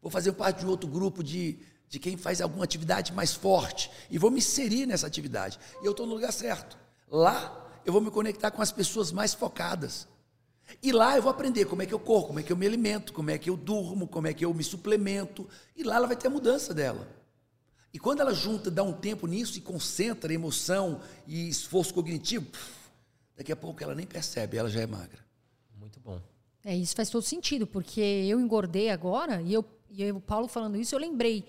Vou 0.00 0.10
fazer 0.10 0.32
parte 0.32 0.60
de 0.60 0.66
outro 0.66 0.88
grupo 0.88 1.22
de 1.22 1.58
de 1.86 1.98
quem 1.98 2.16
faz 2.16 2.40
alguma 2.40 2.64
atividade 2.64 3.12
mais 3.12 3.34
forte 3.34 3.90
e 4.10 4.18
vou 4.18 4.30
me 4.30 4.38
inserir 4.38 4.86
nessa 4.86 5.06
atividade. 5.06 5.60
E 5.82 5.84
eu 5.84 5.92
estou 5.92 6.06
no 6.06 6.14
lugar 6.14 6.32
certo. 6.32 6.76
Lá 7.06 7.70
eu 7.84 7.92
vou 7.92 8.00
me 8.00 8.10
conectar 8.10 8.50
com 8.50 8.62
as 8.62 8.72
pessoas 8.72 9.12
mais 9.12 9.34
focadas. 9.34 10.08
E 10.82 10.92
lá 10.92 11.16
eu 11.16 11.22
vou 11.22 11.30
aprender 11.30 11.64
como 11.66 11.82
é 11.82 11.86
que 11.86 11.94
eu 11.94 11.98
corro, 11.98 12.28
como 12.28 12.40
é 12.40 12.42
que 12.42 12.52
eu 12.52 12.56
me 12.56 12.66
alimento, 12.66 13.12
como 13.12 13.30
é 13.30 13.38
que 13.38 13.48
eu 13.50 13.56
durmo, 13.56 14.06
como 14.06 14.26
é 14.26 14.34
que 14.34 14.44
eu 14.44 14.52
me 14.52 14.64
suplemento. 14.64 15.48
E 15.76 15.82
lá 15.82 15.96
ela 15.96 16.06
vai 16.06 16.16
ter 16.16 16.26
a 16.26 16.30
mudança 16.30 16.72
dela. 16.72 17.08
E 17.92 17.98
quando 17.98 18.20
ela 18.20 18.34
junta, 18.34 18.70
dá 18.70 18.82
um 18.82 18.92
tempo 18.92 19.26
nisso 19.26 19.56
e 19.56 19.60
concentra 19.60 20.32
emoção 20.32 21.00
e 21.26 21.48
esforço 21.48 21.94
cognitivo, 21.94 22.46
daqui 23.36 23.52
a 23.52 23.56
pouco 23.56 23.82
ela 23.82 23.94
nem 23.94 24.06
percebe, 24.06 24.56
ela 24.56 24.68
já 24.68 24.80
é 24.80 24.86
magra. 24.86 25.24
Muito 25.78 26.00
bom. 26.00 26.20
É, 26.64 26.74
isso 26.74 26.96
faz 26.96 27.08
todo 27.08 27.22
sentido, 27.22 27.66
porque 27.66 28.00
eu 28.00 28.40
engordei 28.40 28.90
agora 28.90 29.40
e 29.42 29.52
eu, 29.52 29.64
e 29.90 30.02
eu, 30.02 30.16
o 30.16 30.20
Paulo 30.20 30.48
falando 30.48 30.76
isso, 30.76 30.94
eu 30.94 30.98
lembrei 30.98 31.44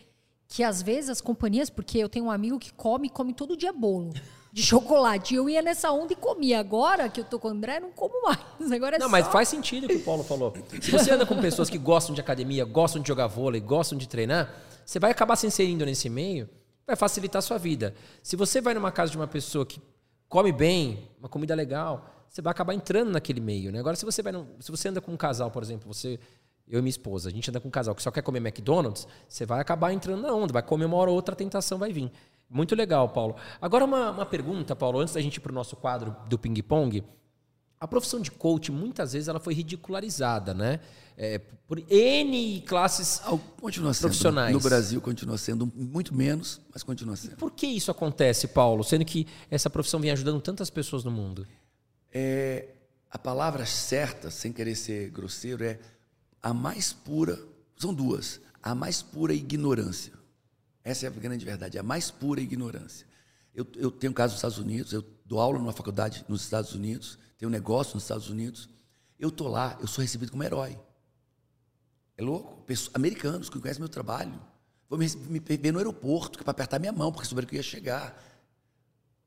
que 0.48 0.62
às 0.62 0.82
vezes 0.82 1.10
as 1.10 1.22
companhias, 1.22 1.70
porque 1.70 1.98
eu 1.98 2.08
tenho 2.08 2.26
um 2.26 2.32
amigo 2.32 2.60
que 2.60 2.72
come, 2.74 3.10
come 3.10 3.34
todo 3.34 3.58
dia 3.58 3.74
bolo 3.74 4.14
de 4.56 4.64
chocolate. 4.64 5.36
Eu 5.36 5.50
ia 5.50 5.62
nessa 5.62 5.92
onda 5.92 6.14
e 6.14 6.16
comia. 6.16 6.62
Agora 6.62 7.10
que 7.10 7.20
eu 7.20 7.26
tô 7.26 7.38
com 7.38 7.50
o 7.50 7.52
André, 7.52 7.82
não 7.82 7.92
como 7.92 8.24
mais. 8.24 8.72
Agora 8.72 8.96
é 8.96 9.00
Não, 9.00 9.08
só... 9.08 9.12
mas 9.12 9.28
faz 9.28 9.50
sentido 9.50 9.84
o 9.84 9.88
que 9.90 9.98
o 9.98 10.00
Paulo 10.00 10.24
falou. 10.24 10.54
Se 10.82 10.92
você 10.92 11.12
anda 11.12 11.26
com 11.26 11.42
pessoas 11.42 11.70
que 11.70 11.78
gostam 11.78 12.16
de 12.16 12.22
academia, 12.22 12.64
gostam 12.64 13.02
de 13.02 13.08
jogar 13.10 13.28
vôlei, 13.28 13.60
gostam 13.60 13.98
de 13.98 14.08
treinar, 14.08 14.56
você 14.86 14.98
vai 14.98 15.12
acabar 15.12 15.36
se 15.36 15.46
inserindo 15.46 15.86
nesse 15.86 16.10
meio, 16.10 16.50
vai 16.88 16.96
facilitar 16.96 17.40
a 17.40 17.42
sua 17.42 17.58
vida. 17.58 17.94
Se 18.24 18.38
você 18.38 18.62
vai 18.62 18.74
numa 18.74 18.94
casa 18.94 19.12
de 19.12 19.18
uma 19.18 19.28
pessoa 19.28 19.66
que 19.66 19.82
come 20.30 20.54
bem, 20.54 21.10
uma 21.20 21.28
comida 21.28 21.54
legal, 21.54 22.10
você 22.30 22.42
vai 22.42 22.52
acabar 22.52 22.74
entrando 22.74 23.12
naquele 23.12 23.42
meio, 23.42 23.74
né? 23.74 23.80
Agora, 23.80 23.98
se 23.98 24.06
você 24.06 24.24
vai 24.24 24.32
num, 24.32 24.48
se 24.62 24.72
você 24.72 24.88
anda 24.88 25.02
com 25.02 25.12
um 25.12 25.18
casal, 25.18 25.52
por 25.52 25.64
exemplo, 25.64 25.94
você 25.94 26.18
eu 26.66 26.80
e 26.80 26.82
minha 26.82 26.90
esposa, 26.90 27.28
a 27.28 27.32
gente 27.32 27.50
anda 27.50 27.60
com 27.60 27.68
um 27.68 27.72
casal 27.72 27.94
que 27.94 28.02
só 28.02 28.10
quer 28.10 28.22
comer 28.22 28.40
McDonald's, 28.40 29.06
você 29.28 29.46
vai 29.46 29.60
acabar 29.60 29.92
entrando 29.92 30.22
na 30.22 30.34
onda, 30.34 30.54
vai 30.54 30.64
comer 30.64 30.86
uma 30.86 30.96
hora 30.96 31.10
ou 31.10 31.16
outra, 31.18 31.34
a 31.34 31.36
tentação 31.36 31.78
vai 31.78 31.92
vir. 31.92 32.10
Muito 32.50 32.76
legal, 32.76 33.10
Paulo. 33.10 33.36
Agora, 33.62 33.86
uma, 33.86 34.12
uma 34.12 34.26
pergunta, 34.26 34.76
Paulo, 34.76 35.00
antes 35.00 35.14
da 35.14 35.22
gente 35.22 35.38
ir 35.38 35.40
para 35.40 35.52
o 35.52 35.56
nosso 35.56 35.76
quadro 35.76 36.16
do 36.30 36.38
ping-pong. 36.38 37.04
A 37.80 37.88
profissão 37.88 38.22
de 38.22 38.32
coach, 38.32 38.72
muitas 38.72 39.14
vezes, 39.14 39.28
ela 39.28 39.40
foi 39.40 39.54
ridicularizada, 39.54 40.54
né? 40.54 40.80
É, 41.18 41.40
por 41.68 41.80
N 41.90 42.62
classes 42.62 43.22
continua 43.60 43.94
sendo, 43.94 44.02
profissionais. 44.02 44.54
No 44.54 44.60
Brasil 44.60 45.02
continua 45.02 45.38
sendo 45.38 45.72
muito 45.76 46.14
menos, 46.14 46.62
mas 46.74 46.84
continua 46.84 47.16
sendo. 47.16 47.38
Por 47.38 47.52
que 47.52 47.68
isso 47.68 47.90
acontece, 47.90 48.48
Paulo? 48.48 48.84
Sendo 48.84 49.04
que 49.06 49.28
essa 49.50 49.70
profissão 49.70 50.00
vem 50.00 50.12
ajudando 50.12 50.42
tantas 50.42 50.70
pessoas 50.70 51.04
no 51.04 51.12
mundo. 51.12 51.48
É, 52.14 52.70
a 53.10 53.18
palavra 53.18 53.66
certa, 53.66 54.30
sem 54.30 54.52
querer 54.52 54.76
ser 54.76 55.10
grosseiro, 55.10 55.64
é 55.64 55.80
a 56.42 56.54
mais 56.54 56.94
pura. 56.94 57.40
São 57.78 57.94
duas. 57.94 58.40
A 58.62 58.76
mais 58.76 59.02
pura 59.02 59.34
ignorância. 59.34 60.14
Essa 60.86 61.08
é 61.08 61.10
a 61.10 61.12
grande 61.12 61.44
verdade. 61.44 61.80
A 61.80 61.84
mais 61.84 62.12
pura 62.12 62.40
ignorância. 62.40 63.08
Eu, 63.56 63.66
eu 63.76 63.90
tenho 63.90 64.12
um 64.12 64.14
caso 64.14 64.34
nos 64.34 64.38
Estados 64.38 64.60
Unidos, 64.60 64.94
eu 64.94 65.04
dou 65.26 65.40
aula 65.40 65.58
numa 65.58 65.74
faculdade 65.74 66.24
nos 66.30 66.44
Estados 66.44 66.76
Unidos, 66.76 67.18
tenho 67.38 67.50
um 67.50 67.52
negócio 67.52 67.96
nos 67.96 68.04
Estados 68.04 68.30
Unidos. 68.30 68.70
Eu 69.18 69.32
tô 69.32 69.48
lá, 69.48 69.78
eu 69.82 69.88
sou 69.88 70.04
recebido 70.04 70.32
como 70.32 70.44
herói. 70.44 70.78
É 72.16 72.22
louco? 72.22 72.64
Americanos 72.94 73.50
que 73.50 73.60
conhecem 73.60 73.82
meu 73.82 73.90
trabalho. 73.90 74.40
Vão 74.88 75.00
me, 75.00 75.10
me 75.28 75.40
ver 75.40 75.72
no 75.72 75.80
aeroporto, 75.80 76.38
para 76.44 76.52
apertar 76.52 76.80
minha 76.80 76.92
mão, 76.92 77.12
porque 77.12 77.28
souberam 77.28 77.48
que 77.48 77.56
eu 77.56 77.58
ia 77.58 77.64
chegar. 77.64 78.12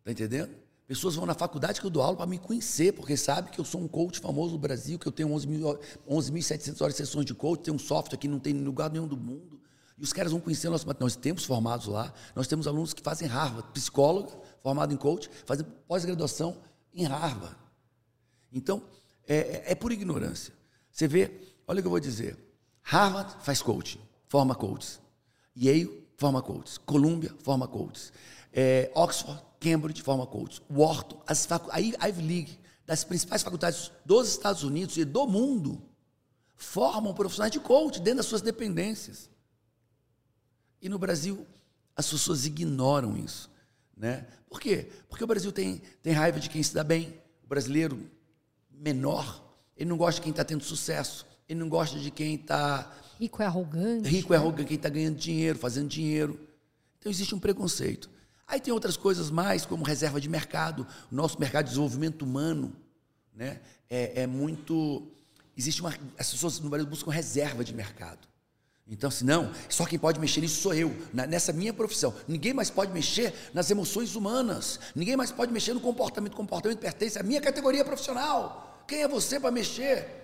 Tá 0.04 0.12
entendendo? 0.12 0.54
Pessoas 0.86 1.16
vão 1.16 1.26
na 1.26 1.34
faculdade 1.34 1.80
que 1.80 1.86
eu 1.86 1.90
dou 1.90 2.02
aula 2.02 2.16
para 2.16 2.26
me 2.26 2.38
conhecer, 2.38 2.92
porque 2.92 3.16
sabe 3.16 3.50
que 3.50 3.58
eu 3.58 3.64
sou 3.64 3.80
um 3.80 3.88
coach 3.88 4.20
famoso 4.20 4.52
no 4.52 4.58
Brasil, 4.58 4.98
que 4.98 5.08
eu 5.08 5.12
tenho 5.12 5.28
11.700 5.28 5.80
11 6.06 6.82
horas 6.82 6.94
de 6.94 6.98
sessões 6.98 7.26
de 7.26 7.34
coach, 7.34 7.62
tenho 7.62 7.74
um 7.74 7.78
software 7.78 8.16
que 8.16 8.28
não 8.28 8.38
tem 8.38 8.54
em 8.54 8.62
lugar 8.62 8.90
nenhum 8.90 9.08
do 9.08 9.16
mundo. 9.16 9.60
E 9.98 10.02
os 10.02 10.12
caras 10.12 10.30
vão 10.30 10.40
conhecer 10.40 10.68
nosso 10.70 10.86
Nós 11.00 11.16
temos 11.16 11.44
formados 11.44 11.86
lá, 11.86 12.12
nós 12.34 12.46
temos 12.46 12.66
alunos 12.66 12.94
que 12.94 13.02
fazem 13.02 13.26
Harvard, 13.26 13.68
psicólogo 13.72 14.42
formado 14.62 14.94
em 14.94 14.96
coach, 14.96 15.28
fazem 15.44 15.66
pós-graduação 15.86 16.56
em 16.94 17.04
Harvard. 17.04 17.56
Então, 18.52 18.82
é, 19.26 19.36
é, 19.36 19.72
é 19.72 19.74
por 19.74 19.90
ignorância. 19.90 20.54
Você 20.90 21.08
vê, 21.08 21.30
olha 21.66 21.80
o 21.80 21.82
que 21.82 21.86
eu 21.86 21.90
vou 21.90 22.00
dizer. 22.00 22.36
Harvard 22.82 23.36
faz 23.42 23.60
coaching, 23.60 24.00
forma 24.28 24.54
coaches. 24.54 25.00
Yale 25.56 26.06
forma 26.16 26.40
coaches. 26.40 26.78
Columbia 26.78 27.34
forma 27.40 27.66
coaches. 27.66 28.12
É, 28.52 28.90
Oxford, 28.94 29.42
Cambridge 29.60 30.02
forma 30.02 30.26
coaches. 30.26 30.62
Wharton, 30.70 31.20
as 31.26 31.44
facu 31.44 31.68
a 31.72 31.78
Ivy 31.80 32.22
League, 32.22 32.58
das 32.86 33.04
principais 33.04 33.42
faculdades 33.42 33.90
dos 34.04 34.28
Estados 34.28 34.62
Unidos 34.62 34.96
e 34.96 35.04
do 35.04 35.26
mundo, 35.26 35.82
formam 36.56 37.12
profissionais 37.12 37.52
de 37.52 37.60
coach 37.60 38.00
dentro 38.00 38.18
das 38.18 38.26
suas 38.26 38.40
dependências. 38.40 39.28
E 40.80 40.88
no 40.88 40.98
Brasil, 40.98 41.46
as 41.96 42.08
pessoas 42.08 42.46
ignoram 42.46 43.16
isso. 43.16 43.50
Né? 43.96 44.26
Por 44.48 44.60
quê? 44.60 44.88
Porque 45.08 45.24
o 45.24 45.26
Brasil 45.26 45.50
tem, 45.50 45.82
tem 46.02 46.12
raiva 46.12 46.38
de 46.38 46.48
quem 46.48 46.62
se 46.62 46.72
dá 46.72 46.84
bem. 46.84 47.14
O 47.44 47.48
brasileiro 47.48 47.98
menor, 48.70 49.44
ele 49.76 49.90
não 49.90 49.96
gosta 49.96 50.20
de 50.20 50.22
quem 50.22 50.30
está 50.30 50.44
tendo 50.44 50.62
sucesso. 50.62 51.26
Ele 51.48 51.58
não 51.58 51.68
gosta 51.68 51.98
de 51.98 52.10
quem 52.10 52.34
está. 52.34 52.92
Rico 53.18 53.42
é 53.42 53.46
arrogante. 53.46 54.08
Rico 54.08 54.34
é 54.34 54.36
arrogante, 54.36 54.68
quem 54.68 54.76
está 54.76 54.88
ganhando 54.88 55.16
dinheiro, 55.16 55.58
fazendo 55.58 55.88
dinheiro. 55.88 56.38
Então 56.98 57.10
existe 57.10 57.34
um 57.34 57.38
preconceito. 57.38 58.10
Aí 58.46 58.60
tem 58.60 58.72
outras 58.72 58.96
coisas 58.96 59.30
mais, 59.30 59.66
como 59.66 59.84
reserva 59.84 60.20
de 60.20 60.28
mercado. 60.28 60.86
O 61.10 61.14
nosso 61.14 61.38
mercado 61.38 61.64
de 61.64 61.70
desenvolvimento 61.70 62.22
humano 62.22 62.74
né, 63.34 63.60
é, 63.88 64.22
é 64.22 64.26
muito. 64.26 65.06
Existe 65.56 65.80
uma. 65.80 65.94
As 66.18 66.30
pessoas 66.30 66.60
no 66.60 66.70
Brasil 66.70 66.88
buscam 66.88 67.10
reserva 67.10 67.64
de 67.64 67.74
mercado. 67.74 68.28
Então, 68.90 69.10
se 69.10 69.22
não, 69.22 69.52
só 69.68 69.84
quem 69.84 69.98
pode 69.98 70.18
mexer 70.18 70.40
nisso 70.40 70.62
sou 70.62 70.72
eu, 70.72 70.96
nessa 71.12 71.52
minha 71.52 71.74
profissão. 71.74 72.14
Ninguém 72.26 72.54
mais 72.54 72.70
pode 72.70 72.90
mexer 72.90 73.34
nas 73.52 73.70
emoções 73.70 74.16
humanas. 74.16 74.80
Ninguém 74.94 75.14
mais 75.14 75.30
pode 75.30 75.52
mexer 75.52 75.74
no 75.74 75.80
comportamento. 75.80 76.32
O 76.32 76.36
comportamento 76.36 76.78
pertence 76.78 77.18
à 77.18 77.22
minha 77.22 77.40
categoria 77.40 77.84
profissional. 77.84 78.82
Quem 78.88 79.02
é 79.02 79.08
você 79.08 79.38
para 79.38 79.50
mexer? 79.50 80.18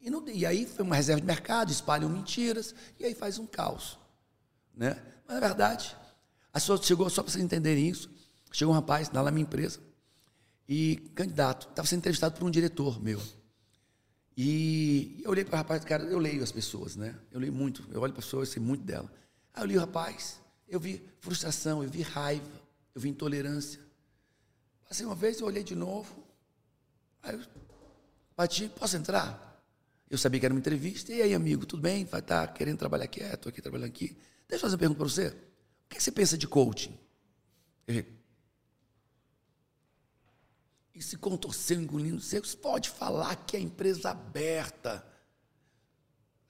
E, 0.00 0.08
não, 0.08 0.26
e, 0.28 0.46
aí 0.46 0.66
foi 0.66 0.84
uma 0.84 0.94
reserva 0.94 1.20
de 1.20 1.26
mercado, 1.26 1.72
espalham 1.72 2.08
mentiras, 2.08 2.72
e 2.96 3.04
aí 3.04 3.12
faz 3.12 3.38
um 3.38 3.46
caos. 3.46 3.98
Né? 4.72 4.96
Mas, 5.26 5.40
na 5.40 5.40
verdade, 5.40 5.96
a 6.52 6.60
pessoa 6.60 6.80
chegou, 6.80 7.10
só 7.10 7.24
para 7.24 7.32
vocês 7.32 7.42
entenderem 7.42 7.88
isso, 7.88 8.08
chegou 8.52 8.72
um 8.72 8.76
rapaz 8.76 9.10
lá 9.10 9.24
na 9.24 9.32
minha 9.32 9.42
empresa, 9.42 9.80
e 10.68 10.96
candidato, 11.14 11.68
estava 11.68 11.88
sendo 11.88 11.98
entrevistado 11.98 12.38
por 12.38 12.46
um 12.46 12.50
diretor 12.50 13.02
meu. 13.02 13.20
E 14.36 15.20
eu 15.24 15.30
olhei 15.30 15.44
para 15.44 15.54
o 15.54 15.56
rapaz, 15.56 15.82
cara, 15.84 16.04
eu 16.04 16.18
leio 16.18 16.42
as 16.42 16.52
pessoas, 16.52 16.94
né? 16.94 17.14
Eu 17.32 17.40
leio 17.40 17.52
muito, 17.52 17.82
eu 17.90 18.02
olho 18.02 18.12
para 18.12 18.20
as 18.20 18.26
pessoas, 18.26 18.48
eu 18.48 18.52
sei 18.54 18.62
muito 18.62 18.84
dela. 18.84 19.10
Aí 19.54 19.62
eu 19.62 19.66
li 19.66 19.76
o 19.76 19.80
rapaz, 19.80 20.38
eu 20.68 20.78
vi 20.78 21.02
frustração, 21.20 21.82
eu 21.82 21.88
vi 21.88 22.02
raiva, 22.02 22.60
eu 22.94 23.00
vi 23.00 23.08
intolerância. 23.08 23.80
Passei 24.86 25.06
uma 25.06 25.14
vez, 25.14 25.40
eu 25.40 25.46
olhei 25.46 25.64
de 25.64 25.74
novo, 25.74 26.22
aí 27.22 27.34
eu 27.34 27.40
bati, 28.36 28.68
posso 28.68 28.96
entrar? 28.96 29.42
Eu 30.08 30.18
sabia 30.18 30.38
que 30.38 30.46
era 30.46 30.54
uma 30.54 30.60
entrevista, 30.60 31.12
e 31.12 31.22
aí, 31.22 31.34
amigo, 31.34 31.64
tudo 31.64 31.80
bem? 31.82 32.04
Vai 32.04 32.20
estar 32.20 32.46
tá 32.46 32.52
querendo 32.52 32.78
trabalhar 32.78 33.04
aqui? 33.04 33.22
É, 33.22 33.34
estou 33.34 33.50
aqui 33.50 33.62
trabalhando 33.62 33.88
aqui. 33.88 34.16
Deixa 34.46 34.56
eu 34.56 34.60
fazer 34.60 34.74
uma 34.74 34.78
pergunta 34.78 34.98
para 34.98 35.08
você. 35.08 35.28
O 35.28 35.88
que 35.88 36.00
você 36.00 36.12
pensa 36.12 36.36
de 36.38 36.46
coaching? 36.46 36.96
Eu, 37.86 38.04
e 40.96 41.02
se 41.02 41.18
contorceu, 41.18 41.78
engolindo 41.78 42.20
seco. 42.22 42.46
Você 42.46 42.56
pode 42.56 42.88
falar 42.88 43.36
que 43.36 43.54
é 43.54 43.60
empresa 43.60 44.10
aberta. 44.10 45.06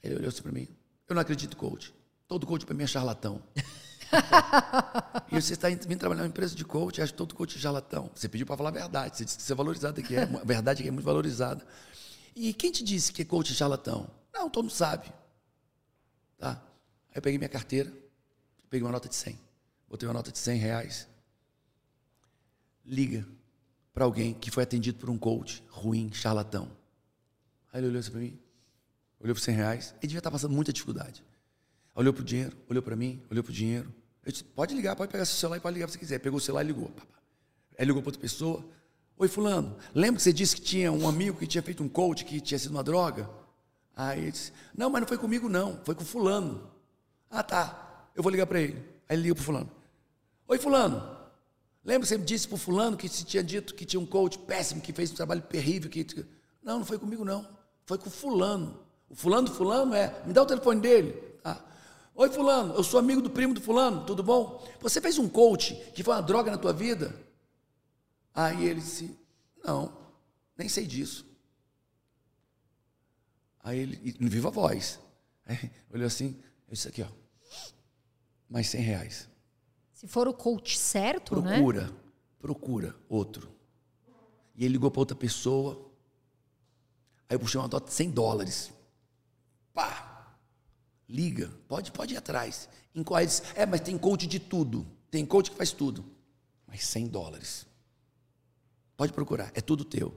Ele 0.01 0.15
olhou 0.15 0.29
assim 0.29 0.41
para 0.41 0.53
mim. 0.53 0.69
Eu 1.09 1.15
não 1.15 1.21
acredito 1.21 1.55
em 1.55 1.57
coach. 1.57 1.93
Todo 2.29 2.47
coach 2.47 2.65
para 2.65 2.75
mim 2.75 2.85
é 2.85 2.87
charlatão. 2.87 3.43
e 5.33 5.41
você 5.41 5.55
está 5.55 5.69
vindo 5.69 5.99
trabalhar 5.99 6.23
numa 6.23 6.29
empresa 6.29 6.55
de 6.55 6.65
coach, 6.65 7.03
acha 7.03 7.11
que 7.11 7.19
todo 7.19 7.35
coach 7.35 7.57
é 7.57 7.61
charlatão. 7.61 8.09
Você 8.15 8.29
pediu 8.29 8.47
para 8.47 8.57
falar 8.57 8.69
a 8.69 8.73
verdade. 8.73 9.17
Você 9.17 9.25
disse 9.25 9.37
que 9.37 9.43
você 9.43 9.53
é 9.53 9.57
valorizado 9.57 10.01
aqui. 10.01 10.15
É, 10.15 10.23
a 10.23 10.45
verdade 10.45 10.81
é 10.81 10.83
que 10.85 10.89
é 10.89 10.93
muito 10.93 11.05
valorizada. 11.05 11.67
E 12.35 12.55
quem 12.55 12.71
te 12.71 12.85
disse 12.85 13.13
que 13.13 13.23
é 13.23 13.25
coach 13.25 13.51
é 13.51 13.55
charlatão? 13.55 14.09
Não, 14.33 14.49
todo 14.49 14.65
mundo 14.65 14.75
sabe. 14.75 15.13
Tá? 16.39 16.63
Aí 17.11 17.17
eu 17.17 17.23
peguei 17.23 17.37
minha 17.37 17.49
carteira, 17.49 17.93
peguei 18.71 18.87
uma 18.87 18.93
nota 18.93 19.09
de 19.09 19.17
100. 19.17 19.37
Botei 19.89 20.09
uma 20.09 20.15
nota 20.15 20.31
de 20.31 20.39
100 20.39 20.59
reais. 20.59 21.09
Liga 22.85 23.27
para 23.97 24.05
alguém 24.05 24.35
que 24.35 24.51
foi 24.51 24.63
atendido 24.63 24.99
por 24.99 25.09
um 25.09 25.17
coach 25.17 25.65
ruim, 25.71 26.11
charlatão. 26.13 26.71
Aí 27.73 27.81
ele 27.81 27.87
olhou 27.87 27.99
assim 27.99 28.11
para 28.11 28.21
mim, 28.21 28.39
olhou 29.19 29.35
para 29.35 29.43
100 29.43 29.55
reais, 29.55 29.95
ele 29.95 30.09
devia 30.09 30.19
estar 30.19 30.31
passando 30.31 30.53
muita 30.53 30.71
dificuldade. 30.71 31.25
Olhou 31.95 32.13
para 32.13 32.21
o 32.21 32.25
dinheiro, 32.25 32.55
olhou 32.69 32.83
para 32.83 32.95
mim, 32.95 33.23
olhou 33.31 33.43
para 33.43 33.51
o 33.51 33.55
dinheiro. 33.55 33.91
Eu 34.23 34.31
disse, 34.31 34.45
pode 34.45 34.75
ligar, 34.75 34.95
pode 34.97 35.11
pegar 35.11 35.25
seu 35.25 35.37
celular 35.37 35.57
e 35.57 35.61
pode 35.61 35.73
ligar 35.73 35.87
se 35.87 35.95
você 35.95 35.99
quiser. 35.99 36.19
Pegou 36.19 36.37
o 36.37 36.41
celular 36.43 36.63
e 36.63 36.67
ligou. 36.67 36.91
Aí 37.79 37.87
ligou 37.87 38.03
para 38.03 38.09
outra 38.11 38.21
pessoa. 38.21 38.63
Oi, 39.17 39.29
fulano, 39.29 39.75
lembra 39.95 40.17
que 40.17 40.25
você 40.25 40.33
disse 40.33 40.57
que 40.57 40.61
tinha 40.61 40.93
um 40.93 41.09
amigo 41.09 41.39
que 41.39 41.47
tinha 41.47 41.63
feito 41.63 41.83
um 41.83 41.89
coach 41.89 42.27
que 42.27 42.39
tinha 42.39 42.59
sido 42.59 42.73
uma 42.73 42.85
droga? 42.85 43.31
Aí 43.97 44.21
ele 44.21 44.33
disse, 44.33 44.53
não, 44.77 44.91
mas 44.91 45.01
não 45.01 45.09
foi 45.09 45.17
comigo 45.17 45.49
não, 45.49 45.81
foi 45.87 45.95
com 45.95 46.05
fulano. 46.05 46.71
Ah, 47.31 47.43
tá, 47.43 48.11
eu 48.15 48.23
vou 48.23 48.31
ligar 48.31 48.47
para 48.47 48.61
ele. 48.61 48.75
Aí 49.09 49.17
ele 49.17 49.23
liga 49.23 49.37
para 49.37 49.45
fulano. 49.45 49.71
Oi, 50.49 50.59
fulano, 50.59 51.16
Lembra 51.87 52.01
que 52.01 52.09
você 52.09 52.19
me 52.19 52.25
disse 52.25 52.49
para 52.49 52.59
fulano 52.59 52.97
que 52.97 53.09
se 53.09 53.25
tinha 53.25 53.45
dito 53.45 53.73
que 53.73 53.85
tinha 53.85 54.01
um 54.01 54.05
coach 54.05 54.41
péssimo, 54.41 54.81
que 54.81 54.93
fez 54.93 55.13
um 55.13 55.15
trabalho 55.15 55.41
terrível? 55.43 55.89
Que... 55.89 56.05
Não, 56.61 56.81
não 56.81 56.85
foi 56.85 56.99
comigo, 56.99 57.25
não. 57.25 57.49
Foi 57.85 57.97
com 57.97 58.09
o 58.09 58.11
fulano. 58.11 58.85
O 59.09 59.15
fulano 59.15 59.49
do 59.49 59.55
fulano 59.55 59.95
é, 59.95 60.21
me 60.27 60.33
dá 60.33 60.43
o 60.43 60.47
telefone 60.47 60.81
dele. 60.81 61.23
Ah. 61.45 61.63
Oi, 62.17 62.29
fulano, 62.29 62.75
eu 62.75 62.83
sou 62.83 62.99
amigo 62.99 63.23
do 63.23 63.31
primo 63.31 63.55
do 63.55 63.61
fulano, 63.61 64.05
tudo 64.05 64.21
bom? 64.21 64.67
Você 64.81 65.01
fez 65.01 65.17
um 65.17 65.29
coach 65.29 65.77
que 65.95 66.03
foi 66.03 66.13
uma 66.15 66.23
droga 66.23 66.51
na 66.51 66.59
tua 66.59 66.73
vida? 66.73 67.15
Aí 68.35 68.65
ele 68.65 68.81
disse, 68.81 69.17
não, 69.65 69.97
nem 70.59 70.69
sei 70.69 70.87
disso. 70.87 71.25
Aí 73.63 73.79
ele, 73.79 74.17
no 74.19 74.29
viva 74.29 74.51
voz, 74.51 74.99
olhou 75.95 76.09
assim, 76.09 76.37
eu 76.67 76.75
disse 76.75 76.89
aqui, 76.89 77.03
ó, 77.03 77.09
mais 78.51 78.67
100 78.67 78.81
reais. 78.81 79.36
Se 79.97 80.07
for 80.07 80.29
o 80.29 80.35
coach 80.35 80.79
certo, 80.79 81.31
procura, 81.31 81.51
né? 81.51 81.57
Procura, 81.59 81.95
procura 82.39 82.97
outro. 83.09 83.51
E 84.55 84.63
ele 84.63 84.75
ligou 84.75 84.91
para 84.91 85.01
outra 85.01 85.17
pessoa. 85.17 85.91
Aí 87.27 87.35
eu 87.35 87.41
puxei 87.41 87.59
uma 87.59 87.67
nota 87.67 87.87
de 87.87 87.95
100 87.95 88.11
dólares. 88.11 88.71
Pá! 89.73 90.37
Liga, 91.09 91.51
pode, 91.67 91.93
pode 91.93 92.13
ir 92.13 92.19
atrás. 92.19 92.69
Incorre, 92.95 93.25
diz, 93.25 93.43
é, 93.55 93.65
mas 93.65 93.81
tem 93.81 93.97
coach 93.97 94.27
de 94.27 94.39
tudo. 94.39 94.87
Tem 95.11 95.25
coach 95.25 95.51
que 95.51 95.57
faz 95.57 95.73
tudo. 95.73 96.05
Mas 96.67 96.85
100 96.85 97.07
dólares. 97.07 97.67
Pode 98.99 99.15
procurar, 99.15 99.51
é 99.55 99.63
tudo 99.63 99.83
teu. 99.83 100.15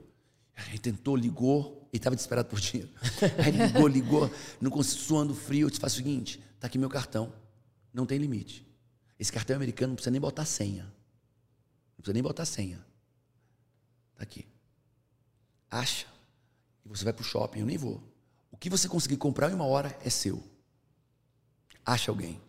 Ele 0.68 0.78
tentou, 0.78 1.16
ligou, 1.16 1.88
ele 1.90 1.98
estava 1.98 2.14
desesperado 2.14 2.50
por 2.50 2.60
dinheiro. 2.60 2.92
Aí 3.42 3.50
ligou, 3.50 3.88
ligou, 3.88 4.30
não 4.60 4.82
suando 4.82 5.34
frio. 5.34 5.64
Eu 5.64 5.70
disse, 5.70 5.80
faz 5.80 5.94
o 5.94 5.96
seguinte, 5.96 6.38
tá 6.58 6.66
aqui 6.66 6.76
meu 6.76 6.90
cartão. 6.90 7.32
Não 7.94 8.04
tem 8.04 8.18
limite. 8.18 8.69
Esse 9.20 9.30
cartão 9.30 9.54
americano 9.54 9.88
não 9.88 9.96
precisa 9.96 10.10
nem 10.10 10.20
botar 10.20 10.46
senha. 10.46 10.84
Não 10.84 11.96
precisa 11.98 12.14
nem 12.14 12.22
botar 12.22 12.46
senha. 12.46 12.82
Está 14.12 14.22
aqui. 14.22 14.46
Acha. 15.70 16.06
E 16.86 16.88
você 16.88 17.04
vai 17.04 17.12
para 17.12 17.20
o 17.20 17.24
shopping, 17.24 17.60
eu 17.60 17.66
nem 17.66 17.76
vou. 17.76 18.02
O 18.50 18.56
que 18.56 18.70
você 18.70 18.88
conseguir 18.88 19.18
comprar 19.18 19.50
em 19.50 19.54
uma 19.54 19.66
hora 19.66 19.94
é 20.02 20.08
seu. 20.08 20.42
Acha 21.84 22.10
alguém. 22.10 22.40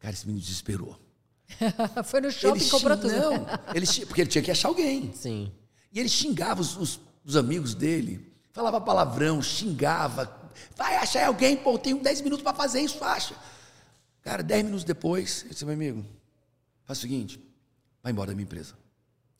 Cara, 0.00 0.12
esse 0.12 0.26
menino 0.26 0.44
desesperou. 0.44 1.00
Foi 2.04 2.20
no 2.20 2.30
shopping 2.30 2.66
e 2.66 2.68
comprou 2.68 2.96
tudo. 2.98 3.14
Não, 3.14 3.46
ele, 3.74 3.86
porque 4.04 4.20
ele 4.20 4.30
tinha 4.30 4.44
que 4.44 4.50
achar 4.50 4.68
alguém. 4.68 5.14
Sim. 5.14 5.50
E 5.90 5.98
ele 5.98 6.10
xingava 6.10 6.60
os, 6.60 6.76
os, 6.76 7.00
os 7.24 7.36
amigos 7.36 7.74
dele, 7.74 8.30
falava 8.52 8.78
palavrão, 8.78 9.40
xingava. 9.40 10.52
Vai 10.76 10.96
achar 10.96 11.26
alguém, 11.26 11.56
pô, 11.56 11.78
tenho 11.78 12.02
10 12.02 12.20
minutos 12.20 12.42
para 12.42 12.54
fazer 12.54 12.82
isso, 12.82 13.02
acha. 13.02 13.34
Cara, 14.22 14.42
10 14.42 14.64
minutos 14.64 14.84
depois, 14.84 15.42
eu 15.44 15.50
disse, 15.50 15.64
meu 15.64 15.74
amigo, 15.74 16.04
faz 16.84 16.98
o 16.98 17.02
seguinte, 17.02 17.40
vai 18.02 18.12
embora 18.12 18.30
da 18.30 18.34
minha 18.34 18.44
empresa. 18.44 18.74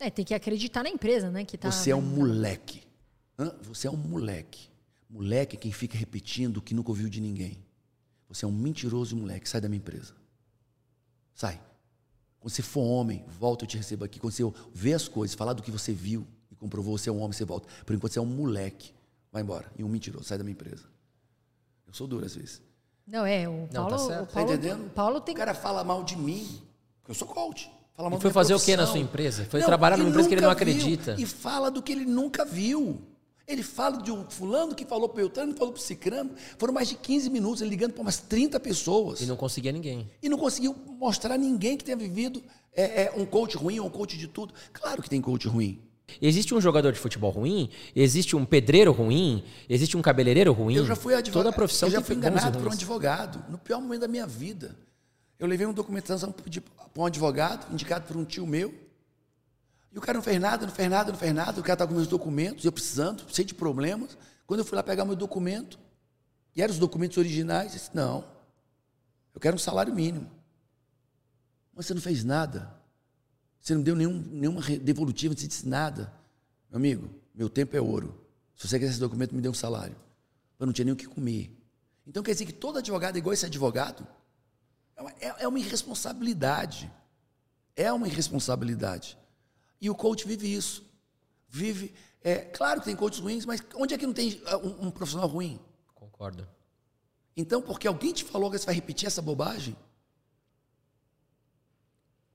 É, 0.01 0.11
tem 0.11 0.25
que 0.25 0.35
acreditar 0.35 0.83
na 0.83 0.89
empresa, 0.89 1.31
né? 1.31 1.45
Que 1.45 1.57
tá... 1.57 1.71
Você 1.71 1.91
é 1.91 1.97
um 1.97 2.03
moleque. 2.03 2.83
Hã? 3.39 3.55
Você 3.63 3.87
é 3.87 3.91
um 3.91 3.97
moleque. 3.97 4.69
Moleque 5.09 5.57
é 5.57 5.59
quem 5.59 5.71
fica 5.71 5.97
repetindo 5.97 6.57
o 6.57 6.63
que 6.63 6.75
nunca 6.75 6.91
ouviu 6.91 7.09
de 7.09 7.21
ninguém. 7.21 7.63
Você 8.29 8.45
é 8.45 8.49
um 8.49 8.53
mentiroso 8.53 9.17
moleque. 9.17 9.49
Sai 9.49 9.61
da 9.61 9.69
minha 9.69 9.79
empresa. 9.79 10.15
Sai. 11.35 11.61
Quando 12.41 12.53
você 12.53 12.63
for 12.63 12.81
homem, 12.81 13.25
volta, 13.29 13.65
eu 13.65 13.69
te 13.69 13.77
recebo 13.77 14.05
aqui. 14.05 14.19
Quando 14.19 14.33
você 14.33 14.43
vê 14.75 14.93
as 14.93 15.07
coisas, 15.07 15.37
falar 15.37 15.53
do 15.53 15.63
que 15.63 15.71
você 15.71 15.93
viu 15.93 16.27
e 16.51 16.57
comprovou, 16.57 16.99
você 16.99 17.09
é 17.09 17.13
um 17.13 17.19
homem, 17.21 17.33
você 17.33 17.45
volta. 17.45 17.69
Por 17.85 17.95
enquanto, 17.95 18.13
você 18.13 18.19
é 18.19 18.23
um 18.23 18.27
moleque. 18.27 18.93
Vai 19.31 19.43
embora. 19.43 19.71
E 19.79 19.85
um 19.85 19.89
mentiroso. 19.89 20.25
Sai 20.25 20.39
da 20.39 20.43
minha 20.43 20.55
empresa. 20.55 20.85
Eu 21.87 21.95
sou 21.95 22.09
duro 22.09 22.27
às 22.27 22.35
vezes. 22.35 22.61
Não, 23.07 23.27
é. 23.27 23.49
O 23.49 23.69
Não, 23.73 23.89
Paulo, 23.89 23.91
tá 23.91 23.99
certo. 23.99 24.23
o 24.23 24.27
Tá 24.27 24.33
Paulo, 24.35 24.53
entendendo? 24.53 24.87
o 24.87 24.91
Paulo 24.91 25.21
tem 25.21 25.35
O 25.35 25.39
cara 25.39 25.55
fala 25.55 25.83
mal 25.85 26.03
de 26.05 26.17
mim, 26.17 26.47
porque 27.01 27.11
eu 27.11 27.15
sou 27.15 27.27
coach. 27.29 27.71
Fala 27.95 28.09
mal 28.11 28.19
E 28.19 28.23
foi 28.23 28.31
fazer 28.31 28.55
o 28.55 28.61
quê 28.61 28.73
na 28.73 28.85
profissão. 28.85 29.01
sua 29.01 29.05
empresa? 29.11 29.45
Foi 29.51 29.63
trabalhar 29.63 29.97
numa 29.97 30.11
empresa 30.11 30.29
que 30.29 30.35
ele 30.35 30.41
não 30.41 30.51
acredita. 30.51 31.15
viu 31.15 31.25
E 31.25 31.27
fala 31.29 31.71
do 31.71 31.83
que 31.83 31.93
ele 31.93 32.05
nunca 32.05 32.45
viu. 32.45 33.01
Ele 33.47 33.63
fala 33.63 34.01
de 34.01 34.11
um 34.13 34.25
fulano 34.31 34.75
que 34.75 34.85
falou 34.85 35.09
para 35.09 35.15
o 35.15 35.23
Beltrano, 35.25 35.55
falou 35.57 35.73
para 35.73 35.81
o 35.81 35.83
Cicrano. 35.83 36.31
Foram 36.57 36.73
mais 36.73 36.89
de 36.89 36.95
15 36.95 37.29
minutos 37.29 37.61
ele 37.61 37.71
ligando 37.71 37.93
para 37.93 38.01
umas 38.03 38.19
30 38.19 38.59
pessoas. 38.61 39.21
E 39.21 39.27
não 39.27 39.37
conseguia 39.37 39.73
ninguém. 39.73 40.09
E 40.23 40.29
não 40.29 40.39
conseguiu 40.39 40.75
mostrar 40.99 41.35
a 41.35 41.39
ninguém 41.39 41.77
que 41.77 41.85
tenha 41.85 41.97
vivido 41.97 42.43
é, 42.73 43.05
é, 43.05 43.13
um 43.17 43.27
coach 43.27 43.57
ruim 43.57 43.81
ou 43.81 43.89
um 43.89 43.91
coach 43.91 44.17
de 44.17 44.29
tudo. 44.29 44.55
Claro 44.73 45.03
que 45.03 45.11
tem 45.11 45.21
coach 45.21 45.49
ruim. 45.49 45.79
Existe 46.21 46.55
um 46.55 46.61
jogador 46.61 46.93
de 46.93 46.99
futebol 46.99 47.31
ruim, 47.31 47.71
existe 47.95 48.37
um 48.37 48.45
pedreiro 48.45 48.93
ruim, 48.93 49.45
existe 49.69 49.97
um 49.97 50.03
cabeleireiro 50.03 50.53
ruim. 50.53 50.75
Eu 50.75 50.85
já 50.85 50.97
fui 50.97 51.15
advogado. 51.15 51.45
Toda 51.45 51.51
a 51.51 51.53
profissão 51.53 51.89
eu 51.89 51.93
já 51.93 52.03
fui 52.03 52.17
enganado 52.17 52.59
por 52.59 52.69
um 52.69 52.73
advogado, 52.73 53.45
no 53.49 53.59
pior 53.59 53.81
momento 53.81 54.03
da 54.03 54.09
minha 54.09 54.27
vida. 54.27 54.77
Eu 55.39 55.47
levei 55.47 55.67
uma 55.67 55.73
documentação 55.73 56.31
para 56.31 57.03
um 57.03 57.07
advogado, 57.07 57.73
indicado 57.73 58.07
por 58.07 58.17
um 58.17 58.25
tio 58.25 58.47
meu. 58.47 58.73
E 59.93 59.99
o 59.99 60.01
cara 60.01 60.17
não 60.17 60.23
fez 60.23 60.41
nada, 60.41 60.67
não 60.67 60.73
fez 60.73 60.89
nada, 60.89 61.13
não 61.13 61.19
fez 61.19 61.35
nada. 61.35 61.61
O 61.61 61.63
cara 61.63 61.75
estava 61.75 61.89
com 61.89 61.95
meus 61.95 62.09
documentos, 62.09 62.65
eu 62.65 62.73
precisando, 62.73 63.25
cheio 63.29 63.47
de 63.47 63.55
problemas. 63.55 64.17
Quando 64.47 64.61
eu 64.61 64.65
fui 64.65 64.77
lá 64.77 64.83
pegar 64.83 65.05
meu 65.05 65.17
documento, 65.17 65.79
e 66.55 66.63
eram 66.63 66.73
os 66.73 66.79
documentos 66.79 67.17
originais, 67.17 67.73
eu 67.73 67.79
disse, 67.79 67.91
não, 67.95 68.25
eu 69.35 69.41
quero 69.41 69.57
um 69.57 69.59
salário 69.59 69.95
mínimo. 69.95 70.31
Mas 71.75 71.87
você 71.87 71.95
não 71.95 72.01
fez 72.01 72.23
nada. 72.23 72.82
Você 73.63 73.77
não 73.77 73.83
deu 73.83 73.95
nenhum, 73.95 74.19
nenhuma 74.33 74.61
devolutiva, 74.61 75.37
você 75.37 75.47
disse 75.47 75.69
nada. 75.69 76.13
Meu 76.69 76.79
amigo, 76.79 77.09
meu 77.33 77.49
tempo 77.49 77.77
é 77.77 77.81
ouro. 77.81 78.21
Se 78.57 78.67
você 78.67 78.77
quer 78.79 78.87
esse 78.87 78.99
documento, 78.99 79.35
me 79.35 79.41
dê 79.41 79.49
um 79.49 79.55
salário. 79.55 79.95
Eu 80.59 80.67
não 80.67 80.73
tinha 80.73 80.85
nem 80.85 80.93
o 80.93 80.97
que 80.97 81.07
comer. 81.07 81.57
Então 82.05 82.25
quer 82.25 82.33
dizer 82.33 82.47
que 82.47 82.53
todo 82.53 82.79
advogado 82.79 83.15
é 83.15 83.19
igual 83.19 83.33
esse 83.33 83.47
advogado? 83.47 84.05
É 84.97 85.01
uma, 85.03 85.11
é- 85.21 85.45
é 85.45 85.49
uma 85.49 85.61
irresponsabilidade. 85.61 86.91
É 87.77 87.93
uma 87.93 88.09
irresponsabilidade. 88.09 89.17
E 89.81 89.89
o 89.89 89.95
coach 89.95 90.27
vive 90.27 90.53
isso. 90.53 90.85
Vive. 91.49 91.95
É, 92.21 92.37
claro 92.39 92.81
que 92.81 92.87
tem 92.87 92.97
coaches 92.97 93.21
ruins, 93.21 93.47
mas 93.47 93.63
onde 93.77 93.95
é 93.95 93.99
que 93.99 94.07
não 94.07 94.13
tem 94.13 94.43
ah, 94.47 94.57
um, 94.59 94.87
um 94.89 94.91
profissional 94.91 95.29
ruim? 95.29 95.61
Concordo. 95.95 96.49
Então, 97.37 97.63
porque 97.63 97.87
alguém 97.87 98.13
te 98.13 98.25
falou 98.25 98.51
que 98.51 98.59
você 98.59 98.67
vai 98.67 98.75
repetir 98.75 99.07
essa 99.07 99.23
bobagem, 99.23 99.77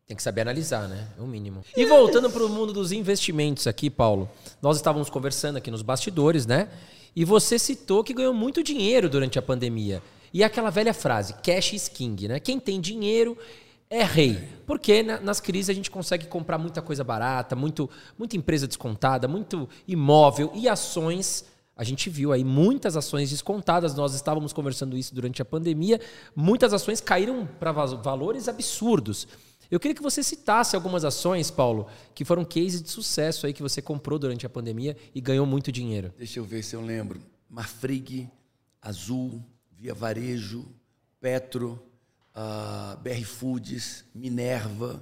Tem 0.07 0.15
que 0.15 0.23
saber 0.23 0.39
analisar, 0.41 0.87
né? 0.87 1.05
É 1.17 1.21
o 1.21 1.27
mínimo. 1.27 1.65
E 1.75 1.85
voltando 1.85 2.29
para 2.29 2.41
o 2.45 2.47
mundo 2.47 2.71
dos 2.71 2.93
investimentos 2.93 3.67
aqui, 3.67 3.89
Paulo. 3.89 4.29
Nós 4.61 4.77
estávamos 4.77 5.09
conversando 5.09 5.57
aqui 5.57 5.69
nos 5.69 5.81
bastidores, 5.81 6.45
né? 6.45 6.69
E 7.13 7.25
você 7.25 7.59
citou 7.59 8.05
que 8.05 8.13
ganhou 8.13 8.33
muito 8.33 8.63
dinheiro 8.63 9.09
durante 9.09 9.37
a 9.37 9.41
pandemia. 9.41 10.01
E 10.33 10.45
aquela 10.45 10.69
velha 10.69 10.93
frase, 10.93 11.33
cash 11.43 11.73
is 11.73 11.89
king, 11.89 12.25
né? 12.25 12.39
Quem 12.39 12.57
tem 12.57 12.79
dinheiro 12.79 13.37
é 13.89 14.01
rei. 14.01 14.47
Porque 14.65 15.03
na- 15.03 15.19
nas 15.19 15.41
crises 15.41 15.69
a 15.69 15.73
gente 15.73 15.91
consegue 15.91 16.25
comprar 16.27 16.57
muita 16.57 16.81
coisa 16.81 17.03
barata, 17.03 17.53
muito, 17.53 17.89
muita 18.17 18.37
empresa 18.37 18.65
descontada, 18.65 19.27
muito 19.27 19.67
imóvel 19.85 20.53
e 20.55 20.69
ações. 20.69 21.43
A 21.75 21.83
gente 21.83 22.09
viu 22.09 22.31
aí 22.31 22.45
muitas 22.45 22.95
ações 22.95 23.29
descontadas. 23.29 23.93
Nós 23.93 24.13
estávamos 24.13 24.53
conversando 24.53 24.95
isso 24.97 25.13
durante 25.13 25.41
a 25.41 25.45
pandemia. 25.45 25.99
Muitas 26.33 26.73
ações 26.73 27.01
caíram 27.01 27.45
para 27.59 27.73
valores 27.73 28.47
absurdos. 28.47 29.27
Eu 29.69 29.79
queria 29.79 29.95
que 29.95 30.01
você 30.01 30.23
citasse 30.23 30.75
algumas 30.75 31.03
ações, 31.03 31.51
Paulo, 31.51 31.87
que 32.15 32.23
foram 32.23 32.45
cases 32.45 32.81
de 32.81 32.89
sucesso 32.89 33.45
aí 33.45 33.53
que 33.53 33.61
você 33.61 33.81
comprou 33.81 34.17
durante 34.17 34.45
a 34.45 34.49
pandemia 34.49 34.95
e 35.13 35.19
ganhou 35.21 35.45
muito 35.45 35.71
dinheiro. 35.71 36.13
deixa 36.17 36.39
eu 36.39 36.43
ver 36.43 36.63
se 36.63 36.75
eu 36.75 36.81
lembro. 36.81 37.21
Marfrig, 37.49 38.29
Azul, 38.81 39.43
Via 39.71 39.93
Varejo, 39.93 40.65
Petro, 41.19 41.81
ah, 42.33 42.97
BR 43.01 43.23
Foods, 43.25 44.05
Minerva. 44.13 45.01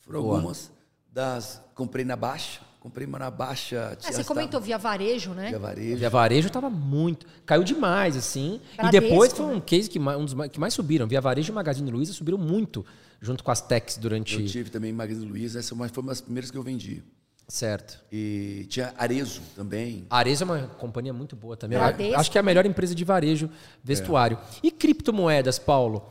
Foram 0.00 0.22
Boa. 0.22 0.36
algumas 0.36 0.70
das. 1.10 1.60
Comprei 1.74 2.04
na 2.04 2.16
Baixa. 2.16 2.60
Comprei 2.82 3.06
uma 3.06 3.16
na 3.16 3.30
Baixa. 3.30 3.96
É, 4.04 4.10
você 4.10 4.24
comentou 4.24 4.60
via 4.60 4.76
varejo, 4.76 5.30
né? 5.30 5.50
Via 5.50 5.58
Varejo. 5.60 5.96
Via 5.98 6.10
Varejo 6.10 6.48
estava 6.48 6.68
muito. 6.68 7.24
Caiu 7.46 7.62
demais, 7.62 8.16
assim. 8.16 8.60
Bradesco, 8.74 8.96
e 8.96 9.08
depois 9.08 9.32
foi 9.32 9.46
né? 9.46 9.52
um 9.54 9.60
case 9.60 9.88
que 9.88 10.00
mais, 10.00 10.18
um 10.18 10.24
dos 10.24 10.34
mais, 10.34 10.50
que 10.50 10.58
mais 10.58 10.74
subiram. 10.74 11.06
Via 11.06 11.20
Varejo 11.20 11.52
e 11.52 11.54
Magazine 11.54 11.88
Luiza 11.88 12.12
subiram 12.12 12.38
muito 12.38 12.84
junto 13.20 13.44
com 13.44 13.52
as 13.52 13.60
techs 13.60 13.96
durante. 13.96 14.34
Eu 14.34 14.46
tive 14.48 14.68
também 14.68 14.92
Magazine 14.92 15.24
Luiza, 15.24 15.60
essa 15.60 15.76
foi 15.76 16.02
uma 16.02 16.08
das 16.08 16.20
primeiras 16.20 16.50
que 16.50 16.58
eu 16.58 16.62
vendi. 16.64 17.04
Certo. 17.46 18.00
E 18.10 18.66
tinha 18.68 18.92
Arezo 18.98 19.42
também. 19.54 20.04
A 20.10 20.18
Arezzo 20.18 20.42
é 20.42 20.44
uma 20.44 20.66
companhia 20.66 21.12
muito 21.12 21.36
boa 21.36 21.56
também. 21.56 21.78
Bradesco. 21.78 22.18
Acho 22.18 22.32
que 22.32 22.38
é 22.38 22.40
a 22.40 22.42
melhor 22.42 22.66
empresa 22.66 22.96
de 22.96 23.04
varejo 23.04 23.48
vestuário. 23.84 24.36
E 24.60 24.72
criptomoedas, 24.72 25.56
Paulo? 25.56 26.04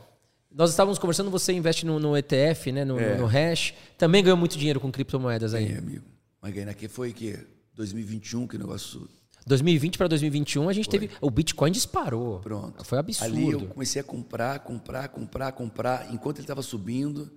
Nós 0.50 0.70
estávamos 0.70 0.98
conversando, 0.98 1.30
você 1.30 1.52
investe 1.52 1.84
no, 1.84 2.00
no 2.00 2.16
ETF, 2.16 2.72
né, 2.72 2.82
no, 2.82 2.98
É. 2.98 3.18
no 3.18 3.26
Hash. 3.26 3.74
Também 3.98 4.22
ganhou 4.22 4.38
muito 4.38 4.56
dinheiro 4.56 4.80
com 4.80 4.90
criptomoedas 4.90 5.52
aí. 5.52 5.66
Aí, 5.66 5.76
amigo. 5.76 6.11
Mas 6.42 6.52
ganhei 6.52 6.68
aqui 6.68 6.88
foi 6.88 7.12
que 7.12 7.38
2021 7.74 8.48
que 8.48 8.56
o 8.56 8.58
negócio 8.58 9.08
2020 9.46 9.96
para 9.96 10.08
2021 10.08 10.68
a 10.68 10.72
gente 10.72 10.88
teve. 10.88 11.10
O 11.20 11.30
Bitcoin 11.30 11.70
disparou. 11.70 12.40
Pronto. 12.40 12.84
Foi 12.84 12.98
absurdo. 12.98 13.32
Ali 13.32 13.52
eu 13.52 13.66
comecei 13.68 14.00
a 14.00 14.04
comprar, 14.04 14.58
comprar, 14.60 15.08
comprar, 15.08 15.52
comprar, 15.52 16.12
enquanto 16.12 16.36
ele 16.36 16.44
estava 16.44 16.62
subindo, 16.62 17.30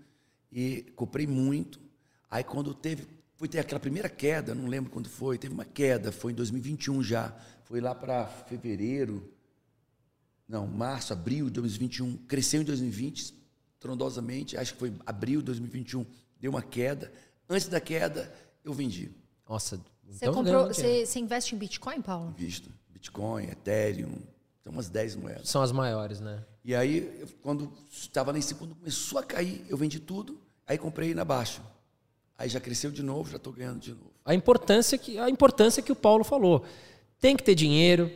e 0.52 0.84
comprei 0.95 1.27
muito. 1.27 1.80
Aí 2.30 2.44
quando 2.44 2.73
teve, 2.73 3.07
foi 3.36 3.48
ter 3.48 3.60
aquela 3.60 3.80
primeira 3.80 4.10
queda, 4.10 4.53
não 4.53 4.68
lembro 4.68 4.91
quando 4.91 5.10
foi, 5.10 5.38
teve 5.38 5.53
uma 5.53 5.65
queda, 5.65 6.11
foi 6.11 6.32
em 6.32 6.36
2021 6.36 7.03
já. 7.03 7.36
Foi 7.64 7.82
lá 7.82 7.95
para 7.95 8.26
fevereiro, 8.27 9.32
não, 10.48 10.68
março, 10.68 11.11
abril 11.11 11.45
de 11.45 11.53
2021, 11.53 12.18
cresceu 12.27 12.61
em 12.61 12.65
2020, 12.65 13.34
trondosamente, 13.80 14.56
acho 14.56 14.73
que 14.73 14.80
foi 14.80 14.94
abril 15.06 15.40
de 15.40 15.45
2021, 15.48 16.06
deu 16.40 16.52
uma 16.52 16.61
queda. 16.61 17.11
Antes 17.49 17.68
da 17.68 17.80
queda, 17.80 18.32
eu 18.65 18.73
vendi. 18.73 19.11
Nossa, 19.47 19.77
Você, 20.07 20.17
então 20.25 20.33
comprou, 20.33 20.67
você, 20.67 21.05
você 21.05 21.19
investe 21.19 21.55
em 21.55 21.57
Bitcoin, 21.57 22.01
Paulo? 22.01 22.33
Visto. 22.37 22.69
Bitcoin, 22.89 23.43
Ethereum, 23.45 24.11
tem 24.63 24.73
umas 24.73 24.89
10 24.89 25.15
moedas. 25.15 25.47
São 25.49 25.61
as 25.61 25.71
maiores, 25.71 26.19
né? 26.19 26.43
E 26.63 26.73
aí, 26.75 27.17
eu- 27.19 27.27
quando 27.41 27.71
estava 27.91 28.31
lá 28.31 28.37
em 28.37 28.41
cima, 28.41 28.59
quando 28.59 28.75
começou 28.75 29.19
a 29.19 29.23
cair, 29.23 29.63
eu 29.69 29.77
vendi 29.77 29.99
tudo, 29.99 30.39
aí 30.65 30.77
comprei 30.77 31.13
na 31.13 31.23
baixa. 31.23 31.61
Aí 32.37 32.49
já 32.49 32.59
cresceu 32.59 32.91
de 32.91 33.01
novo, 33.03 33.29
já 33.29 33.37
estou 33.37 33.53
ganhando 33.53 33.79
de 33.79 33.91
novo. 33.91 34.11
A 34.25 34.33
importância 34.33 34.97
que, 34.97 35.17
a 35.19 35.29
importância 35.29 35.81
que 35.83 35.91
o 35.91 35.95
Paulo 35.95 36.23
falou. 36.23 36.65
Tem 37.19 37.35
que 37.37 37.43
ter 37.43 37.55
dinheiro, 37.55 38.11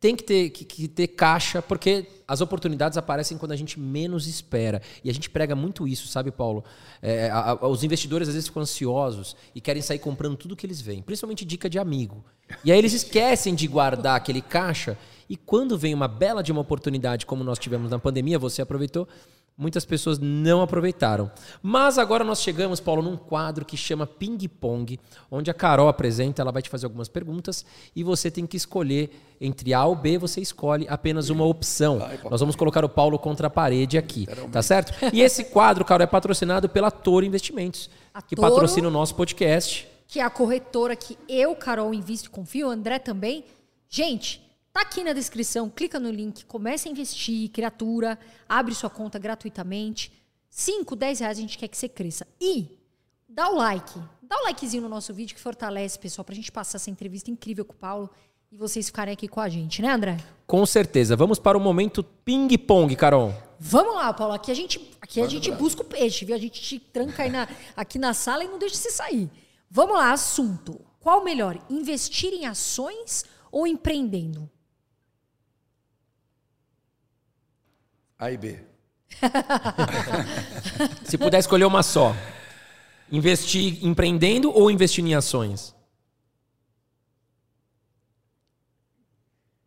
tem 0.00 0.14
que 0.14 0.22
ter, 0.22 0.50
que, 0.50 0.64
que 0.64 0.86
ter 0.86 1.08
caixa, 1.08 1.60
porque 1.60 2.06
as 2.26 2.40
oportunidades 2.40 2.96
aparecem 2.96 3.36
quando 3.36 3.52
a 3.52 3.56
gente 3.56 3.80
menos 3.80 4.26
espera. 4.28 4.80
E 5.02 5.10
a 5.10 5.14
gente 5.14 5.28
prega 5.28 5.56
muito 5.56 5.88
isso, 5.88 6.06
sabe, 6.06 6.30
Paulo? 6.30 6.62
É, 7.02 7.28
a- 7.30 7.50
a- 7.60 7.68
os 7.68 7.82
investidores 7.82 8.28
às 8.28 8.34
vezes 8.34 8.48
ficam 8.48 8.62
ansiosos 8.62 9.34
e 9.54 9.60
querem 9.60 9.82
sair 9.82 9.98
comprando 9.98 10.36
tudo 10.36 10.54
que 10.54 10.64
eles 10.64 10.80
veem, 10.80 11.02
principalmente 11.02 11.44
dica 11.44 11.68
de 11.68 11.78
amigo. 11.78 12.24
E 12.64 12.70
aí 12.70 12.78
eles 12.78 12.92
esquecem 12.92 13.54
de 13.54 13.66
guardar 13.66 14.16
aquele 14.16 14.40
caixa. 14.40 14.96
E 15.28 15.36
quando 15.36 15.76
vem 15.76 15.92
uma 15.94 16.08
bela 16.08 16.42
de 16.42 16.52
uma 16.52 16.60
oportunidade, 16.60 17.26
como 17.26 17.42
nós 17.42 17.58
tivemos 17.58 17.90
na 17.90 17.98
pandemia, 17.98 18.38
você 18.38 18.62
aproveitou, 18.62 19.06
muitas 19.58 19.84
pessoas 19.84 20.20
não 20.20 20.62
aproveitaram. 20.62 21.28
Mas 21.60 21.98
agora 21.98 22.22
nós 22.22 22.40
chegamos, 22.40 22.78
Paulo, 22.78 23.02
num 23.02 23.16
quadro 23.16 23.64
que 23.64 23.76
chama 23.76 24.06
Ping 24.06 24.38
Pong, 24.46 24.98
onde 25.28 25.50
a 25.50 25.54
Carol 25.54 25.88
apresenta, 25.88 26.40
ela 26.40 26.52
vai 26.52 26.62
te 26.62 26.70
fazer 26.70 26.86
algumas 26.86 27.08
perguntas 27.08 27.66
e 27.94 28.04
você 28.04 28.30
tem 28.30 28.46
que 28.46 28.56
escolher 28.56 29.10
entre 29.40 29.74
A 29.74 29.84
ou 29.84 29.96
B, 29.96 30.16
você 30.16 30.40
escolhe 30.40 30.86
apenas 30.88 31.28
uma 31.28 31.44
opção. 31.44 31.98
Nós 32.30 32.40
vamos 32.40 32.54
colocar 32.54 32.84
o 32.84 32.88
Paulo 32.88 33.18
contra 33.18 33.48
a 33.48 33.50
parede 33.50 33.98
aqui, 33.98 34.28
tá 34.52 34.62
certo? 34.62 34.92
E 35.12 35.20
esse 35.22 35.44
quadro, 35.44 35.84
Carol, 35.84 36.04
é 36.04 36.06
patrocinado 36.06 36.68
pela 36.68 36.90
Toro 36.90 37.24
Investimentos, 37.26 37.90
que 38.28 38.36
patrocina 38.36 38.86
o 38.86 38.90
nosso 38.90 39.14
podcast. 39.16 39.88
que 40.06 40.20
é 40.20 40.22
a 40.22 40.30
corretora 40.30 40.94
que 40.94 41.18
eu, 41.28 41.54
Carol, 41.56 41.92
invisto 41.92 42.28
e 42.28 42.30
confio, 42.30 42.68
o 42.68 42.70
André 42.70 42.98
também. 42.98 43.44
Gente, 43.90 44.40
tá 44.78 44.82
aqui 44.82 45.02
na 45.02 45.12
descrição, 45.12 45.68
clica 45.68 45.98
no 45.98 46.08
link, 46.08 46.44
comece 46.44 46.88
a 46.88 46.92
investir, 46.92 47.50
criatura, 47.50 48.16
abre 48.48 48.72
sua 48.74 48.88
conta 48.88 49.18
gratuitamente. 49.18 50.12
5, 50.48 50.94
10 50.94 51.20
reais 51.20 51.36
a 51.36 51.40
gente 51.40 51.58
quer 51.58 51.66
que 51.66 51.76
você 51.76 51.88
cresça. 51.88 52.24
E 52.40 52.78
dá 53.28 53.50
o 53.50 53.56
like, 53.56 53.98
dá 54.22 54.36
o 54.40 54.44
likezinho 54.44 54.84
no 54.84 54.88
nosso 54.88 55.12
vídeo 55.12 55.34
que 55.34 55.40
fortalece, 55.40 55.98
pessoal, 55.98 56.24
pra 56.24 56.34
gente 56.34 56.52
passar 56.52 56.76
essa 56.76 56.90
entrevista 56.90 57.28
incrível 57.28 57.64
com 57.64 57.72
o 57.72 57.76
Paulo 57.76 58.08
e 58.52 58.56
vocês 58.56 58.86
ficarem 58.86 59.12
aqui 59.12 59.26
com 59.26 59.40
a 59.40 59.48
gente, 59.48 59.82
né, 59.82 59.90
André? 59.90 60.16
Com 60.46 60.64
certeza. 60.64 61.16
Vamos 61.16 61.40
para 61.40 61.58
o 61.58 61.60
momento 61.60 62.04
ping-pong, 62.04 62.94
Carol. 62.94 63.34
Vamos 63.58 63.96
lá, 63.96 64.12
Paulo. 64.12 64.34
Aqui 64.34 64.52
a 64.52 64.54
gente, 64.54 64.96
aqui 65.00 65.20
a 65.20 65.26
gente 65.26 65.50
busca 65.50 65.82
o 65.82 65.84
peixe, 65.84 66.24
viu? 66.24 66.36
A 66.36 66.38
gente 66.38 66.62
te 66.62 66.78
tranca 66.78 67.24
aí 67.24 67.30
na, 67.30 67.48
aqui 67.76 67.98
na 67.98 68.14
sala 68.14 68.44
e 68.44 68.48
não 68.48 68.60
deixa 68.60 68.76
você 68.76 68.90
sair. 68.90 69.28
Vamos 69.68 69.96
lá, 69.96 70.12
assunto. 70.12 70.80
Qual 71.00 71.24
melhor, 71.24 71.60
investir 71.68 72.32
em 72.32 72.46
ações 72.46 73.24
ou 73.50 73.66
empreendendo? 73.66 74.48
A 78.18 78.30
e 78.32 78.36
B. 78.36 78.58
Se 81.04 81.16
puder 81.16 81.38
escolher 81.38 81.64
uma 81.64 81.82
só. 81.82 82.14
Investir 83.10 83.84
empreendendo 83.84 84.50
ou 84.52 84.70
investir 84.70 85.04
em 85.04 85.14
ações? 85.14 85.74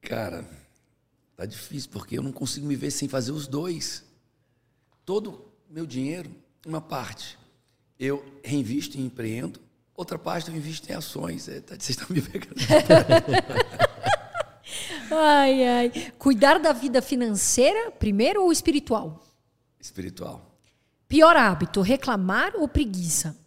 Cara, 0.02 0.46
tá 1.36 1.46
difícil 1.46 1.90
porque 1.92 2.18
eu 2.18 2.24
não 2.24 2.32
consigo 2.32 2.68
me 2.68 2.76
ver 2.76 2.92
sem 2.92 3.08
fazer 3.08 3.32
os 3.32 3.48
dois. 3.48 4.04
Todo 5.06 5.52
meu 5.70 5.86
dinheiro, 5.86 6.30
uma 6.66 6.82
parte, 6.82 7.38
eu 8.00 8.24
reinvisto 8.44 8.98
e 8.98 9.02
empreendo, 9.02 9.60
outra 9.96 10.20
parte 10.20 10.50
eu 10.50 10.56
invisto 10.56 10.92
em 10.92 10.96
ações. 10.96 11.48
É, 11.48 11.62
tá- 11.62 11.76
vocês 11.80 11.98
estão 11.98 12.08
me 12.10 12.22
pegando. 12.22 12.56
Ai, 15.12 15.64
ai. 15.68 16.12
Cuidar 16.18 16.60
da 16.60 16.72
vida 16.72 17.02
financeira 17.02 17.92
primeiro 17.92 18.44
ou 18.44 18.52
espiritual? 18.52 19.22
Espiritual. 19.80 20.56
Pior 21.08 21.36
hábito, 21.36 21.82
reclamar 21.82 22.56
ou 22.56 22.68
preguiça? 22.68 23.38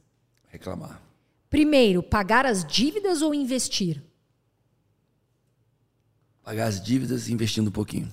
Reclamar. 0.48 1.00
Primeiro, 1.48 2.02
pagar 2.02 2.44
as 2.44 2.64
dívidas 2.64 3.22
ou 3.22 3.34
investir? 3.34 4.02
Pagar 6.42 6.66
as 6.66 6.82
dívidas 6.82 7.28
e 7.28 7.32
investindo 7.32 7.68
um 7.68 7.72
pouquinho. 7.72 8.12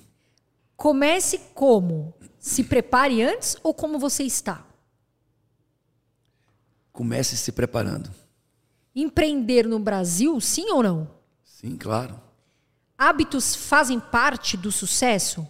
Comece 0.78 1.38
como? 1.54 2.14
Se 2.40 2.64
prepare 2.64 3.22
antes 3.22 3.58
ou 3.62 3.74
como 3.74 4.00
você 4.00 4.24
está? 4.24 4.66
Comece 6.92 7.36
se 7.36 7.52
preparando. 7.52 8.10
Empreender 8.96 9.68
no 9.68 9.80
Brasil, 9.80 10.40
sim 10.40 10.72
ou 10.72 10.82
não? 10.82 11.12
Sim, 11.44 11.78
claro. 11.78 12.20
Hábitos 13.02 13.56
fazem 13.56 14.00
parte 14.00 14.56
do 14.56 14.72
sucesso? 14.72 15.48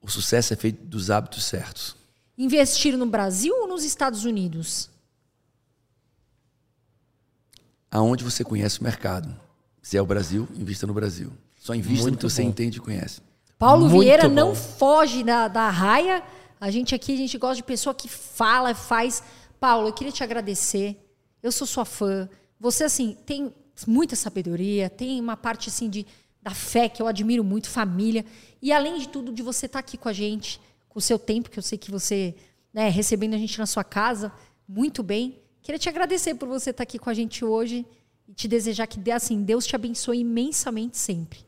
O 0.00 0.08
sucesso 0.08 0.54
é 0.54 0.56
feito 0.56 0.82
dos 0.82 1.10
hábitos 1.10 1.44
certos. 1.44 1.94
Investir 2.38 2.96
no 2.96 3.04
Brasil 3.04 3.54
ou 3.54 3.68
nos 3.68 3.84
Estados 3.84 4.24
Unidos? 4.24 4.88
Aonde 7.90 8.24
você 8.24 8.42
conhece 8.42 8.80
o 8.80 8.82
mercado. 8.82 9.38
Se 9.82 9.98
é 9.98 10.00
o 10.00 10.06
Brasil, 10.06 10.48
invista 10.54 10.86
no 10.86 10.94
Brasil. 10.94 11.30
Só 11.54 11.74
invista 11.74 12.04
no 12.04 12.12
Muito 12.12 12.26
que 12.26 12.32
você 12.32 12.42
bom. 12.42 12.48
entende 12.48 12.78
e 12.78 12.80
conhece. 12.80 13.20
Paulo 13.58 13.90
Muito 13.90 14.00
Vieira 14.00 14.26
bom. 14.26 14.34
não 14.34 14.54
foge 14.54 15.22
da, 15.22 15.48
da 15.48 15.68
raia. 15.68 16.22
A 16.58 16.70
gente 16.70 16.94
aqui, 16.94 17.12
a 17.12 17.18
gente 17.18 17.36
gosta 17.36 17.56
de 17.56 17.62
pessoa 17.62 17.94
que 17.94 18.08
fala, 18.08 18.74
faz. 18.74 19.22
Paulo, 19.60 19.88
eu 19.88 19.92
queria 19.92 20.10
te 20.10 20.24
agradecer. 20.24 20.96
Eu 21.42 21.52
sou 21.52 21.66
sua 21.66 21.84
fã. 21.84 22.26
Você, 22.58 22.84
assim, 22.84 23.18
tem 23.26 23.52
muita 23.86 24.16
sabedoria, 24.16 24.88
tem 24.88 25.20
uma 25.20 25.36
parte, 25.36 25.68
assim, 25.68 25.88
de, 25.88 26.06
da 26.42 26.50
fé 26.50 26.88
que 26.88 27.00
eu 27.00 27.06
admiro 27.06 27.44
muito, 27.44 27.70
família. 27.70 28.24
E, 28.60 28.72
além 28.72 28.98
de 28.98 29.08
tudo, 29.08 29.32
de 29.32 29.42
você 29.42 29.66
estar 29.66 29.78
aqui 29.78 29.96
com 29.96 30.08
a 30.08 30.12
gente, 30.12 30.60
com 30.88 30.98
o 30.98 31.02
seu 31.02 31.18
tempo, 31.18 31.48
que 31.48 31.58
eu 31.58 31.62
sei 31.62 31.78
que 31.78 31.90
você, 31.90 32.34
né, 32.72 32.88
recebendo 32.88 33.34
a 33.34 33.38
gente 33.38 33.58
na 33.58 33.66
sua 33.66 33.84
casa, 33.84 34.32
muito 34.68 35.02
bem. 35.02 35.38
Queria 35.62 35.78
te 35.78 35.88
agradecer 35.88 36.34
por 36.34 36.48
você 36.48 36.70
estar 36.70 36.82
aqui 36.82 36.98
com 36.98 37.08
a 37.08 37.14
gente 37.14 37.44
hoje 37.44 37.86
e 38.28 38.34
te 38.34 38.48
desejar 38.48 38.86
que, 38.86 39.10
assim, 39.12 39.42
Deus 39.42 39.66
te 39.66 39.76
abençoe 39.76 40.18
imensamente 40.18 40.98
sempre. 40.98 41.40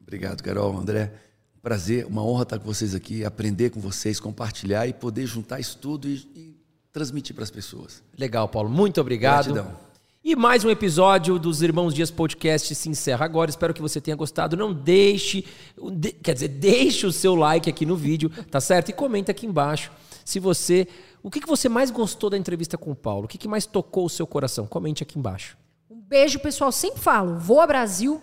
Obrigado, 0.00 0.42
Carol, 0.42 0.76
André. 0.76 1.12
Um 1.56 1.60
prazer, 1.60 2.04
uma 2.06 2.22
honra 2.22 2.42
estar 2.42 2.58
com 2.58 2.66
vocês 2.66 2.94
aqui, 2.94 3.24
aprender 3.24 3.70
com 3.70 3.80
vocês, 3.80 4.20
compartilhar 4.20 4.86
e 4.86 4.92
poder 4.92 5.26
juntar 5.26 5.60
isso 5.60 5.78
tudo 5.78 6.06
e, 6.06 6.16
e 6.34 6.56
transmitir 6.92 7.34
para 7.34 7.44
as 7.44 7.50
pessoas. 7.50 8.02
Legal, 8.18 8.46
Paulo. 8.48 8.68
Muito 8.68 9.00
obrigado. 9.00 9.52
Gratidão. 9.52 9.93
E 10.26 10.34
mais 10.34 10.64
um 10.64 10.70
episódio 10.70 11.38
dos 11.38 11.60
Irmãos 11.60 11.92
Dias 11.92 12.10
Podcast 12.10 12.74
se 12.74 12.88
encerra 12.88 13.26
agora. 13.26 13.50
Espero 13.50 13.74
que 13.74 13.82
você 13.82 14.00
tenha 14.00 14.16
gostado. 14.16 14.56
Não 14.56 14.72
deixe, 14.72 15.44
de- 15.92 16.12
quer 16.12 16.32
dizer, 16.32 16.48
deixe 16.48 17.06
o 17.06 17.12
seu 17.12 17.34
like 17.34 17.68
aqui 17.68 17.84
no 17.84 17.94
vídeo, 17.94 18.30
tá 18.50 18.58
certo? 18.58 18.88
E 18.88 18.92
comenta 18.94 19.32
aqui 19.32 19.46
embaixo 19.46 19.92
se 20.24 20.40
você, 20.40 20.88
o 21.22 21.30
que, 21.30 21.40
que 21.40 21.46
você 21.46 21.68
mais 21.68 21.90
gostou 21.90 22.30
da 22.30 22.38
entrevista 22.38 22.78
com 22.78 22.90
o 22.90 22.94
Paulo? 22.96 23.26
O 23.26 23.28
que, 23.28 23.36
que 23.36 23.46
mais 23.46 23.66
tocou 23.66 24.06
o 24.06 24.10
seu 24.10 24.26
coração? 24.26 24.66
Comente 24.66 25.02
aqui 25.02 25.18
embaixo. 25.18 25.58
Um 25.90 26.00
beijo, 26.00 26.38
pessoal. 26.38 26.72
Sempre 26.72 27.00
falo. 27.02 27.38
Voa 27.38 27.66
Brasil. 27.66 28.22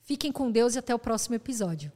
Fiquem 0.00 0.32
com 0.32 0.50
Deus 0.50 0.74
e 0.74 0.80
até 0.80 0.92
o 0.92 0.98
próximo 0.98 1.36
episódio. 1.36 1.92